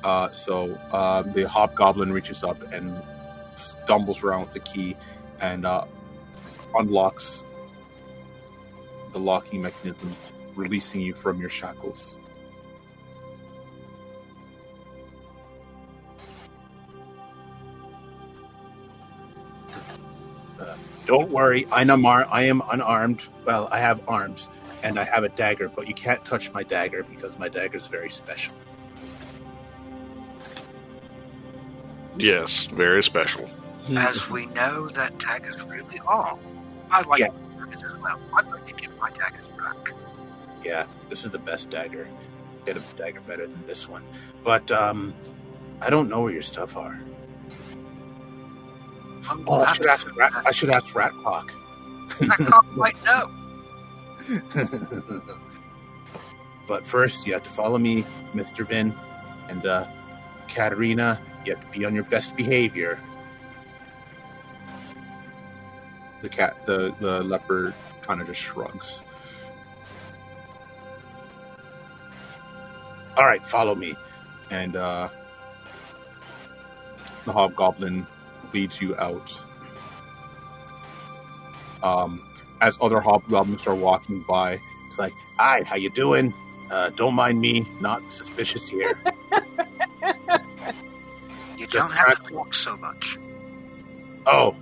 Uh, 0.05 0.31
so 0.33 0.75
uh, 0.93 1.23
the 1.23 1.49
hobgoblin 1.49 2.13
reaches 2.13 2.45
up 2.45 2.61
and 2.75 3.03
stumbles 3.57 4.23
around 4.23 4.43
with 4.43 4.53
the 4.53 4.61
key 4.61 4.95
and 5.41 5.65
uh, 5.65 5.87
unlocks 6.75 7.43
the 9.13 9.19
locking 9.19 9.63
mechanism, 9.63 10.11
releasing 10.55 11.01
you 11.01 11.15
from 11.15 11.41
your 11.41 11.49
shackles. 11.49 12.19
Don't 21.07 21.31
worry, 21.31 21.67
I'm. 21.73 22.05
I 22.07 22.43
am 22.43 22.63
unarmed. 22.71 23.27
Well, 23.47 23.69
I 23.71 23.79
have 23.79 24.01
arms 24.09 24.49
and 24.83 24.99
I 24.99 25.05
have 25.05 25.25
a 25.25 25.29
dagger, 25.31 25.69
but 25.69 25.87
you 25.89 25.95
can't 25.95 26.23
touch 26.25 26.53
my 26.53 26.63
dagger 26.63 27.05
because 27.05 27.39
my 27.39 27.49
dagger 27.49 27.77
is 27.79 27.87
very 27.87 28.11
special. 28.11 28.55
Yes, 32.17 32.67
very 32.67 33.03
special. 33.03 33.49
As 33.97 34.31
we 34.31 34.47
know, 34.47 34.89
that 34.91 35.19
daggers 35.19 35.65
really 35.67 35.99
are. 36.07 36.39
I'd 36.91 37.07
like 37.07 37.21
Yeah. 37.21 37.29
daggers 37.59 37.83
as 37.85 37.97
well. 37.97 38.19
I'd 38.35 38.47
like 38.47 38.65
to 38.67 38.75
get 38.75 38.97
my 38.99 39.11
daggers 39.11 39.49
back. 39.59 39.93
Yeah, 40.65 40.87
this 41.11 41.25
is 41.25 41.31
the 41.31 41.39
best 41.39 41.71
dagger. 41.71 42.09
Get 42.65 42.77
a 42.77 42.83
dagger 42.97 43.21
better 43.21 43.47
than 43.47 43.67
this 43.67 43.89
one. 43.89 44.03
But 44.43 44.71
um 44.71 45.13
I 45.81 45.91
don't 45.91 46.09
know 46.09 46.21
where 46.23 46.33
your 46.33 46.43
stuff 46.43 46.77
are. 46.77 46.99
I'm 49.29 49.45
Oh, 49.49 49.63
I 49.63 49.73
should 49.73 49.87
ask 49.87 50.17
Rat, 50.17 50.33
that 50.33 50.47
I 50.47 50.51
should 50.53 50.71
ask 50.71 50.87
Ratcock. 50.95 51.51
I 52.21 52.37
can't 52.37 52.75
quite 52.75 53.05
know. 53.05 53.31
but 56.69 56.87
first, 56.87 57.27
you 57.27 57.33
have 57.33 57.43
to 57.43 57.51
follow 57.51 57.77
me, 57.79 58.05
Mr. 58.35 58.67
Vin, 58.67 58.95
and 59.49 59.67
uh, 59.67 59.87
Katarina. 60.49 61.21
You 61.45 61.55
have 61.55 61.65
to 61.65 61.79
be 61.79 61.85
on 61.85 61.95
your 61.95 62.05
best 62.05 62.37
behavior. 62.37 62.99
The 66.23 66.29
cat, 66.29 66.57
the 66.67 66.95
the 67.01 67.23
leopard, 67.23 67.75
kind 68.03 68.21
of 68.21 68.27
just 68.29 68.41
shrugs. 68.41 69.03
All 73.17 73.27
right, 73.27 73.45
follow 73.47 73.75
me. 73.75 73.95
and 74.51 74.77
uh, 74.77 75.09
the 77.25 77.33
hobgoblin 77.33 78.07
leads 78.53 78.81
you 78.81 78.97
out. 78.99 79.31
Um, 81.83 82.23
as 82.61 82.77
other 82.81 83.01
hobgoblins 83.01 83.67
are 83.67 83.75
walking 83.75 84.25
by, 84.29 84.55
It's 84.89 84.99
like, 84.99 85.13
hi, 85.39 85.63
how 85.65 85.77
you 85.77 85.91
doing? 85.91 86.35
Uh, 86.71 86.91
don't 86.91 87.15
mind 87.15 87.41
me, 87.41 87.67
not 87.81 88.03
suspicious 88.13 88.69
here. 88.69 88.99
You 91.65 91.81
don't 91.81 91.93
have 91.93 92.23
to 92.23 92.31
talk 92.33 92.53
so 92.55 92.77
much. 92.77 93.17
Oh, 94.27 94.55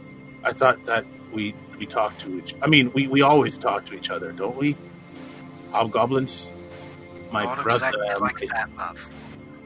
I 0.45 0.53
thought 0.53 0.85
that 0.87 1.05
we 1.33 1.53
we 1.79 1.87
talk 1.87 2.17
to 2.19 2.39
each. 2.39 2.55
I 2.63 2.67
mean, 2.69 2.93
we 2.93 3.09
we 3.09 3.23
always 3.23 3.59
talk 3.59 3.87
to 3.87 3.95
each 3.95 4.09
other, 4.11 4.31
don't 4.33 4.57
we? 4.57 4.77
Hobgoblins. 5.73 6.47
My 7.33 7.45
Not 7.45 7.63
brother, 7.63 7.89
exactly 7.89 8.09
like 8.21 8.41
my, 8.41 8.47
that, 8.55 8.77
love. 8.77 9.11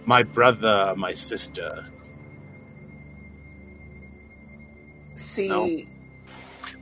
my 0.07 0.23
brother, 0.23 0.95
my 0.97 1.13
sister. 1.13 1.85
See, 5.17 5.49
No. 5.49 5.69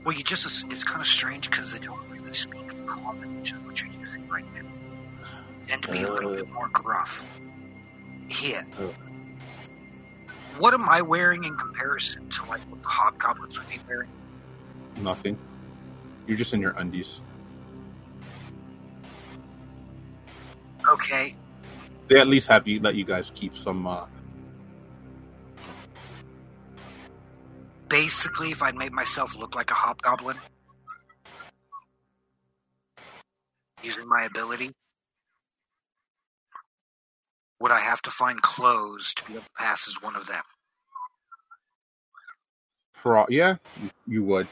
Well, 0.03 0.15
you 0.15 0.23
just, 0.23 0.45
it's 0.71 0.83
kind 0.83 1.01
of 1.01 1.07
strange 1.07 1.49
because 1.49 1.73
they 1.73 1.79
don't 1.79 2.07
really 2.09 2.31
speak 2.33 2.61
in 2.71 2.85
common, 2.87 3.37
which 3.37 3.51
is 3.53 3.59
what 3.61 3.81
you're 3.81 3.91
using 3.99 4.27
right 4.27 4.45
now. 4.53 4.61
Tend 5.67 5.81
to 5.83 5.91
be 5.91 6.03
a 6.03 6.11
little 6.11 6.31
Uh. 6.33 6.35
bit 6.35 6.51
more 6.51 6.67
gruff. 6.69 7.27
Here. 8.29 8.65
Oh. 8.79 8.93
What 10.57 10.73
am 10.73 10.87
I 10.89 11.01
wearing 11.01 11.43
in 11.43 11.57
comparison 11.57 12.29
to 12.29 12.45
like 12.45 12.61
what 12.69 12.81
the 12.83 12.89
hobgoblins 12.89 13.59
would 13.59 13.69
be 13.69 13.79
wearing? 13.87 14.09
Nothing. 14.97 15.37
You're 16.27 16.37
just 16.37 16.53
in 16.53 16.61
your 16.61 16.73
undies. 16.77 17.21
Okay, 20.89 21.35
They 22.07 22.19
at 22.19 22.27
least 22.27 22.47
have 22.49 22.67
you 22.67 22.79
let 22.81 22.95
you 22.95 23.05
guys 23.05 23.31
keep 23.35 23.57
some. 23.57 23.87
Uh, 23.87 24.05
basically, 27.89 28.51
if 28.51 28.61
I'd 28.63 28.75
made 28.75 28.93
myself 28.93 29.35
look 29.37 29.55
like 29.55 29.71
a 29.71 29.75
hobgoblin, 29.75 30.37
using 33.83 34.07
my 34.07 34.23
ability, 34.23 34.71
would 37.65 37.71
I 37.71 37.79
have 37.79 37.99
to 38.03 38.11
find 38.11 38.39
clothes 38.43 39.11
to 39.15 39.25
be 39.25 39.33
able 39.33 39.41
to 39.41 39.49
pass 39.57 39.87
as 39.87 39.99
one 39.99 40.15
of 40.15 40.27
them? 40.27 40.43
pro- 42.93 43.25
yeah, 43.27 43.55
you, 44.05 44.23
would. 44.23 44.47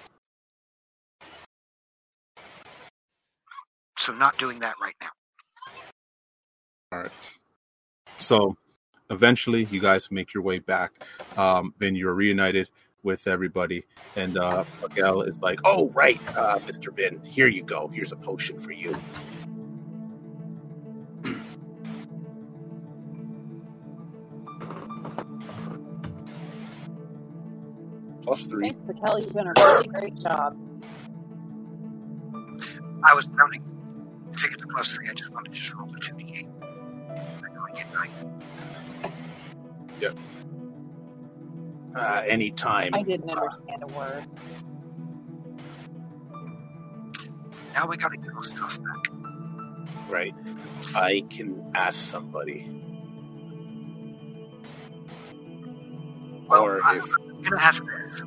So, 3.99 4.13
not 4.13 4.39
doing 4.39 4.57
that 4.61 4.73
right 4.81 4.95
now. 4.99 5.09
All 6.91 6.99
right. 7.03 7.11
So 8.17 8.57
eventually, 9.11 9.65
you 9.65 9.79
guys 9.79 10.09
make 10.09 10.33
your 10.33 10.41
way 10.41 10.57
back. 10.57 10.93
Um, 11.37 11.75
then 11.77 11.95
you're 11.95 12.15
reunited 12.15 12.71
with 13.03 13.27
everybody, 13.27 13.83
and 14.15 14.39
uh, 14.39 14.63
Miguel 14.81 15.21
is 15.21 15.37
like, 15.37 15.59
Oh, 15.65 15.89
right, 15.89 16.19
uh, 16.35 16.57
Mister 16.65 16.89
Vin. 16.89 17.21
Here 17.23 17.47
you 17.47 17.61
go. 17.61 17.89
Here's 17.89 18.11
a 18.11 18.15
potion 18.15 18.57
for 18.59 18.71
you. 18.71 18.99
Plus 28.35 28.47
three. 28.47 28.69
Thanks 28.71 28.85
for 28.85 28.93
Kelly. 28.93 29.23
You've 29.23 29.33
done 29.33 29.47
a 29.47 29.53
really 29.57 29.87
great 29.87 30.15
job. 30.19 30.57
I 33.03 33.13
was 33.13 33.27
counting, 33.37 33.61
figured 34.35 34.59
the 34.59 34.67
plus 34.67 34.93
three, 34.93 35.07
I 35.09 35.13
just 35.13 35.31
wanted 35.31 35.53
to 35.53 35.59
just 35.59 35.73
roll 35.75 35.87
the 35.87 35.99
2d8. 35.99 36.47
I 37.11 37.53
know 37.53 37.65
I 37.69 37.71
get 37.75 37.93
nine. 37.93 38.09
Uh, 41.95 42.23
anytime. 42.27 42.89
I 42.95 43.03
didn't 43.03 43.29
understand 43.29 43.83
a 43.83 43.87
word. 43.87 44.23
Now 47.75 47.85
we 47.87 47.97
gotta 47.97 48.17
get 48.17 48.33
our 48.33 48.43
stuff 48.43 48.79
back. 48.83 49.11
Right. 50.09 50.33
I 50.95 51.23
can 51.29 51.63
ask 51.75 51.99
somebody. 52.09 52.67
Well, 56.47 56.63
Or 56.63 56.83
I- 56.83 56.97
if 56.97 57.05
I'm 57.45 57.57
ask 57.59 57.83
this. 57.85 58.21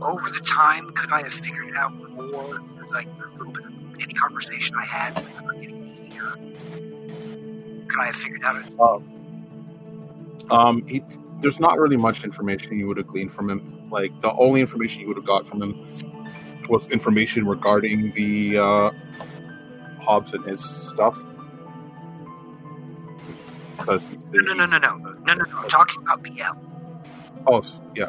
Over 0.00 0.30
the 0.30 0.40
time, 0.40 0.90
could 0.92 1.12
I 1.12 1.18
have 1.22 1.32
figured 1.32 1.74
out 1.76 1.92
more, 2.12 2.60
like 2.92 3.06
a 3.06 3.30
little 3.30 3.52
bit 3.52 3.64
of 3.64 3.72
any 4.00 4.14
conversation 4.14 4.76
I 4.78 4.84
had 4.84 5.24
we 5.46 5.60
getting 5.60 5.84
here? 5.86 6.32
Could 7.88 8.00
I 8.00 8.06
have 8.06 8.14
figured 8.14 8.44
out 8.44 8.56
it? 8.56 10.50
Um, 10.50 10.86
he, 10.86 11.02
there's 11.40 11.60
not 11.60 11.78
really 11.78 11.96
much 11.96 12.24
information 12.24 12.78
you 12.78 12.86
would 12.86 12.96
have 12.96 13.06
gleaned 13.08 13.32
from 13.32 13.50
him. 13.50 13.88
Like 13.90 14.18
the 14.20 14.32
only 14.34 14.60
information 14.60 15.00
you 15.02 15.08
would 15.08 15.16
have 15.16 15.26
got 15.26 15.46
from 15.46 15.62
him 15.62 15.86
was 16.68 16.86
information 16.88 17.46
regarding 17.46 18.12
the 18.12 18.58
uh, 18.58 18.90
Hobbs 20.00 20.34
and 20.34 20.44
his 20.44 20.62
stuff. 20.64 21.18
No, 23.86 23.98
no, 24.32 24.54
no, 24.54 24.66
no, 24.66 24.78
no, 24.78 24.96
no, 24.96 25.12
no, 25.24 25.34
no. 25.34 25.58
I'm 25.58 25.68
talking 25.68 26.02
about 26.02 26.22
BL. 26.22 26.42
Oh, 27.46 27.62
yeah. 27.94 28.08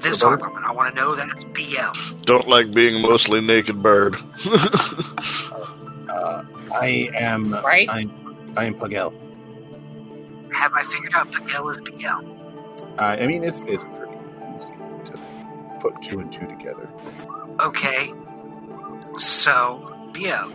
This 0.00 0.22
What? 0.22 0.40
Hobgoblin. 0.40 0.64
I 0.64 0.72
want 0.72 0.94
to 0.94 1.00
know 1.00 1.14
that 1.14 1.28
it's 1.34 1.44
BL. 1.44 2.20
Don't 2.22 2.48
like 2.48 2.72
being 2.72 3.02
mostly 3.02 3.40
naked 3.40 3.82
bird. 3.82 4.16
uh, 4.46 6.42
I 6.72 7.08
am 7.14 7.52
Right? 7.54 7.88
I, 7.90 8.06
I 8.56 8.64
am 8.66 8.74
Pagel. 8.74 9.12
Have 10.52 10.72
I 10.74 10.82
figured 10.82 11.12
out 11.14 11.28
Miguel 11.32 11.68
is 11.70 11.78
BL? 11.78 12.06
Uh, 12.06 13.02
I 13.02 13.26
mean, 13.26 13.44
it's 13.44 13.60
it's 13.66 13.84
pretty 13.84 14.16
easy 14.56 14.72
to 15.12 15.78
put 15.80 16.00
two 16.02 16.20
and 16.20 16.32
two 16.32 16.46
together. 16.46 16.88
Okay. 17.60 18.12
So, 19.16 19.94
BL, 20.12 20.52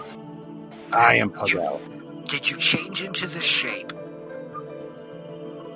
I 0.94 1.16
am 1.16 1.30
Pagel. 1.32 1.80
did 2.26 2.50
you 2.50 2.58
change 2.58 3.04
into 3.04 3.28
this 3.28 3.44
shape? 3.46 3.92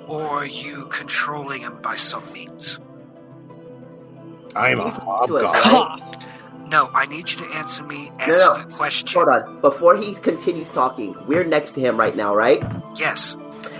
Or 0.06 0.22
are 0.38 0.46
you 0.46 0.86
controlling 0.86 1.60
him 1.60 1.80
by 1.82 1.96
some 1.96 2.24
means? 2.32 2.80
I 4.56 4.70
am 4.70 4.80
a 4.80 4.90
hobgoblin. 4.90 6.02
No, 6.70 6.90
I 6.92 7.06
need 7.06 7.30
you 7.30 7.38
to 7.38 7.56
answer 7.56 7.82
me. 7.84 8.10
No, 8.18 8.24
Answer 8.24 8.36
no. 8.36 8.64
the 8.68 8.74
question. 8.74 9.08
hold 9.22 9.28
on. 9.28 9.60
Before 9.62 9.96
he 9.96 10.14
continues 10.16 10.68
talking, 10.70 11.16
we're 11.26 11.44
next 11.44 11.72
to 11.72 11.80
him 11.80 11.96
right 11.96 12.14
now, 12.14 12.34
right? 12.34 12.62
Yes. 12.96 13.36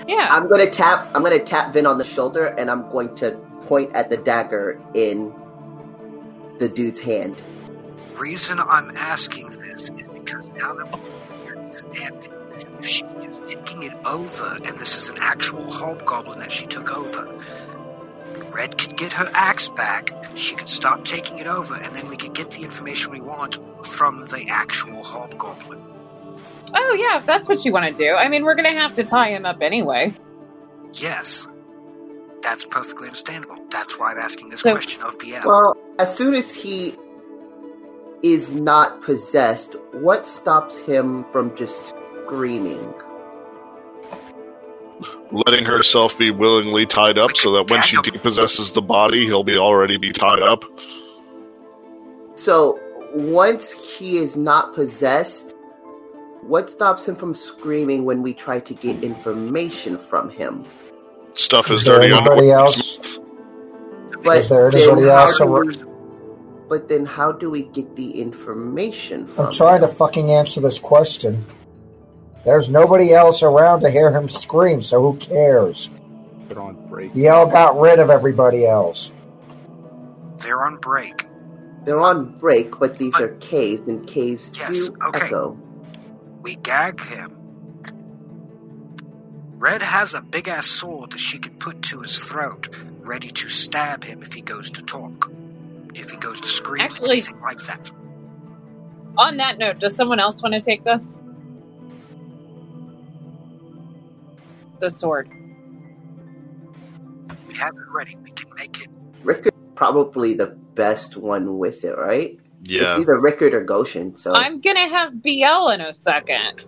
Yeah. 0.07 0.27
I'm 0.31 0.49
gonna 0.49 0.71
tap. 0.71 1.07
I'm 1.15 1.23
gonna 1.23 1.39
tap 1.45 1.75
Vin 1.75 1.85
on 1.85 1.99
the 1.99 2.05
shoulder, 2.07 2.47
and 2.47 2.71
I'm 2.71 2.89
going 2.91 3.15
to 3.17 3.33
point 3.67 3.95
at 3.95 4.09
the 4.09 4.17
dagger 4.17 4.81
in 4.95 5.35
the 6.59 6.69
dude's 6.69 6.99
hand. 7.01 7.37
Reason 8.15 8.59
I'm 8.59 8.97
asking 8.97 9.49
this 9.51 9.91
is 9.91 9.91
because 10.09 10.49
now 10.51 10.73
that 10.75 10.91
we're 11.45 11.57
understanding, 11.57 12.33
if 12.79 12.87
she's 12.87 13.03
just 13.23 13.47
taking 13.49 13.83
it 13.83 13.95
over, 14.07 14.57
and 14.65 14.79
this 14.79 14.97
is 14.97 15.11
an 15.11 15.19
actual 15.21 15.71
hobgoblin 15.71 16.39
that 16.39 16.51
she 16.51 16.67
took 16.67 16.97
over, 16.97 17.29
Red 18.53 18.79
could 18.79 18.97
get 18.97 19.13
her 19.13 19.29
axe 19.35 19.69
back. 19.69 20.11
She 20.35 20.55
could 20.57 20.69
stop 20.69 21.05
taking 21.05 21.39
it 21.39 21.47
over, 21.47 21.75
and 21.75 21.95
then 21.95 22.09
we 22.09 22.17
could 22.17 22.35
get 22.35 22.51
the 22.53 22.63
information 22.65 23.13
we 23.13 23.21
want 23.21 23.59
from 23.87 24.23
the 24.23 24.47
actual 24.51 25.03
hobgoblin. 25.03 25.81
Oh 26.75 26.97
yeah, 26.99 27.19
if 27.19 27.27
that's 27.27 27.49
what 27.49 27.65
you 27.65 27.73
want 27.73 27.87
to 27.87 27.93
do. 27.95 28.15
I 28.15 28.29
mean, 28.29 28.45
we're 28.45 28.55
gonna 28.55 28.79
have 28.79 28.95
to 28.95 29.05
tie 29.05 29.31
him 29.31 29.47
up 29.47 29.59
anyway. 29.63 30.15
Yes, 30.95 31.47
that's 32.43 32.65
perfectly 32.65 33.07
understandable. 33.09 33.57
That's 33.71 33.99
why 33.99 34.13
I'm 34.13 34.19
asking 34.19 34.49
this 34.51 34.61
So- 34.61 34.73
question 34.73 35.03
of 35.03 35.19
BL. 35.19 35.47
Well, 35.47 35.77
as 35.99 36.15
soon 36.17 36.35
as 36.35 36.55
he 36.55 36.95
is 38.23 38.53
not 38.55 39.03
possessed, 39.03 39.77
what 39.93 40.27
stops 40.27 40.77
him 40.79 41.25
from 41.33 41.55
just 41.57 41.95
screaming? 42.25 42.93
Letting 45.31 45.65
herself 45.65 46.17
be 46.19 46.31
willingly 46.31 46.87
tied 46.87 47.19
up 47.19 47.37
so 47.37 47.53
that 47.53 47.71
when 47.71 47.83
she 47.83 47.97
depossesses 47.99 48.73
the 48.75 48.83
body, 48.83 49.27
he'll 49.27 49.45
be 49.45 49.57
already 49.59 49.97
be 49.97 50.11
tied 50.13 50.41
up. 50.43 50.65
So 52.35 52.79
once 53.15 53.73
he 53.73 54.19
is 54.19 54.37
not 54.37 54.75
possessed, 54.75 55.55
what 56.43 56.71
stops 56.71 57.07
him 57.07 57.17
from 57.17 57.35
screaming 57.35 58.05
when 58.05 58.23
we 58.23 58.33
try 58.33 58.61
to 58.61 58.75
get 58.75 59.03
information 59.05 59.99
from 59.99 60.31
him? 60.31 60.65
Stuff 61.35 61.71
is 61.71 61.81
Is 61.81 61.85
there 61.87 62.01
dirty 62.01 62.15
anybody 62.15 62.51
underwear. 62.53 62.59
else? 62.59 63.19
But 64.25 64.39
Is 64.39 64.49
there 64.49 64.71
then 64.71 64.81
anybody 64.83 65.09
how 65.09 65.17
else 65.27 65.39
do 65.39 65.55
ar- 65.55 65.65
we- 65.65 65.75
But 66.69 66.89
then, 66.89 67.07
how 67.07 67.33
do 67.33 67.49
we 67.51 67.63
get 67.63 67.97
the 67.97 68.21
information 68.21 69.27
from? 69.27 69.47
I'm 69.47 69.53
trying 69.53 69.81
to 69.81 69.89
fucking 69.89 70.31
answer 70.33 70.61
this 70.61 70.79
question. 70.79 71.45
There's 72.49 72.71
nobody 72.71 73.13
else 73.13 73.43
around 73.43 73.83
to 73.83 73.91
hear 73.91 74.11
him 74.11 74.31
scream, 74.31 74.81
so 74.81 75.03
who 75.03 75.19
cares? 75.19 75.91
They're 76.49 76.59
on 76.59 76.89
break. 76.89 77.15
Yell 77.15 77.47
got 77.47 77.79
rid 77.79 77.99
of 77.99 78.09
everybody 78.09 78.67
else. 78.67 79.13
They're 80.39 80.65
on 80.65 80.79
break. 80.79 81.27
They're 81.85 82.01
on 82.01 82.39
break, 82.39 82.79
but 82.79 82.95
these 82.97 83.15
are 83.21 83.29
caves, 83.41 83.87
and 83.87 84.07
caves 84.09 84.51
Yes, 84.59 84.89
do 84.89 84.97
okay. 85.09 85.27
echo. 85.27 85.59
We 86.41 86.55
gag 86.55 87.05
him. 87.05 87.37
Red 89.59 89.83
has 89.83 90.15
a 90.15 90.23
big 90.23 90.49
ass 90.49 90.69
sword 90.69 91.11
that 91.13 91.21
she 91.21 91.39
can 91.39 91.53
put 91.57 91.83
to 91.83 92.01
his 92.01 92.17
throat, 92.19 92.71
ready 93.01 93.29
to 93.29 93.51
stab 93.51 94.05
him 94.05 94.23
if 94.23 94.33
he 94.33 94.41
goes 94.41 94.71
to 94.71 94.83
talk. 94.83 95.31
If 95.95 96.09
he 96.09 96.17
goes 96.17 96.41
to 96.41 96.49
scream, 96.49 96.83
Actually- 96.83 97.11
anything 97.11 97.43
like 97.43 97.59
that. 97.67 97.93
On 99.19 99.37
that 99.37 99.59
note, 99.59 99.81
does 99.81 99.95
someone 99.95 100.19
else 100.19 100.43
want 100.43 100.55
to 100.55 100.63
take 100.63 100.83
this? 100.85 101.19
The 104.81 104.91
sword. 104.91 105.31
We 107.49 107.55
have 107.57 107.75
it 107.75 107.91
ready. 107.93 108.17
We 108.23 108.31
can 108.33 108.51
make 108.57 108.81
it. 108.83 108.89
Rickard 109.23 109.55
probably 109.75 110.35
the 110.35 110.59
best 110.75 111.17
one 111.17 111.59
with 111.59 111.85
it, 111.85 111.97
right? 111.97 112.39
Yeah. 112.63 112.93
It's 112.93 113.01
either 113.03 113.19
Rickard 113.19 113.55
or 113.55 113.65
Goshen. 113.65 114.17
So 114.17 114.35
I'm 114.35 114.61
gonna 114.61 114.89
have 114.89 115.23
BL 115.23 115.71
in 115.71 115.81
a 115.81 115.93
second. 115.93 116.65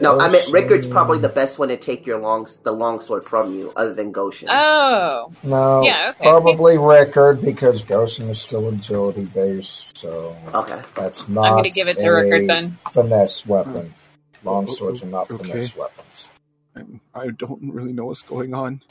no, 0.00 0.18
I 0.18 0.30
mean 0.30 0.42
Rickard's 0.52 0.86
probably 0.86 1.18
the 1.20 1.28
best 1.28 1.58
one 1.58 1.68
to 1.68 1.76
take 1.76 2.06
your 2.06 2.20
long 2.20 2.46
the 2.64 2.72
longsword 2.72 3.24
from 3.24 3.54
you, 3.54 3.72
other 3.76 3.94
than 3.94 4.12
Goshen. 4.12 4.48
Oh, 4.50 5.28
No, 5.42 5.82
Yeah, 5.82 6.12
okay. 6.16 6.30
probably 6.30 6.78
Rickard 6.78 7.42
because 7.42 7.84
Goshen 7.84 8.28
is 8.30 8.40
still 8.40 8.68
agility 8.68 9.24
based, 9.26 9.98
so 9.98 10.36
okay. 10.54 10.82
that's 10.94 11.28
not. 11.28 11.46
I'm 11.48 11.56
gonna 11.56 11.70
give 11.70 11.88
it 11.88 11.98
to 11.98 12.10
Rickard 12.10 12.48
then. 12.48 12.78
Finesse 12.92 13.46
weapon. 13.46 13.94
Hmm. 14.44 14.46
Long 14.48 14.66
swords 14.68 15.02
are 15.02 15.06
not 15.06 15.30
Okay. 15.30 15.44
finesse 15.44 15.76
weapons. 15.76 16.30
I'm- 17.18 17.36
don't 17.36 17.72
really 17.72 17.92
know 17.92 18.06
what's 18.06 18.22
going 18.22 18.54
on, 18.54 18.82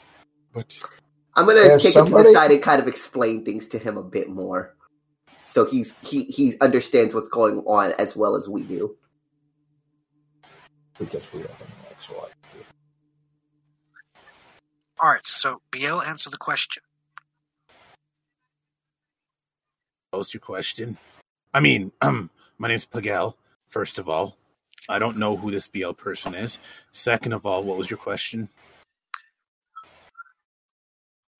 but 0.52 0.78
I'm 1.34 1.46
gonna 1.46 1.60
If 1.60 1.82
take 1.82 1.94
him 1.94 2.06
to 2.06 2.12
the 2.12 2.32
side 2.32 2.50
and 2.50 2.62
kind 2.62 2.80
of 2.80 2.88
explain 2.88 3.44
things 3.44 3.66
to 3.68 3.78
him 3.78 3.96
a 3.96 4.02
bit 4.02 4.28
more, 4.28 4.74
so 5.50 5.64
he's 5.64 5.94
he 6.02 6.24
he 6.24 6.58
understands 6.60 7.14
what's 7.14 7.28
going 7.28 7.58
on 7.60 7.92
as 7.98 8.16
well 8.16 8.36
as 8.36 8.48
we 8.48 8.62
do. 8.62 8.96
Because 10.98 11.32
we 11.32 11.40
have 11.40 11.50
an 11.50 11.66
actual 11.90 12.16
idea. 12.16 12.64
All 15.00 15.10
right. 15.10 15.24
So 15.24 15.60
BL, 15.70 16.02
answer 16.02 16.28
the 16.30 16.36
question. 16.38 16.82
What 20.10 20.20
was 20.20 20.34
your 20.34 20.40
question? 20.40 20.96
I 21.54 21.60
mean, 21.60 21.92
um, 22.00 22.30
my 22.58 22.68
name's 22.68 22.86
Pagel, 22.86 23.34
first 23.68 23.98
of 23.98 24.08
all. 24.08 24.37
I 24.88 24.98
don't 24.98 25.18
know 25.18 25.36
who 25.36 25.50
this 25.50 25.68
BL 25.68 25.92
person 25.92 26.34
is. 26.34 26.58
Second 26.92 27.32
of 27.34 27.44
all, 27.44 27.62
what 27.62 27.76
was 27.76 27.90
your 27.90 27.98
question? 27.98 28.48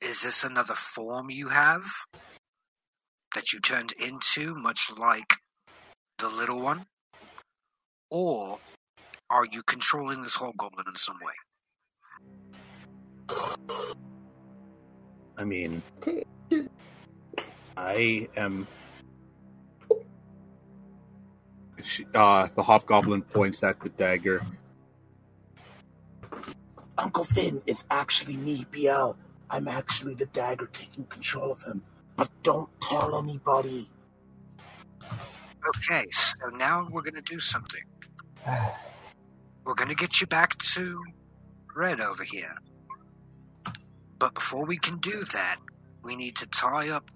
Is 0.01 0.23
this 0.23 0.45
another 0.45 0.75
form 0.75 1.31
you 1.31 1.49
have 1.49 1.85
that 3.35 3.53
you 3.53 3.61
turned 3.61 3.93
into, 3.93 4.55
much 4.55 4.91
like 4.97 5.37
the 6.19 6.29
little 6.29 6.61
one, 6.61 6.87
or 8.11 8.59
are 9.31 9.47
you 9.51 9.62
controlling 9.62 10.23
this 10.23 10.37
hobgoblin 10.37 10.87
in 10.89 10.97
some 10.97 11.19
way? 11.23 11.33
I 15.37 15.45
mean, 15.45 15.83
I 17.77 18.29
am. 18.37 18.66
She, 21.82 22.06
uh, 22.14 22.48
the 22.55 22.62
hobgoblin 22.62 23.22
points 23.22 23.62
at 23.62 23.80
the 23.80 23.88
dagger. 23.90 24.42
Uncle 26.96 27.24
Finn, 27.24 27.62
it's 27.66 27.86
actually 27.90 28.36
me, 28.36 28.66
BL. 28.70 29.12
I'm 29.50 29.68
actually 29.68 30.14
the 30.14 30.26
dagger 30.26 30.68
taking 30.72 31.05
control 31.05 31.52
of 31.52 31.62
him. 31.62 31.82
But 32.16 32.28
don't 32.42 32.68
tell 32.80 33.16
anybody. 33.16 33.88
Okay, 35.76 36.06
so 36.10 36.36
now 36.55 36.88
we're 36.90 37.02
gonna 37.02 37.22
do 37.22 37.38
something. 37.38 37.84
We're 39.64 39.74
gonna 39.74 39.94
get 39.94 40.20
you 40.20 40.26
back 40.26 40.59
to 40.59 41.00
Red 41.76 42.00
over 42.00 42.24
here. 42.24 42.55
But 44.18 44.34
before 44.34 44.64
we 44.64 44.76
can 44.78 44.98
do 44.98 45.22
that, 45.32 45.59
we 46.02 46.16
need 46.16 46.34
to 46.36 46.46
tie 46.48 46.88
up 46.88 47.10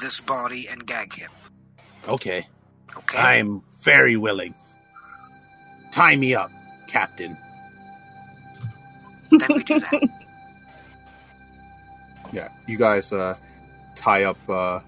this 0.00 0.20
body 0.20 0.68
and 0.68 0.86
gag 0.86 1.12
him. 1.12 1.30
Okay, 2.08 2.46
Okay? 2.98 3.18
I'm 3.18 3.62
very 3.82 4.16
willing. 4.16 4.54
Tie 5.92 6.16
me 6.16 6.34
up, 6.34 6.50
Captain. 6.86 7.36
Then 9.30 9.48
we 9.54 9.62
do 9.64 9.80
that. 9.80 10.08
Yeah, 12.32 12.48
you 12.66 12.76
guys 12.76 13.12
uh, 13.12 13.36
tie 13.94 14.24
up. 14.24 14.36
Uh, 14.50 14.80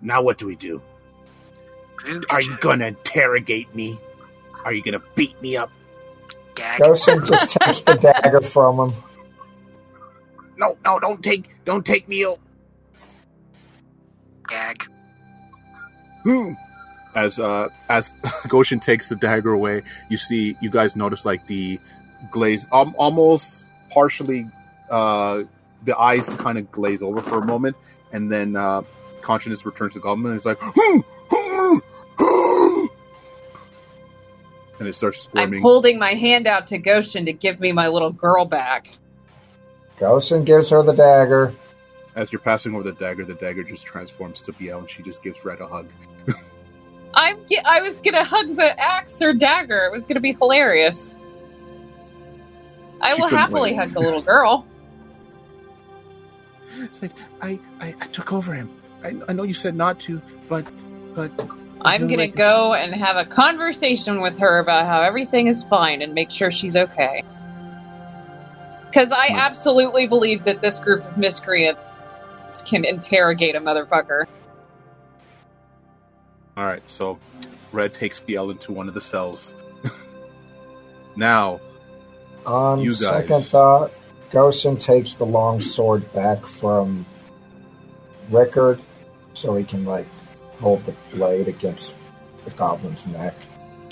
Now 0.00 0.22
what 0.22 0.38
do 0.38 0.46
we 0.46 0.56
do? 0.56 0.82
Are 2.28 2.42
you 2.42 2.56
gonna 2.60 2.86
interrogate 2.86 3.72
me? 3.76 3.96
Are 4.64 4.72
you 4.72 4.82
gonna 4.82 5.00
beat 5.14 5.40
me 5.40 5.56
up? 5.56 5.70
gag? 6.56 6.80
Goshen 6.80 7.24
just 7.24 7.50
takes 7.60 7.82
the 7.82 7.94
dagger 7.94 8.40
from 8.40 8.90
him. 8.90 9.02
No, 10.56 10.76
no, 10.84 10.98
don't 10.98 11.22
take, 11.22 11.48
don't 11.64 11.86
take 11.86 12.08
me. 12.08 12.24
out. 12.26 12.40
Gag. 14.48 14.84
Hmm. 16.24 16.52
As 17.14 17.38
uh, 17.38 17.68
as 17.88 18.10
Goshen 18.48 18.80
takes 18.80 19.08
the 19.08 19.16
dagger 19.16 19.52
away, 19.52 19.82
you 20.08 20.18
see 20.18 20.56
you 20.60 20.70
guys 20.70 20.96
notice 20.96 21.24
like 21.24 21.46
the 21.46 21.80
glaze, 22.30 22.66
um, 22.72 22.94
almost 22.98 23.66
partially, 23.90 24.48
uh, 24.90 25.42
the 25.84 25.98
eyes 25.98 26.28
kind 26.28 26.58
of 26.58 26.70
glaze 26.70 27.02
over 27.02 27.20
for 27.20 27.38
a 27.38 27.44
moment, 27.44 27.76
and 28.12 28.30
then 28.30 28.56
uh, 28.56 28.82
consciousness 29.20 29.66
returns 29.66 29.94
to 29.94 30.00
Goblin, 30.00 30.32
and 30.32 30.36
it's 30.36 30.46
like, 30.46 30.62
and 34.78 34.88
it 34.88 34.94
starts 34.94 35.22
screaming. 35.22 35.42
I'm 35.42 35.48
squirming. 35.48 35.62
holding 35.62 35.98
my 35.98 36.14
hand 36.14 36.46
out 36.46 36.66
to 36.68 36.78
Goshen 36.78 37.26
to 37.26 37.32
give 37.32 37.60
me 37.60 37.72
my 37.72 37.88
little 37.88 38.12
girl 38.12 38.44
back. 38.44 38.88
Goshen 39.98 40.44
gives 40.44 40.70
her 40.70 40.82
the 40.82 40.92
dagger. 40.92 41.54
As 42.14 42.30
you're 42.30 42.40
passing 42.40 42.74
over 42.74 42.84
the 42.84 42.92
dagger, 42.92 43.24
the 43.24 43.34
dagger 43.34 43.62
just 43.62 43.86
transforms 43.86 44.42
to 44.42 44.52
Biel, 44.52 44.80
and 44.80 44.90
she 44.90 45.02
just 45.02 45.22
gives 45.22 45.44
Red 45.44 45.60
a 45.60 45.66
hug. 45.66 45.88
I'm 47.14 47.36
ge- 47.46 47.62
I 47.64 47.80
was 47.82 48.00
gonna 48.00 48.24
hug 48.24 48.56
the 48.56 48.80
axe 48.80 49.20
or 49.22 49.32
dagger. 49.34 49.86
It 49.86 49.92
was 49.92 50.06
gonna 50.06 50.20
be 50.20 50.32
hilarious. 50.32 51.16
I 53.00 53.14
She 53.14 53.20
will 53.20 53.28
happily 53.28 53.72
wait. 53.72 53.78
hug 53.78 53.90
the 53.90 54.00
little 54.08 54.22
girl. 54.22 54.66
It's 56.78 57.02
like 57.02 57.12
I, 57.40 57.58
I, 57.80 57.94
I 58.00 58.06
took 58.08 58.32
over 58.32 58.54
him. 58.54 58.70
I, 59.04 59.14
I 59.28 59.32
know 59.32 59.42
you 59.42 59.52
said 59.52 59.74
not 59.74 60.00
to, 60.00 60.22
but, 60.48 60.66
but 61.14 61.30
I'm 61.82 62.00
feel 62.00 62.08
gonna 62.08 62.22
like- 62.22 62.34
go 62.36 62.74
and 62.74 62.94
have 62.94 63.16
a 63.16 63.24
conversation 63.24 64.20
with 64.20 64.38
her 64.38 64.58
about 64.58 64.86
how 64.86 65.02
everything 65.02 65.48
is 65.48 65.62
fine 65.64 66.00
and 66.02 66.14
make 66.14 66.30
sure 66.30 66.50
she's 66.50 66.76
okay. 66.76 67.22
Because 68.86 69.10
I 69.10 69.28
absolutely 69.30 70.06
believe 70.06 70.44
that 70.44 70.60
this 70.60 70.78
group 70.78 71.04
of 71.04 71.16
miscreants 71.18 71.80
can 72.66 72.84
interrogate 72.84 73.54
a 73.56 73.60
motherfucker. 73.60 74.26
All 76.56 76.64
right, 76.64 76.82
so 76.88 77.18
Red 77.72 77.94
takes 77.94 78.20
BL 78.20 78.50
into 78.50 78.72
one 78.72 78.88
of 78.88 78.94
the 78.94 79.00
cells. 79.00 79.54
now, 81.16 81.60
On 82.44 82.80
You 82.80 82.90
second 82.92 83.28
guys. 83.28 83.48
thought, 83.48 83.92
Goshen 84.30 84.76
takes 84.76 85.14
the 85.14 85.24
long 85.26 85.60
sword 85.60 86.10
back 86.12 86.44
from 86.46 87.06
Rickard 88.30 88.80
so 89.34 89.54
he 89.56 89.64
can 89.64 89.84
like 89.84 90.06
hold 90.60 90.84
the 90.84 90.94
blade 91.12 91.48
against 91.48 91.96
the 92.44 92.50
goblin's 92.52 93.06
neck. 93.06 93.34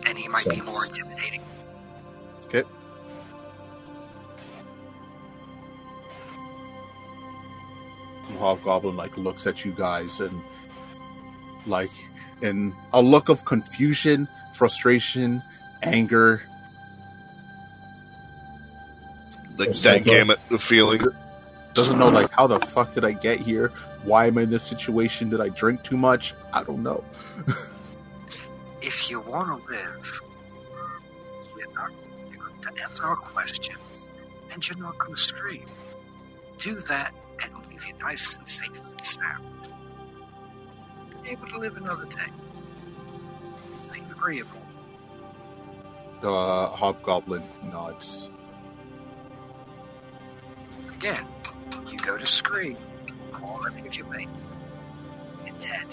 And 0.06 0.16
he 0.18 0.28
might 0.28 0.48
be 0.48 0.60
more 0.60 0.84
intimidating. 0.86 1.40
okay. 2.46 2.64
The 8.30 8.38
Hobgoblin 8.38 8.96
like 8.96 9.16
looks 9.16 9.46
at 9.46 9.64
you 9.64 9.72
guys 9.72 10.20
and 10.20 10.40
like 11.66 11.90
in 12.42 12.74
a 12.92 13.00
look 13.02 13.28
of 13.28 13.44
confusion, 13.44 14.28
frustration, 14.54 15.42
anger. 15.82 16.42
The, 19.56 19.66
that 19.66 19.84
like- 19.84 20.04
gamut 20.04 20.40
of 20.50 20.62
feeling. 20.62 21.02
Doesn't 21.72 21.98
know 21.98 22.08
like 22.08 22.30
how 22.32 22.48
the 22.48 22.58
fuck 22.58 22.94
did 22.94 23.04
I 23.04 23.12
get 23.12 23.38
here? 23.40 23.68
Why 24.02 24.26
am 24.26 24.38
I 24.38 24.42
in 24.42 24.50
this 24.50 24.64
situation? 24.64 25.28
Did 25.30 25.40
I 25.40 25.50
drink 25.50 25.84
too 25.84 25.96
much? 25.96 26.34
I 26.52 26.62
don't 26.64 26.82
know. 26.82 27.04
If 28.82 29.10
you 29.10 29.20
want 29.20 29.48
to 29.62 29.70
live, 29.70 30.22
you're 31.58 31.72
not 31.74 31.90
you're 32.30 32.40
going 32.42 32.60
to 32.62 32.82
answer 32.82 33.04
our 33.04 33.16
questions, 33.16 34.08
and 34.52 34.66
you're 34.66 34.78
not 34.78 34.96
going 34.96 35.14
to 35.14 35.20
stream. 35.20 35.66
Do 36.56 36.76
that, 36.80 37.12
and 37.42 37.52
we'll 37.52 37.68
leave 37.68 37.84
you 37.86 37.92
nice 38.00 38.36
and 38.36 38.48
safe 38.48 38.70
and 38.82 39.04
sound. 39.04 39.44
Be 41.22 41.30
able 41.30 41.46
to 41.48 41.58
live 41.58 41.76
another 41.76 42.06
day. 42.06 42.30
Seem 43.80 44.10
agreeable. 44.10 44.62
The 46.20 46.28
Hobgoblin 46.28 47.42
nods. 47.70 48.28
Again, 50.94 51.26
you 51.90 51.98
go 51.98 52.18
to 52.18 52.26
scream, 52.26 52.76
call 53.32 53.66
any 53.66 53.86
of 53.86 53.94
your 53.96 54.06
mates. 54.08 54.50
You're 55.46 55.56
dead. 55.58 55.86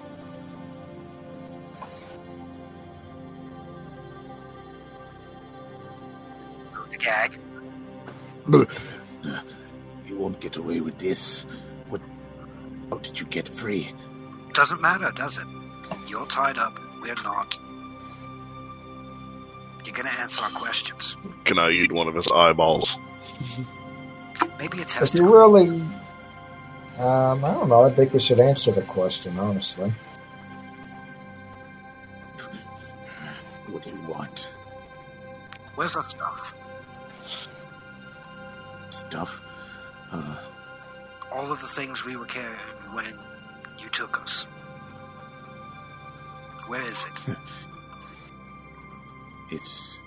Move 6.74 6.90
the 6.90 6.98
gag. 6.98 7.40
You 10.06 10.18
won't 10.18 10.40
get 10.42 10.58
away 10.58 10.82
with 10.82 10.98
this. 10.98 11.46
What? 11.90 12.02
How 12.90 12.98
did 12.98 13.20
you 13.20 13.26
get 13.28 13.48
free? 13.48 13.94
Doesn't 14.58 14.82
matter, 14.82 15.12
does 15.12 15.38
it? 15.38 15.46
You're 16.08 16.26
tied 16.26 16.58
up. 16.58 16.80
We're 17.00 17.14
not. 17.24 17.60
You're 19.86 19.94
gonna 19.94 20.10
answer 20.18 20.42
our 20.42 20.50
questions. 20.50 21.16
Can 21.46 21.60
I 21.60 21.70
eat 21.70 21.92
one 21.92 22.08
of 22.08 22.16
his 22.16 22.28
eyeballs? 22.34 22.98
Maybe 24.58 24.80
a 24.80 24.82
If 24.82 25.14
you 25.14 25.32
really, 25.32 25.70
um, 26.98 27.46
I 27.46 27.54
don't 27.54 27.70
know. 27.70 27.84
I 27.84 27.92
think 27.92 28.14
we 28.14 28.20
should 28.20 28.40
answer 28.40 28.72
the 28.72 28.82
question 28.82 29.38
honestly. 29.38 29.94
What 33.68 33.84
do 33.84 33.92
you 33.92 34.02
want? 34.08 34.48
Where's 35.76 35.96
our 35.96 36.10
stuff? 36.10 36.56
Stuff? 38.90 39.40
Uh, 40.12 40.36
All 41.32 41.52
of 41.52 41.62
the 41.62 41.68
things 41.68 42.06
we 42.06 42.18
were 42.18 42.26
carrying 42.26 42.58
when 42.94 43.14
you 43.82 43.90
took 43.90 44.22
us. 44.22 44.46
Where 46.68 46.84
is 46.84 47.06
it? 47.06 47.36
it's. 49.52 49.98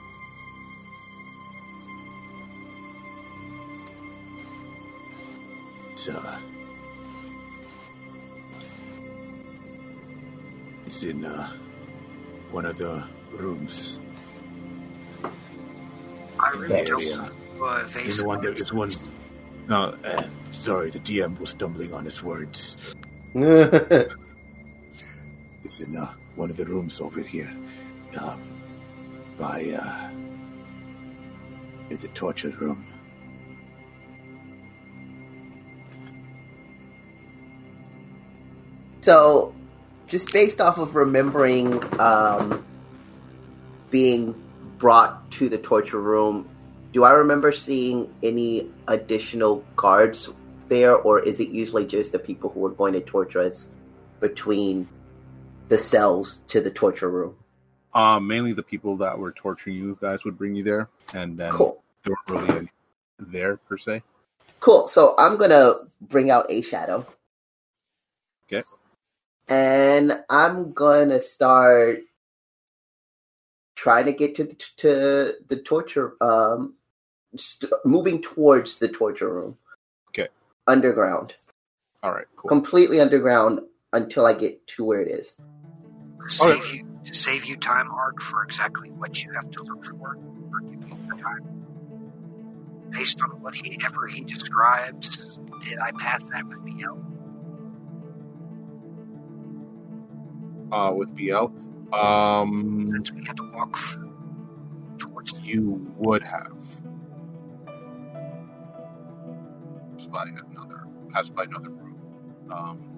It's, 5.92 6.08
uh. 6.08 6.38
It's 10.86 11.02
in, 11.02 11.24
uh. 11.24 11.50
One 12.50 12.66
of 12.66 12.76
the 12.78 13.04
rooms. 13.32 13.98
I 16.38 16.50
really 16.56 16.84
don't 16.84 17.04
know 17.16 17.30
uh, 17.62 17.80
evasive 17.82 18.22
the 18.22 18.26
one 18.26 18.42
that 18.42 18.60
is 18.60 18.72
one. 18.72 18.90
No, 19.68 19.94
uh, 20.04 20.24
sorry, 20.52 20.90
the 20.90 20.98
DM 21.00 21.38
was 21.38 21.50
stumbling 21.50 21.92
on 21.92 22.04
his 22.04 22.22
words. 22.22 22.76
It's 23.34 24.14
in 25.80 25.96
uh, 25.96 26.12
one 26.34 26.50
of 26.50 26.56
the 26.56 26.64
rooms 26.64 27.00
over 27.00 27.20
here. 27.20 27.50
Um, 28.18 28.40
by, 29.38 29.70
uh. 29.70 30.10
In 31.90 31.96
the 31.96 32.08
torture 32.08 32.50
room. 32.50 32.84
So, 39.00 39.54
just 40.06 40.32
based 40.32 40.60
off 40.60 40.78
of 40.78 40.94
remembering 40.94 41.82
um, 41.98 42.64
being 43.90 44.40
brought 44.78 45.30
to 45.32 45.48
the 45.48 45.58
torture 45.58 46.00
room, 46.00 46.48
do 46.92 47.04
I 47.04 47.12
remember 47.12 47.52
seeing 47.52 48.12
any 48.22 48.70
additional 48.88 49.64
guards 49.76 50.28
there, 50.70 50.96
or 50.96 51.20
is 51.20 51.40
it 51.40 51.50
usually 51.50 51.84
just 51.84 52.12
the 52.12 52.18
people 52.18 52.48
who 52.48 52.64
are 52.64 52.70
going 52.70 52.94
to 52.94 53.00
torture 53.02 53.40
us 53.40 53.68
between 54.20 54.88
the 55.68 55.76
cells 55.76 56.40
to 56.48 56.62
the 56.62 56.70
torture 56.70 57.10
room? 57.10 57.36
Um, 57.92 58.26
mainly 58.26 58.52
the 58.54 58.62
people 58.62 58.96
that 58.98 59.18
were 59.18 59.32
torturing 59.32 59.76
you 59.76 59.98
guys 60.00 60.24
would 60.24 60.38
bring 60.38 60.54
you 60.54 60.62
there, 60.62 60.88
and 61.12 61.36
then 61.36 61.52
Cool. 61.52 61.82
there 62.04 62.14
weren't 62.28 62.42
really 62.48 62.58
any 62.60 62.70
there 63.18 63.56
per 63.56 63.76
se. 63.76 64.02
Cool. 64.60 64.88
So 64.88 65.14
I'm 65.18 65.36
gonna 65.36 65.74
bring 66.00 66.30
out 66.30 66.46
a 66.48 66.62
shadow. 66.62 67.06
Okay. 68.46 68.62
And 69.48 70.22
I'm 70.30 70.72
gonna 70.72 71.20
start 71.20 72.00
trying 73.74 74.04
to 74.04 74.12
get 74.12 74.36
to 74.36 74.44
the, 74.44 74.54
to 74.76 75.34
the 75.48 75.56
torture, 75.56 76.14
um, 76.22 76.74
st- 77.36 77.72
moving 77.84 78.22
towards 78.22 78.78
the 78.78 78.88
torture 78.88 79.32
room. 79.32 79.56
Okay. 80.68 80.72
Underground, 80.72 81.34
All 82.02 82.12
right, 82.12 82.26
cool. 82.36 82.48
completely 82.48 83.00
underground 83.00 83.60
until 83.92 84.26
I 84.26 84.34
get 84.34 84.66
to 84.68 84.84
where 84.84 85.00
it 85.02 85.08
is. 85.08 85.34
Save 86.28 86.58
Okay. 86.60 86.76
you 86.78 86.84
to 87.04 87.14
save 87.14 87.46
you 87.46 87.56
time, 87.56 87.90
Ark, 87.90 88.20
for 88.20 88.44
exactly 88.44 88.90
what 88.90 89.24
you 89.24 89.32
have 89.32 89.50
to 89.52 89.62
look 89.64 89.84
for, 89.84 90.18
or 90.52 90.60
give 90.60 90.80
you 90.88 90.96
more 90.96 91.18
time. 91.18 91.56
Based 92.90 93.22
on 93.22 93.30
what 93.42 93.54
he 93.54 93.78
ever 93.84 94.06
he 94.06 94.22
describes, 94.22 95.40
did 95.62 95.78
I 95.78 95.92
pass 95.92 96.24
that 96.24 96.46
with 96.48 96.58
BL? 96.64 96.98
Uh, 100.72 100.92
with 100.92 101.14
BL, 101.16 101.46
um, 101.94 102.88
Since 102.92 103.12
we 103.12 103.24
had 103.24 103.36
to 103.38 103.50
walk 103.54 103.70
f- 103.74 103.98
towards 104.98 105.40
you 105.40 105.92
would 105.96 106.22
have. 106.22 106.52
By 110.12 110.24
another, 110.24 110.86
pass 111.12 111.28
by 111.30 111.44
another 111.44 111.70
room. 111.70 112.00
Um, 112.50 112.96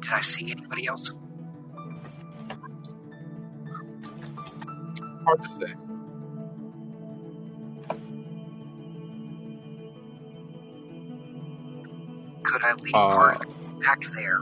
Did 0.00 0.12
I 0.12 0.20
see 0.22 0.50
anybody 0.52 0.88
else? 0.88 1.14
hard 5.24 5.42
to 5.44 5.50
say. 5.60 5.74
Could 12.44 12.62
I 12.64 12.74
lead 12.74 12.94
Uh, 12.94 13.10
part 13.10 13.46
back 13.82 14.02
there? 14.16 14.40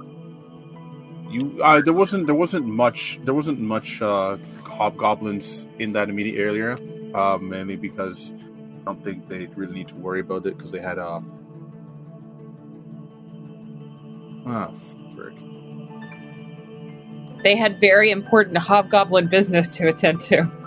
You, 1.30 1.60
uh, 1.62 1.82
there 1.82 1.94
wasn't, 1.94 2.26
there 2.26 2.36
wasn't 2.36 2.66
much, 2.66 3.20
there 3.24 3.34
wasn't 3.34 3.60
much 3.60 4.02
uh, 4.02 4.38
hobgoblins 4.64 5.66
in 5.78 5.92
that 5.94 6.08
immediate 6.10 6.40
area, 6.40 6.78
uh, 7.14 7.38
mainly 7.40 7.76
because 7.76 8.32
don't 8.86 9.02
think 9.02 9.28
they 9.28 9.46
really 9.56 9.74
need 9.74 9.88
to 9.88 9.96
worry 9.96 10.20
about 10.20 10.46
it 10.46 10.56
because 10.56 10.70
they 10.70 10.80
had 10.80 10.98
uh, 10.98 11.20
ah, 14.46 14.70
frick. 15.14 15.34
They 17.42 17.56
had 17.56 17.80
very 17.80 18.12
important 18.12 18.56
hobgoblin 18.56 19.26
business 19.28 19.76
to 19.76 19.88
attend 19.88 20.20
to. 20.22 20.50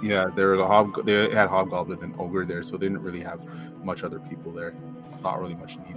Yeah, 0.00 0.26
there 0.36 0.50
was 0.50 0.60
a 0.60 0.66
hob. 0.66 1.04
They 1.04 1.30
had 1.30 1.48
hobgoblin 1.48 2.00
and 2.02 2.14
ogre 2.20 2.44
there, 2.44 2.62
so 2.62 2.76
they 2.76 2.86
didn't 2.86 3.02
really 3.02 3.22
have 3.22 3.44
much 3.82 4.04
other 4.04 4.20
people 4.20 4.52
there. 4.52 4.72
Not 5.22 5.40
really 5.40 5.56
much 5.56 5.76
need. 5.78 5.96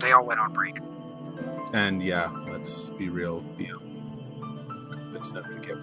They 0.00 0.10
all 0.10 0.24
went 0.24 0.40
on 0.40 0.52
break. 0.52 0.80
And 1.72 2.02
yeah, 2.02 2.28
let's 2.48 2.90
be 2.90 3.08
real. 3.08 3.44
You 3.56 3.68
know, 3.68 5.12
let's 5.12 5.30
never 5.30 5.54
get 5.60 5.76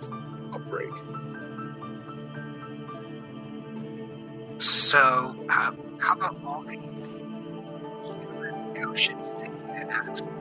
a 0.53 0.59
break. 0.59 0.91
So, 4.87 5.35
uh, 5.49 5.73
how 5.99 6.13
about 6.13 6.37
all 6.45 6.63
the 6.63 6.77
Goshen 8.73 9.19
and 9.69 9.91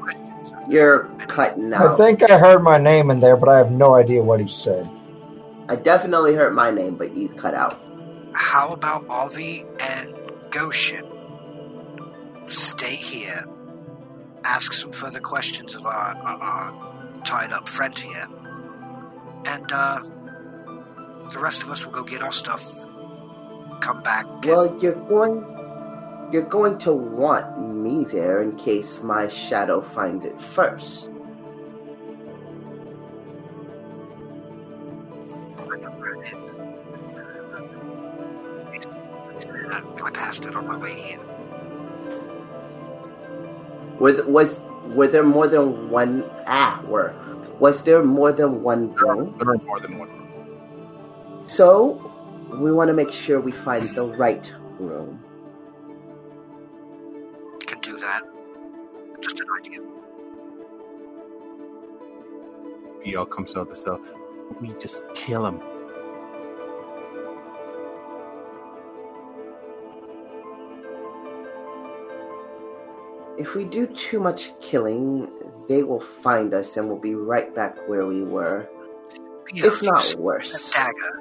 questions? 0.00 0.52
You're 0.68 1.10
cutting 1.26 1.72
out. 1.74 1.94
I 1.94 1.96
think 1.96 2.22
I 2.30 2.38
heard 2.38 2.62
my 2.62 2.78
name 2.78 3.10
in 3.10 3.18
there, 3.18 3.36
but 3.36 3.48
I 3.48 3.58
have 3.58 3.72
no 3.72 3.96
idea 3.96 4.22
what 4.22 4.38
he 4.38 4.46
said. 4.46 4.88
I 5.68 5.74
definitely 5.74 6.36
heard 6.36 6.54
my 6.54 6.70
name, 6.70 6.94
but 6.94 7.16
you 7.16 7.28
cut 7.30 7.54
out. 7.54 7.82
How 8.34 8.72
about 8.72 9.08
Alvi 9.08 9.66
and 9.80 10.14
Goshen? 10.52 11.02
Stay 12.44 12.94
here. 12.94 13.46
Ask 14.44 14.74
some 14.74 14.92
further 14.92 15.18
questions 15.18 15.74
of 15.74 15.84
our, 15.86 16.16
our, 16.22 16.40
our 16.40 17.22
tied 17.24 17.50
up 17.50 17.68
friend 17.68 17.98
here. 17.98 18.28
And 19.44 19.72
uh, 19.72 20.02
the 21.32 21.40
rest 21.40 21.64
of 21.64 21.70
us 21.72 21.84
will 21.84 21.92
go 21.92 22.04
get 22.04 22.22
our 22.22 22.30
stuff. 22.32 22.86
Come 23.80 24.02
back. 24.02 24.26
and- 24.26 24.44
Well, 24.44 24.76
you're 24.80 24.94
going 25.08 25.44
you're 26.32 26.42
going 26.42 26.78
to 26.78 26.92
want 26.92 27.58
me 27.58 28.04
there 28.04 28.42
in 28.42 28.56
case 28.56 29.02
my 29.02 29.28
shadow 29.28 29.80
finds 29.80 30.24
it 30.24 30.40
first. 30.40 31.10
I 35.58 35.76
know 35.78 35.90
where 35.92 36.22
it 36.22 36.34
is. 36.38 36.56
I 40.04 40.10
passed 40.12 40.46
it 40.46 40.56
on 40.56 40.66
my 40.66 40.76
way 40.78 40.94
here. 40.94 41.20
Were 44.00 44.24
was 44.26 44.60
were 44.94 45.08
there 45.08 45.24
more 45.24 45.48
than 45.48 45.90
one 45.90 46.24
ah 46.46 46.82
were 46.86 47.14
was 47.60 47.84
there 47.84 48.02
more 48.04 48.32
than 48.32 48.62
one 48.62 48.94
room? 48.94 49.34
There 49.38 49.50
are 49.50 49.58
more 49.58 49.80
than 49.80 49.98
one 49.98 50.08
room. 50.10 50.28
So 51.46 52.15
we 52.58 52.72
want 52.72 52.88
to 52.88 52.94
make 52.94 53.12
sure 53.12 53.40
we 53.40 53.52
find 53.52 53.82
the 53.94 54.04
right 54.04 54.52
room. 54.78 55.22
Can 57.66 57.80
do 57.80 57.98
that. 57.98 58.22
Just 59.20 59.40
an 59.40 59.46
idea. 59.58 59.80
BL 63.04 63.24
comes 63.24 63.50
out 63.50 63.62
of 63.62 63.70
the 63.70 63.76
cell. 63.76 64.00
We 64.60 64.72
just 64.80 65.02
kill 65.14 65.46
him. 65.46 65.60
If 73.38 73.54
we 73.54 73.64
do 73.64 73.86
too 73.86 74.18
much 74.18 74.58
killing, 74.60 75.30
they 75.68 75.82
will 75.82 76.00
find 76.00 76.54
us 76.54 76.76
and 76.76 76.88
we'll 76.88 76.98
be 76.98 77.14
right 77.14 77.54
back 77.54 77.76
where 77.86 78.06
we 78.06 78.22
were, 78.22 78.66
Yeah, 79.52 79.66
if 79.66 79.82
not 79.82 80.00
the 80.02 80.22
worse. 80.22 80.70
dagger 80.72 81.20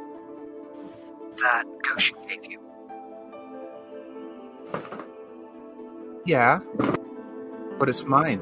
that 1.37 1.63
Goshen 1.87 2.17
gave 2.27 2.45
you. 2.51 2.59
Yeah, 6.25 6.59
but 7.77 7.89
it's 7.89 8.03
mine. 8.05 8.41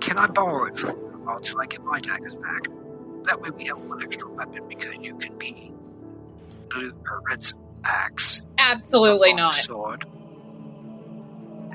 Can 0.00 0.16
I 0.18 0.26
borrow 0.26 0.64
it 0.66 0.78
for 0.78 0.90
a 0.90 0.94
while 0.94 1.36
until 1.36 1.60
I 1.60 1.66
get 1.66 1.82
my 1.84 1.98
daggers 2.00 2.34
back? 2.36 2.66
That 3.24 3.40
way 3.40 3.50
we 3.56 3.64
have 3.66 3.80
one 3.82 4.02
extra 4.02 4.28
weapon 4.30 4.66
because 4.68 4.96
you 5.00 5.16
can 5.18 5.36
be 5.38 5.72
blue 6.70 6.92
or 7.10 7.22
red, 7.28 7.44
axe, 7.84 8.42
Absolutely 8.58 9.32
not. 9.34 9.54
sword, 9.54 10.06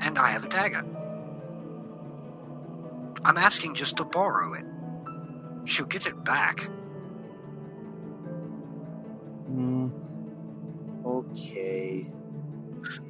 and 0.00 0.18
I 0.18 0.28
have 0.28 0.44
a 0.44 0.48
dagger. 0.48 0.84
I'm 3.24 3.38
asking 3.38 3.74
just 3.74 3.96
to 3.98 4.04
borrow 4.04 4.54
it. 4.54 4.64
She'll 5.64 5.86
get 5.86 6.06
it 6.06 6.24
back. 6.24 6.68
Okay. 11.36 12.06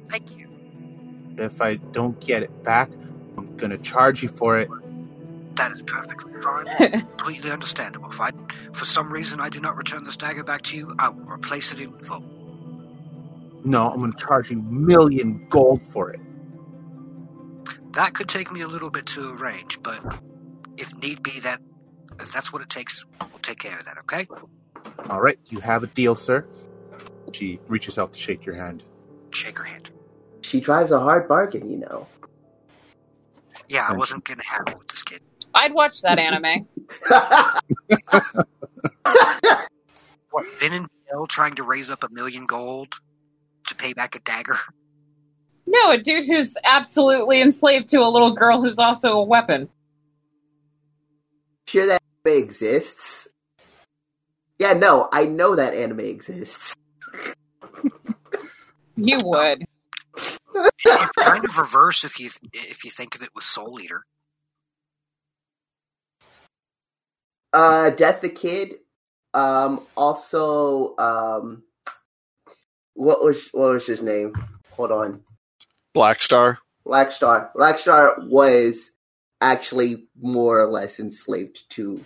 Thank 0.07 0.37
you. 0.37 0.47
If 1.37 1.61
I 1.61 1.75
don't 1.75 2.19
get 2.19 2.43
it 2.43 2.63
back, 2.63 2.89
I'm 3.37 3.55
gonna 3.57 3.77
charge 3.77 4.23
you 4.23 4.29
for 4.29 4.57
it. 4.57 4.69
That 5.55 5.71
is 5.71 5.81
perfectly 5.83 6.33
fine. 6.41 6.65
Completely 7.17 7.51
understandable. 7.51 8.09
If 8.09 8.21
I, 8.21 8.31
for 8.73 8.85
some 8.85 9.09
reason, 9.09 9.39
I 9.39 9.49
do 9.49 9.59
not 9.59 9.75
return 9.75 10.03
this 10.03 10.17
dagger 10.17 10.43
back 10.43 10.61
to 10.63 10.77
you, 10.77 10.93
I 10.99 11.09
will 11.09 11.25
replace 11.25 11.71
it 11.71 11.79
in 11.79 11.97
full. 11.99 12.23
No, 13.63 13.89
I'm 13.89 13.99
gonna 13.99 14.13
charge 14.17 14.51
you 14.51 14.61
million 14.61 15.47
gold 15.49 15.81
for 15.87 16.11
it. 16.11 16.19
That 17.93 18.13
could 18.13 18.29
take 18.29 18.51
me 18.51 18.61
a 18.61 18.67
little 18.67 18.91
bit 18.91 19.05
to 19.07 19.35
arrange, 19.35 19.81
but 19.81 19.99
if 20.77 20.95
need 21.01 21.23
be, 21.23 21.39
that 21.41 21.59
if 22.19 22.31
that's 22.31 22.53
what 22.53 22.61
it 22.61 22.69
takes, 22.69 23.05
we'll 23.19 23.39
take 23.41 23.59
care 23.59 23.77
of 23.77 23.85
that. 23.85 23.97
Okay? 23.99 24.27
All 25.09 25.21
right, 25.21 25.39
you 25.47 25.59
have 25.59 25.83
a 25.83 25.87
deal, 25.87 26.15
sir. 26.15 26.45
She 27.33 27.59
reaches 27.67 27.97
out 27.97 28.13
to 28.13 28.19
shake 28.19 28.45
your 28.45 28.55
hand. 28.55 28.83
Shake 29.33 29.57
her 29.57 29.63
hand. 29.63 29.91
She 30.41 30.59
drives 30.59 30.91
a 30.91 30.99
hard 30.99 31.27
bargain, 31.27 31.69
you 31.69 31.77
know. 31.77 32.07
Yeah, 33.67 33.87
I 33.89 33.93
wasn't 33.93 34.23
gonna 34.23 34.43
have 34.43 34.67
it 34.67 34.77
with 34.77 34.87
this 34.87 35.03
kid. 35.03 35.21
I'd 35.53 35.73
watch 35.73 36.01
that 36.01 36.19
anime. 36.19 36.67
What? 40.37 40.59
Vin 40.59 40.73
and 40.73 40.87
Bill 41.09 41.25
trying 41.25 41.55
to 41.55 41.63
raise 41.63 41.89
up 41.89 42.03
a 42.03 42.09
million 42.11 42.45
gold 42.45 42.99
to 43.65 43.75
pay 43.75 43.93
back 43.93 44.15
a 44.15 44.19
dagger. 44.19 44.57
No, 45.65 45.91
a 45.91 45.97
dude 45.97 46.25
who's 46.25 46.55
absolutely 46.63 47.41
enslaved 47.41 47.89
to 47.89 48.01
a 48.01 48.09
little 48.09 48.31
girl 48.31 48.61
who's 48.61 48.77
also 48.77 49.13
a 49.13 49.23
weapon. 49.23 49.67
sure 51.67 51.87
that 51.87 52.03
anime 52.25 52.43
exists. 52.43 53.27
Yeah, 54.59 54.73
no, 54.73 55.09
I 55.11 55.25
know 55.25 55.55
that 55.55 55.73
anime 55.73 56.01
exists. 56.01 56.75
You 58.97 59.17
would. 59.23 59.65
it's 60.55 61.11
kind 61.19 61.45
of 61.45 61.57
reverse 61.57 62.03
if 62.03 62.19
you 62.19 62.29
if 62.53 62.83
you 62.83 62.89
think 62.89 63.15
of 63.15 63.21
it 63.21 63.29
with 63.35 63.43
Soul 63.43 63.79
Eater. 63.79 64.05
Uh, 67.53 67.91
Death 67.91 68.21
the 68.21 68.29
Kid. 68.29 68.75
Um, 69.33 69.85
also, 69.95 70.95
um, 70.97 71.63
what 72.95 73.23
was 73.23 73.49
what 73.51 73.73
was 73.73 73.85
his 73.85 74.01
name? 74.01 74.33
Hold 74.71 74.91
on, 74.91 75.21
Black 75.93 76.23
Star. 76.23 76.57
Black 76.83 77.11
Star. 77.11 77.51
Black 77.53 77.77
Star 77.77 78.15
was 78.19 78.91
actually 79.41 80.07
more 80.19 80.59
or 80.59 80.71
less 80.71 80.99
enslaved 80.99 81.69
to 81.69 82.03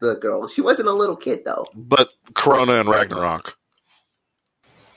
the 0.00 0.16
girl. 0.16 0.48
She 0.48 0.60
wasn't 0.60 0.88
a 0.88 0.92
little 0.92 1.16
kid 1.16 1.42
though. 1.44 1.66
But 1.74 2.10
Corona 2.34 2.74
and 2.74 2.88
Ragnarok. 2.88 3.56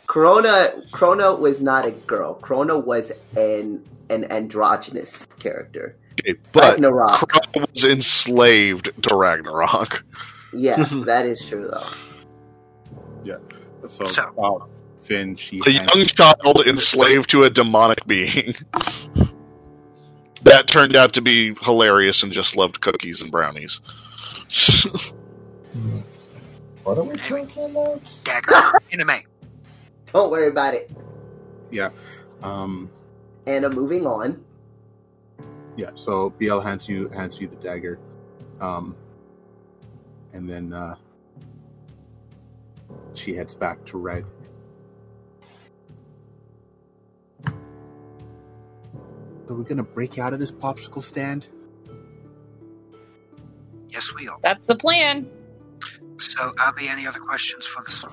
Corona 0.08 0.74
Corona 0.92 1.35
was 1.35 1.61
not 1.61 1.85
a 1.85 1.92
girl. 1.92 2.35
Corona 2.35 2.77
was 2.77 3.11
an 3.35 3.84
an 4.09 4.32
androgynous 4.32 5.27
character. 5.40 5.95
Okay, 6.19 6.35
but 6.51 6.74
Ragnarok. 6.75 7.30
Corona 7.30 7.67
was 7.74 7.84
enslaved 7.84 8.90
to 9.03 9.16
Ragnarok. 9.16 10.03
Yeah, 10.53 10.84
that 11.06 11.25
is 11.25 11.45
true 11.45 11.67
though. 11.67 11.90
Yeah. 13.24 13.38
So, 13.88 14.06
So- 14.06 14.34
uh, 14.38 14.66
Finn, 15.03 15.35
she 15.35 15.61
A 15.67 15.72
young 15.72 16.06
child 16.08 16.64
enslaved 16.66 17.30
to 17.30 17.43
a 17.43 17.50
demonic 17.50 18.06
being. 18.08 18.56
That 20.42 20.67
turned 20.67 20.95
out 20.95 21.14
to 21.14 21.22
be 21.22 21.53
hilarious 21.61 22.24
and 22.24 22.32
just 22.32 22.56
loved 22.56 22.82
cookies 22.82 23.22
and 23.22 23.32
brownies. 23.32 23.80
What 26.84 27.00
are 27.00 27.03
we 27.03 27.16
talking 27.16 27.66
about? 27.66 28.19
Dagger 28.24 28.53
anime. 28.92 29.22
Don't 30.16 30.32
worry 30.32 30.48
about 30.48 30.74
it. 30.74 30.90
yeah. 31.72 31.90
Um, 32.42 32.90
and 33.48 33.66
I'm 33.66 33.76
moving 33.76 34.08
on. 34.08 34.42
yeah. 35.76 35.90
So 35.95 36.30
BL 36.40 36.61
hands 36.61 36.88
you 36.88 37.10
hands 37.10 37.38
you 37.38 37.48
the 37.48 37.58
dagger, 37.58 38.00
um, 38.61 38.95
and 40.32 40.50
then 40.50 40.72
uh, 40.72 40.95
she 43.14 43.35
heads 43.35 43.56
back 43.56 43.84
to 43.88 43.98
Red. 43.98 44.24
So 47.44 47.52
we're 49.50 49.64
gonna 49.64 49.84
break 49.84 50.18
out 50.18 50.32
of 50.32 50.40
this 50.40 50.52
popsicle 50.52 51.03
stand. 51.03 51.45
Yes, 53.90 54.16
we 54.16 54.30
are. 54.30 54.38
That's 54.42 54.64
the 54.64 54.76
plan. 54.76 55.30
So, 56.19 56.53
are 56.61 56.74
there 56.77 56.90
any 56.90 57.06
other 57.06 57.19
questions 57.19 57.68
for 57.68 57.84
this 57.84 58.06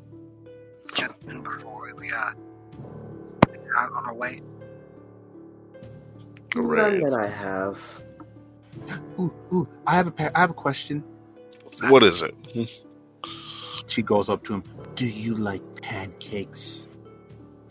gentleman 0.94 1.42
before 1.42 1.92
we 1.98 2.10
uh 2.10 2.32
out 3.76 3.92
on 3.92 4.04
our 4.04 4.14
way? 4.14 4.42
None 6.54 7.00
that 7.00 7.14
I 7.18 7.26
have. 7.26 8.02
Ooh, 9.18 9.32
ooh! 9.52 9.68
I 9.86 9.96
have 9.96 10.06
a 10.06 10.10
pa- 10.10 10.30
I 10.34 10.40
have 10.40 10.50
a 10.50 10.54
question. 10.54 11.02
What 11.88 12.02
is 12.02 12.22
it? 12.22 12.34
She 13.86 14.02
goes 14.02 14.28
up 14.28 14.44
to 14.44 14.54
him. 14.54 14.64
Do 14.94 15.06
you 15.06 15.34
like 15.34 15.62
pancakes? 15.82 16.86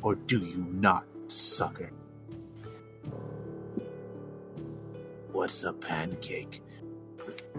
Or 0.04 0.16
do 0.16 0.40
you 0.40 0.66
not, 0.72 1.06
sucker? 1.30 1.92
What's 5.32 5.64
a 5.64 5.74
pancake? 5.74 6.62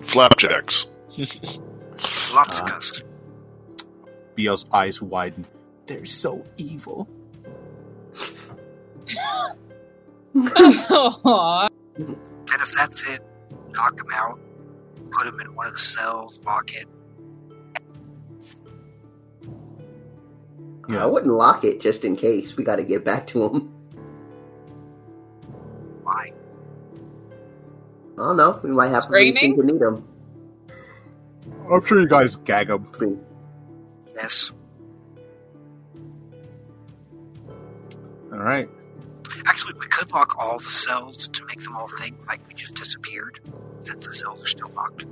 Flapjacks. 0.01 0.87
Flopsicus. 1.99 3.05
BL's 4.35 4.67
eyes 4.73 5.01
widen. 5.03 5.47
They're 5.87 6.07
so 6.07 6.45
evil. 6.57 7.09
Aw. 10.37 11.69
Then, 11.97 12.17
if 12.47 12.73
that's 12.73 13.09
it, 13.09 13.21
knock 13.75 13.99
him 13.99 14.07
out. 14.13 14.41
Put 15.11 15.27
him 15.27 15.41
in 15.41 15.55
one 15.55 15.67
of 15.67 15.75
the 15.75 15.81
cells. 15.81 16.41
Lock 16.45 16.73
it. 16.75 16.87
I 20.91 21.07
wouldn't 21.07 21.33
lock 21.33 21.65
it 21.65 21.81
just 21.81 22.05
in 22.05 22.17
case. 22.17 22.57
We 22.57 22.65
got 22.65 22.77
to 22.77 22.85
get 22.85 23.05
back 23.05 23.27
to 23.29 23.45
him. 23.49 23.73
Why? 26.03 26.33
I 28.15 28.17
don't 28.17 28.37
know. 28.37 28.61
We 28.63 28.71
might 28.71 28.89
have 28.91 29.05
Screaming? 29.05 29.57
to 29.57 29.63
need 29.63 29.81
him. 29.81 30.05
I'm 31.71 31.85
sure 31.85 32.01
you 32.01 32.09
guys 32.09 32.37
gag 32.37 32.69
him. 32.69 32.87
Yes. 34.23 34.53
All 38.33 38.39
right. 38.39 38.71
Actually, 39.47 39.75
we 39.75 39.87
could 39.87 40.13
lock 40.13 40.37
all 40.39 40.59
the 40.59 40.65
cells 40.65 41.27
to 41.29 41.45
make 41.47 41.61
them 41.61 41.75
all 41.75 41.89
think 41.89 42.25
like 42.29 42.47
we 42.47 42.55
just 42.55 42.77
disappeared, 42.77 43.41
since 43.81 44.07
the 44.07 44.15
cells 44.15 44.41
are 44.41 44.47
still 44.47 44.71
locked. 44.77 45.07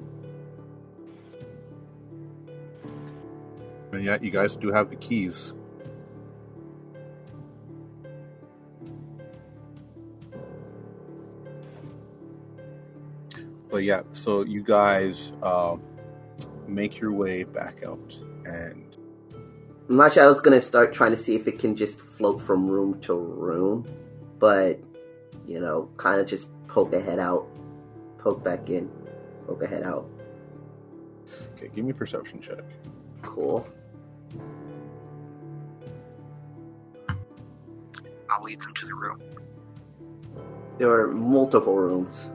And 3.90 4.05
yeah, 4.05 4.18
you 4.20 4.30
guys 4.30 4.55
do 4.55 4.70
have 4.70 4.90
the 4.90 4.97
keys. 4.97 5.55
But 13.68 13.78
yeah, 13.78 14.02
so 14.12 14.44
you 14.44 14.62
guys 14.62 15.32
uh, 15.42 15.76
make 16.68 17.00
your 17.00 17.12
way 17.12 17.42
back 17.42 17.82
out, 17.84 18.16
and 18.44 18.89
My 19.90 20.08
shadow's 20.08 20.40
gonna 20.40 20.60
start 20.60 20.94
trying 20.94 21.10
to 21.10 21.16
see 21.16 21.34
if 21.34 21.48
it 21.48 21.58
can 21.58 21.74
just 21.74 22.00
float 22.00 22.40
from 22.40 22.70
room 22.70 23.00
to 23.00 23.14
room, 23.14 23.84
but 24.38 24.78
you 25.48 25.58
know, 25.58 25.90
kind 25.96 26.20
of 26.20 26.28
just 26.28 26.46
poke 26.68 26.92
a 26.92 27.00
head 27.00 27.18
out, 27.18 27.48
poke 28.18 28.44
back 28.44 28.70
in, 28.70 28.88
poke 29.48 29.64
a 29.64 29.66
head 29.66 29.82
out. 29.82 30.08
okay, 31.56 31.68
give 31.74 31.84
me 31.84 31.90
a 31.90 31.94
perception 31.94 32.40
check. 32.40 32.62
Cool. 33.22 33.66
I'll 38.28 38.44
lead 38.44 38.60
them 38.60 38.72
to 38.72 38.86
the 38.86 38.94
room. 38.94 39.20
There 40.78 40.88
are 40.88 41.08
multiple 41.08 41.74
rooms. 41.74 42.30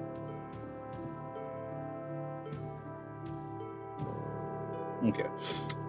Okay. 5.05 5.29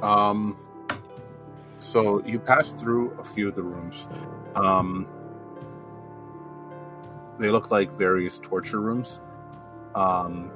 Um, 0.00 0.56
so 1.86 2.23
you 2.24 2.39
pass 2.39 2.73
through 2.73 3.12
a 3.20 3.24
few 3.24 3.48
of 3.48 3.55
the 3.55 3.62
rooms. 3.62 4.06
Um, 4.55 5.06
they 7.39 7.50
look 7.50 7.70
like 7.70 7.90
various 7.97 8.39
torture 8.39 8.81
rooms. 8.81 9.20
Um, 9.94 10.50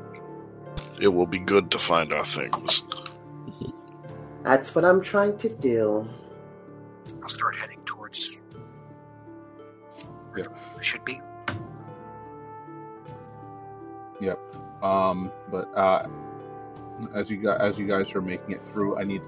It 1.00 1.09
will 1.09 1.26
be 1.26 1.39
good 1.39 1.70
to 1.70 1.78
find 1.78 2.12
our 2.12 2.25
things. 2.25 2.83
That's 4.42 4.75
what 4.75 4.84
I'm 4.84 5.02
trying 5.02 5.36
to 5.39 5.49
do. 5.49 6.09
I'll 7.23 7.28
start 7.28 7.57
heading 7.57 7.81
towards. 7.84 8.42
Yeah. 10.36 10.44
It 10.76 10.84
should 10.84 11.05
be. 11.05 11.20
Um, 14.83 15.31
but 15.50 15.73
uh, 15.76 16.09
as 17.15 17.31
you 17.31 17.36
guys 17.36 17.59
as 17.60 17.78
you 17.78 17.86
guys 17.86 18.15
are 18.15 18.23
making 18.23 18.52
it 18.52 18.65
through, 18.73 18.99
I 18.99 19.05
need 19.05 19.23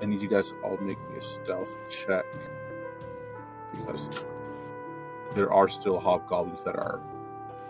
I 0.00 0.06
need 0.06 0.22
you 0.22 0.28
guys 0.28 0.50
to 0.50 0.56
all 0.60 0.76
make 0.78 0.98
me 1.10 1.18
a 1.18 1.20
stealth 1.20 1.76
check 1.90 2.24
because 3.74 4.08
there 5.34 5.52
are 5.52 5.68
still 5.68 5.98
hobgoblins 5.98 6.62
that 6.64 6.76
are. 6.76 7.00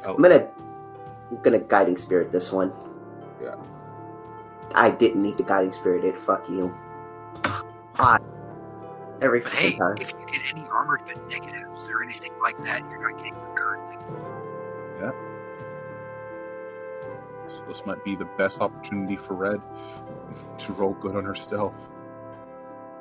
Out 0.05 0.17
I'm 0.17 0.23
gonna 0.23 0.49
I'm 1.31 1.43
gonna 1.43 1.59
guiding 1.59 1.97
spirit 1.97 2.31
this 2.33 2.53
one. 2.53 2.73
Yeah. 3.43 3.55
I 4.75 4.91
didn't 4.91 5.23
need 5.23 5.39
the 5.39 5.43
guiding 5.43 5.73
spirit. 5.73 6.05
It 6.05 6.19
fuck 6.19 6.49
you. 6.49 6.75
Ah. 7.99 8.19
Every 9.21 9.41
But 9.41 9.53
hey, 9.55 9.77
time. 9.77 9.97
if 10.01 10.13
you 10.13 10.27
get 10.27 10.53
any 10.55 10.67
armor 10.69 10.99
armored 10.99 11.31
negatives 11.31 11.89
or 11.89 12.03
anything 12.03 12.31
like 12.41 12.57
that, 12.59 12.83
you're 12.89 13.11
not 13.11 13.19
getting 13.19 13.35
them 13.39 13.55
currently. 13.55 13.97
So 17.49 17.65
this 17.67 17.85
might 17.87 18.05
be 18.05 18.15
the 18.15 18.27
best 18.37 18.61
opportunity 18.61 19.17
for 19.17 19.35
Red 19.35 19.61
to 20.59 20.73
roll 20.75 20.95
good 20.95 21.17
on 21.17 21.25
her 21.25 21.35
stealth. 21.35 21.89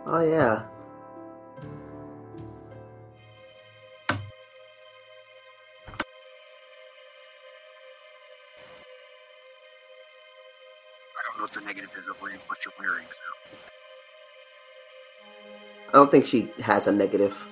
Oh 0.09 0.21
yeah. 0.21 0.63
I 4.09 4.13
don't 11.25 11.37
know 11.37 11.43
what 11.43 11.51
the 11.51 11.59
negative 11.59 11.89
is 11.97 12.05
over 12.09 12.31
what 12.47 12.57
you're 12.63 12.73
wearing. 12.79 13.03
So. 13.03 13.57
I 15.89 15.91
don't 15.91 16.09
think 16.09 16.25
she 16.25 16.53
has 16.61 16.87
a 16.87 16.91
negative. 16.93 17.45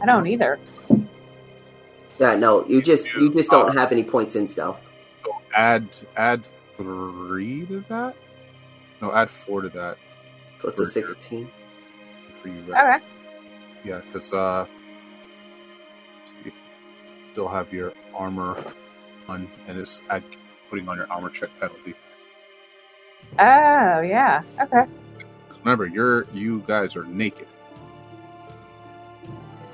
I 0.00 0.06
don't 0.06 0.28
either. 0.28 0.60
Yeah, 2.22 2.36
no, 2.36 2.64
you 2.68 2.80
just 2.82 3.06
you 3.16 3.34
just 3.34 3.50
don't 3.50 3.76
have 3.76 3.90
any 3.90 4.04
points 4.04 4.36
in 4.36 4.46
stealth. 4.46 4.80
So 5.24 5.32
add 5.56 5.88
add 6.16 6.44
three 6.76 7.66
to 7.66 7.84
that. 7.88 8.14
No, 9.00 9.12
add 9.12 9.28
four 9.28 9.62
to 9.62 9.68
that 9.70 9.98
So 10.60 10.68
it's 10.68 10.78
a 10.78 10.86
For 10.86 10.92
sure. 10.92 11.08
sixteen. 11.08 11.50
for 12.40 12.48
you. 12.48 12.62
Red. 12.68 12.78
Okay. 13.00 13.04
Yeah, 13.84 14.02
because 14.12 14.32
uh, 14.32 14.66
you 16.44 16.52
still 17.32 17.48
have 17.48 17.72
your 17.72 17.92
armor 18.14 18.56
on, 19.28 19.50
and 19.66 19.78
it's 19.80 20.00
add, 20.08 20.22
putting 20.70 20.88
on 20.88 20.98
your 20.98 21.10
armor 21.10 21.30
check 21.30 21.50
penalty. 21.58 21.94
Oh 23.40 24.00
yeah. 24.02 24.42
Okay. 24.60 24.84
Remember, 25.64 25.86
you're 25.86 26.26
you 26.32 26.62
guys 26.68 26.94
are 26.94 27.04
naked. 27.04 27.48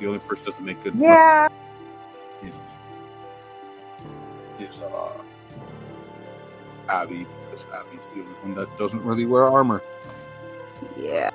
The 0.00 0.06
only 0.06 0.20
person 0.20 0.44
that 0.46 0.50
doesn't 0.52 0.64
make 0.64 0.82
good 0.82 0.94
Yeah. 0.96 1.46
is 1.46 1.47
Abby 6.88 7.26
because 7.50 7.64
Abby's 7.72 8.00
the 8.14 8.20
only 8.20 8.32
one 8.42 8.54
that 8.54 8.78
doesn't 8.78 9.02
really 9.04 9.26
wear 9.26 9.44
armor. 9.44 9.82
Yeah. 10.96 11.30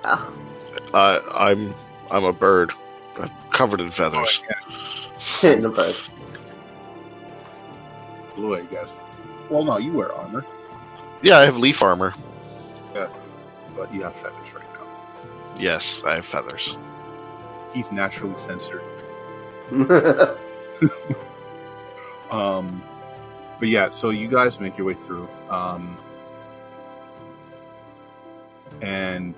I, 0.94 1.20
I'm 1.34 1.74
I'm 2.12 2.24
a 2.24 2.34
bird, 2.34 2.72
I'm 3.20 3.30
covered 3.52 3.82
in 3.82 3.92
feathers. 3.92 4.42
In 5.44 5.62
the 5.62 5.70
bird. 5.70 5.96
Blue, 8.36 8.56
I 8.56 8.64
guess. 8.66 9.00
Well, 9.50 9.64
no, 9.64 9.78
you 9.78 9.94
wear 9.94 10.12
armor, 10.14 10.46
Yeah, 11.22 11.38
I 11.38 11.46
have 11.46 11.58
leaf 11.58 11.82
armor. 11.82 12.14
Yeah, 12.94 13.08
but 13.76 13.94
you 13.94 14.04
have 14.04 14.16
feathers 14.16 14.54
right 14.54 14.74
now. 14.74 14.88
Yes, 15.58 16.02
I 16.06 16.16
have 16.16 16.26
feathers. 16.26 16.78
He's 17.74 17.92
naturally 17.92 18.38
censored. 18.38 18.84
Um, 22.32 22.84
but 23.60 23.68
yeah, 23.68 23.90
so 23.90 24.10
you 24.10 24.28
guys 24.28 24.60
make 24.60 24.78
your 24.78 24.88
way 24.88 24.98
through, 25.06 25.28
um, 25.50 25.98
and 28.82 29.36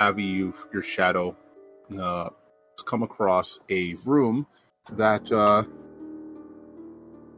Abby, 0.00 0.22
you 0.22 0.54
your 0.72 0.82
shadow 0.82 1.36
uh, 1.98 2.30
come 2.84 3.02
across 3.02 3.58
a 3.70 3.94
room 4.04 4.46
that 4.92 5.30
uh, 5.32 5.64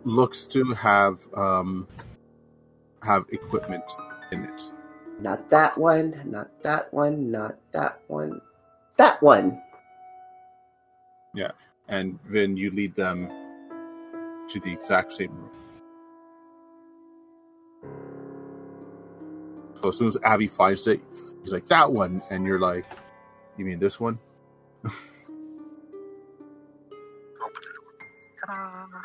looks 0.04 0.44
to 0.46 0.74
have 0.74 1.18
um, 1.36 1.86
have 3.02 3.24
equipment 3.30 3.84
in 4.32 4.44
it. 4.44 4.62
not 5.20 5.48
that 5.50 5.76
one, 5.76 6.20
not 6.26 6.50
that 6.62 6.92
one, 6.92 7.30
not 7.30 7.56
that 7.72 8.00
one. 8.08 8.40
That 8.96 9.22
one. 9.22 9.62
Yeah, 11.34 11.52
and 11.88 12.18
then 12.28 12.56
you 12.56 12.70
lead 12.70 12.94
them 12.94 13.30
to 14.50 14.60
the 14.60 14.72
exact 14.72 15.12
same 15.12 15.30
room. 15.32 15.50
So 19.80 19.88
as 19.88 19.96
soon 19.96 20.08
as 20.08 20.16
Abby 20.24 20.48
finds 20.48 20.86
it, 20.86 21.00
he's 21.42 21.52
like, 21.52 21.66
"That 21.68 21.92
one," 21.92 22.22
and 22.30 22.44
you're 22.44 22.60
like, 22.60 22.84
"You 23.56 23.64
mean 23.64 23.78
this 23.78 23.98
one?" 23.98 24.18
Open 24.84 24.92
the 27.40 27.72
door. 27.76 27.92
Ta-da! 28.46 29.00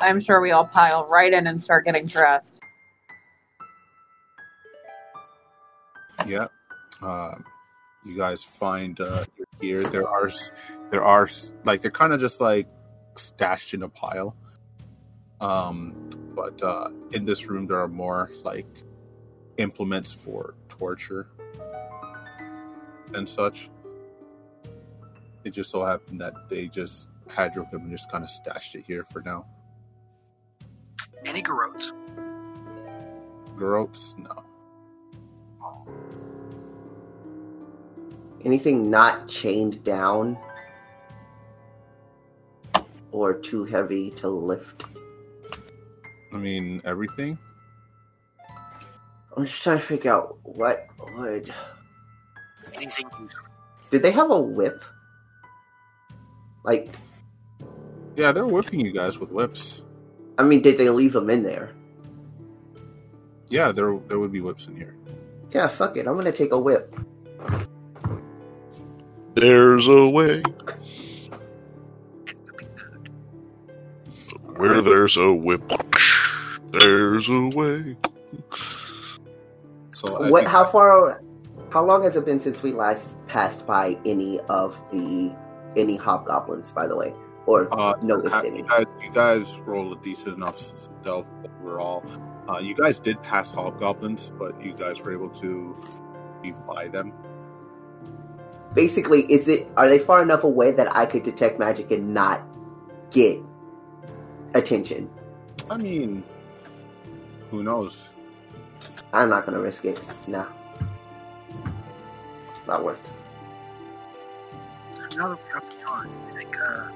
I'm 0.00 0.20
sure 0.20 0.40
we 0.40 0.52
all 0.52 0.66
pile 0.66 1.06
right 1.06 1.32
in 1.32 1.46
and 1.46 1.62
start 1.62 1.84
getting 1.84 2.06
dressed. 2.06 2.60
Yeah. 6.26 6.46
Um, 7.02 7.44
you 8.04 8.16
guys 8.16 8.42
find 8.42 8.98
uh, 9.00 9.24
your 9.36 9.46
gear. 9.60 9.82
There 9.90 10.08
are, 10.08 10.30
there 10.90 11.04
are 11.04 11.28
like 11.64 11.82
they're 11.82 11.90
kind 11.90 12.12
of 12.12 12.20
just 12.20 12.40
like 12.40 12.66
stashed 13.16 13.74
in 13.74 13.82
a 13.82 13.88
pile. 13.88 14.34
Um, 15.44 15.92
but 16.34 16.60
uh, 16.62 16.88
in 17.12 17.26
this 17.26 17.44
room, 17.48 17.66
there 17.66 17.78
are 17.78 17.88
more 17.88 18.30
like 18.44 18.66
implements 19.58 20.10
for 20.10 20.54
torture 20.70 21.26
and 23.12 23.28
such. 23.28 23.68
It 25.44 25.50
just 25.50 25.70
so 25.70 25.84
happened 25.84 26.22
that 26.22 26.48
they 26.48 26.68
just 26.68 27.08
had 27.28 27.54
your 27.54 27.64
equipment, 27.64 27.92
just 27.92 28.10
kind 28.10 28.24
of 28.24 28.30
stashed 28.30 28.74
it 28.74 28.84
here 28.86 29.04
for 29.12 29.20
now. 29.20 29.44
Any 31.26 31.42
garrotes? 31.42 31.92
Groats, 33.54 34.14
no. 34.16 34.44
Oh, 35.62 35.86
Anything 38.46 38.90
not 38.90 39.28
chained 39.28 39.84
down 39.84 40.38
or 43.12 43.34
too 43.34 43.64
heavy 43.64 44.10
to 44.12 44.28
lift. 44.28 44.86
I 46.34 46.36
mean 46.36 46.82
everything. 46.84 47.38
I'm 49.36 49.46
just 49.46 49.62
trying 49.62 49.78
to 49.78 49.84
figure 49.84 50.12
out 50.12 50.36
what 50.42 50.86
would. 51.16 51.52
anything 52.74 53.06
useful? 53.20 53.44
Did 53.90 54.02
they 54.02 54.10
have 54.10 54.30
a 54.30 54.40
whip? 54.40 54.84
Like, 56.64 56.88
Yeah, 58.16 58.32
they're 58.32 58.46
whipping 58.46 58.80
you 58.80 58.92
guys 58.92 59.18
with 59.18 59.30
whips. 59.30 59.82
I 60.38 60.42
mean, 60.42 60.62
did 60.62 60.76
they 60.76 60.88
leave 60.90 61.12
them 61.12 61.30
in 61.30 61.42
there? 61.44 61.70
Yeah, 63.48 63.70
there 63.70 63.96
there 64.08 64.18
would 64.18 64.32
be 64.32 64.40
whips 64.40 64.66
in 64.66 64.76
here. 64.76 64.96
Yeah, 65.52 65.68
fuck 65.68 65.96
it. 65.96 66.06
I'm 66.08 66.16
gonna 66.16 66.32
take 66.32 66.50
a 66.52 66.58
whip. 66.58 66.92
There's 69.34 69.86
a 69.86 70.08
way. 70.08 70.42
And 70.42 70.44
whipping 72.34 72.68
good. 72.74 74.58
Where 74.58 74.80
there's 74.82 75.16
a 75.16 75.32
whip, 75.32 75.62
there's 76.80 77.28
a 77.28 77.40
way. 77.56 77.96
So 79.96 80.28
What? 80.28 80.40
think- 80.40 80.48
How 80.48 80.64
far? 80.64 81.22
How 81.70 81.84
long 81.84 82.04
has 82.04 82.14
it 82.16 82.24
been 82.24 82.40
since 82.40 82.62
we 82.62 82.72
last 82.72 83.14
passed 83.26 83.66
by 83.66 83.98
any 84.04 84.38
of 84.48 84.78
the 84.92 85.32
any 85.76 85.96
hobgoblins? 85.96 86.70
By 86.72 86.86
the 86.86 86.94
way, 86.96 87.12
or 87.46 87.68
uh, 87.72 87.94
noticed 88.02 88.34
ha- 88.36 88.42
any? 88.42 88.58
you 88.58 88.64
guys, 88.68 88.84
you 89.02 89.10
guys 89.10 89.58
roll 89.66 89.92
a 89.92 89.96
decent 89.96 90.36
enough 90.36 90.58
stealth 90.58 91.26
overall. 91.60 92.04
Uh, 92.48 92.58
you 92.58 92.74
guys 92.74 92.98
did 93.00 93.20
pass 93.22 93.50
hobgoblins, 93.50 94.30
but 94.38 94.60
you 94.62 94.72
guys 94.74 95.00
were 95.00 95.12
able 95.12 95.30
to 95.30 95.76
leave 96.44 96.54
by 96.66 96.86
them. 96.88 97.12
Basically, 98.74 99.22
is 99.32 99.48
it? 99.48 99.66
Are 99.76 99.88
they 99.88 99.98
far 99.98 100.22
enough 100.22 100.44
away 100.44 100.70
that 100.72 100.94
I 100.94 101.06
could 101.06 101.22
detect 101.24 101.58
magic 101.58 101.90
and 101.90 102.12
not 102.14 102.42
get 103.10 103.40
attention? 104.54 105.10
I 105.70 105.76
mean, 105.76 106.22
who 107.54 107.62
knows? 107.62 108.08
I'm 109.12 109.28
not 109.28 109.46
gonna 109.46 109.60
risk 109.60 109.84
it. 109.84 110.00
Nah, 110.26 110.46
not 112.66 112.84
worth. 112.84 113.00
So 114.96 115.02
now 115.16 115.28
that 115.28 115.38
we 115.46 115.52
got 115.52 115.64
the 115.70 115.80
yarn, 115.80 116.10
you 116.26 116.32
think 116.32 116.56
uh, 116.58 116.88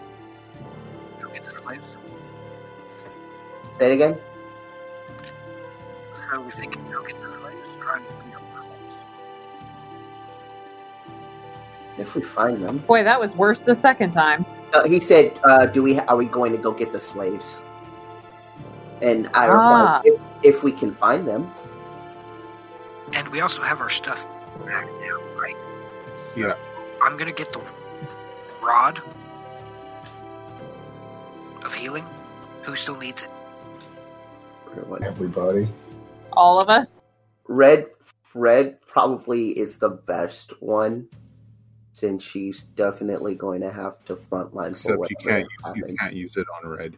the 1.19 1.27
go 1.27 1.33
get 1.33 1.45
the 1.45 1.51
slaves? 1.51 1.97
Say 3.79 3.93
it 3.93 3.95
again. 3.95 4.19
So 6.13 6.41
we 6.41 6.51
think 6.51 6.75
go 6.91 7.05
get 7.05 7.21
the 7.21 7.29
slaves? 7.29 7.69
Try 7.79 7.97
and 7.99 8.07
find 8.07 8.33
the 8.33 8.39
slaves. 8.51 8.97
If 11.99 12.15
we 12.17 12.23
find 12.23 12.65
them. 12.65 12.79
Boy, 12.79 13.05
that 13.05 13.21
was 13.21 13.33
worse 13.37 13.61
the 13.61 13.77
second 13.77 14.11
time. 14.11 14.45
Uh, 14.73 14.89
he 14.89 14.99
said, 14.99 15.39
uh, 15.45 15.67
"Do 15.67 15.85
we? 15.85 16.01
Are 16.01 16.17
we 16.17 16.27
going 16.27 16.51
to 16.51 16.59
go 16.59 16.73
get 16.73 16.93
the 16.93 17.01
slaves?" 17.01 17.61
And 19.01 19.29
I 19.35 19.49
Ah. 19.49 20.01
replied, 20.01 20.01
if, 20.05 20.55
"If 20.57 20.63
we 20.63 20.73
can 20.73 20.95
find 20.95 21.27
them." 21.27 21.53
And 23.15 23.29
we 23.29 23.41
also 23.41 23.63
have 23.63 23.81
our 23.81 23.89
stuff 23.89 24.27
back 24.67 24.87
now, 25.01 25.19
right? 25.41 25.57
Yeah. 26.37 26.55
I'm 27.03 27.17
gonna 27.17 27.33
get 27.33 27.53
the 27.53 27.61
rod 28.63 29.01
of 31.65 31.73
healing. 31.75 32.05
Who 32.63 32.75
still 32.77 32.97
needs 32.97 33.23
it? 33.23 33.31
Everybody. 35.03 35.69
All 36.33 36.61
of 36.61 36.69
us. 36.69 37.03
Red, 37.47 37.87
red 38.35 38.81
probably 38.83 39.51
is 39.51 39.79
the 39.79 39.89
best 39.89 40.61
one, 40.61 41.09
since 41.93 42.23
she's 42.23 42.61
definitely 42.77 43.35
going 43.35 43.61
to 43.63 43.73
have 43.73 44.05
to 44.05 44.17
frontline 44.17 44.81
for 44.81 45.05
Except 45.05 45.11
you 45.11 45.17
can't 45.17 45.49
use 45.65 45.77
you 45.77 45.97
can't 45.99 46.15
use 46.15 46.37
it 46.37 46.47
on 46.63 46.69
red. 46.69 46.97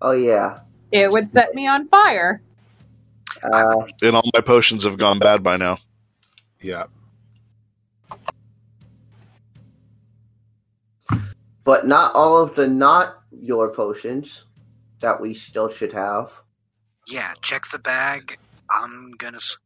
Oh 0.00 0.12
yeah. 0.12 0.60
It 0.94 1.10
would 1.12 1.28
set 1.28 1.54
me 1.54 1.68
on 1.68 1.88
fire. 1.88 2.42
Uh, 3.42 3.86
And 4.02 4.16
all 4.16 4.30
my 4.34 4.40
potions 4.42 4.84
have 4.84 4.98
gone 4.98 5.18
bad 5.20 5.42
by 5.42 5.56
now. 5.58 5.78
Yeah. 6.60 6.84
but 11.64 11.86
not 11.86 12.14
all 12.14 12.38
of 12.38 12.54
the 12.54 12.68
not 12.68 13.16
your 13.32 13.72
potions 13.74 14.44
that 15.00 15.20
we 15.20 15.34
still 15.34 15.70
should 15.70 15.92
have. 15.92 16.32
Yeah, 17.08 17.34
check 17.42 17.66
the 17.68 17.78
bag. 17.78 18.38
I'm 18.70 19.12
gonna 19.18 19.38
s- 19.38 19.58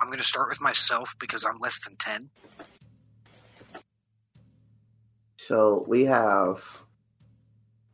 I'm 0.00 0.10
gonna 0.10 0.22
start 0.24 0.48
with 0.50 0.62
myself 0.62 1.14
because 1.18 1.44
I'm 1.44 1.58
less 1.60 1.84
than 1.84 1.94
ten. 1.94 2.30
So 5.38 5.84
we 5.88 6.06
have. 6.06 6.64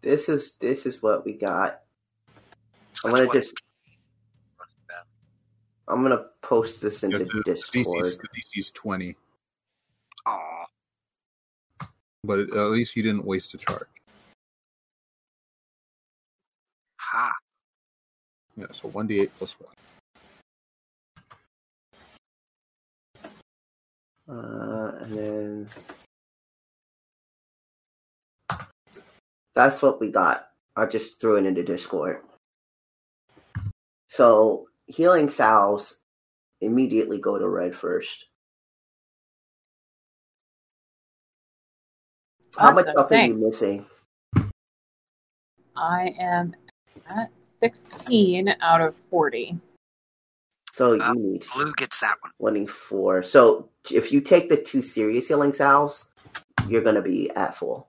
This 0.03 0.29
is 0.29 0.57
this 0.57 0.87
is 0.87 1.03
what 1.03 1.25
we 1.27 1.35
got. 1.35 1.83
So 3.01 3.09
I'm 3.09 3.13
that's 3.13 3.27
gonna 3.27 3.41
just. 3.41 3.55
I'm 5.89 6.03
gonna 6.03 6.27
post 6.43 6.81
this 6.81 7.03
into 7.03 7.19
Yeah, 7.21 7.25
the 7.33 7.43
Discord. 7.55 8.05
DC's, 8.05 8.19
the 8.19 8.29
DC's 8.29 8.71
twenty, 8.73 9.17
Aw, 10.27 10.67
but 12.23 12.39
at 12.41 12.71
least 12.71 12.95
you 12.95 13.03
didn't 13.03 13.25
waste 13.25 13.55
a 13.55 13.59
charge. 13.59 13.89
ha. 16.99 17.33
Yeah, 18.57 18.67
so 18.73 18.89
one 18.89 19.07
d 19.09 19.21
eight 19.21 19.33
plus 19.39 19.57
one. 19.59 19.75
Uh, 24.29 24.93
and 25.01 25.17
then 25.17 25.69
that's 29.55 29.83
what 29.83 30.01
we 30.01 30.13
got. 30.13 30.51
I 30.77 30.87
just 30.87 31.19
threw 31.21 31.37
it 31.37 31.47
into 31.47 31.65
Discord. 31.65 32.23
So 34.21 34.69
healing 34.87 35.31
salves 35.31 35.97
immediately 36.61 37.19
go 37.19 37.39
to 37.39 37.49
red 37.49 37.75
first. 37.75 38.27
How 42.59 42.71
much 42.71 42.87
Awesome, 42.87 42.95
health 42.97 43.13
are 43.13 43.17
you 43.17 43.35
missing? 43.39 43.87
I 45.77 46.15
am 46.21 46.55
at 47.09 47.31
16 47.61 48.55
out 48.61 48.83
of 48.83 48.95
40. 49.11 49.59
So 50.73 50.93
you 50.93 51.01
Uh, 51.01 51.15
need 51.15 51.45
Blue 51.55 51.73
gets 51.77 52.01
that 52.01 52.17
one. 52.21 52.33
24. 52.41 53.25
So 53.25 53.71
if 53.91 54.13
you 54.13 54.21
take 54.21 54.51
the 54.51 54.59
two 54.59 54.83
serious 54.83 55.29
healing 55.29 55.55
salves, 55.55 56.05
you're 56.69 56.83
going 56.83 56.97
to 56.97 57.03
be 57.03 57.31
at 57.31 57.57
full. 57.57 57.89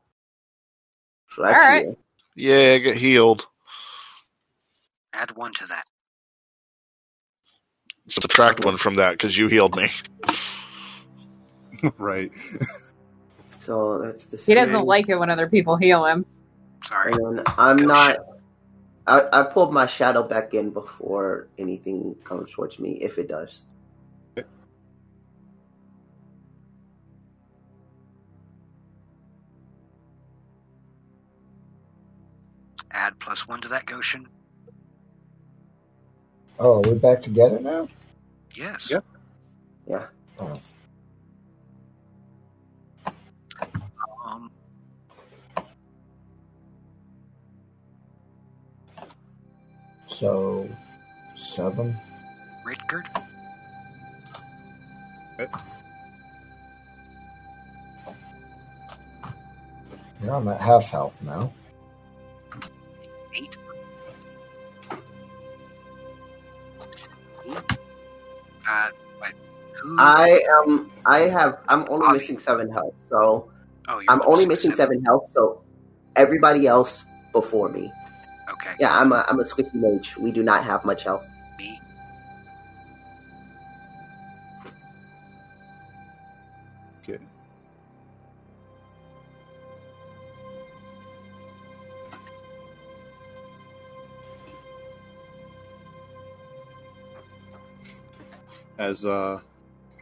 So 1.35 1.43
All 1.45 1.59
right. 1.59 1.85
you. 1.85 1.97
Yeah, 2.35 2.77
get 2.79 2.97
healed. 2.97 3.47
Add 5.13 5.31
one 5.35 5.53
to 5.55 5.65
that. 5.67 5.85
Subtract 8.07 8.65
one 8.65 8.77
from 8.77 8.95
that 8.95 9.11
because 9.11 9.37
you 9.37 9.47
healed 9.47 9.75
me. 9.75 9.91
right. 11.97 12.31
So 13.59 13.99
that's 13.99 14.27
the 14.27 14.37
He 14.37 14.53
doesn't 14.55 14.85
like 14.85 15.07
it 15.07 15.17
when 15.17 15.29
other 15.29 15.47
people 15.47 15.77
heal 15.77 16.05
him. 16.05 16.25
Sorry. 16.83 17.13
And 17.13 17.41
I'm 17.57 17.77
Go 17.77 17.85
not. 17.85 18.17
I, 19.07 19.41
I 19.41 19.43
pulled 19.43 19.73
my 19.73 19.87
shadow 19.87 20.23
back 20.23 20.53
in 20.53 20.69
before 20.69 21.47
anything 21.57 22.15
comes 22.23 22.49
towards 22.51 22.79
me, 22.79 22.93
if 23.01 23.17
it 23.17 23.27
does. 23.27 23.63
Add 32.93 33.19
plus 33.19 33.47
one 33.47 33.61
to 33.61 33.69
that 33.69 33.85
Goshen. 33.85 34.27
Oh, 36.63 36.79
we're 36.85 36.93
we 36.93 36.99
back 36.99 37.23
together 37.23 37.59
now? 37.59 37.87
Yes. 38.55 38.91
Yep. 38.91 39.03
Yeah. 39.89 40.05
Um, 40.37 40.61
So, 50.05 50.69
seven. 51.35 51.97
Rickard. 52.63 53.07
Yeah, 60.21 60.35
I'm 60.35 60.47
at 60.47 60.61
half 60.61 60.91
health 60.91 61.15
now. 61.23 61.51
Wait. 69.21 69.33
Who? 69.81 69.99
I 69.99 70.41
am. 70.57 70.91
I 71.05 71.19
have. 71.21 71.59
I'm 71.67 71.85
only 71.89 72.07
Off. 72.07 72.13
missing 72.13 72.39
seven 72.39 72.69
health. 72.71 72.93
So 73.09 73.51
oh, 73.87 74.01
I'm 74.07 74.21
only 74.25 74.45
missing 74.45 74.71
seven. 74.71 74.77
seven 74.77 75.05
health. 75.05 75.29
So 75.31 75.63
everybody 76.15 76.67
else 76.67 77.05
before 77.33 77.69
me. 77.69 77.91
Okay. 78.49 78.73
Yeah, 78.79 78.97
I'm 78.97 79.11
a. 79.11 79.25
I'm 79.27 79.39
a 79.39 79.43
squishy 79.43 79.73
mage. 79.73 80.17
We 80.17 80.31
do 80.31 80.43
not 80.43 80.63
have 80.63 80.85
much 80.85 81.03
health. 81.03 81.25
As 98.81 99.05
uh, 99.05 99.39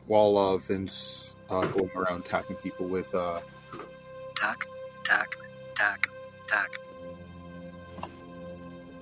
while 0.08 0.38
uh, 0.38 0.58
Vince 0.58 1.36
uh, 1.50 1.66
going 1.68 1.92
around 1.98 2.22
attacking 2.26 2.56
people 2.56 2.88
with 2.88 3.14
uh, 3.14 3.42
Tack. 4.38 4.66
Tack. 5.04 5.36
Tack. 5.76 6.08
Tack. 6.48 6.80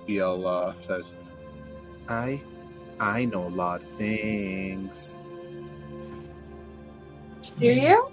EL 0.10 0.48
uh, 0.48 0.74
says, 0.82 1.14
"I, 2.10 2.42
I 3.00 3.26
know 3.26 3.46
a 3.46 3.54
lot 3.54 3.84
of 3.84 3.90
things." 4.00 5.16
Do 7.60 7.68
you? 7.68 8.10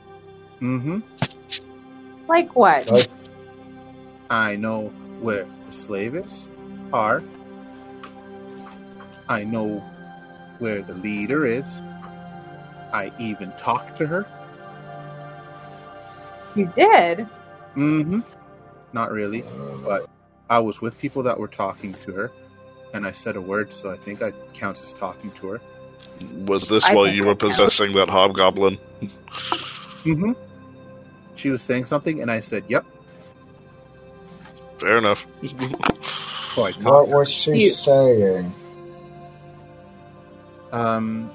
Mm-hmm. 0.60 0.98
Like 2.28 2.54
what? 2.54 2.90
Like, 2.90 3.08
I 4.28 4.56
know 4.56 4.88
where 5.22 5.46
the 5.66 5.72
slaves 5.72 6.46
are. 6.92 7.22
I 9.30 9.44
know 9.44 9.82
where 10.64 10.80
the 10.80 10.94
leader 10.94 11.44
is. 11.44 11.82
I 12.92 13.12
even 13.18 13.52
talked 13.58 13.98
to 13.98 14.06
her. 14.06 14.24
You 16.54 16.66
did? 16.74 17.18
Mm-hmm. 17.76 18.20
Not 18.94 19.12
really, 19.12 19.44
but 19.84 20.08
I 20.48 20.60
was 20.60 20.80
with 20.80 20.96
people 20.98 21.22
that 21.24 21.38
were 21.38 21.48
talking 21.48 21.92
to 21.92 22.12
her, 22.12 22.30
and 22.94 23.04
I 23.06 23.10
said 23.10 23.36
a 23.36 23.40
word, 23.42 23.72
so 23.72 23.92
I 23.92 23.96
think 23.98 24.22
I 24.22 24.30
counts 24.54 24.80
as 24.80 24.92
talking 24.94 25.32
to 25.32 25.48
her. 25.48 25.60
Was 26.46 26.66
this 26.68 26.84
I 26.84 26.94
while 26.94 27.08
you 27.08 27.24
were 27.26 27.34
that 27.34 27.40
counts. 27.40 27.58
possessing 27.58 27.92
that 27.94 28.08
hobgoblin? 28.08 28.78
Mm-hmm. 30.04 30.32
She 31.34 31.50
was 31.50 31.60
saying 31.60 31.84
something, 31.86 32.22
and 32.22 32.30
I 32.30 32.40
said, 32.40 32.64
"Yep." 32.68 32.86
Fair 34.78 34.98
enough. 34.98 35.26
So 36.54 36.70
what 36.78 37.08
was 37.08 37.30
she 37.30 37.64
You- 37.64 37.70
saying? 37.70 38.54
Um, 40.74 41.30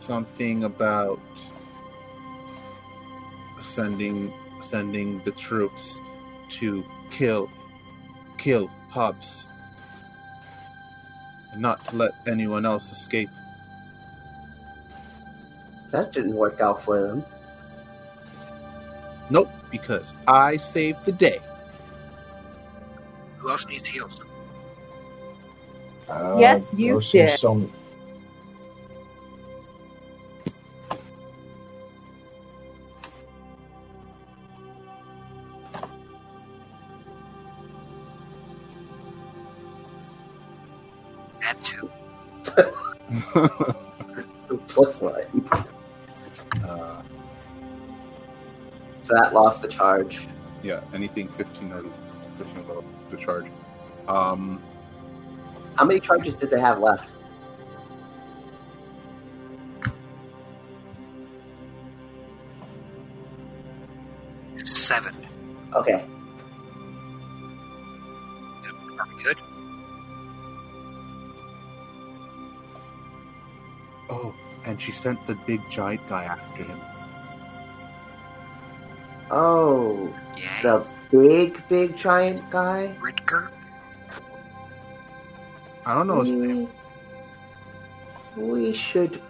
something 0.00 0.64
about 0.64 1.18
sending 3.62 4.30
sending 4.68 5.22
the 5.24 5.30
troops 5.30 5.98
to 6.50 6.84
kill 7.10 7.48
kill 8.36 8.68
Hobbs 8.90 9.44
and 11.52 11.62
not 11.62 11.82
to 11.86 11.96
let 11.96 12.12
anyone 12.26 12.66
else 12.66 12.92
escape. 12.92 13.30
That 15.90 16.12
didn't 16.12 16.34
work 16.34 16.60
out 16.60 16.82
for 16.82 17.00
them. 17.00 17.24
Nope, 19.30 19.48
because 19.70 20.12
I 20.28 20.58
saved 20.58 21.06
the 21.06 21.12
day. 21.12 21.40
Who 23.38 23.48
else 23.48 23.66
needs 23.66 23.86
heals? 23.86 24.22
Uh, 26.06 26.36
Yes, 26.38 26.68
you 26.76 26.94
Goshen 26.94 27.24
did. 27.24 27.38
Some, 27.38 27.72
Plus 44.68 45.00
one. 45.00 45.48
Uh, 46.64 47.02
So 49.02 49.14
that 49.14 49.32
lost 49.34 49.62
the 49.62 49.68
charge. 49.68 50.28
yeah, 50.62 50.80
anything 50.94 51.28
15 51.28 51.72
or 51.72 51.82
15 52.38 52.58
above 52.60 52.84
the 53.10 53.16
charge. 53.16 53.46
Um, 54.08 54.60
How 55.76 55.84
many 55.84 56.00
charges 56.00 56.34
did 56.34 56.50
they 56.50 56.60
have 56.60 56.78
left? 56.78 57.08
Seven. 64.64 65.14
Okay. 65.74 66.04
She 74.82 74.90
sent 74.90 75.24
the 75.26 75.34
big 75.34 75.60
giant 75.70 76.06
guy 76.08 76.24
after 76.24 76.64
him. 76.64 76.80
Oh, 79.30 80.12
Yay. 80.36 80.44
the 80.62 80.86
big, 81.10 81.62
big 81.68 81.96
giant 81.96 82.50
guy. 82.50 82.94
Ritker? 83.00 83.50
I 85.86 85.94
don't 85.94 86.06
know 86.06 86.20
his 86.20 86.30
name. 86.30 86.68
We, 88.36 88.42
we 88.42 88.74
should 88.74 89.20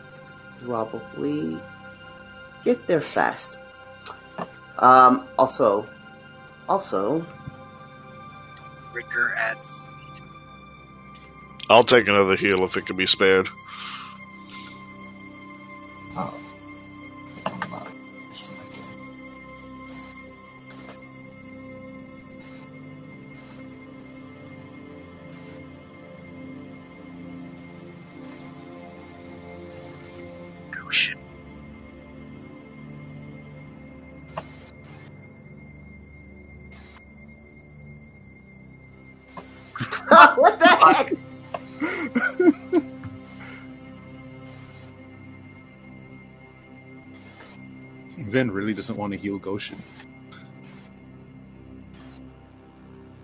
probably 0.65 1.61
get 2.65 2.87
there 2.87 3.01
fast. 3.01 3.59
Um. 4.79 5.29
Also, 5.39 5.87
also, 6.69 7.25
Ritker 8.93 9.35
adds. 9.37 9.89
I'll 11.71 11.85
take 11.85 12.09
another 12.09 12.37
heal 12.37 12.65
if 12.65 12.77
it 12.77 12.87
can 12.87 12.97
be 12.97 13.07
spared. 13.07 13.49
Oh. 16.17 16.53
What 40.37 40.59
the 40.59 40.67
heck? 40.67 41.32
Vin 48.33 48.51
really 48.51 48.73
doesn't 48.73 48.97
want 48.97 49.13
to 49.13 49.19
heal 49.19 49.39
Goshen. 49.39 49.83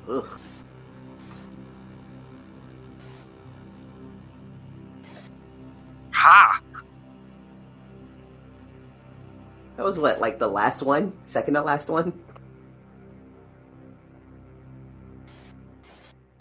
Ugh. 0.06 0.40
Ha! 6.12 6.60
That 9.78 9.82
was 9.82 9.98
what, 9.98 10.20
like 10.20 10.38
the 10.38 10.46
last 10.46 10.82
one, 10.82 11.14
second 11.24 11.54
to 11.54 11.62
last 11.62 11.88
one. 11.88 12.12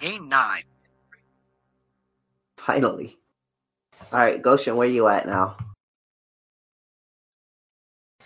Game 0.01 0.27
nine. 0.27 0.63
Finally. 2.57 3.17
All 4.11 4.19
right, 4.19 4.41
Goshen, 4.41 4.75
where 4.75 4.89
you 4.89 5.07
at 5.07 5.25
now? 5.25 5.55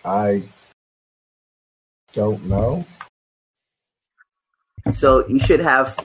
I 0.05 0.43
don't 2.13 2.45
know. 2.45 2.85
So 4.93 5.27
you 5.27 5.39
should 5.39 5.59
have 5.59 5.97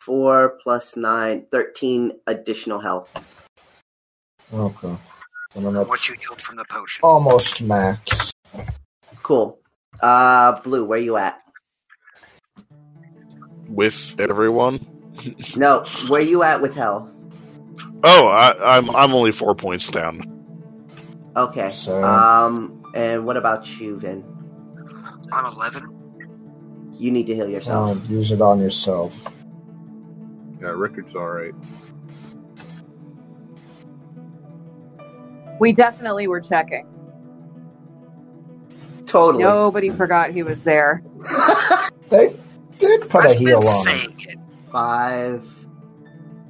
four 0.00 0.58
plus 0.62 0.96
nine, 0.96 1.46
13 1.50 2.12
additional 2.26 2.78
health. 2.80 3.08
Okay. 4.52 4.96
And 5.54 5.66
I'm 5.66 5.76
at 5.76 5.88
What 5.88 6.08
you 6.08 6.14
healed 6.20 6.40
from 6.40 6.56
the 6.56 6.64
potion. 6.68 7.00
almost 7.02 7.60
max. 7.62 8.32
Cool. 9.22 9.58
Uh, 10.00 10.60
Blue, 10.60 10.84
where 10.84 10.98
you 10.98 11.16
at? 11.16 11.40
With 13.68 14.14
everyone? 14.20 14.86
No, 15.56 15.84
where 16.08 16.20
you 16.20 16.42
at 16.42 16.60
with 16.62 16.74
health? 16.74 17.10
Oh, 18.04 18.26
I, 18.28 18.76
I'm 18.76 18.90
I'm 18.94 19.12
only 19.14 19.32
four 19.32 19.54
points 19.54 19.88
down. 19.88 20.22
Okay. 21.34 21.70
So- 21.70 22.02
Um, 22.04 22.75
and 22.96 23.24
what 23.26 23.36
about 23.36 23.78
you, 23.78 23.98
Vin? 23.98 24.24
I'm 25.32 25.44
11. 25.52 26.92
You 26.94 27.10
need 27.10 27.26
to 27.26 27.34
heal 27.34 27.48
yourself. 27.48 27.90
Um, 27.90 28.02
use 28.08 28.32
it 28.32 28.40
on 28.40 28.58
yourself. 28.60 29.12
Yeah, 30.60 30.68
Rickard's 30.68 31.14
alright. 31.14 31.52
We 35.60 35.72
definitely 35.72 36.26
were 36.28 36.40
checking. 36.40 36.86
totally. 39.06 39.42
Nobody 39.44 39.90
forgot 39.90 40.30
he 40.32 40.42
was 40.42 40.64
there. 40.64 41.02
They 42.08 42.36
did 42.78 43.08
put 43.10 43.24
a 43.24 43.30
I've 43.30 43.36
heal 43.36 43.58
been 43.60 43.68
on 43.68 43.88
him. 43.98 44.10
it. 44.20 44.38
Five. 44.70 45.44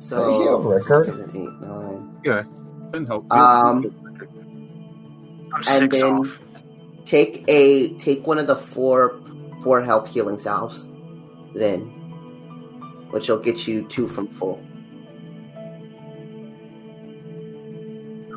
They 0.00 0.06
So 0.06 0.38
healed 0.42 0.66
Rickard. 0.66 1.06
seven, 1.06 1.30
eight, 1.34 1.66
nine. 1.66 2.20
Yeah, 2.22 2.42
Vin 2.92 3.06
helped. 3.06 3.32
Um, 3.32 3.82
I'm 5.56 5.82
And 5.82 5.92
then- 5.92 6.04
off. 6.04 6.40
Take 7.04 7.44
a 7.46 7.94
take 7.98 8.26
one 8.26 8.38
of 8.38 8.46
the 8.48 8.56
four 8.56 9.20
four 9.62 9.80
health 9.80 10.08
healing 10.08 10.38
salves, 10.40 10.86
then, 11.54 11.82
which 13.10 13.28
will 13.28 13.38
get 13.38 13.68
you 13.68 13.84
two 13.84 14.08
from 14.08 14.26
full. 14.26 14.60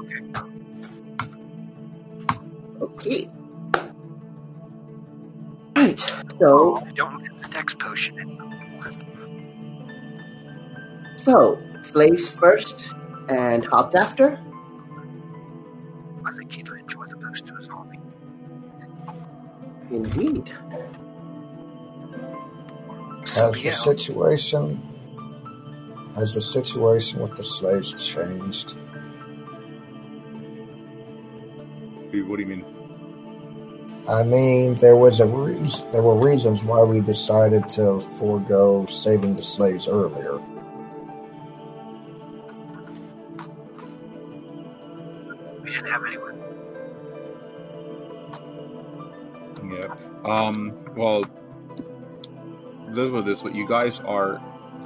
Okay. 0.02 0.22
Okay. 2.82 3.30
Right. 5.76 6.00
So 6.40 6.78
I 6.86 6.92
don't 6.92 7.28
have 7.28 7.42
the 7.42 7.48
dex 7.50 7.74
potion 7.74 8.20
anymore. 8.20 8.46
so 11.18 11.60
slaves 11.82 12.30
first 12.30 12.94
and 13.30 13.66
Hobbs 13.66 13.96
after. 13.96 14.40
I 16.26 16.32
think 16.38 16.52
Indeed. 19.92 20.54
So, 23.26 23.52
Has 23.52 23.64
the 23.64 23.72
situation 23.72 24.82
has 26.16 26.34
the 26.34 26.42
situation 26.42 27.22
with 27.22 27.38
the 27.38 27.44
slaves 27.44 27.94
changed? 27.94 28.76
What 32.28 32.38
do 32.38 32.44
you 32.44 32.46
mean? 32.46 32.66
I 34.08 34.24
mean, 34.24 34.76
there 34.76 34.96
was 34.96 35.20
a 35.20 35.26
reason. 35.26 35.92
There 35.92 36.02
were 36.02 36.16
reasons 36.16 36.64
why 36.64 36.82
we 36.82 37.00
decided 37.00 37.70
to 37.70 38.02
forego 38.18 38.86
saving 38.88 39.36
the 39.36 39.44
slaves 39.44 39.88
earlier. 39.88 40.40
Um. 50.30 50.78
Well, 50.96 51.24
this 52.90 53.10
was 53.10 53.26
this. 53.26 53.44
What 53.44 53.56
you 53.56 53.68
guys 53.68 54.00
are 54.02 54.40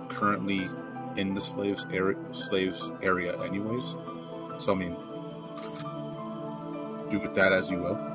currently 0.10 0.70
in 1.18 1.36
the 1.36 1.42
slaves 1.42 1.86
area, 1.92 2.18
slaves 2.32 2.92
area, 3.02 3.42
anyways. 3.44 3.84
So 4.60 4.72
I 4.72 4.76
mean, 4.76 4.96
do 7.12 7.20
with 7.20 7.36
that 7.36 7.52
as 7.52 7.70
you 7.70 7.78
will. 7.80 8.13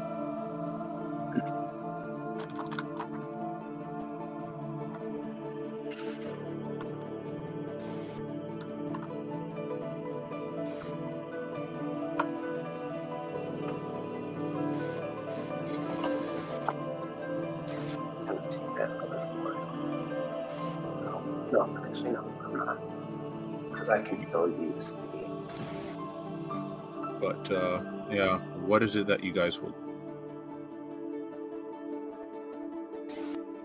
But 27.20 27.50
uh, 27.50 27.82
yeah, 28.10 28.38
what 28.64 28.82
is 28.82 28.96
it 28.96 29.06
that 29.08 29.24
you 29.24 29.32
guys 29.32 29.60
will? 29.60 29.74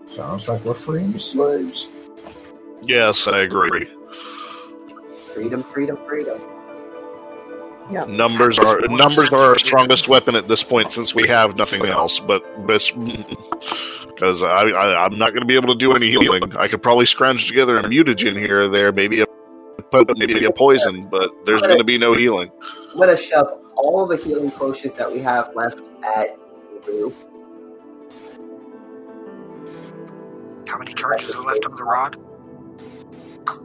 Sounds 0.06 0.48
like 0.48 0.64
we're 0.64 0.74
freeing 0.74 1.12
the 1.12 1.18
slaves. 1.18 1.88
Yes, 2.82 3.26
I 3.26 3.40
agree. 3.40 3.88
Freedom, 5.32 5.64
freedom, 5.64 5.98
freedom. 6.06 6.40
Yeah. 7.90 8.04
Numbers 8.04 8.58
are 8.58 8.80
numbers 8.88 9.30
are 9.32 9.50
our 9.50 9.58
strongest 9.58 10.08
weapon 10.08 10.36
at 10.36 10.48
this 10.48 10.62
point 10.62 10.92
since 10.92 11.14
we 11.14 11.28
have 11.28 11.56
nothing 11.56 11.84
else. 11.86 12.18
But 12.18 12.42
because 12.66 14.42
I, 14.42 14.70
I 14.70 15.04
I'm 15.04 15.18
not 15.18 15.30
going 15.30 15.40
to 15.40 15.46
be 15.46 15.56
able 15.56 15.68
to 15.68 15.78
do 15.78 15.94
any 15.94 16.08
healing. 16.08 16.56
I 16.56 16.68
could 16.68 16.82
probably 16.82 17.06
scrounge 17.06 17.46
together 17.46 17.76
a 17.78 17.82
mutagen 17.82 18.38
here 18.38 18.62
or 18.62 18.68
there, 18.68 18.92
maybe 18.92 19.20
a 19.20 19.26
maybe 20.16 20.44
a 20.44 20.50
poison, 20.52 21.08
but 21.10 21.30
there's 21.46 21.62
going 21.62 21.78
to 21.78 21.84
be 21.84 21.98
no 21.98 22.14
healing. 22.16 22.50
I'm 22.92 22.98
gonna 22.98 23.16
shove 23.16 23.48
all 23.76 24.06
the 24.06 24.16
healing 24.16 24.50
potions 24.50 24.94
that 24.96 25.12
we 25.12 25.20
have 25.20 25.50
left 25.54 25.78
at 26.16 26.38
Rue. 26.86 27.14
How 30.68 30.78
many 30.78 30.92
charges 30.94 31.34
are 31.34 31.44
left 31.44 31.64
on 31.66 31.76
the 31.76 31.84
rod? 31.84 32.16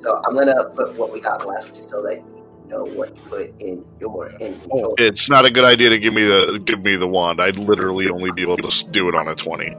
So 0.01 0.21
I'm 0.25 0.35
gonna 0.35 0.65
put 0.75 0.95
what 0.95 1.11
we 1.13 1.19
got 1.21 1.45
left 1.47 1.77
so 1.89 2.01
that 2.03 2.15
you 2.17 2.69
know 2.69 2.85
what 2.85 3.15
to 3.15 3.21
put 3.23 3.61
in 3.61 3.85
your 3.99 4.29
inventory. 4.39 4.83
Oh. 4.83 4.95
It's 4.97 5.29
not 5.29 5.45
a 5.45 5.51
good 5.51 5.63
idea 5.65 5.89
to 5.89 5.97
give 5.97 6.13
me 6.13 6.23
the 6.23 6.59
give 6.63 6.81
me 6.83 6.95
the 6.95 7.07
wand. 7.07 7.41
I'd 7.41 7.57
literally 7.57 8.09
only 8.09 8.31
be 8.31 8.41
able 8.41 8.57
to 8.57 8.89
do 8.91 9.07
it 9.09 9.15
on 9.15 9.27
a 9.27 9.35
twenty. 9.35 9.75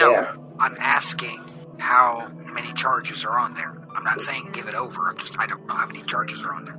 No, 0.00 0.10
Yeah. 0.10 0.34
I'm 0.58 0.76
asking 0.80 1.38
how 1.78 2.28
many 2.46 2.72
charges 2.72 3.24
are 3.24 3.38
on 3.38 3.54
there. 3.54 3.76
I'm 3.96 4.04
not 4.04 4.20
saying 4.20 4.50
give 4.52 4.68
it 4.68 4.76
over. 4.76 5.08
I'm 5.08 5.18
just 5.18 5.38
I 5.40 5.46
don't 5.46 5.66
know 5.66 5.74
how 5.74 5.86
many 5.86 6.02
charges 6.04 6.44
are 6.44 6.54
on 6.54 6.66
there. 6.66 6.78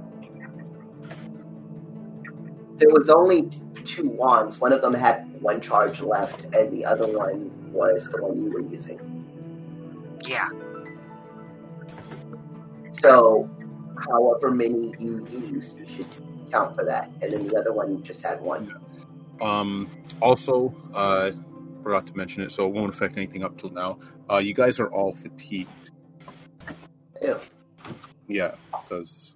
There 2.78 2.90
was 2.90 3.10
only 3.10 3.50
two 3.86 4.10
wands. 4.10 4.60
One 4.62 4.74
of 4.74 4.82
them 4.82 4.94
had 4.94 5.42
one 5.42 5.62
charge 5.62 6.02
left, 6.02 6.42
and 6.56 6.72
the 6.72 6.86
other 6.86 7.08
one 7.08 7.52
was 7.74 8.10
the 8.12 8.22
one 8.24 8.42
you 8.44 8.52
were 8.52 8.62
using. 8.62 9.24
Yeah, 10.28 10.50
So, 13.02 13.50
however 14.10 14.52
many 14.52 14.94
you 15.00 15.26
used, 15.30 15.78
you 15.78 15.88
should 15.88 16.08
count 16.52 16.76
for 16.76 16.86
that. 16.86 17.12
And 17.22 17.32
then 17.32 17.48
the 17.48 17.58
other 17.60 17.74
one 17.74 18.04
just 18.04 18.24
had 18.24 18.42
one. 18.42 18.74
Um, 19.42 19.92
also, 20.22 20.76
uh, 20.94 21.32
forgot 21.84 22.08
to 22.08 22.18
mention 22.18 22.44
it, 22.44 22.52
so 22.52 22.68
it 22.68 22.74
won't 22.74 22.94
affect 22.94 23.18
anything 23.18 23.44
up 23.44 23.60
till 23.60 23.70
now. 23.72 24.00
Uh, 24.30 24.38
you 24.38 24.54
guys 24.54 24.80
are 24.80 24.90
all 24.90 25.14
fatigued. 25.16 25.72
Ew. 27.22 27.40
Yeah, 28.28 28.56
because 28.90 29.36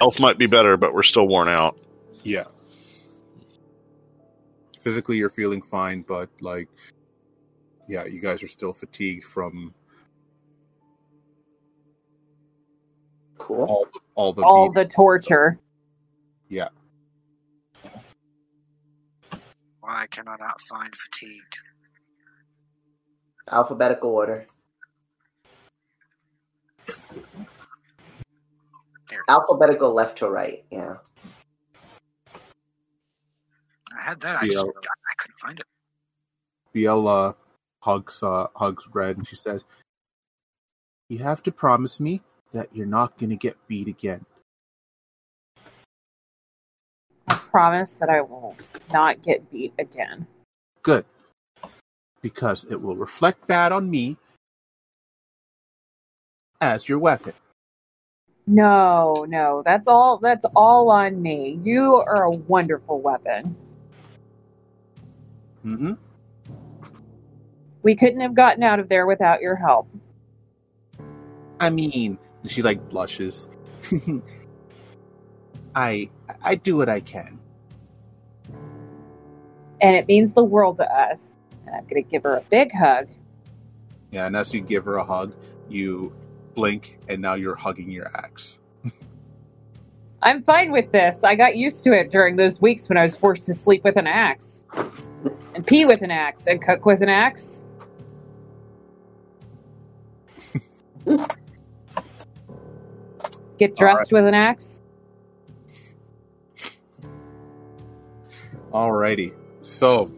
Health 0.00 0.20
might 0.20 0.38
be 0.38 0.46
better, 0.46 0.76
but 0.76 0.94
we're 0.94 1.02
still 1.04 1.28
worn 1.28 1.48
out. 1.48 1.78
yeah, 2.24 2.44
physically 4.80 5.16
you're 5.18 5.30
feeling 5.30 5.62
fine, 5.62 6.02
but 6.08 6.30
like, 6.40 6.68
yeah, 7.88 8.04
you 8.06 8.20
guys 8.20 8.42
are 8.42 8.48
still 8.48 8.72
fatigued 8.72 9.24
from 9.24 9.74
Cool. 13.38 13.66
all 13.66 13.86
the, 13.92 14.00
all 14.14 14.32
the 14.32 14.42
All 14.44 14.72
the 14.72 14.84
torture. 14.86 15.58
yeah. 16.48 16.68
why 19.80 20.06
can 20.10 20.28
I 20.28 20.36
not 20.40 20.60
find 20.62 20.90
fatigued? 20.94 21.58
Alphabetical 23.50 24.10
order. 24.10 24.46
There, 29.08 29.20
Alphabetical 29.28 29.92
left 29.92 30.18
to 30.18 30.28
right. 30.28 30.64
Yeah. 30.70 30.96
I 33.96 34.02
had 34.02 34.20
that. 34.20 34.42
I 34.42 34.46
just 34.46 34.64
I, 34.66 34.68
I 34.68 35.14
couldn't 35.18 35.38
find 35.38 35.60
it. 35.60 35.66
Biella 36.74 37.34
hugs 37.80 38.22
uh, 38.22 38.48
hugs 38.54 38.84
Red 38.92 39.16
and 39.16 39.26
she 39.26 39.36
says, 39.36 39.62
"You 41.08 41.18
have 41.18 41.42
to 41.44 41.52
promise 41.52 42.00
me 42.00 42.20
that 42.52 42.68
you're 42.74 42.86
not 42.86 43.18
going 43.18 43.30
to 43.30 43.36
get 43.36 43.56
beat 43.68 43.88
again." 43.88 44.24
I 47.28 47.34
promise 47.34 47.94
that 47.94 48.08
I 48.08 48.20
will 48.20 48.56
not 48.92 49.22
get 49.22 49.50
beat 49.50 49.72
again. 49.78 50.26
Good, 50.82 51.04
because 52.20 52.64
it 52.70 52.80
will 52.80 52.96
reflect 52.96 53.46
bad 53.46 53.72
on 53.72 53.88
me 53.90 54.16
as 56.60 56.88
your 56.88 56.98
weapon. 56.98 57.32
No, 58.46 59.26
no, 59.28 59.62
that's 59.64 59.88
all. 59.88 60.18
That's 60.18 60.44
all 60.54 60.90
on 60.90 61.20
me. 61.20 61.58
You 61.64 61.96
are 61.96 62.24
a 62.24 62.30
wonderful 62.30 63.00
weapon. 63.00 63.56
Mm-hmm. 65.64 65.92
We 67.82 67.96
couldn't 67.96 68.20
have 68.20 68.34
gotten 68.34 68.62
out 68.62 68.78
of 68.78 68.88
there 68.88 69.06
without 69.06 69.40
your 69.40 69.56
help. 69.56 69.88
I 71.58 71.70
mean, 71.70 72.18
she 72.46 72.62
like 72.62 72.88
blushes. 72.88 73.48
I 75.74 76.08
I 76.42 76.54
do 76.54 76.76
what 76.76 76.88
I 76.88 77.00
can. 77.00 77.38
And 79.80 79.96
it 79.96 80.06
means 80.06 80.32
the 80.32 80.44
world 80.44 80.76
to 80.78 80.90
us. 80.90 81.36
And 81.66 81.74
I'm 81.74 81.82
going 81.82 82.02
to 82.02 82.08
give 82.08 82.22
her 82.22 82.36
a 82.36 82.42
big 82.42 82.72
hug. 82.72 83.08
Yeah, 84.10 84.26
and 84.26 84.36
as 84.36 84.54
you 84.54 84.60
give 84.60 84.84
her 84.84 84.96
a 84.96 85.04
hug, 85.04 85.34
you 85.68 86.14
blink, 86.56 86.98
and 87.08 87.22
now 87.22 87.34
you're 87.34 87.54
hugging 87.54 87.92
your 87.92 88.10
axe. 88.16 88.58
I'm 90.22 90.42
fine 90.42 90.72
with 90.72 90.90
this. 90.90 91.22
I 91.22 91.36
got 91.36 91.54
used 91.54 91.84
to 91.84 91.92
it 91.92 92.10
during 92.10 92.34
those 92.34 92.60
weeks 92.60 92.88
when 92.88 92.98
I 92.98 93.02
was 93.02 93.16
forced 93.16 93.46
to 93.46 93.54
sleep 93.54 93.84
with 93.84 93.96
an 93.96 94.08
axe, 94.08 94.64
and 95.54 95.64
pee 95.64 95.86
with 95.86 96.02
an 96.02 96.10
axe, 96.10 96.48
and 96.48 96.60
cook 96.60 96.84
with 96.84 97.00
an 97.02 97.08
axe. 97.08 97.62
Get 103.58 103.76
dressed 103.76 104.10
with 104.10 104.26
an 104.26 104.34
axe. 104.34 104.82
Alrighty, 108.72 109.32
so 109.60 110.12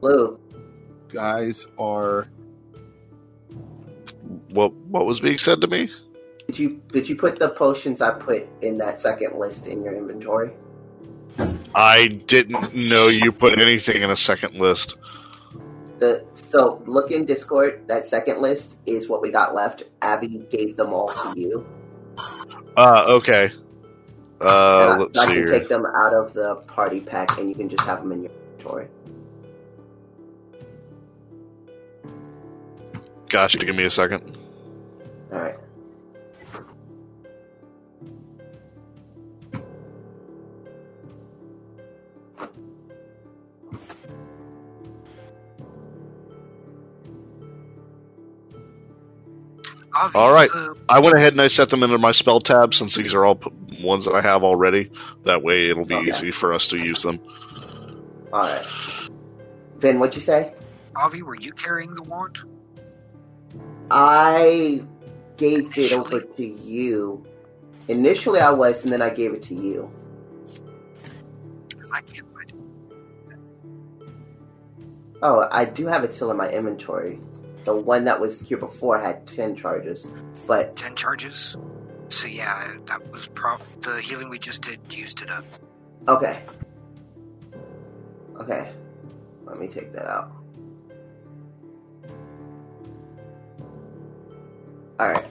Blue. 0.00 0.38
guys 1.08 1.66
are 1.78 2.28
What 4.50 4.72
what 4.72 5.06
was 5.06 5.20
being 5.20 5.38
said 5.38 5.60
to 5.60 5.66
me? 5.66 5.90
Did 6.46 6.58
you 6.58 6.82
did 6.92 7.08
you 7.08 7.16
put 7.16 7.38
the 7.38 7.50
potions 7.50 8.00
I 8.00 8.10
put 8.10 8.46
in 8.62 8.78
that 8.78 9.00
second 9.00 9.38
list 9.38 9.66
in 9.66 9.82
your 9.82 9.94
inventory? 9.94 10.52
I 11.74 12.08
didn't 12.26 12.74
know 12.74 13.08
you 13.08 13.32
put 13.32 13.58
anything 13.60 14.02
in 14.02 14.10
a 14.10 14.16
second 14.16 14.54
list. 14.54 14.96
The 15.98 16.24
so 16.32 16.82
look 16.86 17.10
in 17.10 17.24
Discord. 17.24 17.84
That 17.86 18.06
second 18.06 18.42
list 18.42 18.78
is 18.86 19.08
what 19.08 19.22
we 19.22 19.30
got 19.32 19.54
left. 19.54 19.84
Abby 20.02 20.46
gave 20.50 20.76
them 20.76 20.92
all 20.92 21.08
to 21.08 21.40
you. 21.40 21.66
Uh, 22.76 23.04
okay. 23.08 23.52
Uh, 24.40 24.44
I- 24.44 24.96
let's 24.98 25.18
I 25.18 25.22
see 25.26 25.32
can 25.32 25.36
here. 25.36 25.46
take 25.46 25.68
them 25.68 25.86
out 25.86 26.12
of 26.12 26.34
the 26.34 26.56
party 26.66 27.00
pack, 27.00 27.38
and 27.38 27.48
you 27.48 27.54
can 27.54 27.68
just 27.68 27.84
have 27.84 28.00
them 28.00 28.12
in 28.12 28.24
your 28.24 28.32
inventory. 28.32 28.88
Gosh, 33.32 33.56
give 33.56 33.76
me 33.76 33.84
a 33.86 33.92
second. 33.92 34.38
All 35.32 35.38
right. 35.40 35.56
Avi, 49.96 50.20
All 50.20 50.32
right. 50.32 50.52
I 50.88 51.00
went 51.00 51.16
ahead 51.16 51.34
and 51.34 51.42
I 51.42 51.48
set 51.48 51.70
them 51.70 51.82
into 51.84 51.98
my 51.98 52.12
spell 52.12 52.40
tab 52.40 52.74
since 52.74 52.96
these 52.96 53.14
are 53.14 53.24
all 53.24 53.36
p- 53.36 53.50
ones 53.82 54.06
that 54.06 54.14
I 54.14 54.22
have 54.22 54.44
already. 54.44 54.90
That 55.24 55.42
way, 55.42 55.70
it'll 55.70 55.86
be 55.86 55.96
Okay. 55.96 56.08
easy 56.08 56.32
for 56.32 56.52
us 56.54 56.68
to 56.68 56.78
use 56.78 57.02
them. 57.02 57.20
All 58.32 58.42
right. 58.42 58.66
Vin, 59.78 59.98
what'd 60.00 60.16
you 60.16 60.22
say? 60.22 60.54
Avi, 60.96 61.22
were 61.22 61.36
you 61.36 61.52
carrying 61.52 61.94
the 61.94 62.02
wand? 62.04 62.36
I 63.94 64.82
gave 65.36 65.76
it 65.76 65.92
over 65.92 66.20
to 66.20 66.44
you. 66.44 67.24
Initially, 67.88 68.40
I 68.40 68.50
was, 68.50 68.84
and 68.84 68.92
then 68.92 69.02
I 69.02 69.10
gave 69.10 69.34
it 69.34 69.42
to 69.44 69.54
you. 69.54 69.90
I 71.92 72.00
can't 72.00 72.30
find 72.32 72.50
it. 72.50 74.08
Oh, 75.20 75.46
I 75.50 75.66
do 75.66 75.86
have 75.86 76.04
it 76.04 76.12
still 76.12 76.30
in 76.30 76.36
my 76.38 76.48
inventory. 76.48 77.20
The 77.64 77.76
one 77.76 78.04
that 78.06 78.18
was 78.18 78.40
here 78.40 78.56
before 78.56 78.98
had 78.98 79.26
ten 79.26 79.54
charges, 79.54 80.06
but 80.46 80.74
Ten 80.74 80.96
charges. 80.96 81.56
So 82.08 82.26
yeah, 82.26 82.76
that 82.86 83.10
was 83.12 83.28
prob 83.28 83.60
the 83.80 84.00
healing 84.00 84.28
we 84.30 84.38
just 84.38 84.62
did 84.62 84.80
used 84.92 85.20
it 85.22 85.30
up. 85.30 85.44
okay. 86.08 86.42
Okay, 88.40 88.72
let 89.44 89.58
me 89.58 89.68
take 89.68 89.92
that 89.92 90.06
out. 90.06 90.32
All 95.02 95.08
right. 95.08 95.26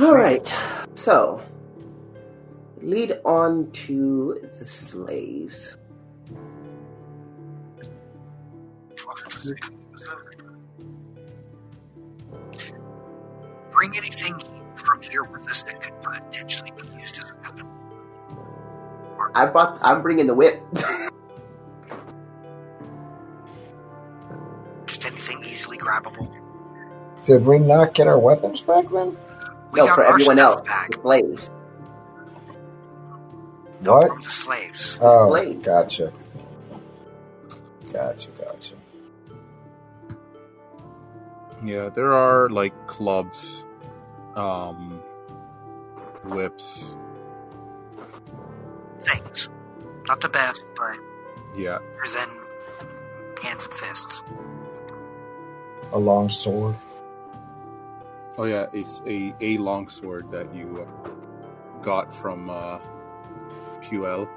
All 0.00 0.16
right. 0.16 0.54
So, 0.96 1.40
lead 2.82 3.20
on 3.24 3.70
to 3.70 4.50
the 4.58 4.66
slaves. 4.66 5.76
Bring 13.70 13.96
anything 13.96 14.34
from 14.74 15.02
here 15.02 15.22
with 15.22 15.48
us 15.48 15.62
that 15.62 15.80
could 15.80 16.02
potentially 16.02 16.72
be 16.72 16.87
I 19.34 19.46
brought. 19.46 19.78
I'm 19.82 20.02
bringing 20.02 20.26
the 20.26 20.34
whip. 20.34 20.62
Just 24.86 25.04
anything 25.04 25.42
easily 25.44 25.78
grabbable. 25.78 26.32
Did 27.26 27.44
we 27.44 27.58
not 27.58 27.94
get 27.94 28.06
our 28.06 28.18
weapons 28.18 28.62
back 28.62 28.88
then? 28.88 29.16
We 29.72 29.80
no, 29.80 29.94
for 29.94 30.02
everyone 30.04 30.38
else, 30.38 30.62
back 30.62 30.90
the 30.90 31.00
slaves. 31.02 31.50
What? 33.80 34.08
from 34.08 34.20
the 34.20 34.30
slaves. 34.30 34.98
Oh, 35.00 35.28
Blade. 35.28 35.62
gotcha. 35.62 36.12
Gotcha, 37.92 38.28
gotcha. 38.30 38.74
Yeah, 41.64 41.88
there 41.88 42.12
are 42.12 42.48
like 42.48 42.72
clubs, 42.86 43.64
um, 44.36 45.00
whips. 46.24 46.84
Things. 49.08 49.48
Not 50.06 50.20
the 50.20 50.28
best, 50.28 50.64
but 50.76 50.98
Yeah, 51.56 51.78
better 52.00 52.18
than 52.18 52.30
hands 53.42 53.64
and 53.64 53.74
fists. 53.74 54.22
A 55.92 55.98
long 55.98 56.28
sword. 56.28 56.76
Oh 58.36 58.44
yeah, 58.44 58.66
it's 58.72 59.02
a 59.06 59.34
a 59.40 59.58
long 59.58 59.88
sword 59.88 60.30
that 60.30 60.54
you 60.54 60.86
uh, 60.86 61.10
got 61.82 62.14
from 62.14 62.50
uh, 62.50 62.78
QL. 63.82 64.28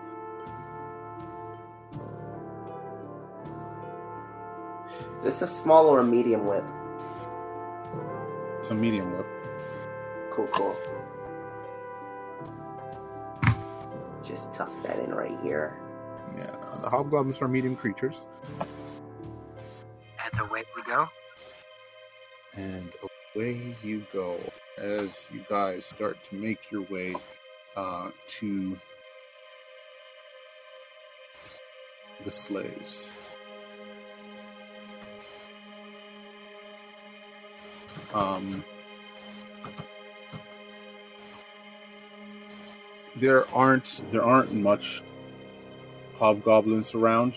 Is 5.19 5.25
this 5.25 5.41
a 5.43 5.48
small 5.48 5.88
or 5.88 6.00
a 6.00 6.03
medium 6.03 6.48
whip? 6.48 6.64
It's 8.59 8.69
a 8.72 8.75
medium 8.75 9.11
whip. 9.16 9.27
Cool, 10.32 10.48
cool. 10.48 10.75
Just 14.32 14.53
tuck 14.56 14.72
that 14.84 14.98
in 15.00 15.14
right 15.14 15.38
here. 15.43 15.77
Yeah, 16.38 16.56
the 16.82 16.90
hobgoblins 16.90 17.42
are 17.42 17.48
medium 17.50 17.76
creatures, 17.76 18.26
And 20.24 20.40
away 20.40 20.64
we 20.76 20.82
go. 20.84 21.08
and 22.53 22.92
away 23.35 23.76
you 23.84 24.06
go 24.14 24.40
as 24.77 25.27
you 25.34 25.43
guys 25.50 25.85
start 25.85 26.18
to 26.30 26.35
make 26.35 26.60
your 26.72 26.84
way 26.84 27.14
uh, 27.76 28.11
to 28.40 28.77
the 32.24 32.32
slaves. 32.32 33.11
Um, 38.14 38.64
there 43.15 43.48
aren't 43.49 44.01
there 44.11 44.23
aren't 44.23 44.53
much 44.53 45.03
hobgoblins 46.15 46.93
around. 46.95 47.33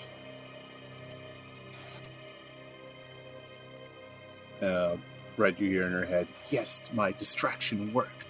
Uh, 4.62 4.96
Red, 5.36 5.58
you 5.58 5.68
hear 5.68 5.86
in 5.86 5.92
her 5.92 6.04
head, 6.04 6.28
"Yes, 6.50 6.80
my 6.92 7.12
distraction 7.12 7.92
worked." 7.92 8.24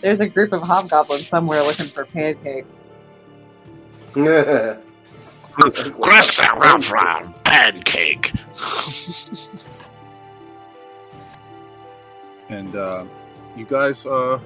There's 0.00 0.20
a 0.20 0.28
group 0.28 0.52
of 0.52 0.62
hobgoblins 0.62 1.26
somewhere 1.26 1.62
looking 1.62 1.86
for 1.86 2.04
pancakes. 2.04 2.78
pancake. 7.44 8.32
and 12.48 12.74
uh, 12.74 13.04
you 13.56 13.64
guys 13.64 14.04
uh, 14.06 14.38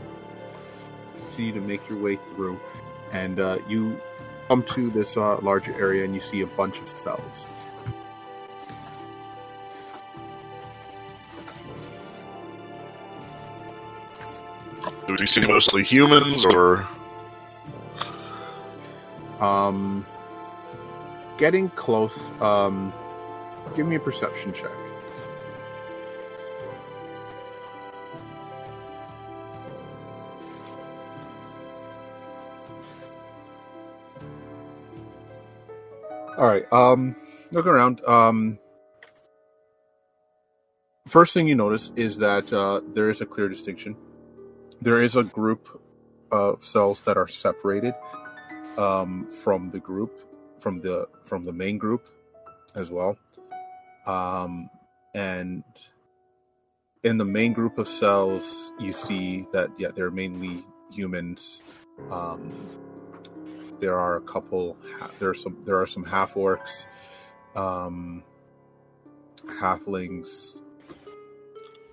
continue 1.17 1.53
to 1.53 1.61
make 1.61 1.89
your 1.89 1.99
way 1.99 2.17
through, 2.17 2.59
and 3.12 3.41
uh, 3.41 3.59
you 3.69 4.01
come 4.49 4.62
to 4.65 4.91
this 4.91 5.17
uh, 5.17 5.39
larger 5.41 5.75
area, 5.78 6.05
and 6.05 6.15
you 6.15 6.20
see 6.20 6.43
a 6.43 6.47
bunch 6.47 6.81
of 6.81 6.89
cells. 6.89 7.47
Do 15.07 15.17
we 15.19 15.27
see 15.27 15.41
mostly 15.41 15.85
humans 15.85 16.45
or 16.45 16.87
Um, 19.41 20.05
getting 21.39 21.70
close. 21.70 22.18
Um, 22.41 22.92
give 23.75 23.86
me 23.86 23.97
a 23.97 24.00
perception 24.00 24.52
check. 24.52 24.70
All 36.39 36.47
right. 36.47 36.73
Um, 36.73 37.17
look 37.50 37.67
around. 37.67 38.00
Um, 38.07 38.60
first 41.08 41.34
thing 41.34 41.49
you 41.49 41.57
notice 41.57 41.91
is 41.97 42.18
that 42.18 42.52
uh, 42.52 42.81
there 42.94 43.10
is 43.10 43.20
a 43.20 43.26
clear 43.26 43.49
distinction. 43.49 43.97
There 44.81 45.02
is 45.02 45.17
a 45.17 45.25
group 45.25 45.83
of 46.31 46.65
cells 46.65 47.00
that 47.07 47.17
are 47.17 47.26
separated 47.26 47.94
um, 48.76 49.28
from 49.42 49.70
the 49.70 49.81
group, 49.81 50.12
from 50.61 50.78
the 50.78 51.09
from 51.25 51.45
the 51.45 51.53
main 51.53 51.78
group, 51.78 52.09
as 52.75 52.91
well. 52.91 53.19
Um, 54.07 54.70
and 55.15 55.65
in 57.05 57.19
the 57.19 57.25
main 57.25 57.53
group 57.53 57.78
of 57.78 57.89
cells, 57.89 58.73
you 58.78 58.93
see 58.93 59.47
that 59.53 59.70
yeah, 59.78 59.89
they're 59.95 60.11
mainly 60.11 60.65
humans. 60.91 61.62
Um, 62.11 62.53
there 63.81 63.99
are 63.99 64.17
a 64.17 64.20
couple. 64.23 64.77
ha- 64.99 65.11
There 65.19 65.31
are 65.31 65.35
some. 65.35 65.57
There 65.65 65.81
are 65.81 65.87
some 65.87 66.05
half 66.05 66.35
orcs, 66.35 66.87
um, 67.57 68.23
halflings. 69.61 70.61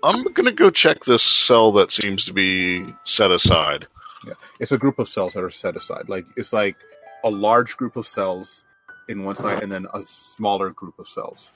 I'm 0.04 0.24
gonna 0.34 0.52
go 0.52 0.70
check 0.70 1.04
this 1.06 1.24
cell 1.24 1.72
that 1.74 1.92
seems 1.92 2.26
to 2.26 2.34
be 2.34 2.86
set 3.06 3.32
aside. 3.32 3.88
Yeah, 4.28 4.34
it's 4.60 4.72
a 4.72 4.78
group 4.78 5.00
of 5.00 5.10
cells 5.10 5.34
that 5.34 5.44
are 5.44 5.52
set 5.52 5.76
aside. 5.76 6.10
Like 6.10 6.26
it's 6.38 6.54
like 6.54 6.78
a 7.26 7.30
large 7.30 7.76
group 7.76 7.98
of 7.98 8.08
cells 8.08 8.64
in 9.10 9.24
one 9.26 9.36
side, 9.36 9.62
and 9.62 9.72
then 9.72 9.86
a 9.94 10.02
smaller 10.06 10.70
group 10.70 10.98
of 11.00 11.08
cells 11.08 11.52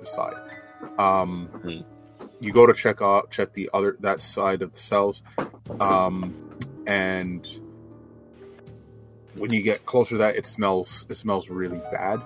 beside. 0.00 0.36
Um, 0.98 1.48
Mhm. 1.52 1.84
You 2.40 2.52
go 2.52 2.66
to 2.66 2.72
check 2.72 3.02
out 3.02 3.30
check 3.30 3.52
the 3.52 3.68
other 3.74 3.96
that 4.00 4.20
side 4.20 4.62
of 4.62 4.72
the 4.72 4.78
cells, 4.78 5.22
um, 5.80 6.34
and 6.86 7.46
when 9.36 9.52
you 9.52 9.60
get 9.62 9.84
closer 9.86 10.10
to 10.10 10.18
that, 10.18 10.36
it 10.36 10.46
smells 10.46 11.04
it 11.08 11.16
smells 11.16 11.50
really 11.50 11.78
bad. 11.92 12.22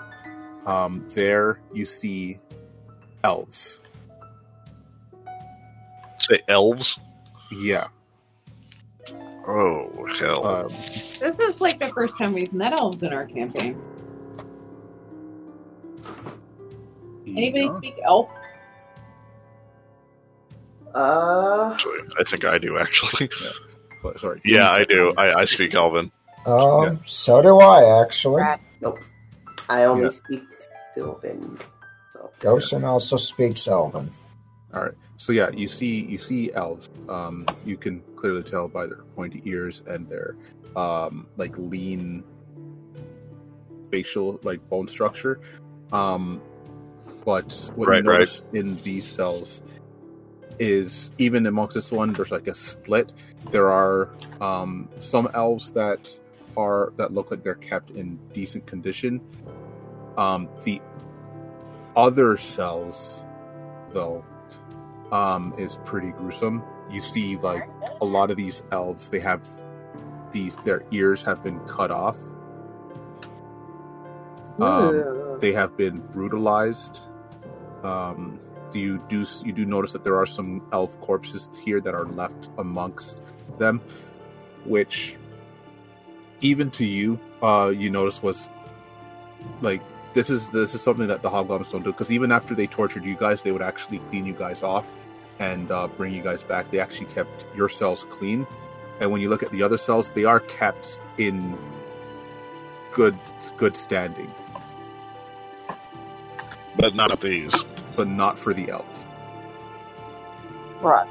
Um, 0.66 1.06
there 1.14 1.60
you 1.72 1.86
see 1.86 2.38
elves. 3.24 3.80
Say 6.20 6.40
elves. 6.46 6.98
Yeah. 7.50 7.88
Oh 9.46 9.90
hell! 10.18 10.46
Um, 10.46 10.68
This 10.68 11.38
is 11.40 11.60
like 11.60 11.78
the 11.78 11.88
first 11.88 12.16
time 12.18 12.32
we've 12.32 12.52
met 12.52 12.72
elves 12.78 13.02
in 13.02 13.12
our 13.12 13.26
campaign. 13.26 13.80
Anybody 17.26 17.64
yeah. 17.64 17.76
speak 17.76 17.94
elf? 18.04 18.28
Uh, 20.94 21.70
Actually, 21.72 21.98
I 22.18 22.24
think 22.24 22.44
I 22.44 22.58
do 22.58 22.78
actually. 22.78 23.30
But, 24.02 24.18
sorry. 24.20 24.40
yeah, 24.44 24.70
I 24.70 24.84
do. 24.84 25.14
I, 25.16 25.32
I 25.32 25.44
speak 25.44 25.74
Elven. 25.76 26.10
Um, 26.44 26.82
Yeah. 26.82 26.94
so 27.06 27.40
do 27.40 27.58
I 27.60 28.02
actually. 28.02 28.42
nope. 28.80 28.98
I 29.68 29.84
only 29.84 30.04
Yeah. 30.04 30.10
speak 30.10 30.42
Sylvan. 30.94 31.58
So 32.12 32.30
Goshen 32.40 32.84
also 32.84 33.16
speaks 33.16 33.66
Elven. 33.68 34.10
All 34.74 34.82
right. 34.82 34.92
So 35.22 35.30
yeah, 35.30 35.50
you 35.54 35.68
see 35.68 36.04
you 36.06 36.18
see 36.18 36.52
elves. 36.52 36.90
Um, 37.08 37.46
you 37.64 37.76
can 37.76 38.02
clearly 38.16 38.42
tell 38.42 38.66
by 38.66 38.86
their 38.88 39.04
pointy 39.14 39.40
ears 39.44 39.80
and 39.86 40.08
their 40.08 40.34
um, 40.74 41.28
like 41.36 41.56
lean 41.56 42.24
facial 43.92 44.40
like 44.42 44.68
bone 44.68 44.88
structure. 44.88 45.38
Um, 45.92 46.42
But 47.24 47.70
what 47.76 47.86
Right, 47.86 48.02
you 48.02 48.10
right. 48.10 48.18
notice 48.18 48.42
in 48.52 48.82
these 48.82 49.06
cells 49.06 49.62
is 50.58 51.12
even 51.18 51.46
amongst 51.46 51.74
this 51.74 51.92
one, 51.92 52.12
there's 52.14 52.32
like 52.32 52.48
a 52.48 52.54
split. 52.56 53.12
There 53.52 53.70
are 53.70 54.10
um, 54.40 54.88
some 54.98 55.30
elves 55.34 55.70
that 55.70 56.10
are 56.56 56.92
that 56.96 57.14
look 57.14 57.30
like 57.30 57.44
they're 57.44 57.54
kept 57.54 57.92
in 57.92 58.18
decent 58.34 58.66
condition. 58.66 59.20
Um, 60.16 60.48
the 60.64 60.82
other 61.94 62.36
cells, 62.36 63.22
though, 63.92 64.24
um, 65.12 65.54
is 65.58 65.78
pretty 65.84 66.10
gruesome. 66.10 66.64
You 66.90 67.00
see, 67.00 67.36
like 67.36 67.68
a 68.00 68.04
lot 68.04 68.30
of 68.30 68.36
these 68.36 68.62
elves, 68.72 69.10
they 69.10 69.20
have 69.20 69.46
these 70.32 70.56
their 70.56 70.82
ears 70.90 71.22
have 71.22 71.44
been 71.44 71.60
cut 71.60 71.90
off. 71.90 72.16
Um, 74.58 75.38
they 75.38 75.52
have 75.52 75.76
been 75.76 75.98
brutalized. 75.98 77.00
Um, 77.82 78.40
you 78.72 78.98
do 79.08 79.26
you 79.44 79.52
do 79.52 79.66
notice 79.66 79.92
that 79.92 80.02
there 80.02 80.16
are 80.16 80.26
some 80.26 80.66
elf 80.72 80.98
corpses 81.00 81.50
here 81.62 81.80
that 81.80 81.94
are 81.94 82.06
left 82.06 82.48
amongst 82.58 83.18
them, 83.58 83.80
which 84.64 85.16
even 86.40 86.70
to 86.72 86.84
you, 86.84 87.20
uh, 87.42 87.72
you 87.74 87.90
notice 87.90 88.22
was 88.22 88.48
like 89.60 89.82
this 90.14 90.30
is 90.30 90.48
this 90.48 90.74
is 90.74 90.80
something 90.80 91.06
that 91.06 91.22
the 91.22 91.28
hobgoblins 91.28 91.70
don't 91.70 91.82
do 91.82 91.92
because 91.92 92.10
even 92.10 92.32
after 92.32 92.54
they 92.54 92.66
tortured 92.66 93.04
you 93.04 93.14
guys, 93.14 93.42
they 93.42 93.52
would 93.52 93.62
actually 93.62 93.98
clean 94.10 94.24
you 94.24 94.32
guys 94.32 94.62
off 94.62 94.86
and 95.42 95.70
uh, 95.72 95.88
bring 95.88 96.14
you 96.14 96.22
guys 96.22 96.42
back. 96.44 96.70
They 96.70 96.78
actually 96.78 97.06
kept 97.06 97.44
your 97.56 97.68
cells 97.68 98.06
clean, 98.10 98.46
and 99.00 99.10
when 99.10 99.20
you 99.20 99.28
look 99.28 99.42
at 99.42 99.50
the 99.50 99.62
other 99.62 99.76
cells, 99.78 100.10
they 100.10 100.24
are 100.24 100.40
kept 100.40 100.98
in 101.18 101.58
good 102.92 103.18
good 103.58 103.76
standing, 103.76 104.30
But 106.76 106.94
not 106.94 107.20
these. 107.20 107.54
but 107.96 108.08
not 108.08 108.38
for 108.38 108.54
the 108.54 108.70
elves. 108.70 109.04
Right. 110.80 111.08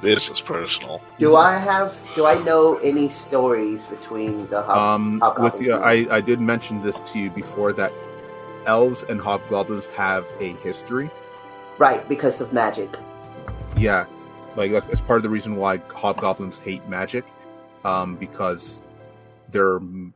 This 0.00 0.28
is 0.30 0.40
personal. 0.40 1.02
Do 1.18 1.36
I 1.36 1.56
have? 1.56 1.96
Do 2.14 2.26
I 2.26 2.34
know 2.42 2.76
any 2.78 3.08
stories 3.08 3.84
between 3.84 4.46
the 4.48 4.62
hob- 4.62 4.76
Um, 4.78 5.20
hobgoblins? 5.20 5.52
with 5.54 5.62
you, 5.62 5.74
I, 5.74 6.06
I 6.10 6.20
did 6.20 6.40
mention 6.40 6.82
this 6.82 7.00
to 7.12 7.18
you 7.18 7.30
before 7.30 7.72
that 7.74 7.92
elves 8.66 9.02
and 9.08 9.20
hobgoblins 9.20 9.86
have 9.96 10.24
a 10.40 10.52
history. 10.68 11.10
right 11.78 12.08
because 12.08 12.40
of 12.40 12.52
magic? 12.52 12.96
Yeah, 13.76 14.06
like 14.56 14.70
that's, 14.72 14.86
that's 14.86 15.00
part 15.00 15.18
of 15.18 15.22
the 15.24 15.28
reason 15.30 15.56
why 15.56 15.78
hobgoblins 15.94 16.58
hate 16.58 16.86
magic, 16.88 17.24
um, 17.84 18.16
because 18.16 18.80
their 19.50 19.76
m- 19.76 20.14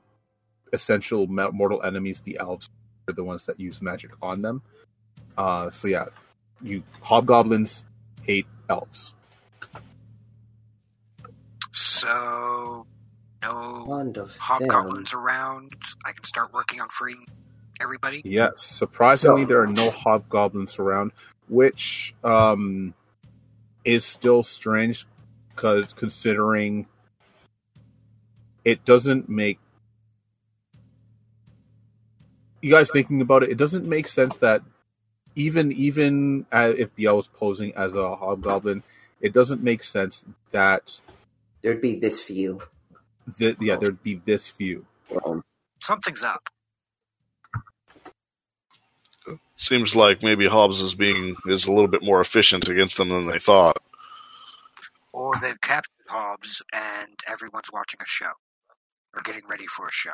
essential 0.73 1.27
mortal 1.27 1.83
enemies, 1.83 2.21
the 2.21 2.39
elves, 2.39 2.71
are 3.09 3.13
the 3.15 3.25
ones 3.25 3.47
that 3.47 3.59
use 3.59 3.83
magic 3.83 4.11
on 4.23 4.43
them. 4.43 4.63
Uh, 5.37 5.71
so 5.71 5.89
yeah, 5.89 6.07
you 6.63 6.83
hobgoblins 7.03 7.85
hate 8.23 8.47
elves. 8.69 9.15
So, 11.73 12.87
no 13.43 13.85
Fond 13.87 14.19
hobgoblins 14.39 15.15
around. 15.15 15.73
I 16.05 16.13
can 16.13 16.25
start 16.25 16.53
working 16.53 16.81
on 16.81 16.89
freeing 16.89 17.25
everybody. 17.81 18.23
Yes, 18.25 18.63
surprisingly, 18.63 19.43
So- 19.43 19.49
there 19.49 19.63
are 19.63 19.67
no 19.67 19.91
hobgoblins 19.91 20.79
around, 20.79 21.13
which 21.49 22.15
um, 22.25 22.95
is 23.89 24.05
still 24.07 24.45
strange 24.45 25.07
because 25.57 25.93
considering 25.95 26.87
it 28.65 28.85
doesn't 28.85 29.29
make 29.29 29.61
you 32.63 32.71
guys 32.73 32.91
thinking 32.91 33.21
about 33.21 33.43
it, 33.45 33.51
it 33.51 33.57
doesn't 33.59 33.87
make 33.87 34.09
sense 34.09 34.37
that 34.39 34.63
even 35.37 35.73
even 35.73 36.47
uh, 36.53 36.73
if 36.77 36.95
Biel 36.97 37.17
was 37.17 37.29
posing 37.29 37.75
as 37.77 37.95
a 37.95 38.17
hobgoblin, 38.17 38.83
it 39.21 39.33
doesn't 39.33 39.63
make 39.63 39.83
sense 39.85 40.25
that 40.53 41.01
There'd 41.63 41.83
be 41.83 41.99
this 42.01 42.21
few. 42.23 42.63
th- 43.39 43.57
yeah 43.61 43.77
there'd 43.77 44.03
be 44.03 44.21
this 44.25 44.49
few. 44.49 44.87
Um, 45.25 45.43
Something's 45.83 46.25
up. 46.25 46.49
Seems 49.59 49.97
like 49.97 50.23
maybe 50.23 50.47
Hobbs 50.47 50.81
is 50.81 50.95
being 50.95 51.37
is 51.47 51.67
a 51.67 51.73
little 51.73 51.89
bit 51.89 52.03
more 52.03 52.21
efficient 52.21 52.69
against 52.69 52.97
them 52.97 53.09
than 53.09 53.27
they 53.27 53.41
thought. 53.41 53.77
Or 55.13 55.33
they've 55.43 55.61
captured 55.61 55.91
Hobbs 56.09 56.63
and 56.73 57.11
everyone's 57.29 57.71
watching 57.73 57.99
a 58.01 58.07
show. 58.07 58.31
Or 59.17 59.23
getting 59.23 59.43
ready 59.49 59.67
for 59.67 59.87
a 59.87 59.93
show. 59.93 60.13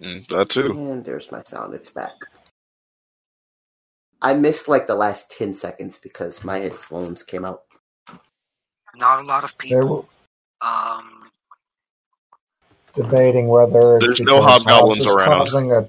Mm, 0.00 0.28
that 0.28 0.50
too. 0.50 0.72
and 0.72 1.04
there's 1.04 1.32
my 1.32 1.42
sound. 1.42 1.74
It's 1.74 1.90
back. 1.90 2.12
I 4.20 4.34
missed 4.34 4.68
like 4.68 4.86
the 4.86 4.94
last 4.94 5.30
ten 5.30 5.54
seconds 5.54 5.98
because 6.02 6.44
my 6.44 6.58
headphones 6.58 7.22
came 7.22 7.44
out. 7.46 7.62
Not 8.94 9.22
a 9.22 9.26
lot 9.26 9.44
of 9.44 9.56
people. 9.58 10.08
Um, 10.60 11.30
debating 12.94 13.48
whether 13.48 13.98
it's 13.98 14.06
There's 14.06 14.20
no 14.20 14.40
because 14.40 14.62
hobgoblins 14.64 14.98
Hobbs 14.98 15.00
is 15.00 15.06
around. 15.14 15.38
Causing 15.38 15.72
a, 15.72 15.88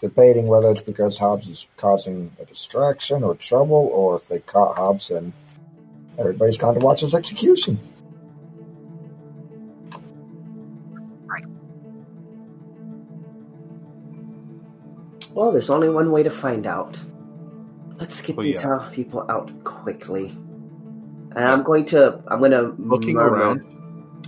debating 0.00 0.46
whether 0.46 0.70
it's 0.70 0.80
because 0.82 1.16
Hobbs 1.18 1.48
is 1.48 1.66
causing 1.76 2.30
a 2.40 2.44
distraction 2.44 3.22
or 3.24 3.34
trouble, 3.34 3.90
or 3.92 4.16
if 4.16 4.28
they 4.28 4.40
caught 4.40 4.76
Hobbs 4.76 5.10
and 5.10 5.32
everybody's 6.18 6.58
gone 6.58 6.74
to 6.74 6.80
watch 6.80 7.00
his 7.00 7.14
execution. 7.14 7.78
Well, 15.32 15.52
there's 15.52 15.70
only 15.70 15.90
one 15.90 16.10
way 16.10 16.22
to 16.22 16.30
find 16.30 16.66
out. 16.66 16.98
Let's 17.98 18.20
get 18.20 18.38
Oh, 18.38 18.42
these 18.42 18.62
yeah. 18.62 18.76
uh, 18.76 18.90
people 18.90 19.24
out 19.30 19.50
quickly. 19.64 20.28
And 20.28 21.44
I'm 21.44 21.62
going 21.62 21.84
to. 21.86 22.22
I'm 22.28 22.38
going 22.38 22.52
to 22.52 22.74
looking 22.78 23.14
murmur- 23.14 23.36
around 23.36 23.72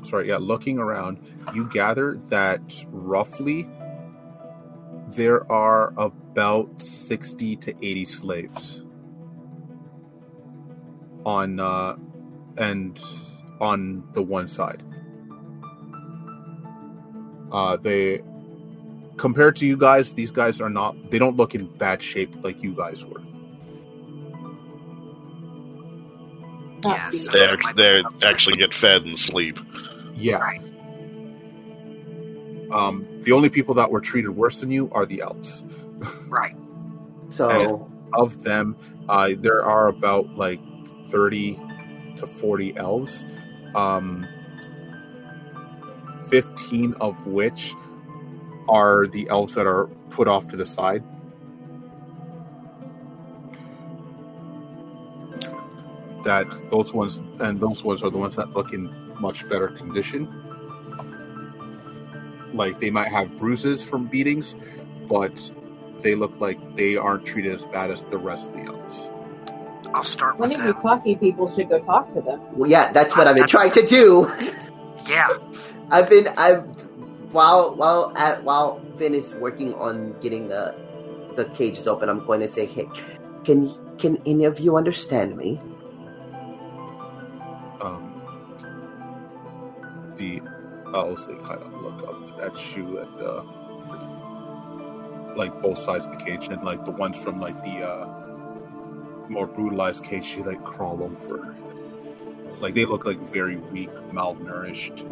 sorry 0.05 0.29
yeah 0.29 0.37
looking 0.37 0.79
around 0.79 1.19
you 1.53 1.69
gather 1.71 2.21
that 2.29 2.61
roughly 2.93 3.69
there 5.17 5.51
are 5.53 5.95
about 5.99 6.71
60 6.83 7.57
to 7.59 7.75
80 7.85 8.07
slaves 8.07 8.85
on 11.27 11.61
uh 11.61 11.97
and 12.59 13.01
on 13.61 14.05
the 14.15 14.23
one 14.23 14.49
side 14.49 14.83
uh 17.53 17.77
they 17.77 18.23
compared 19.19 19.57
to 19.57 19.67
you 19.67 19.77
guys 19.77 20.15
these 20.15 20.31
guys 20.33 20.61
are 20.61 20.71
not 20.71 20.97
they 21.11 21.19
don't 21.19 21.37
look 21.37 21.55
in 21.55 21.67
bad 21.79 22.03
shape 22.03 22.35
like 22.45 22.63
you 22.63 22.75
guys 22.75 23.05
were 23.05 23.23
yeah, 26.85 27.11
so 27.11 27.33
They 27.33 27.41
it 27.43 27.77
they 27.77 28.03
be- 28.03 28.09
actually 28.23 28.57
get 28.59 28.75
fed 28.75 29.05
and 29.05 29.19
sleep. 29.19 29.59
yeah 30.15 30.41
Right. 30.41 30.63
Um 32.73 33.07
the 33.23 33.33
only 33.33 33.49
people 33.49 33.75
that 33.75 33.91
were 33.91 34.01
treated 34.01 34.31
worse 34.31 34.61
than 34.61 34.71
you 34.71 34.91
are 34.93 35.07
the 35.07 35.21
elves 35.21 35.65
Right. 36.29 36.55
So, 37.31 37.91
of 38.15 38.43
them, 38.43 38.77
uh, 39.09 39.31
there 39.39 39.63
are 39.63 39.89
about 39.89 40.37
like 40.37 40.61
30 41.11 41.61
to 42.17 42.27
40 42.27 42.77
elves, 42.77 43.25
um, 43.75 44.27
15 46.31 46.95
of 47.01 47.27
which 47.27 47.75
are 48.69 49.07
the 49.07 49.29
elves 49.29 49.55
that 49.55 49.67
are 49.67 49.87
put 50.11 50.27
off 50.27 50.49
to 50.49 50.57
the 50.57 50.67
side. 50.67 51.05
That 56.25 56.47
those 56.71 56.93
ones, 56.93 57.21
and 57.41 57.61
those 57.61 57.85
ones 57.85 58.03
are 58.03 58.11
the 58.11 58.19
ones 58.19 58.37
that 58.37 58.53
look 58.53 58.73
in 58.73 58.93
much 59.21 59.49
better 59.49 59.69
condition. 59.69 60.27
Like 62.53 62.81
they 62.81 62.91
might 62.91 63.09
have 63.09 63.37
bruises 63.39 63.85
from 63.85 64.07
beatings, 64.09 64.57
but 65.09 65.33
they 66.03 66.15
look 66.15 66.41
like 66.41 66.59
they 66.77 66.97
aren't 66.97 67.27
treated 67.27 67.55
as 67.55 67.65
bad 67.67 67.91
as 67.91 68.05
the 68.07 68.19
rest 68.19 68.51
of 68.51 68.55
the 68.57 68.65
elves. 68.65 69.11
I'll 69.95 70.05
start 70.05 70.39
One 70.39 70.51
with 70.51 70.59
of 70.59 70.65
you 70.65 70.73
them. 70.73 70.83
talky 70.83 71.17
people 71.17 71.49
should 71.51 71.69
go 71.69 71.81
talk 71.81 72.13
to 72.15 72.21
them. 72.21 72.41
well, 72.53 72.71
yeah, 72.71 72.93
that's 72.93 73.17
what 73.17 73.27
I've 73.29 73.37
been 73.37 73.49
trying 73.49 73.73
to 73.73 73.85
do. 73.87 74.31
Yeah. 75.09 75.29
I've 75.91 76.09
been. 76.09 76.29
I've 76.37 76.65
while 77.33 77.75
while 77.77 78.13
at 78.17 78.45
while 78.45 78.81
Finn 78.99 79.15
is 79.15 79.35
working 79.37 79.75
on 79.75 80.15
getting 80.21 80.49
the 80.49 80.75
the 81.37 81.47
cages 81.47 81.87
open. 81.87 82.09
I'm 82.09 82.25
going 82.27 82.41
to 82.41 82.49
say, 82.49 82.67
hey, 82.67 82.89
can 83.45 83.71
can 83.99 84.19
any 84.27 84.45
of 84.45 84.61
you 84.61 84.77
understand 84.77 85.37
me? 85.37 85.61
um, 87.81 88.13
the 90.17 90.43
elves 90.95 91.27
they 91.27 91.35
kind 91.37 91.63
of 91.63 91.73
look 91.83 92.09
up 92.09 92.28
at 92.41 92.57
shoe 92.59 92.99
and 92.99 93.23
uh, 93.23 93.43
like 95.37 95.61
both 95.63 95.79
sides 95.83 96.07
of 96.07 96.13
the 96.19 96.25
cage 96.25 96.49
and 96.49 96.63
like 96.65 96.85
the 96.85 96.91
ones 96.93 97.17
from 97.19 97.41
like 97.41 97.61
the 97.65 97.87
uh, 97.87 98.27
more 99.29 99.47
brutalized 99.47 100.05
cage 100.05 100.35
they 100.37 100.43
like 100.43 100.65
crawl 100.65 101.03
over 101.03 101.57
like 102.61 102.75
they 102.75 102.85
look 102.87 103.05
like 103.07 103.19
very 103.33 103.57
weak 103.57 103.91
malnourished 104.13 105.09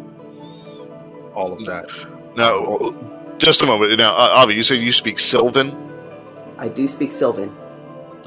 all 1.35 1.53
of 1.53 1.65
that 1.65 1.87
Now, 2.35 2.95
just 3.39 3.61
a 3.61 3.67
moment. 3.67 3.97
Now, 3.99 4.15
uh, 4.15 4.29
Avi, 4.43 4.55
you 4.55 4.63
said 4.63 4.79
you 4.81 4.93
speak 4.93 5.19
Sylvan. 5.19 5.75
I 6.57 6.69
do 6.69 6.87
speak 6.87 7.11
Sylvan, 7.11 7.55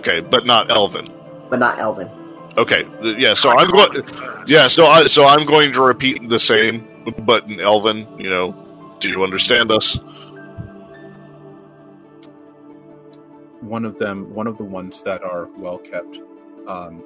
Okay, 0.01 0.21
but 0.21 0.47
not 0.47 0.71
Elven. 0.71 1.09
but 1.51 1.59
not 1.61 1.79
Elven. 1.79 2.11
Okay, 2.59 2.85
yeah. 3.19 3.35
So 3.35 3.51
I'm 3.51 3.71
going. 3.71 3.91
Yeah, 4.47 4.69
so 4.69 4.87
I 4.87 5.07
so 5.09 5.25
I'm 5.27 5.47
going 5.47 5.73
to 5.75 5.83
repeat 5.83 6.29
the 6.29 6.41
same, 6.41 6.87
but 7.19 7.45
in 7.51 7.61
Elven. 7.61 8.09
You 8.19 8.31
know, 8.31 8.70
do 9.01 9.09
you 9.09 9.25
understand 9.25 9.73
us? 9.73 9.99
one 13.61 13.85
of 13.85 13.99
them, 13.99 14.35
one 14.35 14.47
of 14.47 14.57
the 14.59 14.65
ones 14.65 15.03
that 15.03 15.23
are 15.23 15.49
well 15.59 15.79
kept, 15.79 16.21
um, 16.67 17.05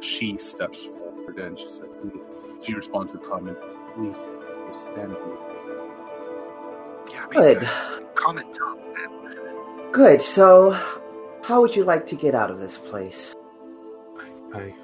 she 0.00 0.36
steps 0.38 0.84
forward 0.84 1.38
and 1.38 1.58
she 1.58 1.68
said, 1.70 1.88
"We-" 2.02 2.20
she 2.62 2.74
responds 2.74 3.12
with 3.12 3.22
comment, 3.24 3.58
"We 3.96 4.08
understand 4.08 5.12
you." 5.12 5.38
Yeah, 7.12 7.26
Good. 7.30 7.68
comment 8.14 8.58
on 8.62 8.78
that. 8.94 9.92
Good. 9.92 10.22
So, 10.22 10.72
how 11.42 11.60
would 11.60 11.76
you 11.76 11.84
like 11.84 12.06
to 12.08 12.16
get 12.16 12.34
out 12.34 12.50
of 12.50 12.60
this 12.60 12.78
place? 12.78 13.34
I 14.54 14.74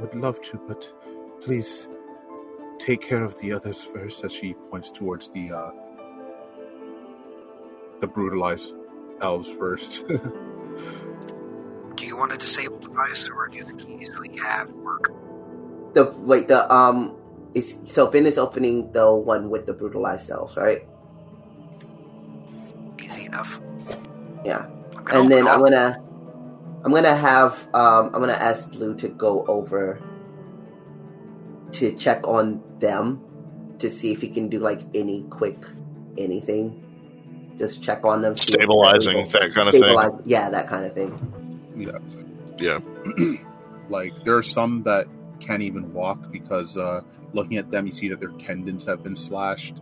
would 0.00 0.14
love 0.14 0.40
to, 0.42 0.58
but 0.66 0.90
please 1.42 1.88
take 2.78 3.00
care 3.00 3.22
of 3.22 3.38
the 3.38 3.52
others 3.52 3.84
first. 3.84 4.24
As 4.24 4.32
she 4.32 4.54
points 4.70 4.90
towards 4.90 5.30
the 5.30 5.52
uh, 5.52 5.70
the 8.00 8.06
brutalized 8.06 8.74
elves 9.20 9.50
first. 9.50 10.06
Do 11.94 12.06
you 12.06 12.16
want 12.16 12.32
to 12.32 12.36
disable 12.36 12.78
the 12.78 12.88
device, 12.88 13.28
or 13.28 13.48
do 13.48 13.62
the 13.62 13.72
keys 13.72 14.10
we 14.18 14.36
have 14.38 14.72
work? 14.72 15.12
The 15.94 16.10
wait, 16.18 16.48
the 16.48 16.72
um, 16.72 17.16
is 17.54 17.76
so 17.86 18.10
Finn 18.10 18.26
is 18.26 18.36
opening 18.36 18.90
the 18.92 19.14
one 19.14 19.48
with 19.48 19.66
the 19.66 19.72
brutalized 19.72 20.28
elves, 20.30 20.56
right? 20.56 20.86
Easy 23.00 23.26
enough. 23.26 23.60
Yeah. 24.44 24.66
And 25.12 25.30
then 25.30 25.46
I'm 25.46 25.62
gonna 25.62 26.02
I'm 26.84 26.92
gonna 26.92 27.16
have 27.16 27.62
um 27.74 28.06
I'm 28.12 28.20
gonna 28.20 28.32
ask 28.32 28.70
Blue 28.70 28.94
to 28.96 29.08
go 29.08 29.46
over 29.46 30.00
to 31.74 31.92
check 31.96 32.26
on 32.26 32.62
them 32.80 33.20
to 33.78 33.90
see 33.90 34.12
if 34.12 34.20
he 34.20 34.28
can 34.28 34.48
do 34.48 34.58
like 34.60 34.80
any 34.94 35.22
quick 35.24 35.64
anything. 36.18 36.80
Just 37.58 37.82
check 37.82 38.04
on 38.04 38.22
them. 38.22 38.36
see 38.36 38.42
if 38.42 38.46
they're 38.48 38.62
Stabilizing 38.62 39.28
that 39.28 39.54
kind 39.54 39.68
of 39.68 39.74
stabilize- 39.74 40.08
thing. 40.10 40.22
Yeah, 40.26 40.50
that 40.50 40.66
kind 40.68 40.84
of 40.84 40.94
thing. 40.94 41.70
yeah, 41.76 41.98
Yeah. 42.58 43.36
like 43.88 44.24
there 44.24 44.36
are 44.36 44.42
some 44.42 44.82
that 44.84 45.06
can't 45.40 45.62
even 45.62 45.92
walk 45.92 46.30
because 46.32 46.76
uh, 46.76 47.02
looking 47.32 47.56
at 47.58 47.70
them, 47.70 47.86
you 47.86 47.92
see 47.92 48.08
that 48.08 48.20
their 48.20 48.30
tendons 48.30 48.84
have 48.86 49.02
been 49.02 49.16
slashed. 49.16 49.76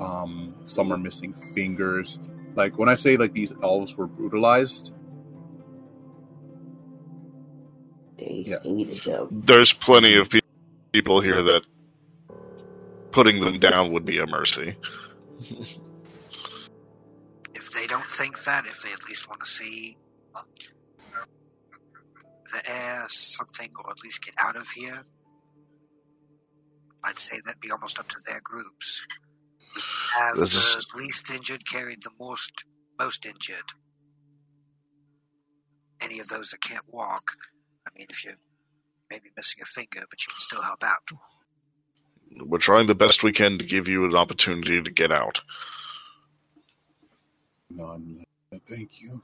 Um, 0.00 0.54
some 0.64 0.92
are 0.92 0.96
missing 0.98 1.32
fingers. 1.54 2.18
Like 2.54 2.78
when 2.78 2.88
I 2.88 2.94
say 2.94 3.16
like 3.16 3.32
these 3.34 3.52
elves 3.62 3.96
were 3.96 4.06
brutalized, 4.06 4.92
They 8.18 8.44
Yeah. 8.46 8.60
hated 8.62 9.02
them. 9.04 9.42
There's 9.46 9.72
plenty 9.72 10.16
of 10.16 10.30
pe- 10.30 10.40
people 10.92 11.20
here 11.20 11.42
that 11.42 11.62
putting 13.12 13.40
them 13.40 13.58
down 13.58 13.92
would 13.92 14.04
be 14.04 14.18
a 14.18 14.26
mercy. 14.26 14.76
If 17.54 17.70
they 17.72 17.86
don't 17.86 18.04
think 18.04 18.42
that, 18.44 18.66
if 18.66 18.82
they 18.82 18.92
at 18.92 19.04
least 19.08 19.28
want 19.28 19.42
to 19.42 19.48
see 19.48 19.96
um, 20.34 20.44
the 22.52 22.70
air, 22.70 23.04
something, 23.08 23.70
or 23.84 23.90
at 23.90 24.02
least 24.02 24.22
get 24.24 24.34
out 24.38 24.56
of 24.56 24.68
here, 24.68 25.02
I'd 27.04 27.18
say 27.18 27.40
that'd 27.44 27.60
be 27.60 27.70
almost 27.70 27.98
up 27.98 28.08
to 28.08 28.16
their 28.26 28.40
groups. 28.42 29.06
Have 30.14 30.36
This 30.36 30.54
is- 30.54 30.86
the 30.92 30.98
least 30.98 31.30
injured 31.30 31.66
carried 31.68 32.02
the 32.02 32.10
most 32.18 32.64
most 32.98 33.26
injured. 33.26 33.64
Any 36.00 36.20
of 36.20 36.28
those 36.28 36.50
that 36.50 36.60
can't 36.60 36.84
walk, 36.92 37.22
I 37.86 37.90
mean, 37.96 38.06
if 38.10 38.24
you're 38.24 38.34
maybe 39.12 39.30
missing 39.36 39.60
a 39.62 39.66
finger, 39.66 40.04
but 40.08 40.26
you 40.26 40.32
can 40.32 40.40
still 40.40 40.62
help 40.62 40.82
out. 40.82 41.06
We're 42.40 42.58
trying 42.58 42.86
the 42.86 42.94
best 42.94 43.22
we 43.22 43.32
can 43.32 43.58
to 43.58 43.64
give 43.64 43.88
you 43.88 44.06
an 44.06 44.16
opportunity 44.16 44.82
to 44.82 44.90
get 44.90 45.12
out. 45.12 45.42
no, 47.68 47.84
I'm 47.84 48.24
thank 48.68 49.02
you. 49.02 49.22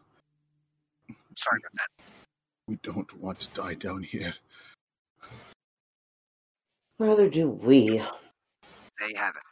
Sorry 1.37 1.61
about 1.63 1.73
that. 1.75 2.05
We 2.67 2.77
don't 2.83 3.19
want 3.19 3.41
to 3.41 3.49
die 3.55 3.75
down 3.75 4.03
here. 4.03 4.35
Rather 6.99 7.31
do 7.31 7.49
we. 7.49 7.89
There 7.89 9.09
you 9.09 9.17
have 9.17 9.37
it. 9.37 9.43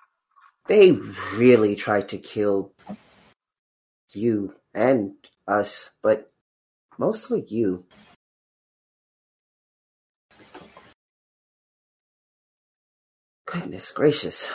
They 0.69 0.93
really 1.37 1.77
tried 1.77 2.09
to 2.11 2.19
kill 2.19 2.73
you 4.13 4.55
and 4.75 5.15
us, 5.49 5.91
but 6.03 6.31
mostly 6.99 7.45
you. 7.49 7.87
Goodness 13.47 13.93
gracious. 13.93 14.51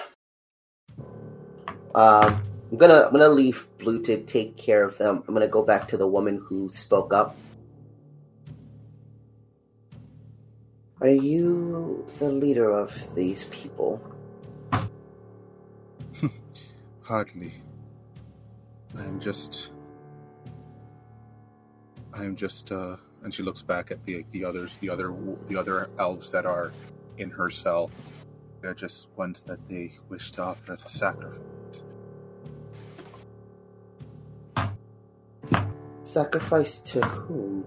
Um, 1.95 2.42
I'm 2.72 2.78
gonna 2.78 3.03
I'm 3.08 3.11
gonna 3.11 3.30
leave 3.30 3.68
Blue 3.80 4.02
to 4.03 4.22
take 4.24 4.58
care 4.58 4.84
of 4.84 4.98
them. 4.98 5.24
I'm 5.28 5.34
gonna 5.34 5.48
go 5.48 5.64
back 5.64 5.88
to 5.90 5.98
the 5.98 6.08
woman 6.08 6.44
who 6.48 6.70
spoke 6.72 7.14
up. 7.14 7.38
Are 11.02 11.10
you 11.10 12.08
the 12.20 12.30
leader 12.30 12.70
of 12.70 12.94
these 13.16 13.45
people? 13.45 14.02
Hardly. 17.02 17.53
I 18.98 19.03
am 19.03 19.20
just. 19.20 19.72
I 22.14 22.26
am 22.26 22.36
just. 22.36 22.72
uh 22.72 22.98
And 23.24 23.34
she 23.34 23.44
looks 23.44 23.61
back 23.61 23.92
at 23.92 24.03
the 24.06 24.26
the 24.32 24.45
others, 24.45 24.78
the 24.82 24.90
other 24.90 25.14
the 25.48 25.56
other 25.56 25.90
elves 25.98 26.30
that 26.32 26.45
are 26.45 26.72
in 27.18 27.30
her 27.32 27.50
cell. 27.50 27.90
They're 28.61 28.75
just 28.75 29.07
ones 29.15 29.41
that 29.43 29.67
they 29.67 29.93
wish 30.09 30.31
to 30.33 30.43
offer 30.43 30.73
as 30.73 30.85
a 30.85 30.90
sacrifice. 30.90 31.40
Sacrifice 36.03 36.80
to 36.80 37.01
whom? 37.01 37.65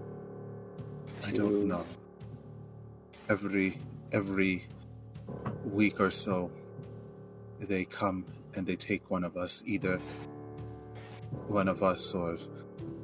I 1.27 1.31
don't 1.31 1.67
know. 1.67 1.85
Every 3.27 3.79
every 4.13 4.67
week 5.65 5.99
or 5.99 6.11
so, 6.11 6.51
they 7.59 7.85
come 7.85 8.25
and 8.53 8.65
they 8.65 8.75
take 8.75 9.09
one 9.09 9.23
of 9.23 9.35
us, 9.35 9.63
either 9.65 9.99
one 11.47 11.67
of 11.67 11.83
us 11.83 12.13
or 12.13 12.37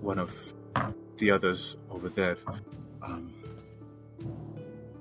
one 0.01 0.19
of 0.19 0.33
the 1.17 1.31
others 1.31 1.75
over 1.89 2.09
there. 2.09 2.37
Um, 3.01 3.33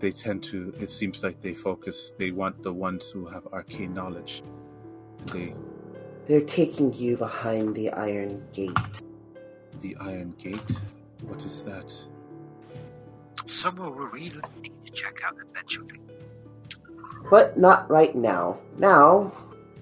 they 0.00 0.12
tend 0.12 0.42
to. 0.44 0.72
It 0.80 0.90
seems 0.90 1.22
like 1.22 1.40
they 1.42 1.54
focus. 1.54 2.12
They 2.18 2.30
want 2.32 2.62
the 2.62 2.72
ones 2.72 3.10
who 3.10 3.26
have 3.26 3.46
arcane 3.52 3.94
knowledge. 3.94 4.42
They 5.32 5.54
They're 6.28 6.42
taking 6.42 6.92
you 6.94 7.16
behind 7.16 7.74
the 7.76 7.90
iron 7.92 8.42
gate. 8.52 8.76
the 9.82 9.96
Iron 10.00 10.34
Gate. 10.38 10.70
What 11.24 11.42
is 11.44 11.62
that? 11.64 11.92
Somewhere 13.46 13.90
we 13.90 14.04
really 14.06 14.42
need 14.62 14.72
to 14.86 14.92
check 14.92 15.20
out 15.24 15.36
eventually. 15.48 16.00
But 17.30 17.58
not 17.58 17.90
right 17.90 18.14
now. 18.14 18.58
Now, 18.78 19.32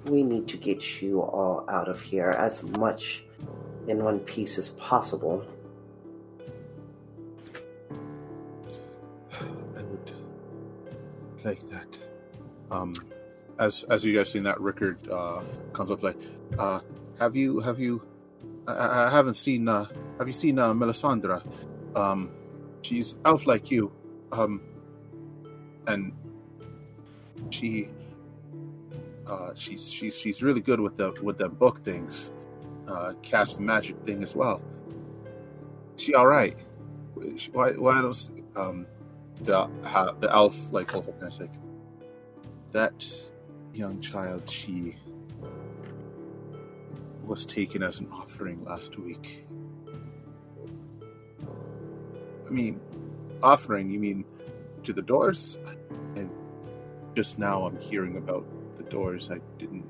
we 0.06 0.22
need 0.22 0.48
to 0.48 0.56
get 0.56 1.02
you 1.02 1.20
all 1.22 1.64
out 1.68 1.88
of 1.88 2.00
here 2.00 2.30
as 2.30 2.62
much 2.62 3.24
in 3.88 4.04
one 4.04 4.20
piece 4.20 4.58
as 4.58 4.70
possible. 4.70 5.44
Like 11.44 11.68
that. 11.70 11.98
Um, 12.70 12.92
as 13.58 13.84
as 13.90 14.04
you 14.04 14.14
guys 14.16 14.30
seen 14.30 14.44
that, 14.44 14.60
Rickard 14.60 15.08
uh, 15.10 15.42
comes 15.72 15.90
up 15.90 16.02
like, 16.02 16.16
uh, 16.58 16.80
have 17.18 17.34
you 17.34 17.60
have 17.60 17.78
you? 17.78 18.02
I- 18.66 19.06
I, 19.06 19.10
haven't 19.10 19.34
seen. 19.34 19.68
Uh, 19.68 19.86
have 20.18 20.26
you 20.26 20.34
seen 20.34 20.58
uh, 20.58 20.72
Melisandre? 20.72 21.42
Um, 21.96 22.30
she's 22.82 23.16
elf 23.24 23.46
like 23.46 23.70
you. 23.70 23.92
Um, 24.30 24.60
and 25.86 26.12
she, 27.50 27.88
uh, 29.26 29.52
she's 29.54 29.90
she's 29.90 30.16
she's 30.16 30.42
really 30.42 30.60
good 30.60 30.80
with 30.80 30.96
the 30.96 31.12
with 31.22 31.38
the 31.38 31.48
book 31.48 31.82
things, 31.84 32.30
uh, 32.86 33.14
cast 33.22 33.58
magic 33.58 33.96
thing 34.04 34.22
as 34.22 34.36
well. 34.36 34.62
She 35.96 36.14
all 36.14 36.26
right? 36.26 36.56
Why 37.52 37.72
why 37.72 38.00
don't 38.00 38.30
um 38.54 38.86
the 39.44 39.68
the 40.20 40.32
elf 40.32 40.56
like 40.72 40.90
holds 40.90 41.08
up 41.08 41.22
and 41.22 41.32
is 41.32 41.40
like 41.40 41.52
that 42.72 43.06
young 43.72 44.00
child 44.00 44.48
she 44.48 44.96
was 47.24 47.44
taken 47.44 47.82
as 47.82 48.00
an 48.00 48.08
offering 48.10 48.64
last 48.64 48.98
week. 48.98 49.46
I 52.46 52.50
mean, 52.50 52.80
offering? 53.42 53.90
You 53.90 53.98
mean 53.98 54.24
to 54.84 54.92
the 54.92 55.02
doors? 55.02 55.58
And 56.16 56.30
just 57.14 57.38
now 57.38 57.66
I'm 57.66 57.78
hearing 57.78 58.16
about 58.16 58.46
the 58.76 58.84
doors. 58.84 59.28
I 59.30 59.40
didn't 59.58 59.84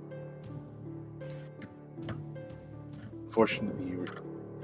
unfortunately, 3.38 3.88
you're 3.88 4.08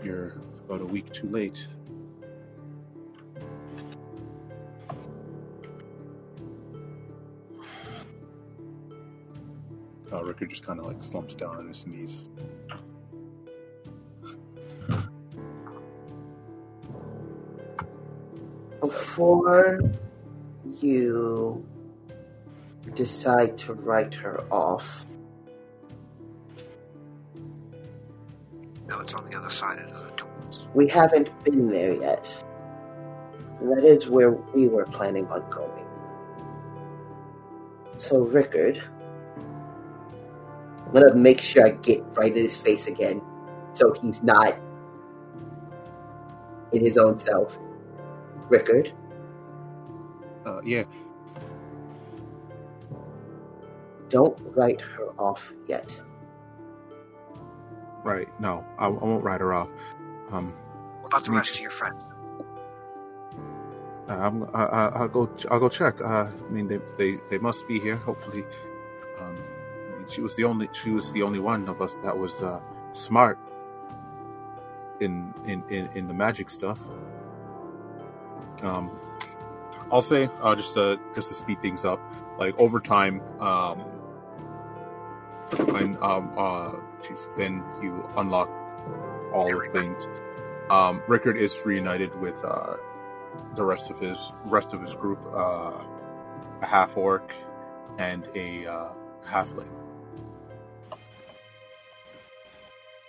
you're 0.03 0.33
about 0.69 0.81
a 0.81 0.85
week 0.85 1.13
too 1.13 1.29
late. 1.29 1.65
Uh, 10.13 10.23
Rickard 10.23 10.51
just 10.51 10.65
kind 10.65 10.79
of 10.79 10.87
like 10.87 11.03
slumps 11.03 11.35
down 11.35 11.57
on 11.57 11.69
his 11.69 11.87
knees. 11.87 12.29
Before 18.81 19.81
you 20.81 21.65
decide 22.95 23.57
to 23.59 23.75
write 23.75 24.15
her 24.15 24.41
off, 24.53 25.07
No, 28.87 29.01
it's 29.01 29.15
on 29.15 29.29
the 29.31 29.37
other 29.37 29.49
side 29.49 29.79
of 29.81 29.89
the 29.89 30.11
doors. 30.15 30.69
we 30.75 30.87
haven't 30.87 31.31
been 31.43 31.69
there 31.71 31.95
yet. 31.95 32.45
That 33.63 33.83
is 33.83 34.09
where 34.09 34.33
we 34.33 34.69
were 34.69 34.85
planning 34.85 35.27
on 35.29 35.49
going. 35.49 35.87
So, 37.97 38.21
Rickard, 38.21 38.83
I'm 40.95 41.03
gonna 41.03 41.15
make 41.17 41.41
sure 41.41 41.67
I 41.67 41.71
get 41.71 42.03
right 42.15 42.35
in 42.35 42.45
his 42.45 42.57
face 42.57 42.87
again, 42.87 43.21
so 43.73 43.93
he's 44.01 44.23
not 44.23 44.55
in 46.73 46.81
his 46.81 46.97
own 46.97 47.19
self. 47.19 47.59
Rickard, 48.49 48.93
Uh, 50.47 50.61
yeah, 50.63 50.85
don't 54.11 54.39
write 54.55 54.81
her 54.83 55.09
off 55.19 55.53
yet. 55.67 56.01
right. 58.05 58.29
No, 58.39 58.63
I, 58.79 58.85
I 58.85 58.89
won't 58.89 59.25
write 59.25 59.41
her 59.41 59.55
off. 59.55 59.71
Um, 60.31 60.53
What 61.01 61.09
about 61.09 61.25
the 61.25 61.31
Me 61.31 61.39
rest 61.39 61.55
of 61.55 61.61
your 61.63 61.71
friends? 61.71 62.05
I'm, 64.09 64.45
I, 64.55 64.65
I, 64.65 64.87
I'll 65.01 65.09
go. 65.09 65.31
I'll 65.51 65.59
go 65.59 65.71
check. 65.71 65.99
Uh, 66.03 66.27
I 66.29 66.51
mean, 66.51 66.69
they, 66.69 66.79
they, 66.99 67.19
they 67.31 67.39
must 67.39 67.67
be 67.67 67.81
here. 67.81 67.97
Hopefully, 67.97 68.45
I 68.45 68.47
mean, 68.47 68.74
she 70.09 70.21
was 70.21 70.35
the 70.37 70.45
only. 70.45 70.69
She 70.73 70.91
was 70.91 71.13
the 71.13 71.23
only 71.23 71.41
one 71.41 71.69
of 71.69 71.81
us 71.81 71.97
that 72.03 72.17
was 72.17 72.43
uh, 72.43 72.61
smart 72.93 73.39
in, 75.01 75.35
in 75.47 75.63
in 75.69 75.89
in 75.95 76.09
the 76.09 76.15
magic 76.15 76.51
stuff. 76.51 76.79
Um, 78.63 78.91
I'll 79.91 80.03
say 80.03 80.29
uh, 80.41 80.55
just 80.57 80.75
to 80.75 80.99
just 81.15 81.29
to 81.29 81.35
speed 81.35 81.63
things 81.63 81.85
up. 81.85 82.01
Like 82.39 82.59
over 82.59 82.81
time, 82.81 83.23
um, 83.41 83.79
when 85.73 85.97
um 86.03 86.33
uh, 86.37 86.73
geez, 87.07 87.29
then 87.37 87.63
you 87.83 88.09
unlock 88.17 88.51
all 89.33 89.49
the 89.49 89.69
things. 89.73 90.07
Um, 90.71 91.03
Rickard 91.07 91.37
is 91.37 91.57
reunited 91.65 92.15
with 92.21 92.37
uh 92.45 92.77
the 93.57 93.65
rest 93.65 93.91
of 93.91 93.99
his 93.99 94.33
rest 94.45 94.73
of 94.73 94.81
his 94.81 94.95
group, 94.95 95.19
uh, 95.33 95.73
a 96.63 96.67
half 96.67 96.97
orc 96.97 97.33
and 97.99 98.29
a 98.35 98.67
uh, 98.67 98.89
halfling. 99.27 99.84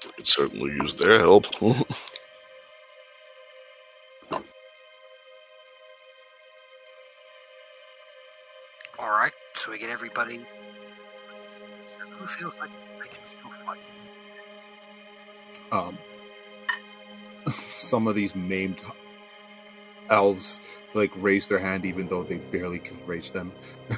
I 0.06 0.12
could 0.12 0.28
certainly 0.28 0.72
use 0.72 0.96
their 0.96 1.20
help. 1.20 1.46
All 1.62 1.76
right, 9.12 9.32
so 9.54 9.72
we 9.72 9.80
get 9.80 9.90
everybody. 9.90 10.46
Who 12.00 12.28
feels 12.28 12.54
like 12.60 12.70
they 13.00 13.08
can 13.08 13.26
still 13.28 13.52
fight? 13.66 13.80
Um, 15.72 15.98
some 17.78 18.08
of 18.08 18.16
these 18.16 18.36
maimed 18.36 18.82
elves 20.10 20.60
like 20.94 21.12
raise 21.18 21.48
their 21.48 21.60
hand 21.60 21.86
even 21.86 22.08
though 22.08 22.24
they 22.24 22.38
barely 22.38 22.80
can 22.80 23.00
raise 23.06 23.32
them. 23.32 23.52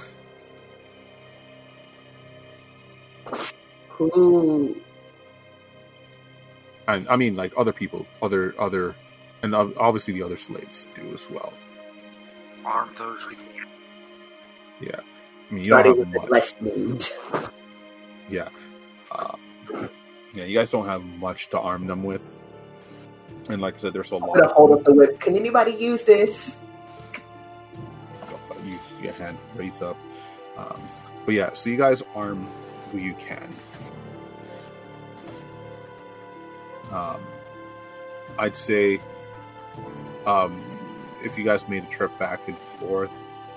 Who 3.90 4.78
And 6.88 7.08
I 7.10 7.16
mean, 7.16 7.36
like 7.36 7.54
other 7.58 7.74
people, 7.74 8.06
other 8.22 8.56
other, 8.60 8.96
and 9.44 9.54
obviously 9.54 10.14
the 10.14 10.24
other 10.24 10.38
slaves 10.38 10.88
do 10.96 11.14
as 11.14 11.30
well. 11.30 11.54
Arm 12.66 12.90
those 12.98 13.28
we 13.28 13.36
can. 13.36 13.46
Yeah, 14.80 15.00
I 15.50 15.54
mean, 15.54 15.64
you 15.64 15.70
don't 15.72 15.86
have 15.86 15.98
with 15.98 16.08
much. 16.10 16.30
less 16.30 16.56
named? 16.62 17.12
Yeah. 18.30 18.50
Uh, 19.12 19.36
yeah, 20.34 20.44
you 20.44 20.58
guys 20.58 20.70
don't 20.72 20.86
have 20.86 21.04
much 21.04 21.50
to 21.50 21.60
arm 21.60 21.88
them 21.88 22.04
with. 22.04 22.24
And 23.50 23.62
like 23.62 23.78
I 23.78 23.80
said, 23.80 23.94
there's 23.94 24.12
a 24.12 24.16
I'm 24.16 24.24
lot 24.24 24.42
of 24.42 24.52
hold 24.52 24.78
up 24.78 24.84
the 24.84 24.94
whip. 24.94 25.20
Can 25.20 25.36
anybody 25.36 25.72
use 25.72 26.02
this? 26.04 26.62
you 28.66 28.80
see 29.00 29.08
a 29.08 29.14
hand 29.14 29.38
raise 29.56 29.82
up. 29.82 29.98
Um, 30.58 30.82
but 31.26 31.34
yeah, 31.34 31.54
so 31.54 31.70
you 31.70 31.78
guys 31.78 32.02
arm 32.16 32.48
who 32.92 32.98
you 32.98 33.14
can. 33.16 33.54
Um, 36.92 37.22
I'd 38.40 38.56
say 38.56 39.00
um, 40.26 40.62
if 41.24 41.38
you 41.38 41.44
guys 41.44 41.68
made 41.68 41.84
a 41.84 41.88
trip 41.88 42.18
back 42.20 42.48
and 42.48 42.58
forth, 42.80 43.12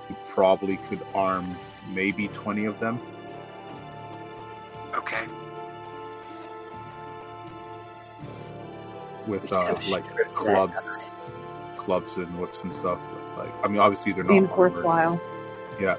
you 0.08 0.16
probably 0.28 0.76
could 0.76 1.00
arm 1.14 1.56
maybe 1.92 2.28
20 2.28 2.64
of 2.64 2.80
them. 2.80 3.00
Okay. 4.94 5.26
with 9.26 9.52
uh, 9.52 9.76
like 9.88 10.04
clubs, 10.34 11.10
clubs 11.76 12.16
and 12.16 12.38
whips 12.38 12.62
and 12.62 12.74
stuff. 12.74 13.00
But 13.12 13.46
like, 13.46 13.64
I 13.64 13.68
mean, 13.68 13.80
obviously 13.80 14.12
they're 14.12 14.24
Seems 14.24 14.50
not 14.50 14.58
armored. 14.58 14.74
worthwhile. 14.74 15.20
Yeah. 15.80 15.96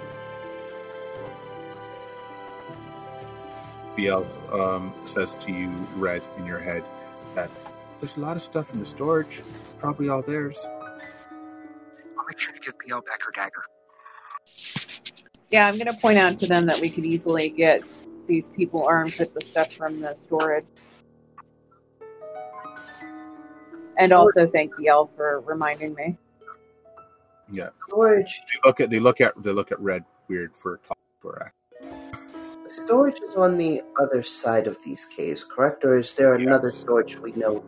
BL 3.95 4.23
um, 4.53 4.93
says 5.05 5.35
to 5.35 5.51
you, 5.51 5.69
Red, 5.95 6.21
in 6.37 6.45
your 6.45 6.59
head, 6.59 6.83
that 7.35 7.49
there's 7.99 8.17
a 8.17 8.19
lot 8.19 8.35
of 8.35 8.41
stuff 8.41 8.73
in 8.73 8.79
the 8.79 8.85
storage, 8.85 9.41
probably 9.79 10.09
all 10.09 10.21
theirs. 10.21 10.57
I'll 12.17 12.25
make 12.27 12.39
sure 12.39 12.53
to 12.53 12.59
give 12.59 12.73
BL 12.87 12.99
back 12.99 13.23
her 13.23 13.31
dagger. 13.31 13.63
Yeah, 15.51 15.67
I'm 15.67 15.75
going 15.75 15.87
to 15.87 15.99
point 16.01 16.17
out 16.17 16.39
to 16.39 16.47
them 16.47 16.65
that 16.67 16.79
we 16.79 16.89
could 16.89 17.05
easily 17.05 17.49
get 17.49 17.83
these 18.27 18.49
people 18.49 18.85
armed 18.85 19.15
with 19.19 19.33
the 19.33 19.41
stuff 19.41 19.71
from 19.73 19.99
the 19.99 20.13
storage. 20.13 20.65
And 23.97 24.11
also 24.11 24.47
thank 24.47 24.71
Yell 24.79 25.11
for 25.15 25.41
reminding 25.41 25.93
me. 25.93 26.17
Yeah, 27.51 27.69
Storage. 27.87 28.41
they 28.51 28.59
look 28.67 28.79
at 28.79 28.89
they 28.89 28.99
look 28.99 29.19
at 29.19 29.43
they 29.43 29.51
look 29.51 29.71
at 29.71 29.79
Red 29.81 30.05
weird 30.29 30.55
for 30.55 30.79
talk 30.87 30.97
to 31.21 31.27
her. 31.27 31.53
Storage 32.71 33.19
is 33.21 33.35
on 33.35 33.57
the 33.57 33.81
other 33.99 34.23
side 34.23 34.67
of 34.67 34.81
these 34.81 35.05
caves, 35.05 35.43
correct? 35.43 35.83
Or 35.83 35.97
is 35.97 36.13
there 36.15 36.37
Yes. 36.37 36.47
another 36.47 36.71
storage 36.71 37.17
we 37.19 37.31
know 37.33 37.63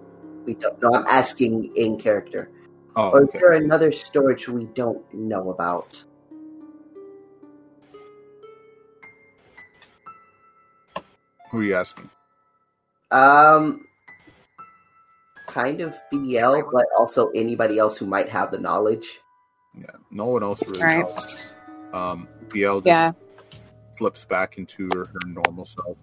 we 0.45 0.55
don't 0.55 0.81
know? 0.81 0.93
I'm 0.93 1.05
asking 1.07 1.75
in 1.75 1.97
character. 1.97 2.49
Oh, 2.95 3.09
Or 3.11 3.23
is 3.23 3.29
okay. 3.29 3.39
there 3.39 3.51
another 3.53 3.91
storage 3.91 4.47
we 4.47 4.65
don't 4.65 5.03
know 5.13 5.51
about? 5.51 6.03
Who 11.51 11.59
are 11.59 11.63
you 11.63 11.75
asking? 11.75 12.09
Um, 13.11 13.85
kind 15.47 15.81
of 15.81 15.93
BL, 16.11 16.61
but 16.71 16.85
also 16.97 17.29
anybody 17.35 17.77
else 17.77 17.97
who 17.97 18.05
might 18.05 18.29
have 18.29 18.51
the 18.51 18.59
knowledge. 18.59 19.19
Yeah, 19.75 19.85
no 20.11 20.25
one 20.25 20.43
else 20.43 20.67
really. 20.67 20.83
Right. 20.83 20.99
knows. 20.99 21.55
Um, 21.93 22.27
BL 22.49 22.79
just 22.79 22.85
Yeah. 22.85 23.11
Flips 24.03 24.25
back 24.25 24.57
into 24.57 24.89
her, 24.93 25.05
her 25.05 25.19
normal 25.25 25.65
self, 25.65 25.95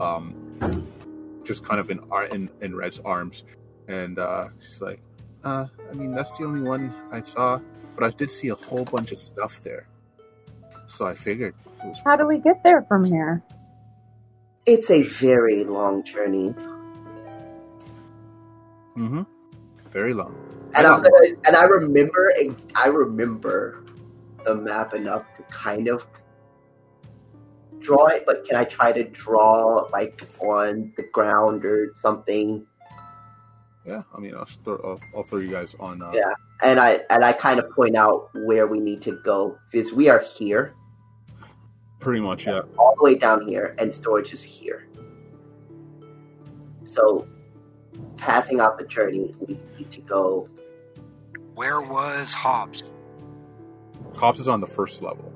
um, 0.00 0.34
just 1.44 1.62
kind 1.62 1.78
of 1.78 1.90
in 1.90 2.00
in, 2.32 2.48
in 2.62 2.74
Red's 2.74 3.00
arms, 3.04 3.44
and 3.86 4.18
uh, 4.18 4.48
she's 4.60 4.80
like, 4.80 4.98
uh, 5.44 5.66
"I 5.90 5.94
mean, 5.94 6.14
that's 6.14 6.34
the 6.38 6.44
only 6.44 6.62
one 6.66 6.94
I 7.12 7.20
saw, 7.20 7.60
but 7.94 8.02
I 8.02 8.16
did 8.16 8.30
see 8.30 8.48
a 8.48 8.54
whole 8.54 8.84
bunch 8.86 9.12
of 9.12 9.18
stuff 9.18 9.60
there, 9.62 9.86
so 10.86 11.04
I 11.06 11.14
figured 11.14 11.54
it 11.82 11.86
was." 11.86 12.00
How 12.02 12.16
do 12.16 12.26
we 12.26 12.38
get 12.38 12.62
there 12.64 12.80
from 12.88 13.04
here? 13.04 13.42
It's 14.64 14.90
a 14.90 15.02
very 15.02 15.64
long 15.64 16.02
journey, 16.02 16.54
Mm-hmm. 18.96 19.22
Very 19.90 20.14
long. 20.14 20.34
and 20.74 20.86
I'm 20.86 21.02
gonna, 21.02 21.26
and 21.46 21.56
I 21.56 21.64
remember 21.64 22.32
I 22.74 22.86
remember 22.86 23.84
the 24.46 24.54
map 24.54 24.94
enough 24.94 25.24
to 25.36 25.42
kind 25.54 25.88
of 25.88 26.06
draw 27.84 28.06
it. 28.06 28.24
But 28.26 28.44
can 28.46 28.56
I 28.56 28.64
try 28.64 28.90
to 28.92 29.04
draw 29.04 29.86
like 29.92 30.26
on 30.40 30.92
the 30.96 31.04
ground 31.12 31.64
or 31.64 31.94
something? 32.00 32.66
Yeah, 33.86 34.02
I 34.16 34.18
mean, 34.18 34.34
I'll 34.34 34.46
throw, 34.46 34.80
I'll, 34.82 35.00
I'll 35.14 35.24
throw 35.24 35.40
you 35.40 35.50
guys 35.50 35.76
on. 35.78 36.00
Uh, 36.02 36.10
Yeah. 36.14 36.32
And 36.62 36.80
I 36.80 37.00
and 37.10 37.22
I 37.22 37.32
kind 37.32 37.60
of 37.60 37.68
point 37.70 37.96
out 37.96 38.30
where 38.32 38.66
we 38.66 38.80
need 38.80 39.02
to 39.02 39.12
go 39.24 39.58
because 39.70 39.92
we 39.92 40.08
are 40.08 40.20
here, 40.20 40.72
Pretty 42.00 42.20
much, 42.20 42.46
yeah. 42.46 42.62
all 42.78 42.94
the 42.96 43.02
way 43.04 43.14
down 43.14 43.46
here, 43.46 43.74
and 43.78 43.92
storage 43.92 44.32
is 44.32 44.42
here. 44.42 44.86
So 46.84 47.28
pathing 48.16 48.60
out 48.60 48.78
the 48.78 48.84
journey, 48.86 49.34
we 49.40 49.58
need 49.76 49.90
to 49.92 50.00
go. 50.00 50.46
Where 51.54 51.82
was 51.82 52.32
Hobbs? 52.32 52.90
Cops 54.16 54.38
is 54.40 54.48
on 54.48 54.60
the 54.60 54.66
first 54.66 55.02
level. 55.02 55.33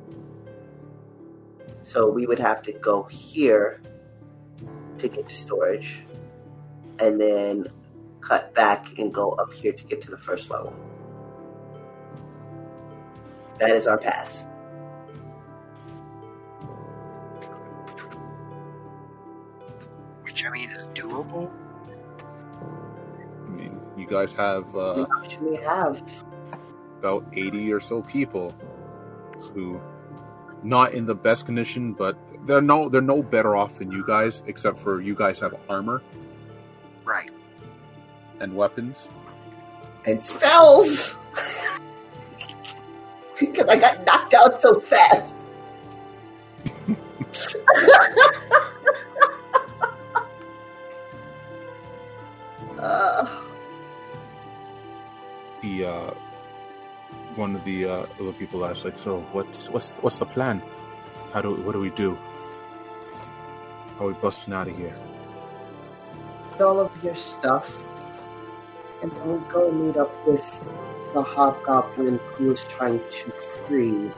So 1.88 2.06
we 2.06 2.26
would 2.26 2.38
have 2.38 2.60
to 2.64 2.72
go 2.72 3.04
here 3.04 3.80
to 4.98 5.08
get 5.08 5.26
to 5.26 5.34
storage, 5.34 6.02
and 6.98 7.18
then 7.18 7.64
cut 8.20 8.54
back 8.54 8.98
and 8.98 9.10
go 9.12 9.30
up 9.30 9.50
here 9.54 9.72
to 9.72 9.84
get 9.84 10.02
to 10.02 10.10
the 10.10 10.18
first 10.18 10.50
level. 10.50 10.74
That 13.58 13.70
is 13.70 13.86
our 13.86 13.96
path. 13.96 14.44
Which 20.24 20.44
I 20.44 20.50
mean 20.50 20.68
is 20.68 20.88
doable. 20.88 21.50
I 23.46 23.48
mean, 23.48 23.80
you 23.96 24.06
guys 24.06 24.34
have 24.34 24.66
uh, 24.76 25.06
What 25.06 25.38
we 25.40 25.56
have? 25.56 26.02
about 26.98 27.24
80 27.32 27.72
or 27.72 27.80
so 27.80 28.02
people 28.02 28.52
who 29.54 29.80
not 30.62 30.92
in 30.94 31.06
the 31.06 31.14
best 31.14 31.46
condition 31.46 31.92
but 31.92 32.16
they're 32.46 32.60
no 32.60 32.88
they're 32.88 33.00
no 33.00 33.22
better 33.22 33.54
off 33.56 33.78
than 33.78 33.90
you 33.92 34.04
guys 34.06 34.42
except 34.46 34.78
for 34.78 35.00
you 35.00 35.14
guys 35.14 35.38
have 35.38 35.54
armor 35.68 36.02
Right. 37.04 37.30
and 38.40 38.54
weapons 38.54 39.08
And 40.06 40.22
spells! 40.22 41.16
Because 43.38 43.66
I 43.66 43.76
got 43.76 44.04
knocked 44.04 44.34
out 44.34 44.60
so 44.60 44.80
fast. 44.80 45.36
uh, 52.78 53.44
the 55.62 55.84
uh 55.84 56.14
one 57.38 57.56
of 57.56 57.64
the 57.64 57.86
uh 57.86 58.06
other 58.20 58.32
people 58.34 58.64
asked 58.66 58.84
like 58.84 58.98
so 58.98 59.20
what's 59.32 59.68
what's 59.70 59.90
what's 60.02 60.18
the 60.18 60.26
plan? 60.26 60.62
How 61.32 61.42
do 61.42 61.54
what 61.54 61.72
do 61.72 61.80
we 61.80 61.90
do? 61.90 62.18
How 63.98 64.06
are 64.06 64.08
we 64.08 64.14
busting 64.14 64.54
out 64.54 64.68
of 64.68 64.76
here? 64.76 64.96
Get 66.50 66.62
all 66.62 66.80
of 66.80 66.92
your 67.04 67.16
stuff, 67.16 67.84
and 69.02 69.12
then 69.12 69.28
we'll 69.28 69.40
go 69.52 69.70
meet 69.72 69.96
up 69.96 70.12
with 70.26 70.46
the 71.14 71.22
hobgoblin 71.22 72.20
who 72.34 72.52
is 72.52 72.64
trying 72.64 73.00
to 73.10 73.30
free 73.66 74.12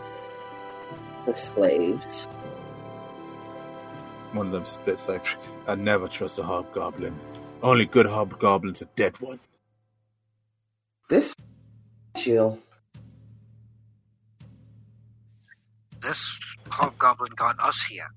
the 1.26 1.36
slaves. 1.36 2.28
one 4.32 4.47
of 4.47 4.52
them 4.52 4.65
spits 4.65 5.08
like 5.08 5.26
i 5.66 5.74
never 5.74 6.08
trust 6.08 6.39
a 6.39 6.42
hobgoblin. 6.42 7.18
Only 7.62 7.86
good 7.86 8.07
hobgoblin's 8.07 8.82
a 8.82 8.86
dead 8.97 9.20
one 9.20 9.40
This 11.08 11.34
Jill. 12.16 12.58
This 16.01 16.41
hobgoblin 16.70 17.33
got 17.37 17.59
us 17.61 17.83
here. 17.83 18.09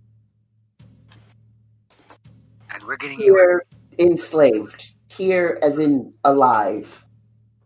And 2.73 2.83
we're 2.85 2.97
getting 2.97 3.19
you 3.19 3.35
Here 3.35 3.65
enslaved. 3.99 4.91
Here 5.09 5.59
as 5.61 5.77
in 5.77 6.13
alive. 6.23 7.05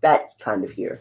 That 0.02 0.38
kind 0.40 0.64
of 0.64 0.72
here. 0.72 1.00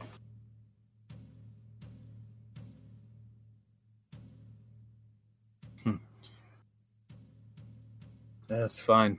that's 8.48 8.78
fine 8.78 9.18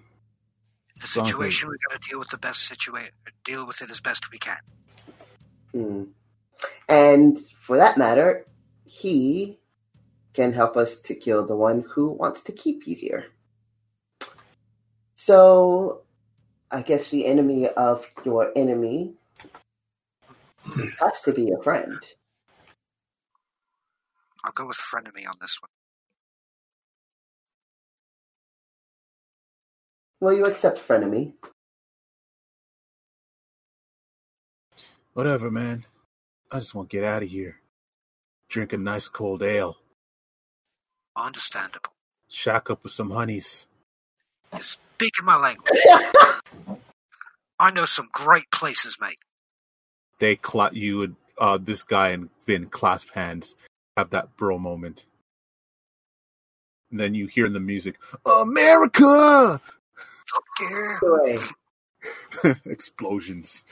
the 0.99 1.07
situation. 1.07 1.69
We 1.69 1.77
got 1.89 2.01
to 2.01 2.09
deal 2.09 2.19
with 2.19 2.29
the 2.29 2.37
best 2.37 2.63
situation. 2.63 3.11
Deal 3.43 3.65
with 3.65 3.81
it 3.81 3.89
as 3.89 4.01
best 4.01 4.31
we 4.31 4.37
can. 4.37 4.57
Hmm. 5.71 6.03
And 6.89 7.37
for 7.59 7.77
that 7.77 7.97
matter, 7.97 8.45
he 8.85 9.59
can 10.37 10.53
help 10.53 10.77
us 10.77 10.99
to 10.99 11.15
kill 11.15 11.47
the 11.47 11.55
one 11.55 11.83
who 11.89 12.11
wants 12.11 12.43
to 12.43 12.51
keep 12.51 12.85
you 12.85 12.95
here. 12.95 13.25
So, 15.15 16.03
I 16.69 16.83
guess 16.83 17.09
the 17.09 17.25
enemy 17.25 17.67
of 17.69 18.09
your 18.23 18.51
enemy 18.55 19.15
has 21.01 21.21
to 21.25 21.33
be 21.33 21.51
a 21.51 21.63
friend. 21.63 21.99
I'll 24.43 24.51
go 24.51 24.67
with 24.67 24.77
frenemy 24.77 25.27
on 25.27 25.33
this 25.41 25.57
one. 25.59 25.71
Will 30.21 30.37
you 30.37 30.45
accept 30.45 30.79
frenemy? 30.87 31.33
whatever 35.13 35.49
man 35.49 35.83
i 36.51 36.59
just 36.59 36.75
want 36.75 36.87
to 36.87 36.95
get 36.95 37.03
out 37.03 37.23
of 37.23 37.29
here 37.29 37.59
drink 38.49 38.71
a 38.71 38.77
nice 38.77 39.07
cold 39.07 39.41
ale 39.41 39.75
Understandable. 41.17 41.91
shack 42.29 42.69
up 42.69 42.83
with 42.83 42.93
some 42.93 43.09
honeys 43.11 43.65
You're 44.53 44.61
speaking 44.61 45.25
my 45.25 45.37
language. 45.37 45.79
I 47.59 47.71
know 47.71 47.85
some 47.85 48.07
great 48.11 48.49
places, 48.51 48.97
mate. 49.01 49.17
they 50.19 50.35
cla 50.35 50.69
you 50.73 51.01
and 51.03 51.15
uh 51.39 51.57
this 51.61 51.83
guy 51.83 52.09
and 52.09 52.29
Vin 52.45 52.67
clasp 52.67 53.09
hands, 53.13 53.55
have 53.97 54.11
that 54.11 54.37
bro 54.37 54.57
moment. 54.59 55.05
And 56.91 56.99
then 56.99 57.13
you 57.15 57.27
hear 57.27 57.45
in 57.45 57.53
the 57.53 57.59
music, 57.59 57.95
America 58.25 59.59
Fuck 60.27 60.43
yeah. 62.43 62.53
Explosions. 62.65 63.63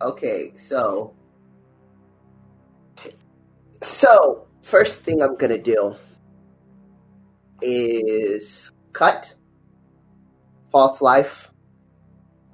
okay, 0.00 0.52
so. 0.56 1.14
So, 3.82 4.46
first 4.62 5.02
thing 5.02 5.22
I'm 5.22 5.36
gonna 5.36 5.58
do 5.58 5.96
is 7.60 8.72
cut 8.92 9.34
false 10.70 11.02
life, 11.02 11.52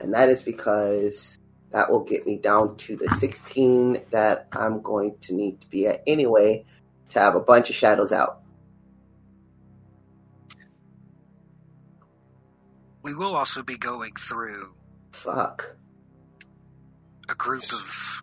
and 0.01 0.13
that 0.15 0.29
is 0.29 0.43
because 0.43 1.39
that 1.71 1.91
will 1.91 2.05
get 2.05 2.27
me 2.27 2.39
down 2.39 2.77
to 2.77 2.97
the 2.97 3.09
16 3.19 4.03
that 4.11 4.49
I'm 4.53 4.81
going 4.81 5.17
to 5.23 5.35
need 5.35 5.61
to 5.61 5.67
be 5.69 5.87
at 5.87 6.03
anyway 6.07 6.65
to 7.11 7.19
have 7.21 7.35
a 7.35 7.41
bunch 7.41 7.71
of 7.71 7.77
shadows 7.77 8.11
out. 8.11 8.41
We 13.03 13.15
will 13.15 13.37
also 13.37 13.63
be 13.63 13.77
going 13.77 14.13
through 14.15 14.75
Fuck. 15.13 15.77
a 17.29 17.35
group 17.35 17.65
of 17.65 18.23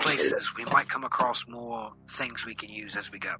places. 0.00 0.52
We 0.56 0.64
might 0.66 0.88
come 0.88 1.04
across 1.04 1.46
more 1.48 1.92
things 2.08 2.44
we 2.46 2.54
can 2.54 2.68
use 2.70 2.96
as 2.96 3.10
we 3.10 3.18
go. 3.18 3.34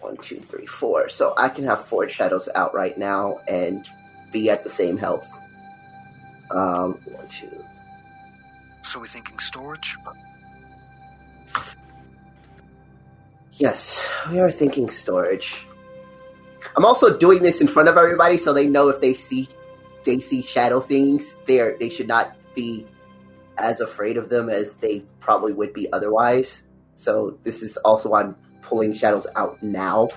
one, 0.00 0.16
two, 0.18 0.40
three, 0.40 0.66
four. 0.66 1.08
So 1.08 1.34
I 1.36 1.48
can 1.48 1.64
have 1.64 1.84
four 1.86 2.08
shadows 2.08 2.48
out 2.54 2.74
right 2.74 2.96
now 2.96 3.38
and 3.48 3.86
be 4.32 4.50
at 4.50 4.64
the 4.64 4.70
same 4.70 4.96
health. 4.96 5.28
Um, 6.50 6.98
one, 7.04 7.28
two. 7.28 7.64
So 8.82 9.00
we're 9.00 9.06
thinking 9.06 9.38
storage. 9.38 9.96
Yes, 13.54 14.06
we 14.30 14.40
are 14.40 14.50
thinking 14.50 14.88
storage. 14.88 15.66
I'm 16.76 16.84
also 16.84 17.16
doing 17.18 17.42
this 17.42 17.60
in 17.60 17.66
front 17.68 17.88
of 17.88 17.96
everybody 17.96 18.36
so 18.38 18.52
they 18.52 18.68
know 18.68 18.88
if 18.88 19.00
they 19.00 19.14
see 19.14 19.48
they 20.04 20.18
see 20.18 20.42
shadow 20.42 20.80
things, 20.80 21.36
they 21.46 21.60
are 21.60 21.76
they 21.78 21.90
should 21.90 22.08
not 22.08 22.34
be 22.54 22.86
as 23.60 23.80
afraid 23.80 24.16
of 24.16 24.28
them 24.28 24.48
as 24.48 24.76
they 24.76 25.00
probably 25.20 25.52
would 25.52 25.72
be 25.72 25.92
otherwise. 25.92 26.62
So 26.96 27.38
this 27.44 27.62
is 27.62 27.76
also 27.78 28.10
why 28.10 28.22
I'm 28.22 28.36
pulling 28.62 28.92
shadows 28.92 29.26
out 29.36 29.62
now. 29.62 30.08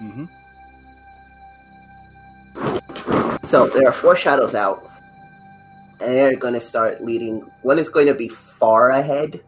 Mm-hmm. 0.00 0.26
So 3.44 3.66
there 3.68 3.88
are 3.88 3.92
four 3.92 4.14
shadows 4.14 4.54
out, 4.54 4.90
and 6.00 6.14
they're 6.14 6.36
going 6.36 6.54
to 6.54 6.60
start 6.60 7.02
leading. 7.02 7.50
One 7.62 7.78
is 7.78 7.88
going 7.88 8.06
to 8.06 8.14
be 8.14 8.28
far 8.28 8.90
ahead. 8.90 9.42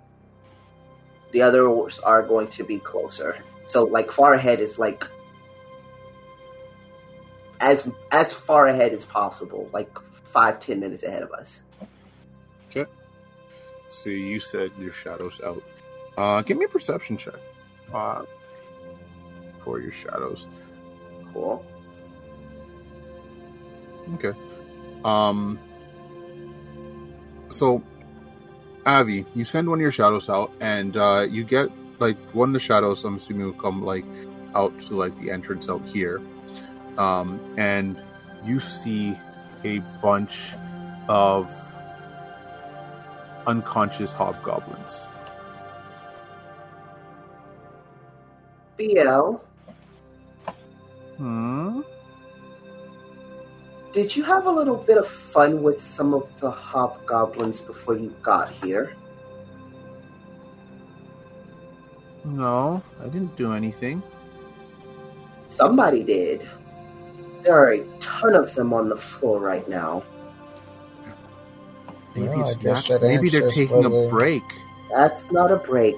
The 1.32 1.42
others 1.42 1.98
are 2.00 2.22
going 2.22 2.48
to 2.48 2.64
be 2.64 2.78
closer. 2.78 3.38
So 3.66 3.84
like 3.84 4.10
far 4.10 4.34
ahead 4.34 4.58
is 4.58 4.78
like 4.78 5.06
as 7.60 7.88
as 8.10 8.32
far 8.32 8.66
ahead 8.66 8.92
as 8.92 9.04
possible, 9.04 9.68
like 9.72 9.96
five 10.32 10.60
ten 10.60 10.80
minutes 10.80 11.02
ahead 11.04 11.22
of 11.22 11.30
us. 11.32 11.60
So 13.90 14.10
you 14.10 14.40
said 14.40 14.70
your 14.78 14.92
shadows 14.92 15.40
out. 15.44 15.62
Uh, 16.16 16.42
give 16.42 16.56
me 16.56 16.64
a 16.64 16.68
perception 16.68 17.16
check. 17.16 17.34
Uh, 17.92 18.24
for 19.64 19.80
your 19.80 19.92
shadows. 19.92 20.46
Cool. 21.32 21.64
Okay. 24.14 24.32
Um. 25.04 25.58
So, 27.50 27.82
Avi, 28.86 29.26
you 29.34 29.44
send 29.44 29.68
one 29.68 29.78
of 29.78 29.82
your 29.82 29.92
shadows 29.92 30.28
out, 30.28 30.52
and 30.60 30.96
uh, 30.96 31.26
you 31.28 31.44
get 31.44 31.68
like 32.00 32.16
one 32.32 32.50
of 32.50 32.52
the 32.52 32.60
shadows. 32.60 33.04
I'm 33.04 33.16
assuming 33.16 33.46
will 33.46 33.52
come 33.52 33.82
like 33.82 34.04
out 34.54 34.78
to 34.80 34.96
like 34.96 35.18
the 35.18 35.30
entrance 35.30 35.68
out 35.68 35.84
here. 35.84 36.20
Um, 36.96 37.40
and 37.56 38.00
you 38.44 38.60
see 38.60 39.18
a 39.64 39.78
bunch 40.02 40.52
of 41.08 41.48
unconscious 43.50 44.12
hobgoblins. 44.12 45.08
BL, 48.78 49.36
Hmm. 51.18 51.80
did 53.92 54.14
you 54.16 54.22
have 54.22 54.46
a 54.46 54.50
little 54.50 54.76
bit 54.76 54.96
of 54.96 55.06
fun 55.06 55.62
with 55.62 55.82
some 55.82 56.14
of 56.14 56.30
the 56.40 56.50
hobgoblins 56.50 57.60
before 57.60 57.96
you 57.96 58.14
got 58.22 58.50
here? 58.50 58.94
No, 62.24 62.82
I 63.00 63.04
didn't 63.08 63.36
do 63.36 63.52
anything. 63.52 64.02
Somebody 65.48 66.04
did. 66.04 66.48
There 67.42 67.56
are 67.56 67.72
a 67.72 67.84
ton 67.98 68.34
of 68.34 68.54
them 68.54 68.72
on 68.72 68.88
the 68.88 68.96
floor 68.96 69.40
right 69.40 69.68
now. 69.68 70.04
Maybe 72.14 72.28
Well, 72.28 72.44
I 72.44 72.50
it's 72.50 72.56
guess 72.56 72.90
not, 72.90 73.00
that 73.00 73.06
maybe 73.06 73.28
they're 73.28 73.44
answers 73.44 73.68
taking 73.68 73.84
a 73.84 74.08
break. 74.08 74.42
That's 74.90 75.30
not 75.30 75.52
a 75.52 75.56
break. 75.56 75.96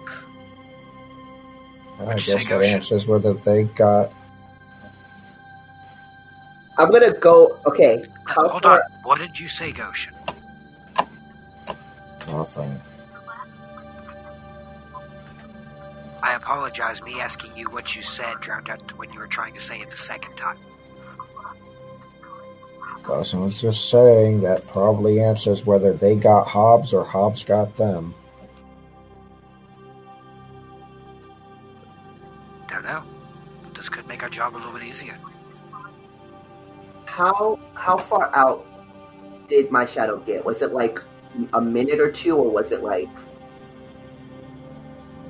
I 1.98 2.04
What'd 2.04 2.26
guess 2.26 2.50
you 2.50 2.58
that 2.58 2.64
answers 2.64 3.06
whether 3.06 3.32
they 3.34 3.64
got. 3.64 4.12
I'm 6.78 6.90
gonna 6.90 7.12
go. 7.12 7.58
Okay, 7.66 8.04
how 8.26 8.48
Hold 8.48 8.62
far? 8.64 8.82
on. 8.82 8.90
What 9.04 9.18
did 9.18 9.38
you 9.38 9.46
say, 9.48 9.72
Goshen? 9.72 10.14
Nothing. 12.26 12.80
I 16.22 16.34
apologize. 16.34 17.02
Me 17.02 17.20
asking 17.20 17.56
you 17.56 17.66
what 17.70 17.94
you 17.96 18.02
said 18.02 18.40
drowned 18.40 18.70
out 18.70 18.96
when 18.98 19.12
you 19.12 19.18
were 19.18 19.26
trying 19.26 19.52
to 19.54 19.60
say 19.60 19.80
it 19.80 19.90
the 19.90 19.96
second 19.96 20.36
time. 20.36 20.56
Carson 23.02 23.40
was 23.40 23.60
just 23.60 23.90
saying 23.90 24.40
that 24.42 24.66
probably 24.68 25.20
answers 25.20 25.66
whether 25.66 25.92
they 25.92 26.14
got 26.14 26.46
Hobbs 26.46 26.94
or 26.94 27.04
Hobbs 27.04 27.44
got 27.44 27.74
them. 27.76 28.14
Don't 32.68 32.84
know. 32.84 33.04
This 33.74 33.88
could 33.88 34.06
make 34.06 34.22
our 34.22 34.28
job 34.28 34.54
a 34.54 34.56
little 34.56 34.72
bit 34.72 34.84
easier. 34.84 35.18
How 37.04 37.58
how 37.74 37.96
far 37.96 38.30
out 38.34 38.64
did 39.48 39.70
my 39.70 39.84
shadow 39.84 40.18
get? 40.20 40.44
Was 40.44 40.62
it 40.62 40.72
like 40.72 41.02
a 41.52 41.60
minute 41.60 42.00
or 42.00 42.10
two, 42.10 42.36
or 42.36 42.50
was 42.50 42.72
it 42.72 42.82
like? 42.82 43.08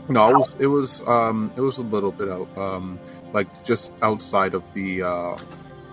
No, 0.08 0.28
it 0.28 0.36
was 0.36 0.56
it 0.60 0.66
was 0.66 1.00
um 1.08 1.52
it 1.56 1.60
was 1.60 1.78
a 1.78 1.82
little 1.82 2.12
bit 2.12 2.28
out 2.28 2.56
um 2.58 3.00
like 3.32 3.64
just 3.64 3.92
outside 4.02 4.54
of 4.54 4.62
the 4.74 5.02
uh 5.02 5.36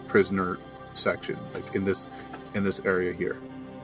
prisoner 0.08 0.58
section, 1.00 1.38
like 1.54 1.76
in 1.76 1.86
this 1.86 2.10
in 2.54 2.64
this 2.64 2.80
area 2.86 3.14
here. 3.14 3.38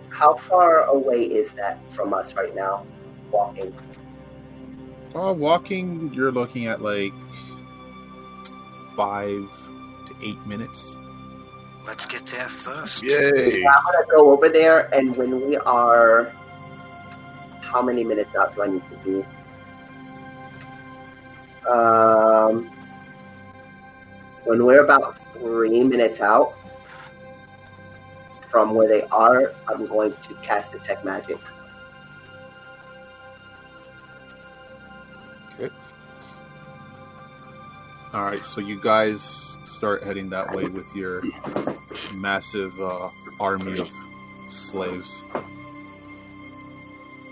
How 0.09 0.35
far 0.35 0.83
away 0.83 1.23
is 1.23 1.51
that 1.53 1.79
from 1.91 2.13
us 2.13 2.33
right 2.35 2.55
now? 2.55 2.85
Walking. 3.31 3.73
Uh, 5.13 5.33
walking, 5.33 6.13
you're 6.13 6.31
looking 6.31 6.67
at 6.67 6.81
like 6.81 7.13
five 8.95 9.49
to 10.07 10.15
eight 10.23 10.45
minutes. 10.45 10.97
Let's 11.85 12.05
get 12.05 12.25
there 12.25 12.47
first. 12.47 13.03
Yay! 13.03 13.63
I'm 13.65 13.83
gonna 13.83 14.07
go 14.09 14.31
over 14.31 14.49
there, 14.49 14.93
and 14.93 15.15
when 15.15 15.47
we 15.47 15.57
are, 15.57 16.31
how 17.61 17.81
many 17.81 18.03
minutes 18.03 18.35
out 18.35 18.55
do 18.55 18.63
I 18.63 18.67
need 18.67 18.83
to 18.89 18.97
be? 18.97 19.25
Um, 21.69 22.71
when 24.45 24.65
we're 24.65 24.83
about 24.83 25.17
three 25.33 25.83
minutes 25.83 26.21
out 26.21 26.55
from 28.55 28.73
where 28.73 28.87
they 28.87 29.01
are, 29.11 29.53
I'm 29.67 29.85
going 29.85 30.13
to 30.13 30.33
cast 30.35 30.71
detect 30.71 31.03
magic. 31.03 31.37
All 38.13 38.23
right, 38.23 38.39
so 38.39 38.61
you 38.61 38.79
guys 38.79 39.21
start 39.65 40.03
heading 40.03 40.29
that 40.29 40.55
way 40.55 40.69
with 40.69 40.85
your 40.95 41.21
massive 42.13 42.71
uh, 42.79 43.09
army 43.41 43.77
of 43.77 43.91
slaves. 44.51 45.21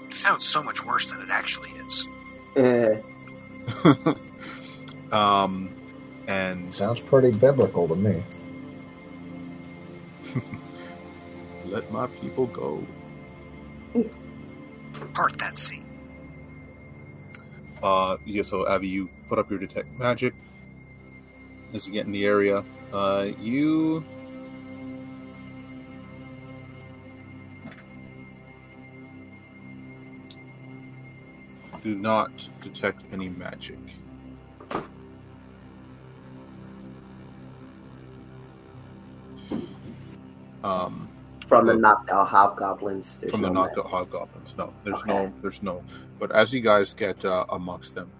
sounds 0.09 0.43
so 0.43 0.61
much 0.61 0.83
worse 0.83 1.09
than 1.09 1.21
it 1.21 1.29
actually 1.29 1.69
is. 1.69 2.05
Eh, 2.57 2.97
um, 5.13 5.69
and 6.27 6.75
Sounds 6.75 6.99
pretty 6.99 7.31
biblical 7.31 7.87
to 7.87 7.95
me. 7.95 8.21
let 11.65 11.91
my 11.91 12.07
people 12.07 12.47
go. 12.47 12.85
Part 15.13 15.37
that 15.39 15.57
scene. 15.57 15.85
Uh, 17.81 18.17
yeah, 18.25 18.43
so 18.43 18.67
Abby, 18.67 18.87
you 18.87 19.09
put 19.27 19.37
up 19.37 19.49
your 19.49 19.59
detect 19.59 19.87
magic 19.99 20.33
as 21.73 21.85
you 21.85 21.93
get 21.93 22.05
in 22.05 22.11
the 22.11 22.25
area. 22.25 22.63
Uh, 22.93 23.29
you 23.39 24.03
do 31.83 31.95
not 31.95 32.31
detect 32.61 33.01
any 33.11 33.27
magic. 33.27 33.77
Um, 40.63 41.09
from 41.57 41.67
the 41.67 41.73
Oh. 41.73 41.77
knocked 41.77 42.09
out 42.09 42.27
hobgoblins. 42.27 43.17
There's 43.19 43.31
from 43.31 43.41
the 43.41 43.49
no 43.49 43.53
knocked 43.61 43.77
out 43.77 43.85
hobgoblins. 43.89 44.55
No, 44.57 44.73
there's 44.83 44.97
Okay. 45.01 45.09
no, 45.09 45.33
there's 45.41 45.61
no. 45.63 45.83
But 46.19 46.31
as 46.31 46.53
you 46.53 46.61
guys 46.61 46.93
get 46.93 47.23
uh, 47.25 47.45
amongst 47.49 47.95
them, 47.95 48.11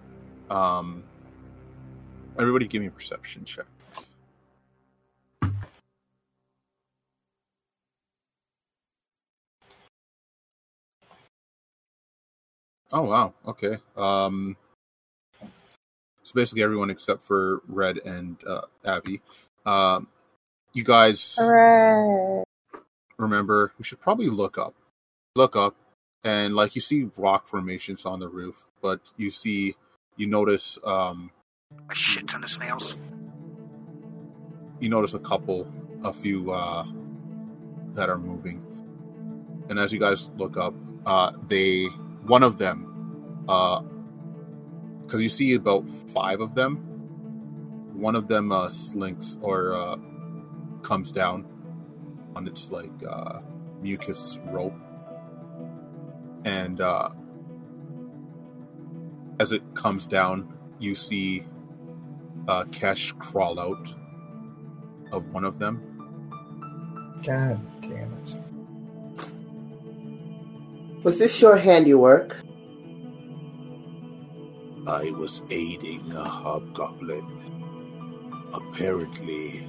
um, 0.50 1.02
everybody, 2.38 2.66
give 2.68 2.82
me 2.82 2.88
a 2.88 2.90
perception 2.90 3.44
check. 3.44 3.66
Oh 12.92 13.02
wow, 13.02 13.34
okay. 13.46 13.78
Um, 13.96 14.56
so 16.22 16.32
basically, 16.34 16.62
everyone 16.62 16.90
except 16.90 17.22
for 17.26 17.62
Red 17.66 17.98
and 17.98 18.36
uh, 18.46 18.62
Abby. 18.84 19.20
Um, 19.66 20.06
you 20.72 20.84
guys 20.84 21.34
Hooray. 21.36 22.43
Remember 23.16 23.72
we 23.78 23.84
should 23.84 24.00
probably 24.00 24.28
look 24.28 24.58
up 24.58 24.74
look 25.36 25.56
up 25.56 25.74
and 26.24 26.54
like 26.54 26.74
you 26.74 26.80
see 26.80 27.08
rock 27.16 27.46
formations 27.46 28.04
on 28.06 28.18
the 28.20 28.28
roof 28.28 28.54
but 28.82 29.00
you 29.16 29.30
see 29.30 29.74
you 30.16 30.26
notice 30.26 30.78
um 30.84 31.30
A 31.90 31.94
shit 31.94 32.28
ton 32.28 32.42
of 32.44 32.50
snails. 32.50 32.96
you 34.80 34.88
notice 34.88 35.14
a 35.14 35.18
couple 35.18 35.66
a 36.02 36.12
few 36.12 36.50
uh 36.52 36.84
that 37.94 38.08
are 38.08 38.18
moving 38.18 38.62
and 39.68 39.78
as 39.78 39.92
you 39.92 39.98
guys 40.00 40.30
look 40.36 40.56
up 40.56 40.74
uh 41.06 41.32
they 41.48 41.86
one 42.26 42.42
of 42.42 42.58
them 42.58 43.44
uh 43.48 43.80
because 45.04 45.22
you 45.22 45.28
see 45.28 45.54
about 45.54 45.88
five 46.12 46.40
of 46.40 46.54
them 46.54 46.76
one 47.94 48.16
of 48.16 48.26
them 48.28 48.50
uh 48.50 48.68
slinks 48.70 49.36
or 49.40 49.74
uh 49.74 49.96
comes 50.82 51.10
down 51.10 51.44
on 52.36 52.46
its 52.48 52.70
like 52.70 52.90
uh 53.08 53.40
mucus 53.80 54.38
rope 54.46 54.74
and 56.44 56.80
uh 56.80 57.08
as 59.40 59.52
it 59.52 59.62
comes 59.74 60.06
down 60.06 60.52
you 60.78 60.94
see 60.94 61.44
uh 62.48 62.64
Kesh 62.64 63.16
crawl 63.18 63.58
out 63.60 63.88
of 65.12 65.26
one 65.32 65.44
of 65.44 65.58
them 65.58 65.82
God 67.24 67.58
damn 67.80 68.12
it. 68.14 68.36
Was 71.04 71.18
this 71.18 71.40
your 71.40 71.56
handiwork? 71.56 72.36
I 74.86 75.10
was 75.10 75.42
aiding 75.50 76.12
a 76.12 76.24
hobgoblin. 76.24 77.26
Apparently, 78.52 79.66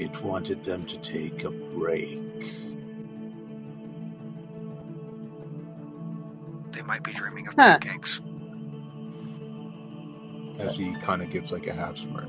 it 0.00 0.22
wanted 0.22 0.64
them 0.64 0.82
to 0.84 0.98
take 0.98 1.44
a 1.44 1.50
break. 1.50 2.20
They 6.72 6.82
might 6.82 7.02
be 7.04 7.12
dreaming 7.12 7.48
of 7.48 7.54
Huh. 7.58 7.78
pancakes. 7.80 8.20
as 10.58 10.76
he 10.76 10.94
kind 10.96 11.22
of 11.22 11.30
gives 11.30 11.52
like 11.52 11.66
a 11.66 11.72
half 11.72 11.96
smirk 11.96 12.28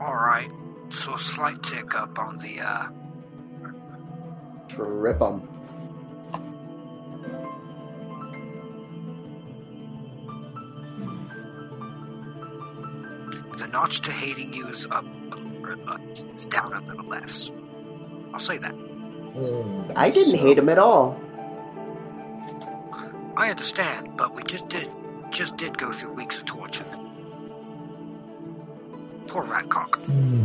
Alright. 0.00 0.50
So 0.90 1.14
a 1.14 1.18
slight 1.18 1.62
tick 1.62 1.94
up 1.94 2.18
on 2.18 2.38
the 2.38 2.60
uh 2.60 2.88
Trip 4.68 5.20
'em. 5.22 5.48
The 13.68 13.72
notch 13.78 14.00
to 14.02 14.10
hating 14.12 14.52
you 14.52 14.66
is 14.68 14.86
up, 14.90 15.04
uh, 15.32 15.98
it's 16.10 16.46
down 16.46 16.72
a 16.72 16.80
little 16.80 17.06
less. 17.06 17.52
I'll 18.32 18.40
say 18.40 18.58
that. 18.58 18.72
Hmm, 18.72 19.92
I 19.96 20.10
didn't 20.10 20.32
so- 20.32 20.38
hate 20.38 20.58
him 20.58 20.68
at 20.68 20.78
all. 20.78 21.20
I 23.36 23.50
understand, 23.50 24.16
but 24.16 24.34
we 24.34 24.42
just 24.42 24.68
did 24.68 24.90
just 25.30 25.56
did 25.56 25.78
go 25.78 25.92
through 25.92 26.12
weeks 26.14 26.38
of 26.38 26.44
torture. 26.46 26.84
Poor 29.28 29.44
Ratcock. 29.44 30.04
Hmm. 30.06 30.44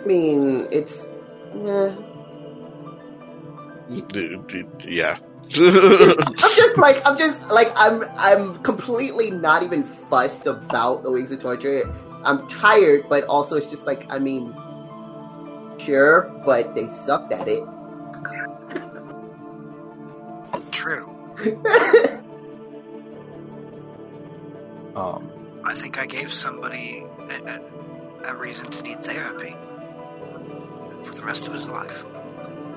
I 0.00 0.06
mean, 0.06 0.68
it's. 0.70 1.02
eh. 1.66 1.94
Dude, 4.08 4.46
dude, 4.46 4.68
yeah. 4.86 5.18
I'm 5.56 6.54
just 6.56 6.78
like 6.78 7.02
I'm 7.06 7.18
just 7.18 7.48
like 7.50 7.72
I'm 7.76 8.04
I'm 8.16 8.62
completely 8.62 9.30
not 9.30 9.62
even 9.62 9.82
fussed 9.84 10.46
about 10.46 11.02
the 11.02 11.10
weeks 11.10 11.30
of 11.32 11.40
torture. 11.40 11.82
I'm 12.24 12.46
tired, 12.48 13.08
but 13.08 13.24
also 13.24 13.56
it's 13.56 13.66
just 13.66 13.86
like 13.86 14.06
I 14.10 14.18
mean, 14.18 14.54
sure, 15.78 16.22
but 16.46 16.74
they 16.74 16.88
sucked 16.88 17.32
at 17.32 17.48
it. 17.48 17.64
True. 20.72 21.10
Um, 24.96 25.28
I 25.64 25.74
think 25.74 25.98
I 25.98 26.06
gave 26.06 26.32
somebody 26.32 27.04
a, 27.30 27.42
a, 27.46 28.32
a 28.32 28.36
reason 28.40 28.70
to 28.70 28.82
need 28.84 29.02
therapy 29.02 29.56
for 31.02 31.12
the 31.14 31.24
rest 31.24 31.48
of 31.48 31.54
his 31.54 31.68
life. 31.68 32.04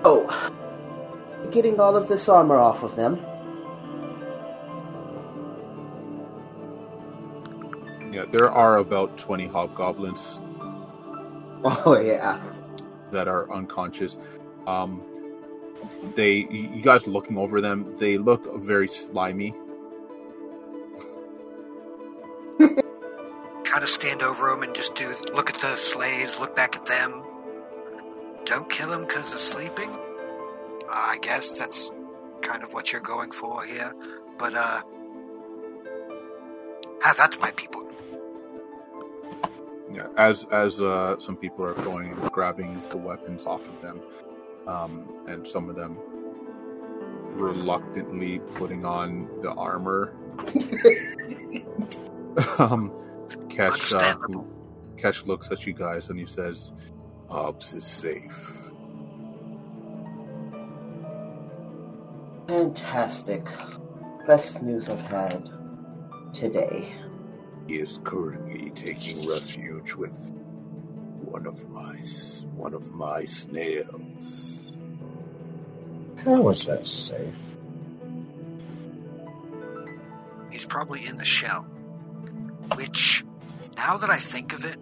oh, 0.03 0.26
getting 1.51 1.80
all 1.80 1.95
of 1.95 2.08
this 2.08 2.27
armor 2.27 2.58
off 2.58 2.84
of 2.84 2.95
them. 2.95 3.24
Yeah, 8.17 8.25
there 8.31 8.51
are 8.51 8.77
about 8.79 9.17
twenty 9.17 9.47
hobgoblins 9.47 10.41
Oh 11.63 11.99
yeah. 11.99 12.39
that 13.11 13.27
are 13.27 13.51
unconscious. 13.51 14.17
Um, 14.67 15.05
they, 16.15 16.35
you 16.49 16.81
guys 16.81 17.07
looking 17.07 17.37
over 17.37 17.61
them, 17.61 17.95
they 17.97 18.17
look 18.17 18.47
very 18.61 18.87
slimy. 18.89 19.55
Kind 23.65 23.83
of 23.83 23.89
stand 23.89 24.23
over 24.23 24.49
them 24.49 24.63
and 24.63 24.75
just 24.75 24.95
do 24.95 25.13
look 25.33 25.49
at 25.49 25.57
the 25.57 25.75
slaves, 25.75 26.39
look 26.39 26.55
back 26.55 26.75
at 26.75 26.85
them. 26.87 27.23
Don't 28.45 28.69
kill 28.71 28.91
them 28.91 29.05
because 29.05 29.29
they're 29.31 29.39
sleeping. 29.39 29.95
I 30.89 31.19
guess 31.21 31.57
that's 31.59 31.91
kind 32.41 32.63
of 32.63 32.73
what 32.73 32.91
you're 32.93 33.01
going 33.01 33.31
for 33.31 33.63
here. 33.63 33.93
But 34.37 34.55
uh, 34.55 34.81
have 37.03 37.17
that 37.17 37.33
to 37.33 37.39
my 37.41 37.51
people. 37.51 37.86
Yeah, 39.91 40.07
as 40.17 40.45
as 40.51 40.80
uh, 40.82 41.17
some 41.19 41.38
people 41.38 41.64
are 41.66 41.74
going 41.74 42.09
and 42.09 42.32
grabbing 42.32 42.77
the 42.90 42.98
weapons 42.98 43.45
off 43.45 43.66
of 43.67 43.82
them, 43.82 44.01
um, 44.67 45.25
and 45.27 45.48
some 45.48 45.69
of 45.69 45.75
them 45.75 45.98
reluctantly 47.33 48.40
putting 48.56 48.83
on 48.83 49.30
the 49.41 49.51
armor. 49.51 50.14
um, 52.59 52.91
Kesh, 53.49 53.95
uh, 53.95 54.17
Kesh 54.98 55.25
looks 55.25 55.51
at 55.51 55.66
you 55.66 55.74
guys 55.74 56.09
and 56.09 56.19
he 56.19 56.25
says, 56.25 56.72
"Hobbs 57.30 57.74
is 57.74 57.85
safe." 57.85 58.57
Fantastic. 62.48 63.45
Best 64.25 64.61
news 64.61 64.90
I've 64.90 65.01
had 65.01 65.49
today. 66.33 66.93
He 67.67 67.75
is 67.75 67.99
currently 68.05 68.71
taking 68.71 69.27
refuge 69.29 69.93
with 69.93 70.31
one 71.21 71.45
of 71.45 71.69
my 71.69 71.97
one 72.55 72.73
of 72.73 72.93
my 72.93 73.25
snails. 73.25 74.73
How 76.23 76.47
is 76.49 76.65
that 76.65 76.85
safe? 76.85 77.35
He's 80.49 80.65
probably 80.65 81.05
in 81.05 81.17
the 81.17 81.25
shell. 81.25 81.63
Which, 82.75 83.25
now 83.75 83.97
that 83.97 84.09
I 84.09 84.17
think 84.17 84.53
of 84.53 84.63
it, 84.63 84.77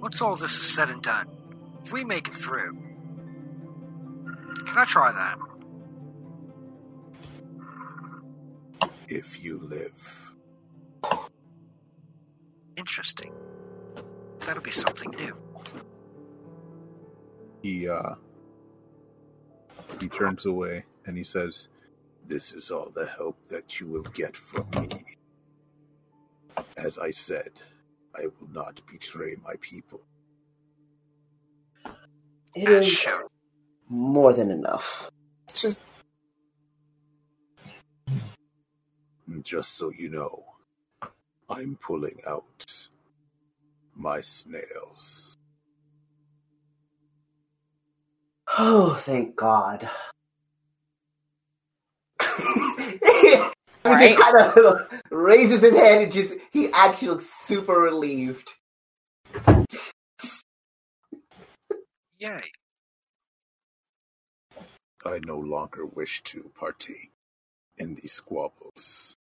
once 0.00 0.22
all 0.22 0.36
this 0.36 0.52
is 0.52 0.62
said 0.62 0.90
and 0.90 1.02
done, 1.02 1.26
if 1.82 1.92
we 1.92 2.04
make 2.04 2.28
it 2.28 2.34
through, 2.34 2.78
can 4.64 4.78
I 4.78 4.84
try 4.84 5.10
that? 5.12 5.38
If 9.08 9.42
you 9.42 9.58
live, 9.58 10.27
Interesting. 12.78 13.34
That'll 14.40 14.62
be 14.62 14.70
something 14.72 15.10
new. 15.18 15.36
He 17.62 17.88
uh, 17.88 18.14
he 20.00 20.08
turns 20.08 20.46
away 20.46 20.84
and 21.06 21.16
he 21.16 21.24
says, 21.24 21.68
this 22.26 22.52
is 22.52 22.70
all 22.70 22.90
the 22.94 23.06
help 23.06 23.38
that 23.48 23.80
you 23.80 23.88
will 23.88 24.02
get 24.14 24.36
from 24.36 24.68
me. 24.80 24.88
As 26.76 26.98
I 26.98 27.10
said, 27.12 27.50
I 28.16 28.26
will 28.26 28.48
not 28.52 28.80
betray 28.90 29.36
my 29.44 29.54
people. 29.60 30.02
It 32.56 32.68
is 32.68 32.86
As 32.88 33.24
more 33.88 34.32
than 34.34 34.50
enough. 34.50 35.10
And 39.28 39.44
Just 39.44 39.76
so 39.76 39.90
you 39.90 40.10
know, 40.10 40.44
I'm 41.50 41.76
pulling 41.80 42.20
out 42.26 42.66
my 43.96 44.20
snails. 44.22 45.36
Oh, 48.58 48.94
thank 49.02 49.36
God. 49.36 49.88
he 52.22 53.40
Right. 53.84 53.98
just 53.98 54.16
kind 54.16 54.36
of 54.40 55.02
raises 55.10 55.62
his 55.62 55.74
hand 55.76 56.04
and 56.04 56.12
just, 56.12 56.34
he 56.52 56.70
actually 56.72 57.08
looks 57.08 57.28
super 57.46 57.74
relieved. 57.80 58.50
Yay. 62.18 62.40
I 65.06 65.20
no 65.24 65.38
longer 65.38 65.86
wish 65.86 66.22
to 66.24 66.50
partake 66.58 67.12
in 67.78 67.96
these 67.96 68.14
squabbles. 68.14 69.16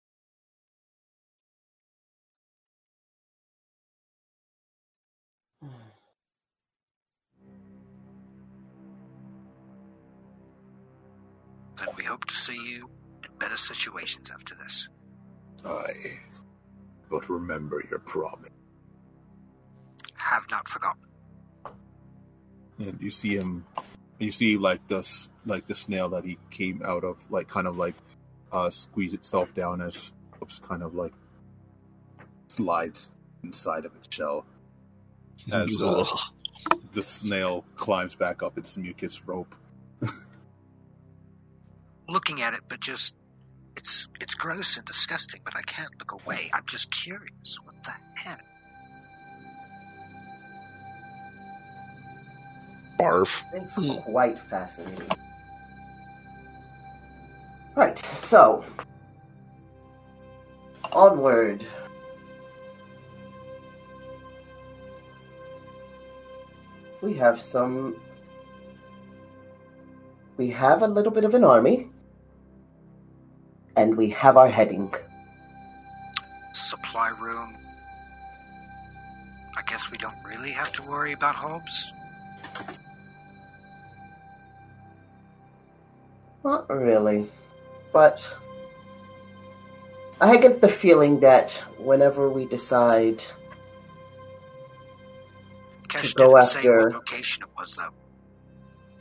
Then 11.77 11.89
we 11.97 12.05
hope 12.05 12.25
to 12.27 12.35
see 12.35 12.55
you 12.57 12.89
in 13.25 13.31
better 13.39 13.57
situations 13.57 14.31
after 14.31 14.55
this. 14.55 14.89
Aye. 15.65 16.19
But 17.11 17.29
remember 17.29 17.83
your 17.91 17.99
promise. 18.01 18.51
Have 20.15 20.47
not 20.51 20.69
forgotten. 20.69 21.03
and 22.79 22.99
you 23.01 23.11
see 23.11 23.37
him, 23.37 23.65
you 24.19 24.31
see 24.31 24.57
like 24.57 24.87
this, 24.89 25.29
like 25.47 25.67
the 25.67 25.75
snail 25.75 26.09
that 26.11 26.25
he 26.25 26.39
came 26.51 26.83
out 26.85 27.05
of, 27.05 27.17
like 27.31 27.49
kind 27.49 27.67
of 27.67 27.77
like 27.77 27.95
uh, 28.53 28.71
squeeze 28.71 29.13
itself 29.15 29.53
down 29.55 29.81
as 29.81 30.13
it's 30.41 30.59
kind 30.59 30.83
of 30.83 30.95
like 30.95 31.13
slides 32.49 33.13
inside 33.45 33.85
of 33.85 33.95
its 33.97 34.09
shell. 34.15 34.45
As 35.51 35.81
uh, 35.81 36.05
the 36.95 37.03
snail 37.03 37.65
climbs 37.77 38.15
back 38.15 38.43
up 38.43 38.57
its 38.59 38.77
mucus 38.77 39.27
rope. 39.27 39.55
Looking 42.09 42.43
at 42.43 42.55
it, 42.55 42.61
but 42.69 42.81
just 42.81 43.17
it's 43.77 44.09
it's 44.21 44.35
gross 44.35 44.77
and 44.77 44.85
disgusting, 44.85 45.41
but 45.45 45.57
I 45.57 45.63
can't 45.63 45.91
look 45.99 46.13
away. 46.13 46.51
I'm 46.55 46.67
just 46.67 46.91
curious. 46.91 47.57
What 47.65 47.75
the 47.85 47.93
hell? 48.15 48.37
Barf. 52.99 53.31
It's 53.53 53.75
quite 54.05 54.39
fascinating. 54.51 55.09
Right, 57.75 57.99
so. 57.99 58.65
Onward. 60.93 61.65
We 67.03 67.15
have 67.15 67.43
some. 67.43 67.97
We 70.37 70.49
have 70.51 70.83
a 70.83 70.87
little 70.87 71.13
bit 71.13 71.25
of 71.25 71.35
an 71.35 71.45
army. 71.45 71.89
And 73.77 73.97
we 73.97 74.11
have 74.11 74.37
our 74.37 74.49
heading. 74.49 74.95
Supply 76.53 77.11
room. 77.21 77.57
I 79.57 79.63
guess 79.63 79.91
we 79.91 79.99
don't 79.99 80.23
really 80.25 80.53
have 80.53 80.73
to 80.73 80.83
worry 80.89 81.13
about 81.13 81.35
Hobbs. 81.35 81.93
Not 86.45 86.71
really. 86.71 87.29
But 87.93 88.25
I 90.21 90.37
get 90.37 90.61
the 90.61 90.69
feeling 90.69 91.21
that 91.21 91.51
whenever 91.79 92.29
we 92.29 92.47
decide 92.47 93.23
Kesh 95.93 96.15
go 96.15 96.37
after- 96.37 96.91
location 96.93 97.43
it 97.43 97.49
was, 97.57 97.77
though. 97.77 97.91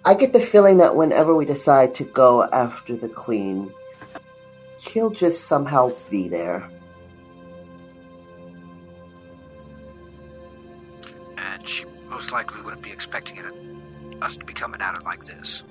I 0.03 0.15
get 0.15 0.33
the 0.33 0.41
feeling 0.41 0.77
that 0.77 0.95
whenever 0.95 1.35
we 1.35 1.45
decide 1.45 1.93
to 1.95 2.03
go 2.03 2.43
after 2.43 2.95
the 2.95 3.07
queen, 3.07 3.71
he'll 4.79 5.11
just 5.11 5.45
somehow 5.45 5.91
be 6.09 6.27
there. 6.27 6.67
And 11.37 11.67
she 11.67 11.85
most 12.09 12.31
likely 12.31 12.61
wouldn't 12.63 12.81
be 12.81 12.91
expecting 12.91 13.37
it, 13.37 13.45
us 14.23 14.37
to 14.37 14.45
be 14.45 14.53
coming 14.53 14.81
at 14.81 14.95
it 14.95 15.03
like 15.03 15.23
this. 15.23 15.63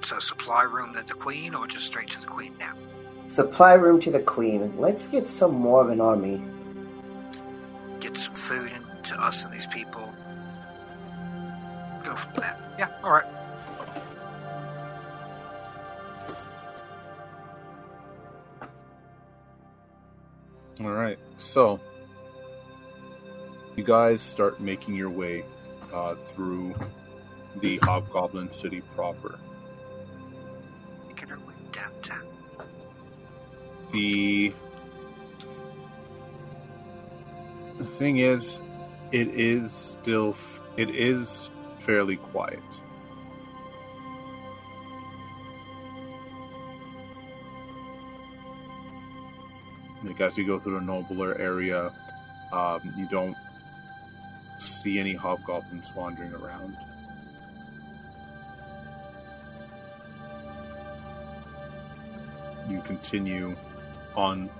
So, 0.00 0.20
supply 0.20 0.62
room 0.62 0.94
to 0.94 1.02
the 1.02 1.14
queen, 1.14 1.54
or 1.54 1.66
just 1.66 1.86
straight 1.86 2.08
to 2.10 2.20
the 2.20 2.26
queen 2.26 2.54
now? 2.58 2.74
Supply 3.26 3.72
room 3.72 4.00
to 4.02 4.12
the 4.12 4.20
queen. 4.20 4.78
Let's 4.78 5.08
get 5.08 5.28
some 5.28 5.54
more 5.54 5.80
of 5.80 5.88
an 5.88 6.00
army. 6.00 6.40
Get 7.98 8.16
some 8.16 8.34
food 8.34 8.70
into 8.70 9.20
us 9.20 9.44
and 9.44 9.52
these 9.52 9.66
people. 9.66 10.13
Go 12.14 12.20
from 12.20 12.34
there. 12.34 12.56
Yeah, 12.78 12.88
alright. 13.02 13.26
All 20.78 20.90
right, 20.92 21.18
so 21.38 21.80
you 23.74 23.82
guys 23.82 24.20
start 24.20 24.60
making 24.60 24.94
your 24.94 25.10
way 25.10 25.44
uh, 25.92 26.14
through 26.26 26.76
the 27.60 27.78
Hobgoblin 27.78 28.52
City 28.52 28.80
proper. 28.94 29.40
Making 31.08 31.32
our 31.32 31.38
way 31.38 31.54
downtown. 31.72 32.26
The 33.90 34.54
the 37.78 37.84
thing 37.84 38.18
is, 38.18 38.60
it 39.10 39.28
is 39.28 39.72
still 39.72 40.36
it 40.76 40.90
is 40.90 41.50
fairly 41.84 42.16
quiet. 42.16 42.62
Like 50.02 50.20
as 50.20 50.36
you 50.36 50.46
go 50.46 50.58
through 50.58 50.74
the 50.74 50.84
nobler 50.84 51.36
area, 51.38 51.92
um, 52.52 52.92
you 52.96 53.08
don't 53.08 53.36
see 54.58 54.98
any 54.98 55.14
hobgoblins 55.14 55.94
wandering 55.94 56.32
around. 56.34 56.76
You 62.68 62.80
continue 62.82 63.56
on 64.14 64.50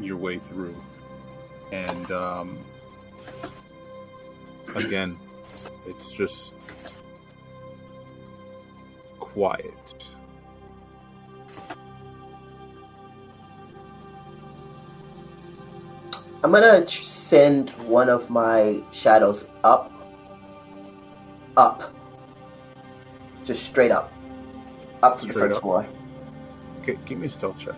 your 0.00 0.16
way 0.16 0.38
through, 0.38 0.76
and 1.70 2.10
um, 2.10 2.64
again, 4.74 5.18
it's 5.86 6.12
just 6.12 6.52
quiet. 9.20 9.72
I'm 16.42 16.52
gonna 16.52 16.86
send 16.88 17.70
one 17.88 18.08
of 18.08 18.28
my 18.28 18.82
shadows 18.92 19.46
up. 19.64 19.90
Up. 21.56 21.92
Just 23.44 23.64
straight 23.64 23.90
up. 23.90 24.12
Up 25.02 25.20
to 25.20 25.26
the 25.26 25.32
Straight 25.32 25.48
first 25.48 25.56
up? 25.56 25.62
floor. 25.62 25.86
Okay, 26.82 26.98
give 27.06 27.18
me 27.18 27.26
a 27.26 27.30
stealth 27.30 27.58
check. 27.58 27.74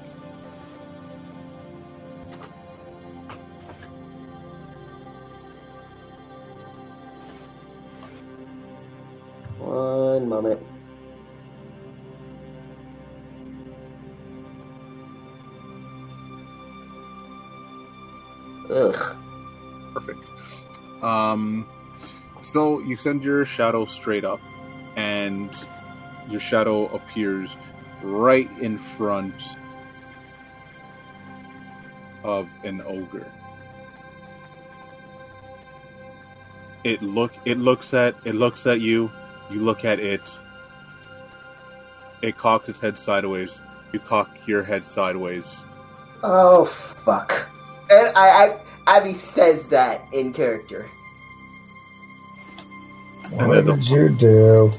You 22.86 22.96
send 22.96 23.24
your 23.24 23.44
shadow 23.44 23.84
straight 23.84 24.24
up, 24.24 24.40
and 24.96 25.50
your 26.30 26.40
shadow 26.40 26.86
appears 26.94 27.56
right 28.02 28.50
in 28.60 28.78
front 28.78 29.34
of 32.24 32.48
an 32.64 32.82
ogre. 32.86 33.30
It 36.84 37.02
look 37.02 37.32
it 37.44 37.58
looks 37.58 37.94
at 37.94 38.14
it 38.24 38.34
looks 38.34 38.66
at 38.66 38.80
you. 38.80 39.10
You 39.50 39.60
look 39.60 39.84
at 39.84 39.98
it. 39.98 40.22
It 42.22 42.36
cocks 42.36 42.68
its 42.68 42.80
head 42.80 42.98
sideways. 42.98 43.60
You 43.92 43.98
cock 44.00 44.30
your 44.46 44.62
head 44.62 44.84
sideways. 44.84 45.58
Oh 46.22 46.64
fuck. 46.64 47.48
And 47.90 48.16
I, 48.16 48.28
I 48.28 48.60
Abby 48.86 49.14
says 49.14 49.66
that 49.68 50.02
in 50.12 50.32
character. 50.32 50.88
And 53.38 53.48
What 53.48 53.54
then 53.56 53.66
the- 53.66 53.72
did 53.76 53.88
you 53.90 54.08
do? 54.10 54.70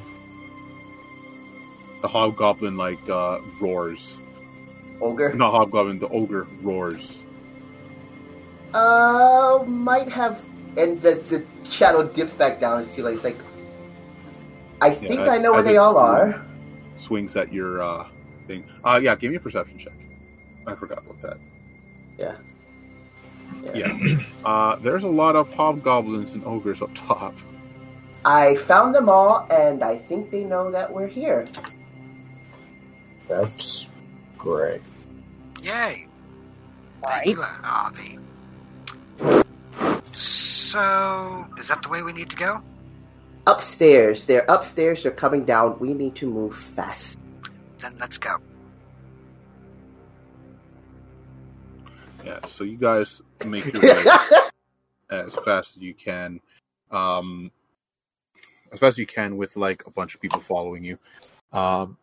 The 2.02 2.08
hobgoblin 2.08 2.78
like 2.78 3.00
uh, 3.10 3.40
roars. 3.60 4.18
Ogre. 5.02 5.34
Not 5.34 5.52
hobgoblin. 5.52 6.00
The 6.00 6.08
ogre 6.10 6.48
roars. 6.62 7.18
Uh, 8.74 9.64
might 9.68 10.10
have. 10.10 10.42
And 10.78 11.02
the, 11.02 11.16
the 11.30 11.44
shadow 11.70 12.04
dips 12.08 12.34
back 12.36 12.60
down. 12.60 12.82
It's 12.82 12.94
too 12.96 13.04
late. 13.04 13.16
It's 13.16 13.24
like. 13.24 13.38
I 14.82 14.92
think 14.92 15.20
as- 15.22 15.30
I 15.30 15.38
know 15.40 15.54
where 15.54 15.64
they 15.64 15.78
all 15.78 15.94
cool. 15.94 16.02
are. 16.02 16.42
swings 16.98 17.36
at 17.36 17.52
your 17.52 17.82
uh, 17.82 18.08
thing. 18.46 18.64
Uh, 18.84 19.00
yeah, 19.02 19.16
give 19.16 19.32
me 19.32 19.38
a 19.38 19.40
perception 19.40 19.78
check. 19.80 19.94
I 20.68 20.76
forgot 20.76 21.00
about 21.00 21.20
that. 21.24 21.38
Yeah. 22.18 22.36
Yeah. 23.74 24.18
Uh, 24.46 24.76
there's 24.78 25.04
a 25.04 25.08
lot 25.08 25.36
of 25.36 25.52
hobgoblins 25.54 26.34
and 26.34 26.44
ogres 26.46 26.82
up 26.82 26.92
top. 26.94 27.34
I 28.26 28.56
found 28.58 28.96
them 28.96 29.10
all, 29.10 29.48
and 29.52 29.84
I 29.84 29.98
think 29.98 30.32
they 30.32 30.44
know 30.44 30.72
that 30.72 30.92
we're 30.94 31.08
here. 31.08 31.46
That's 33.28 33.90
great. 34.38 34.82
Yay! 35.62 36.08
Thank 37.08 37.26
Right. 37.26 37.28
you, 37.28 37.44
Avi. 37.64 38.20
So, 40.14 41.48
is 41.58 41.68
that 41.70 41.84
the 41.84 41.90
way 41.90 42.04
we 42.04 42.14
need 42.14 42.30
to 42.32 42.36
go? 42.38 42.62
Upstairs. 43.48 44.26
They're 44.26 44.46
upstairs. 44.50 45.04
They're 45.04 45.12
coming 45.12 45.46
down. 45.46 45.80
We 45.80 45.94
need 45.94 46.16
to 46.18 46.28
move 46.28 46.56
fast. 46.56 47.20
Then 47.80 47.94
let's 48.00 48.18
go. 48.18 48.38
Yeah, 52.24 52.40
so 52.48 52.64
you 52.64 52.78
guys 52.78 53.22
make 53.46 53.72
your 53.74 53.84
way 53.88 54.12
as 55.10 55.34
fast 55.36 55.78
as 55.78 55.84
you 55.84 55.94
can. 55.94 56.40
Um, 56.92 57.52
as 58.74 58.80
fast 58.80 58.96
as 58.96 58.98
you 59.00 59.06
can 59.08 59.38
with 59.38 59.56
like 59.58 59.84
a 59.88 59.92
bunch 59.92 60.16
of 60.16 60.22
people 60.22 60.42
following 60.42 60.84
you. 60.84 61.00
Um, 61.54 61.98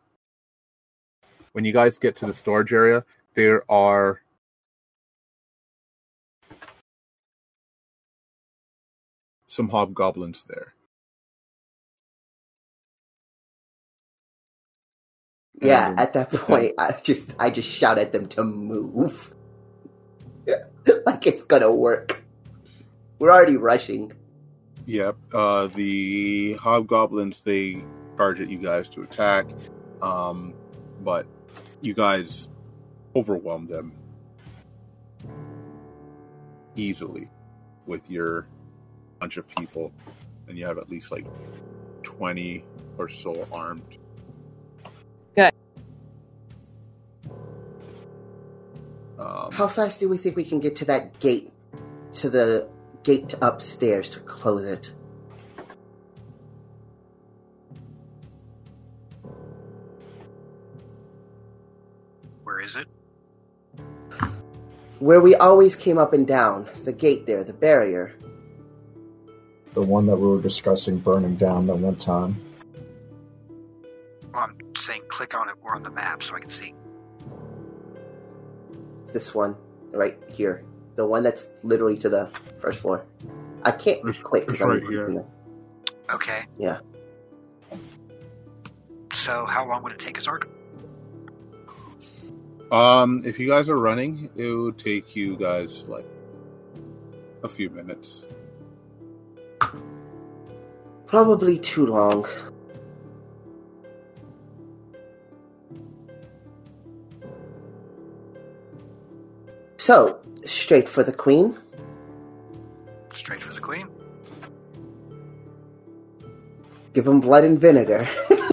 when 1.52 1.64
you 1.64 1.72
guys 1.72 1.98
get 1.98 2.16
to 2.16 2.26
the 2.26 2.34
storage 2.34 2.72
area, 2.72 3.04
there 3.34 3.64
are 3.70 4.22
some 9.48 9.68
hobgoblins 9.70 10.44
there. 10.48 10.74
yeah. 15.62 15.94
At 15.96 16.14
that 16.14 16.30
point, 16.34 16.74
I 16.78 16.92
just 17.02 17.34
I 17.38 17.50
just 17.50 17.68
shout 17.68 17.98
at 17.98 18.12
them 18.12 18.28
to 18.30 18.44
move. 18.44 19.32
like 21.06 21.26
it's 21.26 21.44
gonna 21.44 21.72
work. 21.72 22.24
We're 23.20 23.32
already 23.32 23.56
rushing. 23.56 24.12
Yep. 24.86 25.16
Uh, 25.32 25.66
the 25.68 26.54
hobgoblins 26.54 27.40
they 27.40 27.82
charge 28.16 28.40
at 28.40 28.50
you 28.50 28.58
guys 28.58 28.88
to 28.90 29.02
attack, 29.02 29.46
um, 30.02 30.54
but 31.02 31.26
you 31.80 31.94
guys 31.94 32.48
overwhelm 33.16 33.66
them 33.66 33.92
easily 36.76 37.30
with 37.86 38.08
your 38.10 38.46
bunch 39.20 39.36
of 39.36 39.48
people, 39.48 39.92
and 40.48 40.58
you 40.58 40.66
have 40.66 40.76
at 40.76 40.90
least 40.90 41.10
like 41.10 41.26
twenty 42.02 42.64
or 42.98 43.08
so 43.08 43.34
armed. 43.52 43.96
Good. 45.34 45.52
Um, 49.18 49.50
How 49.50 49.66
fast 49.66 50.00
do 50.00 50.08
we 50.08 50.18
think 50.18 50.36
we 50.36 50.44
can 50.44 50.60
get 50.60 50.76
to 50.76 50.84
that 50.86 51.18
gate? 51.20 51.50
To 52.16 52.30
the 52.30 52.68
gate 53.04 53.34
upstairs 53.42 54.10
to 54.10 54.20
close 54.20 54.64
it. 54.64 54.90
Where 62.42 62.60
is 62.60 62.76
it? 62.76 62.88
Where 64.98 65.20
we 65.20 65.34
always 65.34 65.76
came 65.76 65.98
up 65.98 66.14
and 66.14 66.26
down. 66.26 66.68
The 66.84 66.92
gate 66.92 67.26
there, 67.26 67.44
the 67.44 67.52
barrier. 67.52 68.14
The 69.74 69.82
one 69.82 70.06
that 70.06 70.16
we 70.16 70.26
were 70.26 70.40
discussing 70.40 70.98
burning 70.98 71.36
down 71.36 71.66
that 71.66 71.76
one 71.76 71.96
time. 71.96 72.40
Well, 74.32 74.44
I'm 74.44 74.56
saying 74.76 75.02
click 75.08 75.38
on 75.38 75.48
it. 75.50 75.56
We're 75.62 75.74
on 75.76 75.82
the 75.82 75.90
map 75.90 76.22
so 76.22 76.36
I 76.36 76.40
can 76.40 76.48
see. 76.48 76.74
This 79.12 79.34
one 79.34 79.56
right 79.92 80.18
here, 80.32 80.64
the 80.96 81.04
one 81.06 81.22
that's 81.22 81.48
literally 81.62 81.96
to 81.98 82.08
the 82.08 82.30
first 82.60 82.80
floor. 82.80 83.04
I 83.62 83.70
can't 83.72 83.98
It's- 84.00 84.18
click. 84.22 84.46
'cause 84.46 84.54
it's 84.54 84.62
right 84.62 84.82
here. 84.84 85.24
Okay. 86.12 86.40
Yeah. 86.58 86.78
So 89.12 89.44
how 89.46 89.66
long 89.66 89.82
would 89.82 89.92
it 89.92 89.98
take 89.98 90.18
us, 90.18 90.26
Ark? 90.28 90.48
Um, 92.70 93.22
if 93.24 93.38
you 93.38 93.48
guys 93.48 93.68
are 93.68 93.76
running, 93.76 94.30
it 94.36 94.50
would 94.52 94.78
take 94.78 95.14
you 95.16 95.36
guys 95.36 95.84
like 95.86 96.06
a 97.42 97.48
few 97.48 97.70
minutes. 97.70 98.24
Probably 101.06 101.58
too 101.58 101.86
long. 101.86 102.26
So, 109.76 110.18
straight 110.44 110.88
for 110.88 111.02
the 111.02 111.12
queen. 111.12 111.58
Straight 113.12 113.40
for 113.40 113.52
the 113.52 113.60
queen. 113.60 113.88
Give 116.92 117.06
him 117.06 117.20
blood 117.20 117.44
and 117.44 117.58
vinegar. 117.58 118.08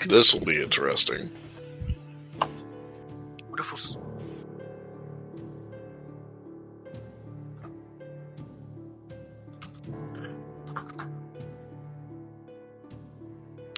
Okay. 0.00 0.10
This 0.10 0.32
will 0.32 0.44
be 0.44 0.62
interesting. 0.62 1.28
What 3.48 3.58
if 3.58 3.72
we'll... 3.72 4.04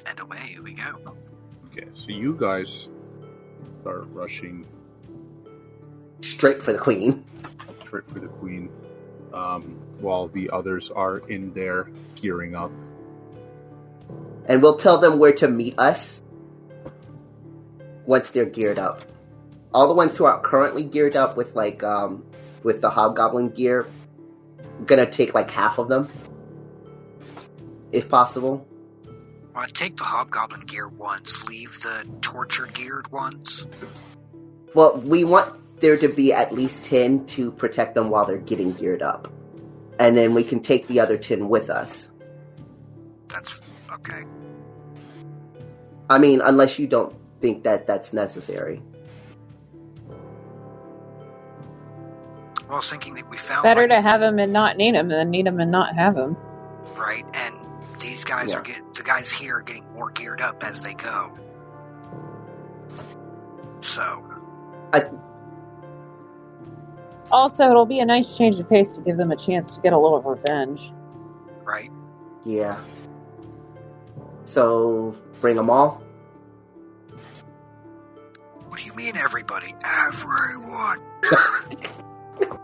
And 0.06 0.20
away 0.20 0.58
we 0.62 0.74
go. 0.74 1.16
Okay, 1.68 1.86
so 1.90 2.10
you 2.10 2.36
guys 2.38 2.90
start 3.80 4.06
rushing 4.12 4.66
straight 6.40 6.62
for 6.62 6.72
the 6.72 6.78
queen. 6.78 7.22
straight 7.84 8.08
for 8.08 8.18
the 8.18 8.26
queen, 8.26 8.70
um, 9.34 9.78
while 9.98 10.26
the 10.28 10.48
others 10.48 10.90
are 10.90 11.18
in 11.28 11.52
there 11.52 11.90
gearing 12.14 12.56
up. 12.56 12.72
And 14.46 14.62
we'll 14.62 14.78
tell 14.78 14.96
them 14.96 15.18
where 15.18 15.34
to 15.34 15.48
meet 15.48 15.78
us 15.78 16.22
once 18.06 18.30
they're 18.30 18.46
geared 18.46 18.78
up. 18.78 19.02
All 19.74 19.86
the 19.86 19.92
ones 19.92 20.16
who 20.16 20.24
are 20.24 20.40
currently 20.40 20.82
geared 20.82 21.14
up 21.14 21.36
with 21.36 21.54
like 21.54 21.82
um 21.82 22.24
with 22.62 22.80
the 22.80 22.88
hobgoblin 22.88 23.50
gear, 23.50 23.86
gonna 24.86 25.10
take 25.10 25.34
like 25.34 25.50
half 25.50 25.76
of 25.76 25.88
them. 25.88 26.08
If 27.92 28.08
possible. 28.08 28.66
Well, 29.54 29.64
I'd 29.64 29.74
take 29.74 29.98
the 29.98 30.04
hobgoblin 30.04 30.62
gear 30.62 30.88
ones, 30.88 31.46
leave 31.46 31.78
the 31.82 32.08
torture 32.22 32.70
geared 32.72 33.12
ones. 33.12 33.66
Well, 34.74 34.96
we 34.96 35.24
want 35.24 35.59
there 35.80 35.96
to 35.96 36.08
be 36.08 36.32
at 36.32 36.52
least 36.52 36.84
10 36.84 37.26
to 37.26 37.50
protect 37.52 37.94
them 37.94 38.10
while 38.10 38.24
they're 38.26 38.38
getting 38.38 38.72
geared 38.72 39.02
up. 39.02 39.32
And 39.98 40.16
then 40.16 40.34
we 40.34 40.44
can 40.44 40.60
take 40.60 40.86
the 40.88 41.00
other 41.00 41.16
10 41.18 41.48
with 41.48 41.68
us. 41.70 42.10
That's 43.28 43.60
okay. 43.92 44.22
I 46.08 46.18
mean, 46.18 46.40
unless 46.42 46.78
you 46.78 46.86
don't 46.86 47.14
think 47.40 47.62
that 47.64 47.86
that's 47.86 48.12
necessary. 48.12 48.82
Well, 52.66 52.76
I 52.76 52.76
was 52.76 52.90
thinking 52.90 53.14
that 53.14 53.28
we 53.30 53.36
found 53.36 53.62
Better 53.62 53.82
like, 53.82 53.90
to 53.90 54.00
have 54.00 54.22
him 54.22 54.38
and 54.38 54.52
not 54.52 54.76
need 54.76 54.94
him 54.94 55.08
than 55.08 55.30
need 55.30 55.46
him 55.46 55.60
and 55.60 55.70
not 55.70 55.94
have 55.96 56.16
him. 56.16 56.36
right, 56.96 57.24
and 57.34 57.54
these 58.00 58.24
guys 58.24 58.50
Yeah. 58.52 58.58
are 58.58 58.62
get 58.62 58.94
the 58.94 59.02
guys 59.02 59.30
here 59.30 59.56
are 59.56 59.62
getting 59.62 59.84
more 59.94 60.10
geared 60.10 60.40
up 60.40 60.62
as 60.64 60.82
they 60.84 60.94
go. 60.94 61.32
So 63.80 64.22
Also, 67.32 67.68
it'll 67.68 67.86
be 67.86 68.00
a 68.00 68.04
nice 68.04 68.36
change 68.36 68.58
of 68.58 68.68
pace 68.68 68.96
to 68.96 69.00
give 69.00 69.16
them 69.16 69.30
a 69.30 69.36
chance 69.36 69.74
to 69.74 69.80
get 69.80 69.92
a 69.92 69.98
little 69.98 70.20
revenge. 70.22 70.92
right, 71.64 71.90
Yeah. 72.44 72.78
So, 74.44 75.14
bring 75.40 75.54
them 75.56 75.70
all? 75.70 76.02
what 78.68 78.80
do 78.80 78.86
you 78.86 78.94
mean, 78.94 79.16
everybody? 79.16 79.74
Everyone. 79.84 80.98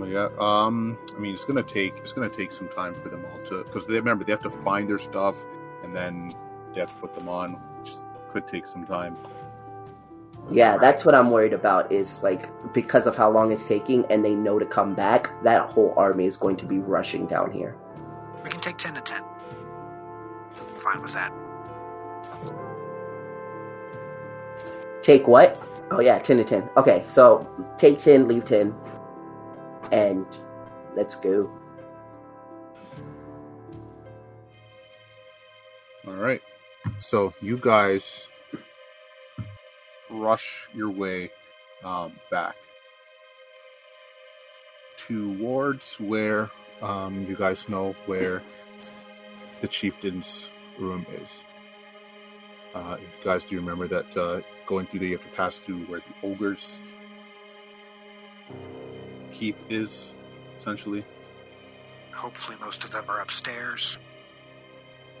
Oh 0.00 0.04
yeah. 0.04 0.28
Um, 0.38 0.98
I 1.14 1.20
mean, 1.20 1.34
it's 1.34 1.44
gonna 1.44 1.62
take 1.62 1.94
it's 1.98 2.12
gonna 2.12 2.28
take 2.28 2.52
some 2.52 2.68
time 2.68 2.94
for 2.94 3.08
them 3.08 3.24
all 3.30 3.46
to 3.46 3.62
because 3.64 3.86
they 3.86 3.94
remember 3.94 4.24
they 4.24 4.32
have 4.32 4.42
to 4.42 4.50
find 4.50 4.88
their 4.88 4.98
stuff 4.98 5.36
and 5.84 5.94
then 5.94 6.34
they 6.72 6.80
have 6.80 6.88
to 6.88 6.96
put 6.96 7.14
them 7.14 7.28
on, 7.28 7.52
which 7.80 7.92
could 8.32 8.48
take 8.48 8.66
some 8.66 8.86
time. 8.86 9.16
Yeah, 10.50 10.76
that's 10.76 11.04
what 11.04 11.14
I'm 11.14 11.30
worried 11.30 11.52
about 11.52 11.90
is 11.90 12.22
like 12.22 12.50
because 12.74 13.06
of 13.06 13.16
how 13.16 13.30
long 13.30 13.52
it's 13.52 13.66
taking 13.66 14.04
and 14.06 14.24
they 14.24 14.34
know 14.34 14.58
to 14.58 14.66
come 14.66 14.94
back, 14.94 15.30
that 15.44 15.70
whole 15.70 15.94
army 15.96 16.26
is 16.26 16.36
going 16.36 16.56
to 16.56 16.66
be 16.66 16.78
rushing 16.78 17.26
down 17.26 17.52
here. 17.52 17.76
We 18.44 18.50
can 18.50 18.60
take 18.60 18.76
ten 18.76 18.94
to 18.94 19.00
ten. 19.00 19.22
Fine 20.78 21.00
with 21.00 21.14
that. 21.14 21.32
Take 25.02 25.26
what? 25.26 25.68
Oh 25.90 26.00
yeah, 26.00 26.18
10 26.18 26.38
to 26.38 26.44
10. 26.44 26.70
Okay, 26.76 27.04
so 27.06 27.46
take 27.76 27.98
10, 27.98 28.28
leave 28.28 28.44
10. 28.44 28.74
And 29.90 30.24
let's 30.96 31.16
go. 31.16 31.50
All 36.06 36.14
right. 36.14 36.40
So 37.00 37.34
you 37.40 37.58
guys 37.58 38.26
rush 40.12 40.68
your 40.74 40.90
way 40.90 41.30
um, 41.84 42.12
back 42.30 42.56
towards 44.96 45.94
where 45.94 46.50
um, 46.80 47.26
you 47.28 47.36
guys 47.36 47.68
know 47.68 47.94
where 48.06 48.42
the 49.60 49.68
chieftain's 49.68 50.48
room 50.78 51.06
is. 51.20 51.44
Uh, 52.74 52.96
you 53.00 53.06
guys 53.24 53.44
do 53.44 53.56
remember 53.56 53.86
that 53.86 54.16
uh, 54.16 54.40
going 54.66 54.86
through 54.86 55.00
there, 55.00 55.08
you 55.08 55.18
have 55.18 55.26
to 55.26 55.36
pass 55.36 55.58
through 55.58 55.80
where 55.84 56.00
the 56.00 56.26
ogre's 56.26 56.80
keep 59.32 59.56
is, 59.68 60.14
essentially. 60.58 61.04
Hopefully, 62.14 62.56
most 62.60 62.84
of 62.84 62.90
them 62.90 63.04
are 63.08 63.20
upstairs. 63.20 63.98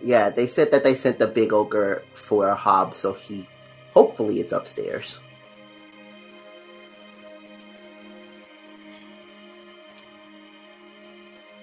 Yeah, 0.02 0.30
they 0.30 0.46
said 0.46 0.72
that 0.72 0.82
they 0.84 0.94
sent 0.94 1.18
the 1.18 1.26
big 1.26 1.52
ogre 1.52 2.02
for 2.14 2.48
a 2.48 2.54
hob, 2.54 2.94
so 2.94 3.12
he 3.12 3.46
hopefully 3.94 4.40
it's 4.40 4.52
upstairs. 4.52 5.18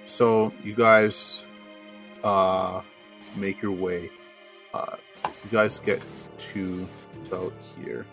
So 0.06 0.52
you 0.62 0.74
guys 0.74 1.44
uh, 2.22 2.82
make 3.36 3.62
your 3.62 3.72
way. 3.72 4.10
Uh, 4.74 4.96
you 5.24 5.50
guys 5.50 5.78
get 5.78 6.02
to 6.52 6.86
about 7.26 7.54
here. 7.82 8.04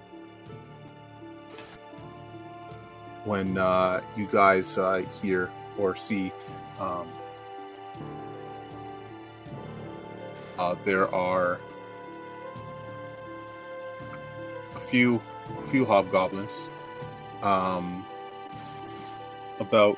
When 3.26 3.58
uh, 3.58 4.02
you 4.16 4.28
guys 4.32 4.78
uh, 4.78 5.04
hear 5.22 5.52
or 5.78 5.96
see, 5.96 6.32
um, 6.80 7.10
uh, 10.58 10.76
there 10.86 11.14
are 11.14 11.60
few, 14.90 15.22
few 15.68 15.86
hobgoblins. 15.86 16.52
Um, 17.42 18.06
about 19.60 19.98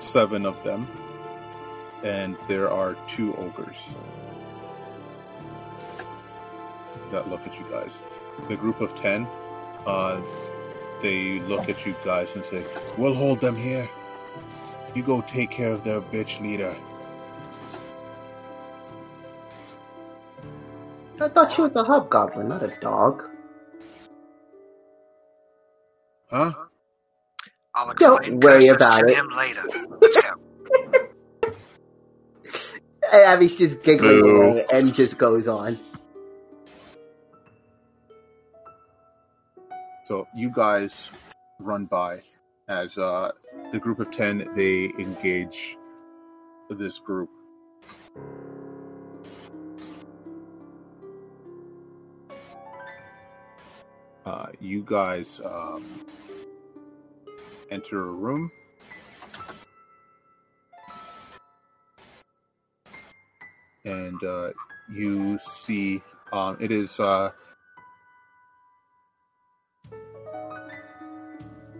seven 0.00 0.46
of 0.46 0.62
them, 0.64 0.88
and 2.04 2.36
there 2.48 2.70
are 2.70 2.94
two 3.06 3.34
ogres 3.36 3.76
that 7.10 7.28
look 7.28 7.46
at 7.46 7.58
you 7.58 7.66
guys. 7.70 8.02
The 8.48 8.56
group 8.56 8.80
of 8.80 8.94
ten, 8.94 9.26
uh, 9.86 10.20
they 11.02 11.40
look 11.40 11.68
at 11.68 11.84
you 11.84 11.94
guys 12.04 12.34
and 12.34 12.44
say, 12.44 12.64
"We'll 12.96 13.14
hold 13.14 13.40
them 13.40 13.56
here. 13.56 13.88
You 14.94 15.02
go 15.02 15.20
take 15.22 15.50
care 15.50 15.72
of 15.72 15.84
their 15.84 16.00
bitch 16.00 16.40
leader." 16.40 16.76
I 21.20 21.28
thought 21.28 21.52
she 21.52 21.62
was 21.62 21.72
a 21.76 21.84
hobgoblin, 21.84 22.48
not 22.48 22.62
a 22.62 22.72
dog. 22.80 23.24
Huh? 26.30 26.52
I'll 27.74 27.94
Don't 27.98 28.26
worry 28.42 28.68
about 28.68 29.08
to 29.08 29.08
it. 29.08 29.18
him 29.18 29.28
later. 29.36 29.62
Let's 30.02 30.16
go. 30.18 30.30
And 33.12 33.22
Abby's 33.24 33.54
just 33.56 33.82
giggling 33.82 34.22
Boo. 34.22 34.28
away 34.28 34.64
and 34.72 34.94
just 34.94 35.18
goes 35.18 35.48
on. 35.48 35.80
So 40.04 40.28
you 40.34 40.50
guys 40.50 41.12
run 41.60 41.86
by 41.86 42.22
as 42.68 42.98
uh, 42.98 43.32
the 43.72 43.80
group 43.80 44.00
of 44.00 44.10
ten 44.10 44.48
they 44.56 44.92
engage 44.98 45.78
this 46.70 46.98
group. 46.98 47.30
Uh, 54.26 54.48
you 54.60 54.82
guys 54.84 55.40
um, 55.44 56.04
enter 57.70 58.08
a 58.08 58.10
room. 58.10 58.50
And 63.84 64.20
uh, 64.24 64.50
you 64.92 65.38
see 65.38 66.02
um, 66.32 66.56
it 66.58 66.72
is 66.72 66.98
uh, 66.98 67.30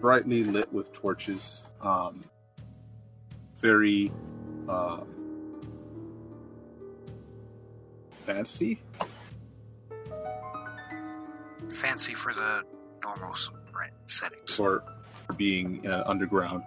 brightly 0.00 0.44
lit 0.44 0.72
with 0.72 0.92
torches. 0.92 1.66
Um, 1.82 2.20
very 3.60 4.12
uh, 4.68 5.00
fancy. 8.24 8.78
Fancy 11.86 12.14
for 12.14 12.34
the 12.34 12.62
normal 13.04 13.32
settings. 14.08 14.52
for 14.56 14.82
for 15.28 15.32
being 15.34 15.86
uh, 15.86 16.02
underground. 16.08 16.64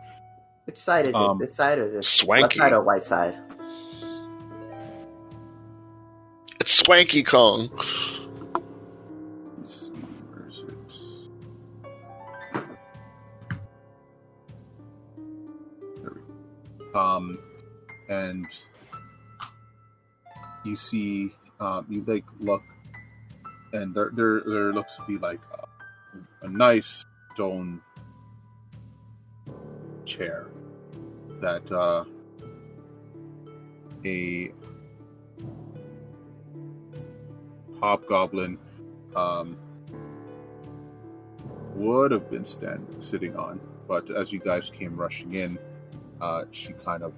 Which 0.64 0.78
side 0.78 1.08
is 1.08 1.14
Um, 1.14 1.42
it? 1.42 1.48
This 1.48 1.58
side 1.58 1.78
or 1.78 1.92
this? 1.92 2.08
Swanky. 2.08 2.42
Left 2.42 2.56
side 2.56 2.72
or 2.74 2.82
white 2.82 3.04
side? 3.04 3.38
It's 6.62 6.72
Swanky 6.72 7.22
Kong. 7.24 7.70
Let's 9.60 9.82
see, 9.82 9.90
where 10.32 10.48
is 10.48 10.60
it? 10.60 10.78
There 16.02 16.14
we 16.16 16.22
go. 16.94 16.98
Um, 17.00 17.38
and 18.08 18.46
you 20.64 20.78
see, 20.78 21.36
um, 21.60 21.86
you 21.90 22.06
like 22.08 22.24
look, 22.40 22.62
and 23.74 23.94
there 23.94 24.12
there 24.14 24.42
there 24.46 24.74
looks 24.74 24.96
to 24.98 25.04
be 25.04 25.18
like 25.18 25.40
a, 25.54 26.46
a 26.46 26.50
nice 26.50 27.06
stone 27.34 27.82
chair 30.06 30.48
that 31.42 31.72
uh, 31.72 32.04
a 34.06 34.52
hobgoblin 37.80 38.58
um, 39.16 39.58
would 41.76 42.12
have 42.12 42.30
been 42.30 42.46
stand, 42.46 42.86
sitting 43.00 43.36
on, 43.36 43.60
but 43.88 44.10
as 44.12 44.34
you 44.34 44.40
guys 44.40 44.70
came 44.70 44.96
rushing 44.96 45.34
in, 45.36 45.58
uh, 46.20 46.44
she 46.52 46.74
kind 46.74 47.04
of 47.04 47.14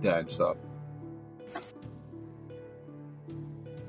stands 0.00 0.38
up. 0.38 0.58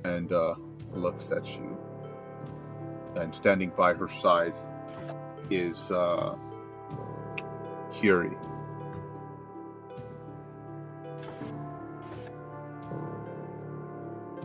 And 0.05 0.31
uh, 0.31 0.55
looks 0.93 1.29
at 1.31 1.45
you. 1.47 1.77
And 3.15 3.33
standing 3.33 3.71
by 3.75 3.93
her 3.93 4.07
side 4.07 4.53
is 5.49 5.89
uh, 5.91 6.35
Curie. 7.93 8.37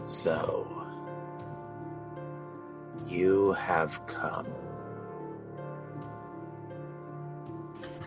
So, 0.07 0.69
you 3.09 3.53
have 3.53 4.05
come. 4.07 4.47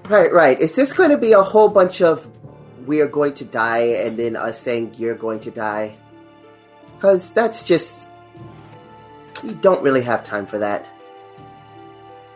Right, 0.07 0.31
right. 0.31 0.59
Is 0.59 0.73
this 0.73 0.93
going 0.93 1.09
to 1.09 1.17
be 1.17 1.31
a 1.31 1.41
whole 1.41 1.69
bunch 1.69 2.01
of 2.01 2.29
we're 2.85 3.07
going 3.07 3.33
to 3.35 3.45
die 3.45 3.79
and 4.05 4.17
then 4.17 4.35
us 4.35 4.59
saying 4.59 4.93
you're 4.97 5.15
going 5.15 5.39
to 5.41 5.51
die? 5.51 5.97
Because 6.95 7.31
that's 7.31 7.63
just. 7.63 8.04
We 9.45 9.53
don't 9.53 9.81
really 9.81 10.01
have 10.01 10.23
time 10.23 10.45
for 10.45 10.57
that. 10.59 10.87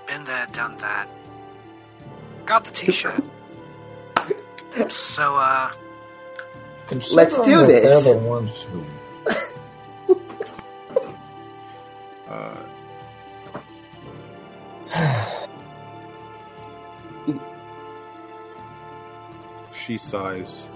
Been 0.08 0.24
there, 0.24 0.48
done 0.52 0.78
that. 0.78 1.08
Got 2.46 2.64
the 2.66 2.72
t-shirt. 2.72 3.24
so, 4.90 5.36
uh, 5.36 5.72
Let's 7.14 7.40
do 7.42 7.68
this. 7.68 8.04
They're 8.04 8.14
the 8.14 8.20
ones 8.20 8.64
who 8.64 8.84
Uh, 12.28 12.64
she 19.72 19.98
sighs, 19.98 20.70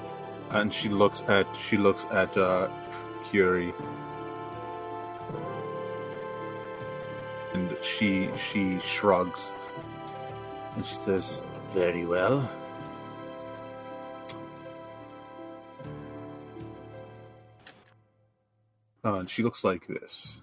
and 0.50 0.74
she 0.74 0.90
looks 0.90 1.22
at 1.28 1.48
she 1.56 1.78
looks 1.78 2.06
at 2.12 2.36
uh, 2.38 2.70
Curie, 3.30 3.74
she 7.84 8.30
she 8.38 8.80
shrugs, 8.80 9.54
and 10.76 10.86
she 10.86 10.96
says, 10.96 11.42
Very 11.74 12.06
well. 12.06 12.50
uh, 19.06 19.16
and 19.16 19.30
she 19.30 19.44
looks 19.44 19.64
like 19.64 19.86
this. 19.88 20.40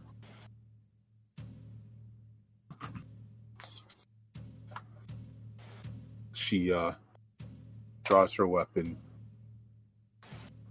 She 6.33 6.73
uh, 6.73 6.93
draws 8.05 8.35
her 8.35 8.47
weapon, 8.47 8.97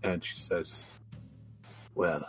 and 0.03 0.23
she 0.23 0.37
says, 0.37 0.91
Well, 1.95 2.27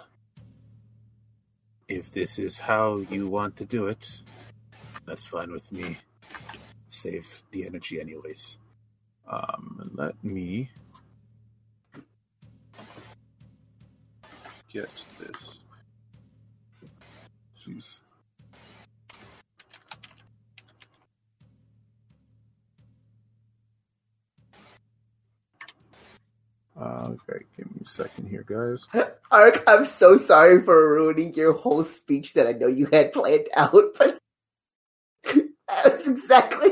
if 1.89 2.11
this 2.13 2.39
is 2.39 2.59
how 2.59 2.99
you 3.11 3.29
want 3.29 3.57
to 3.57 3.65
do 3.65 3.87
it, 3.87 4.23
that's 5.11 5.27
fine 5.27 5.51
with 5.51 5.73
me. 5.73 5.99
Save 6.87 7.43
the 7.51 7.67
energy, 7.67 8.01
anyways. 8.01 8.59
Um, 9.29 9.91
let 9.95 10.23
me 10.23 10.71
get 14.73 14.89
this. 15.19 15.59
Jeez. 17.67 17.97
Uh, 26.81 27.09
okay, 27.09 27.45
give 27.57 27.67
me 27.67 27.81
a 27.81 27.85
second 27.85 28.29
here, 28.29 28.45
guys. 28.47 28.87
Ark, 29.33 29.65
I'm 29.67 29.87
so 29.87 30.19
sorry 30.19 30.63
for 30.63 30.95
ruining 30.95 31.35
your 31.35 31.53
whole 31.53 31.83
speech 31.83 32.35
that 32.35 32.47
I 32.47 32.53
know 32.53 32.69
you 32.69 32.87
had 32.93 33.13
planned 33.13 33.49
out, 33.57 33.75
but 33.99 34.20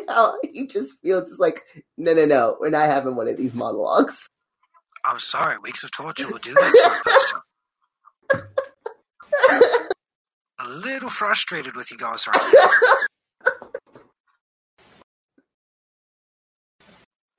how 0.08 0.38
he 0.42 0.66
just 0.66 0.94
feels. 1.02 1.30
It's 1.30 1.38
like, 1.38 1.62
no, 1.96 2.12
no, 2.14 2.24
no, 2.24 2.56
we're 2.60 2.70
not 2.70 2.86
having 2.88 3.16
one 3.16 3.28
of 3.28 3.36
these 3.36 3.54
monologues. 3.54 4.28
I'm 5.04 5.18
sorry, 5.18 5.58
weeks 5.58 5.84
of 5.84 5.90
torture 5.90 6.28
will 6.28 6.38
do 6.38 6.54
that 6.54 7.00
to 7.04 7.10
a 7.10 7.12
person. 7.12 7.40
A 10.60 10.68
little 10.68 11.08
frustrated 11.08 11.76
with 11.76 11.90
you 11.90 11.96
guys 11.96 12.26
right 12.26 12.52
now. 12.54 12.68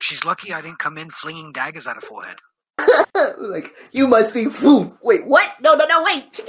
She's 0.00 0.24
lucky 0.24 0.52
I 0.52 0.62
didn't 0.62 0.78
come 0.78 0.98
in 0.98 1.10
flinging 1.10 1.52
daggers 1.52 1.86
at 1.86 1.96
her 1.96 2.00
forehead. 2.00 2.38
like, 3.38 3.74
you 3.92 4.08
must 4.08 4.34
be 4.34 4.46
food. 4.46 4.92
Wait, 5.02 5.26
what? 5.26 5.48
No, 5.60 5.76
no, 5.76 5.86
no, 5.86 6.02
wait. 6.02 6.40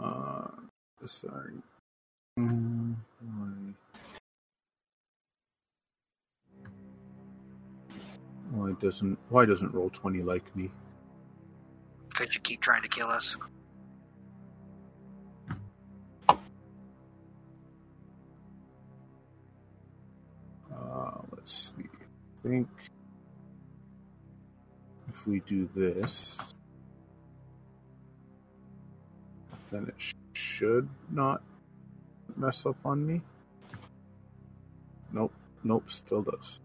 Uh, 0.00 0.46
sorry. 1.04 1.54
Mm, 2.38 2.94
why? 3.20 3.48
Why 8.50 8.72
doesn't 8.80 9.18
Why 9.30 9.46
doesn't 9.46 9.72
roll 9.72 9.88
twenty 9.90 10.22
like 10.22 10.54
me? 10.54 10.70
Could 12.14 12.34
you 12.34 12.40
keep 12.40 12.60
trying 12.60 12.82
to 12.82 12.88
kill 12.88 13.08
us? 13.08 13.36
Uh, 20.74 21.20
let's 21.34 21.74
see. 21.76 21.88
I 22.44 22.48
think 22.48 22.68
if 25.08 25.26
we 25.26 25.40
do 25.40 25.68
this, 25.74 26.38
then 29.70 29.88
it 29.88 29.94
sh- 29.96 30.12
should 30.34 30.88
not 31.10 31.42
mess 32.36 32.64
up 32.66 32.76
on 32.84 33.06
me. 33.06 33.20
Nope, 35.12 35.32
nope, 35.64 35.84
still 35.90 36.22
does. 36.22 36.60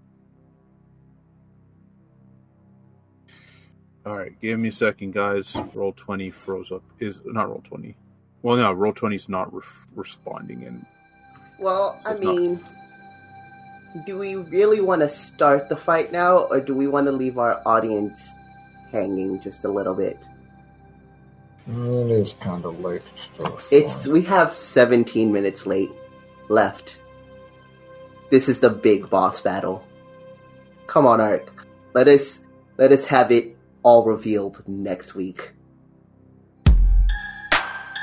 All 4.05 4.17
right, 4.17 4.33
give 4.41 4.59
me 4.59 4.69
a 4.69 4.71
second, 4.71 5.13
guys. 5.13 5.55
Roll 5.73 5.93
twenty 5.93 6.31
froze 6.31 6.71
up. 6.71 6.81
Is 6.99 7.19
not 7.25 7.49
roll 7.49 7.61
twenty. 7.63 7.95
Well, 8.41 8.57
no, 8.57 8.73
roll 8.73 8.93
twenty 8.93 9.15
is 9.15 9.29
not 9.29 9.53
re- 9.53 9.61
responding, 9.95 10.63
and 10.63 10.85
Well, 11.59 11.99
So 12.01 12.09
I 12.09 12.11
it's 12.13 12.21
not- 12.21 12.35
mean, 12.35 12.59
do 14.07 14.17
we 14.17 14.35
really 14.35 14.81
want 14.81 15.01
to 15.01 15.09
start 15.09 15.69
the 15.69 15.77
fight 15.77 16.11
now, 16.11 16.39
or 16.45 16.59
do 16.59 16.73
we 16.73 16.87
want 16.87 17.05
to 17.07 17.11
leave 17.11 17.37
our 17.37 17.61
audience 17.67 18.19
hanging 18.91 19.39
just 19.41 19.65
a 19.65 19.69
little 19.69 19.93
bit? 19.93 20.17
It 21.67 22.11
is 22.11 22.33
kind 22.39 22.65
of 22.65 22.79
late. 22.79 23.03
to 23.15 23.21
start 23.21 23.63
It's 23.71 24.07
we 24.07 24.23
have 24.23 24.55
17 24.57 25.31
minutes 25.31 25.65
late 25.65 25.91
left. 26.49 26.97
This 28.29 28.49
is 28.49 28.59
the 28.59 28.69
big 28.69 29.09
boss 29.09 29.41
battle. 29.41 29.85
Come 30.87 31.05
on, 31.05 31.21
Art. 31.21 31.47
Let 31.93 32.07
us 32.07 32.39
let 32.77 32.91
us 32.91 33.05
have 33.05 33.31
it 33.31 33.55
all 33.83 34.05
revealed 34.05 34.63
next 34.67 35.15
week. 35.15 35.51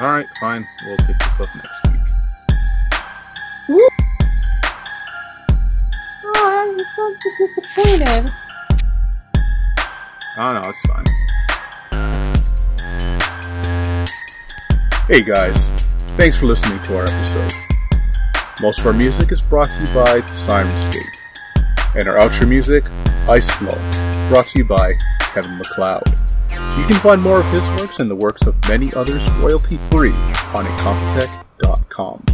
all 0.01 0.07
right, 0.12 0.27
fine. 0.41 0.67
We'll 0.87 0.97
pick 0.99 1.19
this 1.19 1.41
up 1.41 1.49
next 1.57 1.85
week. 1.85 2.01
Oh, 6.25 6.77
you 6.77 6.85
sound 6.97 7.17
so 7.20 7.31
disappointed. 7.47 8.33
Oh 10.39 10.53
no, 10.55 10.69
it's 10.69 10.81
fine. 10.87 11.07
Hey 15.09 15.23
guys, 15.23 15.70
thanks 16.19 16.37
for 16.37 16.45
listening 16.45 16.83
to 16.83 16.99
our 16.99 17.05
episode. 17.05 17.51
Most 18.61 18.81
of 18.81 18.89
our 18.89 18.93
music 18.93 19.33
is 19.33 19.41
brought 19.41 19.70
to 19.70 19.78
you 19.81 19.87
by 19.95 20.20
Syrinscape, 20.20 21.17
and 21.97 22.07
our 22.07 22.19
outro 22.19 22.47
music, 22.47 22.85
Ice 23.27 23.49
Flow, 23.53 23.73
brought 24.28 24.49
to 24.49 24.59
you 24.59 24.67
by 24.67 24.93
Kevin 25.20 25.57
MacLeod. 25.57 26.03
You 26.51 26.85
can 26.85 26.97
find 26.97 27.23
more 27.23 27.41
of 27.41 27.47
his 27.47 27.67
works 27.81 28.01
and 28.01 28.11
the 28.11 28.17
works 28.17 28.43
of 28.43 28.55
many 28.69 28.93
others 28.93 29.27
royalty 29.39 29.78
free 29.91 30.12
on 30.53 30.67
incompetech.com. 30.67 32.27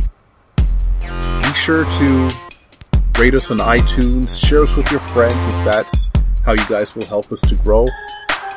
Be 0.57 1.55
sure 1.55 1.85
to 1.85 2.31
rate 3.21 3.37
us 3.37 3.53
on 3.53 3.59
iTunes, 3.59 4.37
share 4.37 4.65
us 4.65 4.75
with 4.75 4.91
your 4.91 4.99
friends, 4.99 5.37
as 5.37 5.65
that's 5.65 6.11
how 6.43 6.51
you 6.51 6.67
guys 6.69 6.93
will 6.97 7.07
help 7.07 7.31
us 7.31 7.41
to 7.43 7.55
grow. 7.55 7.87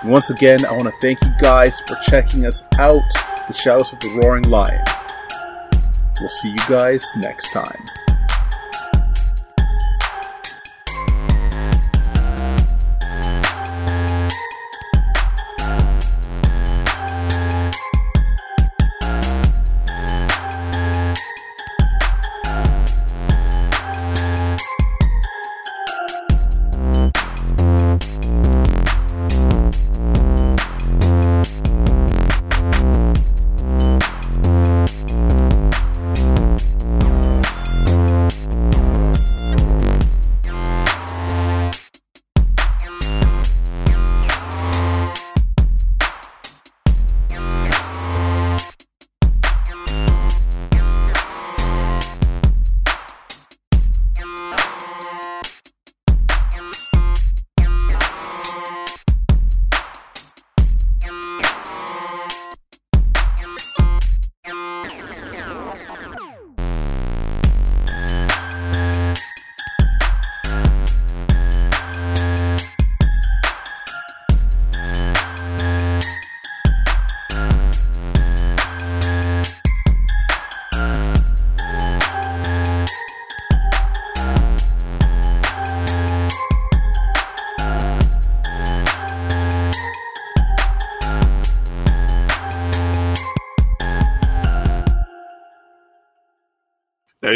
And 0.01 0.09
once 0.09 0.31
again, 0.31 0.65
I 0.65 0.71
want 0.71 0.85
to 0.85 0.93
thank 1.01 1.21
you 1.21 1.29
guys 1.39 1.79
for 1.81 1.95
checking 2.07 2.47
us 2.47 2.63
out, 2.79 3.03
The 3.47 3.53
Shadows 3.53 3.93
of 3.93 3.99
the 4.01 4.09
Roaring 4.09 4.49
Lion. 4.49 4.83
We'll 6.19 6.29
see 6.29 6.49
you 6.49 6.57
guys 6.67 7.05
next 7.15 7.53
time. 7.53 7.85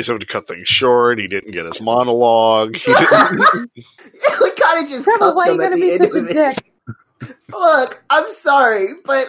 He's 0.01 0.07
having 0.07 0.19
to 0.19 0.25
cut 0.25 0.47
things 0.47 0.67
short. 0.67 1.19
He 1.19 1.27
didn't 1.27 1.51
get 1.51 1.65
his 1.65 1.79
monologue. 1.79 2.75
He 2.75 2.91
didn't, 2.91 3.39
we 3.75 4.51
kind 4.51 4.83
of 4.83 4.89
just 4.89 5.03
Trevor, 5.03 5.19
cuffed 5.19 5.35
why 5.35 5.49
are 5.49 5.51
you 5.51 5.53
him 5.53 5.61
at 5.61 5.71
gonna 5.71 5.75
the 5.75 5.81
be 5.81 5.91
end 5.91 6.01
such 6.01 6.15
a 6.15 6.33
dick? 6.33 7.37
Look, 7.53 8.03
I'm 8.09 8.31
sorry, 8.31 8.87
but 9.05 9.27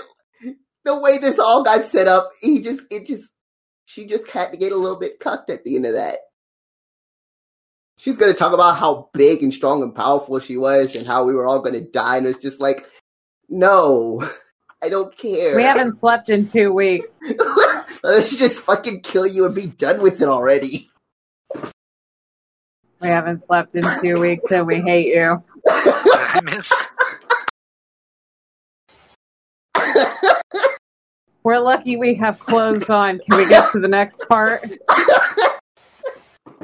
the 0.85 0.97
way 0.99 1.19
this 1.19 1.39
all 1.39 1.63
got 1.63 1.87
set 1.87 2.09
up, 2.09 2.31
he 2.41 2.61
just 2.61 2.81
it 2.91 3.07
just 3.07 3.29
she 3.85 4.07
just 4.07 4.29
had 4.31 4.53
to 4.53 4.59
get 4.59 4.73
a 4.73 4.77
little 4.77 4.99
bit 4.99 5.21
cucked 5.21 5.51
at 5.51 5.65
the 5.65 5.77
end 5.77 5.87
of 5.87 5.95
that. 5.95 6.19
She's 7.99 8.17
gonna 8.17 8.35
talk 8.35 8.53
about 8.53 8.79
how 8.79 9.11
big 9.13 9.43
and 9.43 9.53
strong 9.53 9.83
and 9.83 9.95
powerful 9.95 10.41
she 10.41 10.57
was 10.57 10.97
and 10.97 11.07
how 11.07 11.25
we 11.25 11.35
were 11.35 11.47
all 11.47 11.61
gonna 11.61 11.83
die, 11.83 12.17
and 12.17 12.27
it's 12.27 12.43
just 12.43 12.61
like, 12.61 12.87
no, 13.49 14.27
I 14.83 14.89
don't 14.89 15.17
care. 15.17 15.55
We 15.57 15.63
haven't 15.63 15.93
slept 15.93 16.29
in 16.29 16.49
two 16.49 16.73
weeks. 16.73 17.21
Let's 18.03 18.37
just 18.37 18.63
fucking 18.63 19.03
kill 19.03 19.27
you 19.27 19.47
and 19.47 19.55
be 19.55 19.67
done 19.67 20.03
with 20.03 20.21
it 20.21 20.29
already. 20.29 20.91
We 23.01 23.09
haven't 23.09 23.43
slept 23.43 23.75
in 23.77 23.85
two 24.01 24.21
weeks, 24.21 24.45
and 24.51 24.67
we 24.67 24.81
hate 24.81 25.07
you. 25.15 25.43
I 25.69 26.41
miss? 26.43 26.89
We're 31.45 31.59
lucky 31.59 31.97
we 31.97 32.15
have 32.17 32.39
clothes 32.39 32.89
on. 32.91 33.19
Can 33.21 33.37
we 33.39 33.49
get 33.49 33.73
to 33.73 33.81
the 33.81 33.89
next 33.89 34.29
part? 34.29 34.65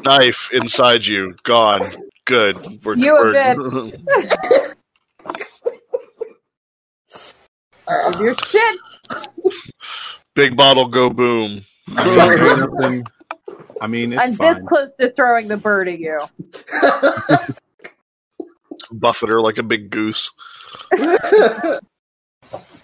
knife 0.05 0.49
inside 0.53 1.05
you, 1.05 1.35
gone. 1.43 1.85
Good. 2.25 2.57
We're, 2.85 2.97
You 2.97 3.17
a 3.17 3.21
we're- 3.25 3.55
bitch. 3.57 4.75
Your 8.19 8.35
shit. 8.35 8.81
Big 10.35 10.57
bottle, 10.57 10.89
go 10.89 11.11
boom. 11.11 11.65
I 11.97 12.05
mean, 12.05 12.19
there's 12.19 13.05
I 13.81 13.87
mean, 13.87 14.13
it's 14.13 14.23
I'm 14.23 14.35
fine. 14.35 14.55
this 14.55 14.63
close 14.65 14.95
to 15.01 15.11
throwing 15.11 15.49
the 15.49 15.57
bird 15.57 15.89
at 15.89 15.99
you. 15.99 16.19
Buffet 18.91 19.29
her 19.29 19.41
like 19.41 19.59
a 19.59 19.63
big 19.63 19.91
goose. 19.91 20.31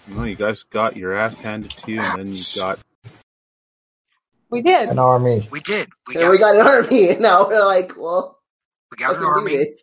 No, 0.07 0.23
you 0.23 0.35
guys 0.35 0.63
got 0.63 0.95
your 0.95 1.13
ass 1.13 1.37
handed 1.37 1.71
to 1.71 1.91
you, 1.91 2.01
and 2.01 2.19
then 2.19 2.33
you 2.33 2.43
got 2.55 2.79
We 4.49 4.61
did. 4.61 4.89
An 4.89 4.99
army. 4.99 5.47
We 5.51 5.59
did. 5.61 5.89
We 6.07 6.13
got, 6.15 6.31
we 6.31 6.37
got 6.37 6.55
an 6.55 6.61
army, 6.61 7.09
and 7.11 7.21
now 7.21 7.47
we're 7.47 7.65
like, 7.65 7.97
well, 7.97 8.39
we 8.91 8.97
got 8.97 9.17
an 9.17 9.23
army. 9.23 9.75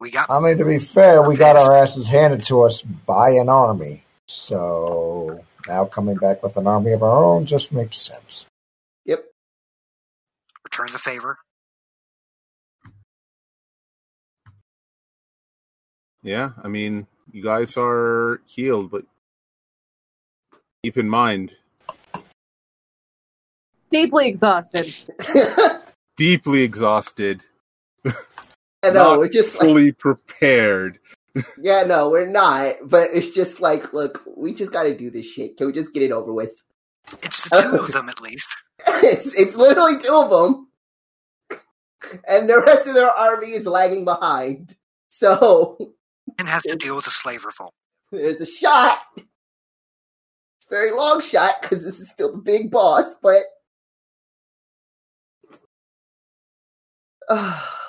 We 0.00 0.10
got 0.10 0.30
I 0.30 0.40
mean, 0.40 0.58
to 0.58 0.64
be 0.64 0.78
fair, 0.78 1.22
we 1.22 1.36
got 1.36 1.56
our 1.56 1.76
asses 1.78 2.06
handed 2.06 2.42
to 2.44 2.62
us 2.62 2.82
by 2.82 3.30
an 3.30 3.48
army. 3.48 4.04
So 4.32 5.44
now 5.68 5.84
coming 5.84 6.16
back 6.16 6.42
with 6.42 6.56
an 6.56 6.66
army 6.66 6.92
of 6.92 7.02
our 7.02 7.22
own 7.22 7.44
just 7.44 7.70
makes 7.70 7.98
sense. 7.98 8.46
Yep. 9.04 9.26
return 10.64 10.86
the 10.90 10.98
favor. 10.98 11.38
yeah. 16.22 16.50
I 16.62 16.68
mean, 16.68 17.06
you 17.30 17.42
guys 17.42 17.74
are 17.76 18.40
healed, 18.46 18.90
but 18.90 19.04
keep 20.82 20.96
in 20.96 21.10
mind, 21.10 21.52
Deeply 23.90 24.28
exhausted. 24.28 24.94
deeply 26.16 26.62
exhausted, 26.62 27.42
I 28.06 28.12
know, 28.84 28.92
Not 28.92 29.18
we're 29.18 29.28
just 29.28 29.52
like, 29.56 29.60
fully 29.60 29.92
prepared. 29.92 30.98
Yeah, 31.58 31.84
no, 31.84 32.10
we're 32.10 32.26
not. 32.26 32.76
But 32.84 33.10
it's 33.12 33.30
just 33.30 33.60
like, 33.60 33.92
look, 33.92 34.22
we 34.36 34.54
just 34.54 34.72
got 34.72 34.84
to 34.84 34.96
do 34.96 35.10
this 35.10 35.26
shit. 35.26 35.56
Can 35.56 35.66
we 35.68 35.72
just 35.72 35.92
get 35.92 36.02
it 36.02 36.12
over 36.12 36.32
with? 36.32 36.52
It's 37.22 37.48
the 37.48 37.62
two 37.62 37.76
of 37.76 37.92
them 37.92 38.08
at 38.08 38.20
least. 38.20 38.48
it's, 38.86 39.26
it's 39.38 39.56
literally 39.56 39.98
two 40.00 40.14
of 40.14 40.30
them, 40.30 40.68
and 42.28 42.48
the 42.48 42.60
rest 42.60 42.86
of 42.86 42.94
their 42.94 43.10
army 43.10 43.52
is 43.52 43.66
lagging 43.66 44.04
behind. 44.04 44.76
So 45.10 45.94
And 46.38 46.48
has 46.48 46.62
to 46.64 46.76
deal 46.76 46.96
with 46.96 47.06
a 47.06 47.10
slave 47.10 47.44
revolt. 47.44 47.74
there's 48.10 48.40
a 48.40 48.46
shot. 48.46 49.00
It's 49.16 49.26
very 50.70 50.92
long 50.92 51.20
shot 51.20 51.62
because 51.62 51.84
this 51.84 52.00
is 52.00 52.10
still 52.10 52.32
the 52.32 52.38
big 52.42 52.70
boss, 52.70 53.14
but. 53.22 53.42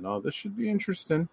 No, 0.00 0.20
this 0.20 0.34
should 0.34 0.56
be 0.56 0.68
interesting. 0.68 1.28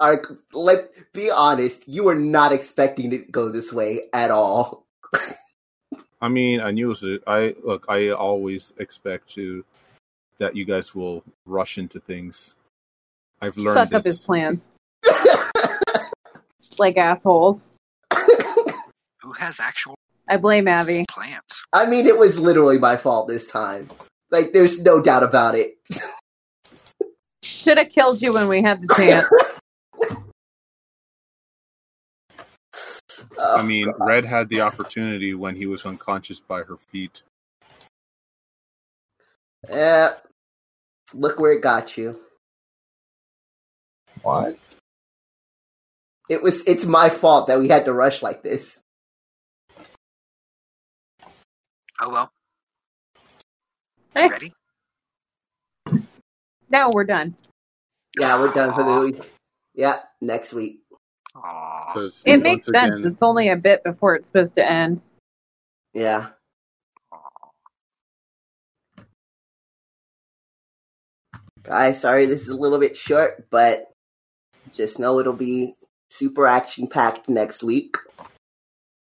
All 0.00 0.10
right, 0.10 0.24
let 0.52 1.12
be 1.12 1.30
honest. 1.30 1.86
You 1.86 2.04
were 2.04 2.14
not 2.14 2.52
expecting 2.52 3.12
it 3.12 3.26
to 3.26 3.30
go 3.30 3.50
this 3.50 3.72
way 3.72 4.08
at 4.12 4.30
all. 4.30 4.84
I 6.22 6.28
mean, 6.28 6.60
I 6.60 6.70
knew 6.70 6.90
it 6.92 7.02
was. 7.02 7.18
I 7.26 7.54
look. 7.62 7.84
I 7.88 8.10
always 8.10 8.72
expect 8.78 9.30
to 9.34 9.64
that 10.38 10.56
you 10.56 10.64
guys 10.64 10.94
will 10.94 11.22
rush 11.44 11.76
into 11.76 12.00
things. 12.00 12.54
I've 13.42 13.56
learned. 13.58 13.90
Fuck 13.90 13.94
up 13.94 14.04
his 14.04 14.20
plans. 14.20 14.72
Like 16.78 16.96
assholes. 16.96 17.74
Who 19.22 19.32
has 19.38 19.60
actual 19.60 19.96
I 20.28 20.38
blame 20.38 20.66
Abby. 20.66 21.04
plans? 21.10 21.42
I 21.74 21.84
mean, 21.86 22.06
it 22.06 22.16
was 22.16 22.38
literally 22.38 22.78
my 22.78 22.96
fault 22.96 23.28
this 23.28 23.46
time. 23.46 23.88
Like, 24.30 24.52
there's 24.52 24.80
no 24.80 25.02
doubt 25.02 25.22
about 25.24 25.56
it. 25.56 25.78
Should 27.42 27.78
have 27.78 27.90
killed 27.90 28.22
you 28.22 28.32
when 28.34 28.48
we 28.48 28.62
had 28.62 28.82
the 28.82 28.88
chance. 28.94 29.26
Oh, 33.38 33.56
I 33.58 33.62
mean, 33.62 33.92
oh, 34.00 34.06
Red 34.06 34.24
had 34.24 34.48
the 34.48 34.62
opportunity 34.62 35.34
when 35.34 35.56
he 35.56 35.66
was 35.66 35.86
unconscious 35.86 36.40
by 36.40 36.62
her 36.62 36.76
feet. 36.76 37.22
yeah. 39.68 40.14
Look 41.14 41.40
where 41.40 41.52
it 41.52 41.62
got 41.62 41.96
you. 41.96 42.20
What? 44.22 44.58
It 46.28 46.42
was. 46.42 46.62
It's 46.68 46.86
my 46.86 47.08
fault 47.10 47.48
that 47.48 47.58
we 47.60 47.68
had 47.68 47.86
to 47.86 47.92
rush 47.92 48.22
like 48.22 48.42
this. 48.42 48.80
Oh 52.02 52.10
well. 52.10 52.30
Hey. 54.14 54.28
Ready? 54.28 54.52
No, 56.68 56.90
we're 56.92 57.04
done. 57.04 57.34
Yeah, 58.18 58.38
we're 58.40 58.52
done 58.52 58.74
for 58.74 58.82
the 58.82 59.00
week. 59.00 59.32
Yeah, 59.74 60.00
next 60.20 60.52
week. 60.52 60.82
Aw. 61.36 61.92
'Cause 61.92 62.22
It 62.26 62.38
makes 62.38 62.66
sense. 62.66 62.96
again- 63.00 63.12
It's 63.12 63.22
only 63.22 63.48
a 63.50 63.56
bit 63.56 63.84
before 63.84 64.16
it's 64.16 64.26
supposed 64.26 64.54
to 64.56 64.68
end. 64.68 65.02
Yeah. 65.92 66.30
Guys, 71.62 72.00
sorry 72.00 72.26
this 72.26 72.42
is 72.42 72.48
a 72.48 72.56
little 72.56 72.78
bit 72.78 72.96
short, 72.96 73.48
but 73.50 73.92
just 74.72 74.98
know 74.98 75.18
it'll 75.18 75.32
be 75.34 75.74
super 76.10 76.46
action 76.46 76.86
packed 76.88 77.28
next 77.28 77.62
week. 77.62 77.96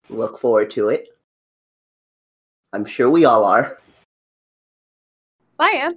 Look 0.09 0.39
forward 0.39 0.71
to 0.71 0.89
it. 0.89 1.07
I'm 2.73 2.85
sure 2.85 3.09
we 3.09 3.25
all 3.25 3.45
are. 3.45 3.79
I 5.61 5.69
am. 5.73 5.91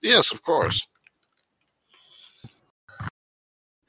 Yes, 0.00 0.30
of 0.30 0.40
course. 0.42 0.86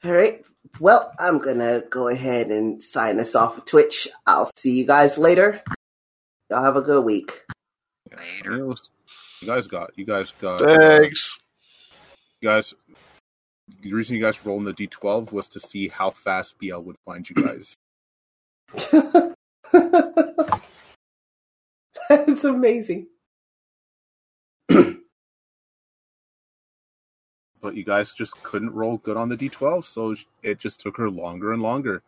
All 0.04 0.10
right. 0.10 0.44
Well, 0.80 1.12
I'm 1.20 1.38
gonna 1.38 1.82
go 1.88 2.08
ahead 2.08 2.48
and 2.48 2.82
sign 2.82 3.20
us 3.20 3.36
off 3.36 3.54
with 3.54 3.66
Twitch. 3.66 4.08
I'll 4.26 4.50
see 4.56 4.76
you 4.76 4.84
guys 4.84 5.16
later. 5.16 5.62
Y'all 6.50 6.64
have 6.64 6.76
a 6.76 6.82
good 6.82 7.04
week. 7.04 7.40
Later. 8.10 8.56
you 8.56 9.46
guys 9.46 9.68
got. 9.68 9.96
You 9.96 10.04
guys 10.04 10.32
got. 10.40 10.62
Thanks. 10.62 11.38
you 12.40 12.48
guys. 12.48 12.74
The 13.80 13.92
reason 13.92 14.16
you 14.16 14.22
guys 14.22 14.44
rolled 14.44 14.60
in 14.60 14.64
the 14.66 14.74
d12 14.74 15.30
was 15.32 15.48
to 15.48 15.60
see 15.60 15.86
how 15.88 16.10
fast 16.10 16.58
BL 16.58 16.78
would 16.78 16.96
find 17.04 17.28
you 17.28 17.36
guys. 17.36 17.74
That's 22.08 22.44
amazing. 22.44 23.06
But 27.66 27.74
you 27.74 27.82
guys 27.82 28.14
just 28.14 28.40
couldn't 28.44 28.72
roll 28.72 28.98
good 28.98 29.16
on 29.16 29.28
the 29.28 29.36
d12, 29.36 29.84
so 29.84 30.14
it 30.44 30.60
just 30.60 30.78
took 30.78 30.96
her 30.96 31.10
longer 31.10 31.52
and 31.52 31.60
longer. 31.60 32.00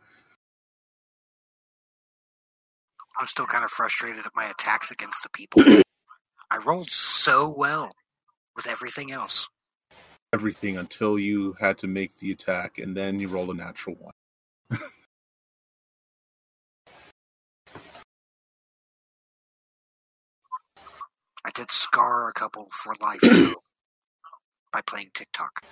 I'm 3.19 3.27
still 3.27 3.47
kind 3.47 3.65
of 3.65 3.71
frustrated 3.71 4.25
at 4.25 4.37
my 4.37 4.49
attacks 4.49 4.93
against 4.93 5.25
the 5.25 5.31
people. 5.31 5.65
I 6.53 6.59
rolled 6.65 6.91
so 6.91 7.53
well 7.53 7.91
with 8.55 8.69
everything 8.69 9.11
else. 9.11 9.49
Everything 10.33 10.77
until 10.77 11.19
you 11.19 11.57
had 11.59 11.77
to 11.79 11.89
make 11.89 12.17
the 12.19 12.31
attack, 12.31 12.79
and 12.79 12.97
then 12.97 13.19
you 13.19 13.27
rolled 13.27 13.51
a 13.51 13.55
natural 13.55 13.97
one. 13.97 14.13
I 21.45 21.51
did 21.53 21.73
scar 21.73 22.29
a 22.29 22.33
couple 22.33 22.69
for 22.71 22.95
life 23.01 23.23
though, 23.23 23.55
by 24.73 24.81
playing 24.83 25.11
TikTok. 25.15 25.63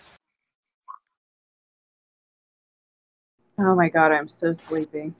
Oh 3.58 3.74
my 3.74 3.88
god, 3.88 4.12
I'm 4.12 4.28
so 4.28 4.52
sleepy. 4.52 5.12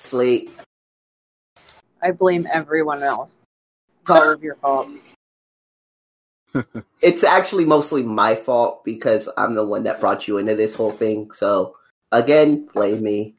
Sleep. 0.00 0.58
I 2.02 2.10
blame 2.10 2.48
everyone 2.50 3.02
else. 3.02 3.44
It's 4.00 4.10
all 4.10 4.30
of 4.30 4.42
your 4.42 4.56
fault. 4.56 4.88
It's 7.00 7.24
actually 7.24 7.64
mostly 7.64 8.02
my 8.02 8.34
fault 8.34 8.84
because 8.84 9.28
I'm 9.38 9.54
the 9.54 9.64
one 9.64 9.84
that 9.84 10.00
brought 10.00 10.28
you 10.28 10.36
into 10.36 10.54
this 10.54 10.74
whole 10.74 10.92
thing. 10.92 11.30
So 11.32 11.76
again, 12.12 12.68
blame 12.72 13.02
me. 13.02 13.36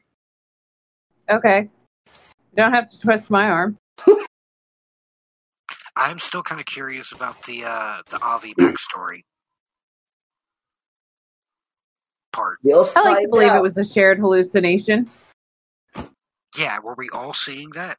Okay. 1.30 1.60
You 1.60 2.56
don't 2.56 2.72
have 2.72 2.90
to 2.90 3.00
twist 3.00 3.30
my 3.30 3.48
arm. 3.48 3.78
I'm 5.96 6.18
still 6.18 6.42
kind 6.42 6.60
of 6.60 6.66
curious 6.66 7.12
about 7.12 7.42
the 7.44 7.64
uh, 7.66 7.98
the 8.10 8.20
Avi 8.22 8.54
backstory 8.54 9.22
part. 12.32 12.58
You'll 12.62 12.90
I 12.96 13.02
like 13.02 13.22
to 13.22 13.28
believe 13.28 13.50
out. 13.50 13.58
it 13.58 13.62
was 13.62 13.78
a 13.78 13.84
shared 13.84 14.18
hallucination. 14.18 15.10
Yeah, 16.58 16.78
were 16.80 16.94
we 16.94 17.08
all 17.10 17.32
seeing 17.32 17.70
that? 17.70 17.96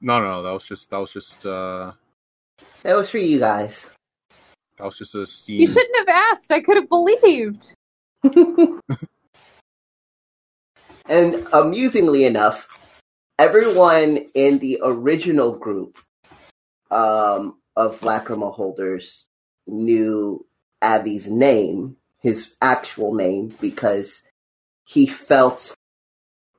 No, 0.00 0.20
no, 0.20 0.42
that 0.42 0.52
was 0.52 0.64
just 0.64 0.90
that 0.90 0.98
was 0.98 1.12
just 1.12 1.44
uh 1.46 1.92
That 2.82 2.96
was 2.96 3.10
for 3.10 3.18
you 3.18 3.38
guys. 3.38 3.88
that 4.78 4.84
was 4.84 4.98
just 4.98 5.14
a 5.14 5.26
scene. 5.26 5.60
You 5.60 5.66
shouldn't 5.66 6.08
have 6.08 6.08
asked. 6.32 6.52
I 6.52 6.60
could 6.60 6.76
have 6.76 6.88
believed. 6.88 7.74
and 11.08 11.46
amusingly 11.52 12.24
enough, 12.24 12.78
everyone 13.38 14.18
in 14.34 14.58
the 14.58 14.80
original 14.82 15.52
group 15.52 15.98
um, 16.90 17.58
of 17.76 18.00
Lacrima 18.00 18.52
holders 18.52 19.26
knew 19.66 20.46
Abby's 20.82 21.26
name, 21.28 21.96
his 22.20 22.54
actual 22.62 23.14
name, 23.14 23.54
because 23.60 24.22
he 24.86 25.06
felt 25.06 25.74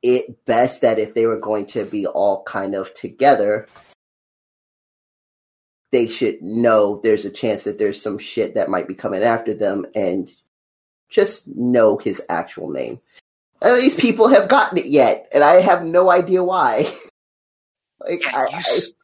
it 0.04 0.46
best 0.46 0.82
that 0.82 1.00
if 1.00 1.14
they 1.14 1.26
were 1.26 1.40
going 1.40 1.66
to 1.68 1.86
be 1.86 2.08
all 2.08 2.44
kind 2.44 2.76
of 2.76 2.94
together, 2.96 3.68
they 5.92 6.08
should 6.08 6.42
know 6.42 7.00
there's 7.04 7.26
a 7.26 7.30
chance 7.32 7.64
that 7.66 7.78
there's 7.80 8.02
some 8.02 8.18
shit 8.20 8.56
that 8.56 8.70
might 8.70 8.88
be 8.88 8.96
coming 8.96 9.24
after 9.24 9.54
them 9.54 9.86
and 9.96 10.32
just 11.10 11.48
know 11.48 11.98
his 11.98 12.22
actual 12.30 12.70
name. 12.72 13.00
None 13.64 13.74
of 13.76 13.82
these 13.82 13.96
people 13.96 14.28
have 14.30 14.50
gotten 14.50 14.78
it 14.78 14.86
yet, 14.88 15.30
and 15.34 15.44
I 15.44 15.62
have 15.62 15.84
no 15.86 16.12
idea 16.12 16.44
why. 16.44 16.92
like, 18.02 18.22
Yeah, 18.22 18.30
I, 18.34 18.48
you. 18.50 18.58
s- 18.60 18.95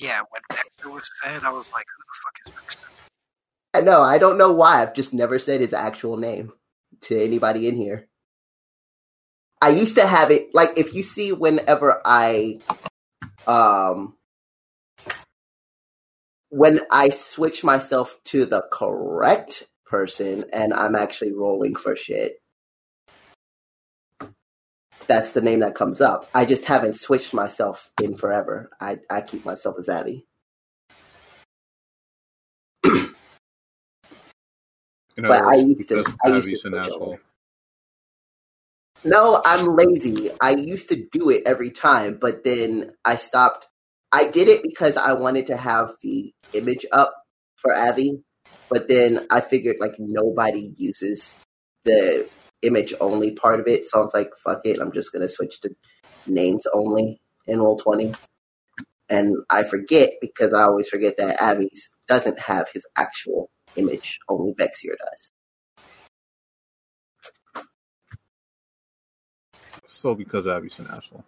Yeah, 0.00 0.20
when 0.30 0.42
Victor 0.52 0.90
was 0.90 1.08
said, 1.22 1.44
I 1.44 1.52
was 1.52 1.70
like, 1.72 1.86
"Who 1.96 2.04
the 2.06 2.14
fuck 2.24 2.34
is 2.46 2.52
Victor?" 2.54 2.88
I, 3.74 3.78
I 3.78 3.82
know, 3.82 4.02
I 4.02 4.18
don't 4.18 4.38
know 4.38 4.52
why. 4.52 4.82
I've 4.82 4.94
just 4.94 5.14
never 5.14 5.38
said 5.38 5.60
his 5.60 5.74
actual 5.74 6.16
name 6.16 6.52
to 7.02 7.22
anybody 7.22 7.68
in 7.68 7.76
here. 7.76 8.08
I 9.60 9.70
used 9.70 9.96
to 9.96 10.06
have 10.06 10.30
it 10.30 10.54
like 10.54 10.78
if 10.78 10.94
you 10.94 11.02
see 11.02 11.32
whenever 11.32 12.00
I 12.04 12.60
um 13.46 14.16
when 16.50 16.80
I 16.90 17.10
switch 17.10 17.64
myself 17.64 18.16
to 18.26 18.46
the 18.46 18.64
correct 18.72 19.64
person 19.86 20.46
and 20.52 20.72
I'm 20.74 20.96
actually 20.96 21.32
rolling 21.34 21.76
for 21.76 21.96
shit. 21.96 22.34
That's 25.08 25.34
the 25.34 25.42
name 25.42 25.60
that 25.60 25.74
comes 25.76 26.00
up. 26.00 26.30
I 26.34 26.46
just 26.46 26.66
haven't 26.66 26.96
switched 26.96 27.34
myself 27.34 27.90
in 28.02 28.16
forever. 28.16 28.70
I, 28.80 28.98
I 29.10 29.22
keep 29.22 29.44
myself 29.44 29.76
as 29.78 29.88
Abby. 29.88 30.26
But 35.28 35.38
other 35.38 35.48
I 35.48 35.56
used 35.56 35.88
to- 35.90 36.06
I 36.24 36.28
used 36.28 36.50
to 36.50 36.68
an 36.68 36.74
asshole. 36.74 37.18
No, 39.04 39.40
I'm 39.44 39.66
lazy. 39.76 40.30
I 40.40 40.50
used 40.52 40.90
to 40.90 41.06
do 41.12 41.30
it 41.30 41.44
every 41.46 41.70
time, 41.70 42.18
but 42.20 42.44
then 42.44 42.92
I 43.04 43.16
stopped. 43.16 43.68
I 44.12 44.24
did 44.30 44.48
it 44.48 44.62
because 44.62 44.96
I 44.96 45.14
wanted 45.14 45.46
to 45.48 45.56
have 45.56 45.94
the 46.02 46.32
image 46.52 46.86
up 46.92 47.14
for 47.56 47.72
Abby, 47.74 48.22
But 48.70 48.88
then 48.88 49.26
I 49.30 49.40
figured 49.40 49.76
like 49.80 49.94
nobody 49.98 50.74
uses 50.76 51.40
the 51.84 52.30
image 52.62 52.94
only 53.00 53.32
part 53.32 53.60
of 53.60 53.68
it, 53.68 53.86
so 53.86 54.00
I 54.00 54.02
was 54.02 54.14
like, 54.14 54.30
fuck 54.44 54.60
it, 54.64 54.80
I'm 54.80 54.92
just 54.92 55.12
gonna 55.12 55.28
switch 55.28 55.60
to 55.62 55.70
names 56.26 56.66
only 56.74 57.20
in 57.46 57.60
roll 57.60 57.78
twenty. 57.78 58.16
And 59.10 59.36
I 59.50 59.64
forget 59.64 60.10
because 60.20 60.54
I 60.54 60.64
always 60.64 60.88
forget 60.88 61.16
that 61.18 61.40
Abby's 61.42 61.90
doesn't 62.08 62.40
have 62.40 62.68
his 62.74 62.86
actual 62.96 63.50
image, 63.76 64.18
only 64.28 64.54
Vexior 64.58 64.96
does. 64.98 65.30
So 69.86 70.14
because 70.14 70.46
Abby's 70.46 70.78
an 70.80 70.88
asshole. 70.88 71.24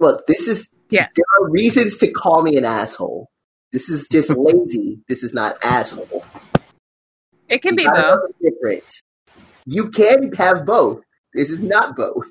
Look, 0.00 0.26
this 0.26 0.48
is 0.48 0.68
Yes. 0.90 1.12
there 1.16 1.24
are 1.40 1.50
reasons 1.50 1.96
to 1.98 2.10
call 2.10 2.42
me 2.42 2.56
an 2.56 2.64
asshole. 2.64 3.28
This 3.72 3.88
is 3.88 4.08
just 4.10 4.30
lazy. 4.36 5.00
This 5.08 5.22
is 5.22 5.34
not 5.34 5.56
asshole. 5.64 6.26
It 7.52 7.60
can 7.60 7.76
be 7.76 7.82
You 7.82 7.88
gotta 7.90 8.00
know 8.02 8.16
both. 8.16 8.32
the 8.40 8.50
difference. 8.50 9.02
You 9.66 9.90
can 9.90 10.32
have 10.34 10.64
both. 10.64 11.02
This 11.34 11.50
is 11.50 11.58
not 11.58 11.96
both. 11.96 12.26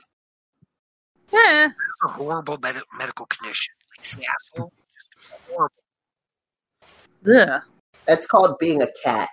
Yeah. 1.32 1.68
It's 1.68 1.76
a 2.04 2.08
horrible 2.08 2.58
med- 2.62 2.76
medical 2.98 3.28
condition. 3.28 3.74
Like, 3.96 4.04
see, 4.06 4.26
asshole. 4.26 4.72
Horrible. 5.48 5.76
Ugh. 7.28 7.62
That's 8.08 8.26
called 8.26 8.58
being 8.60 8.82
a 8.82 8.88
cat. 9.04 9.30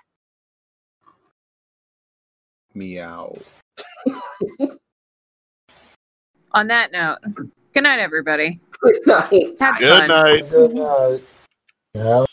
Meow. 2.74 3.38
On 6.52 6.66
that 6.68 6.92
note, 6.92 7.18
good 7.72 7.82
night, 7.82 7.98
everybody. 7.98 8.60
Good 8.80 9.06
night. 9.06 9.56
Have 9.60 9.78
Good 9.78 9.98
fun. 10.00 10.08
night. 10.08 10.50
Good 10.50 10.74
night. 10.74 11.24
Yeah. 11.94 12.24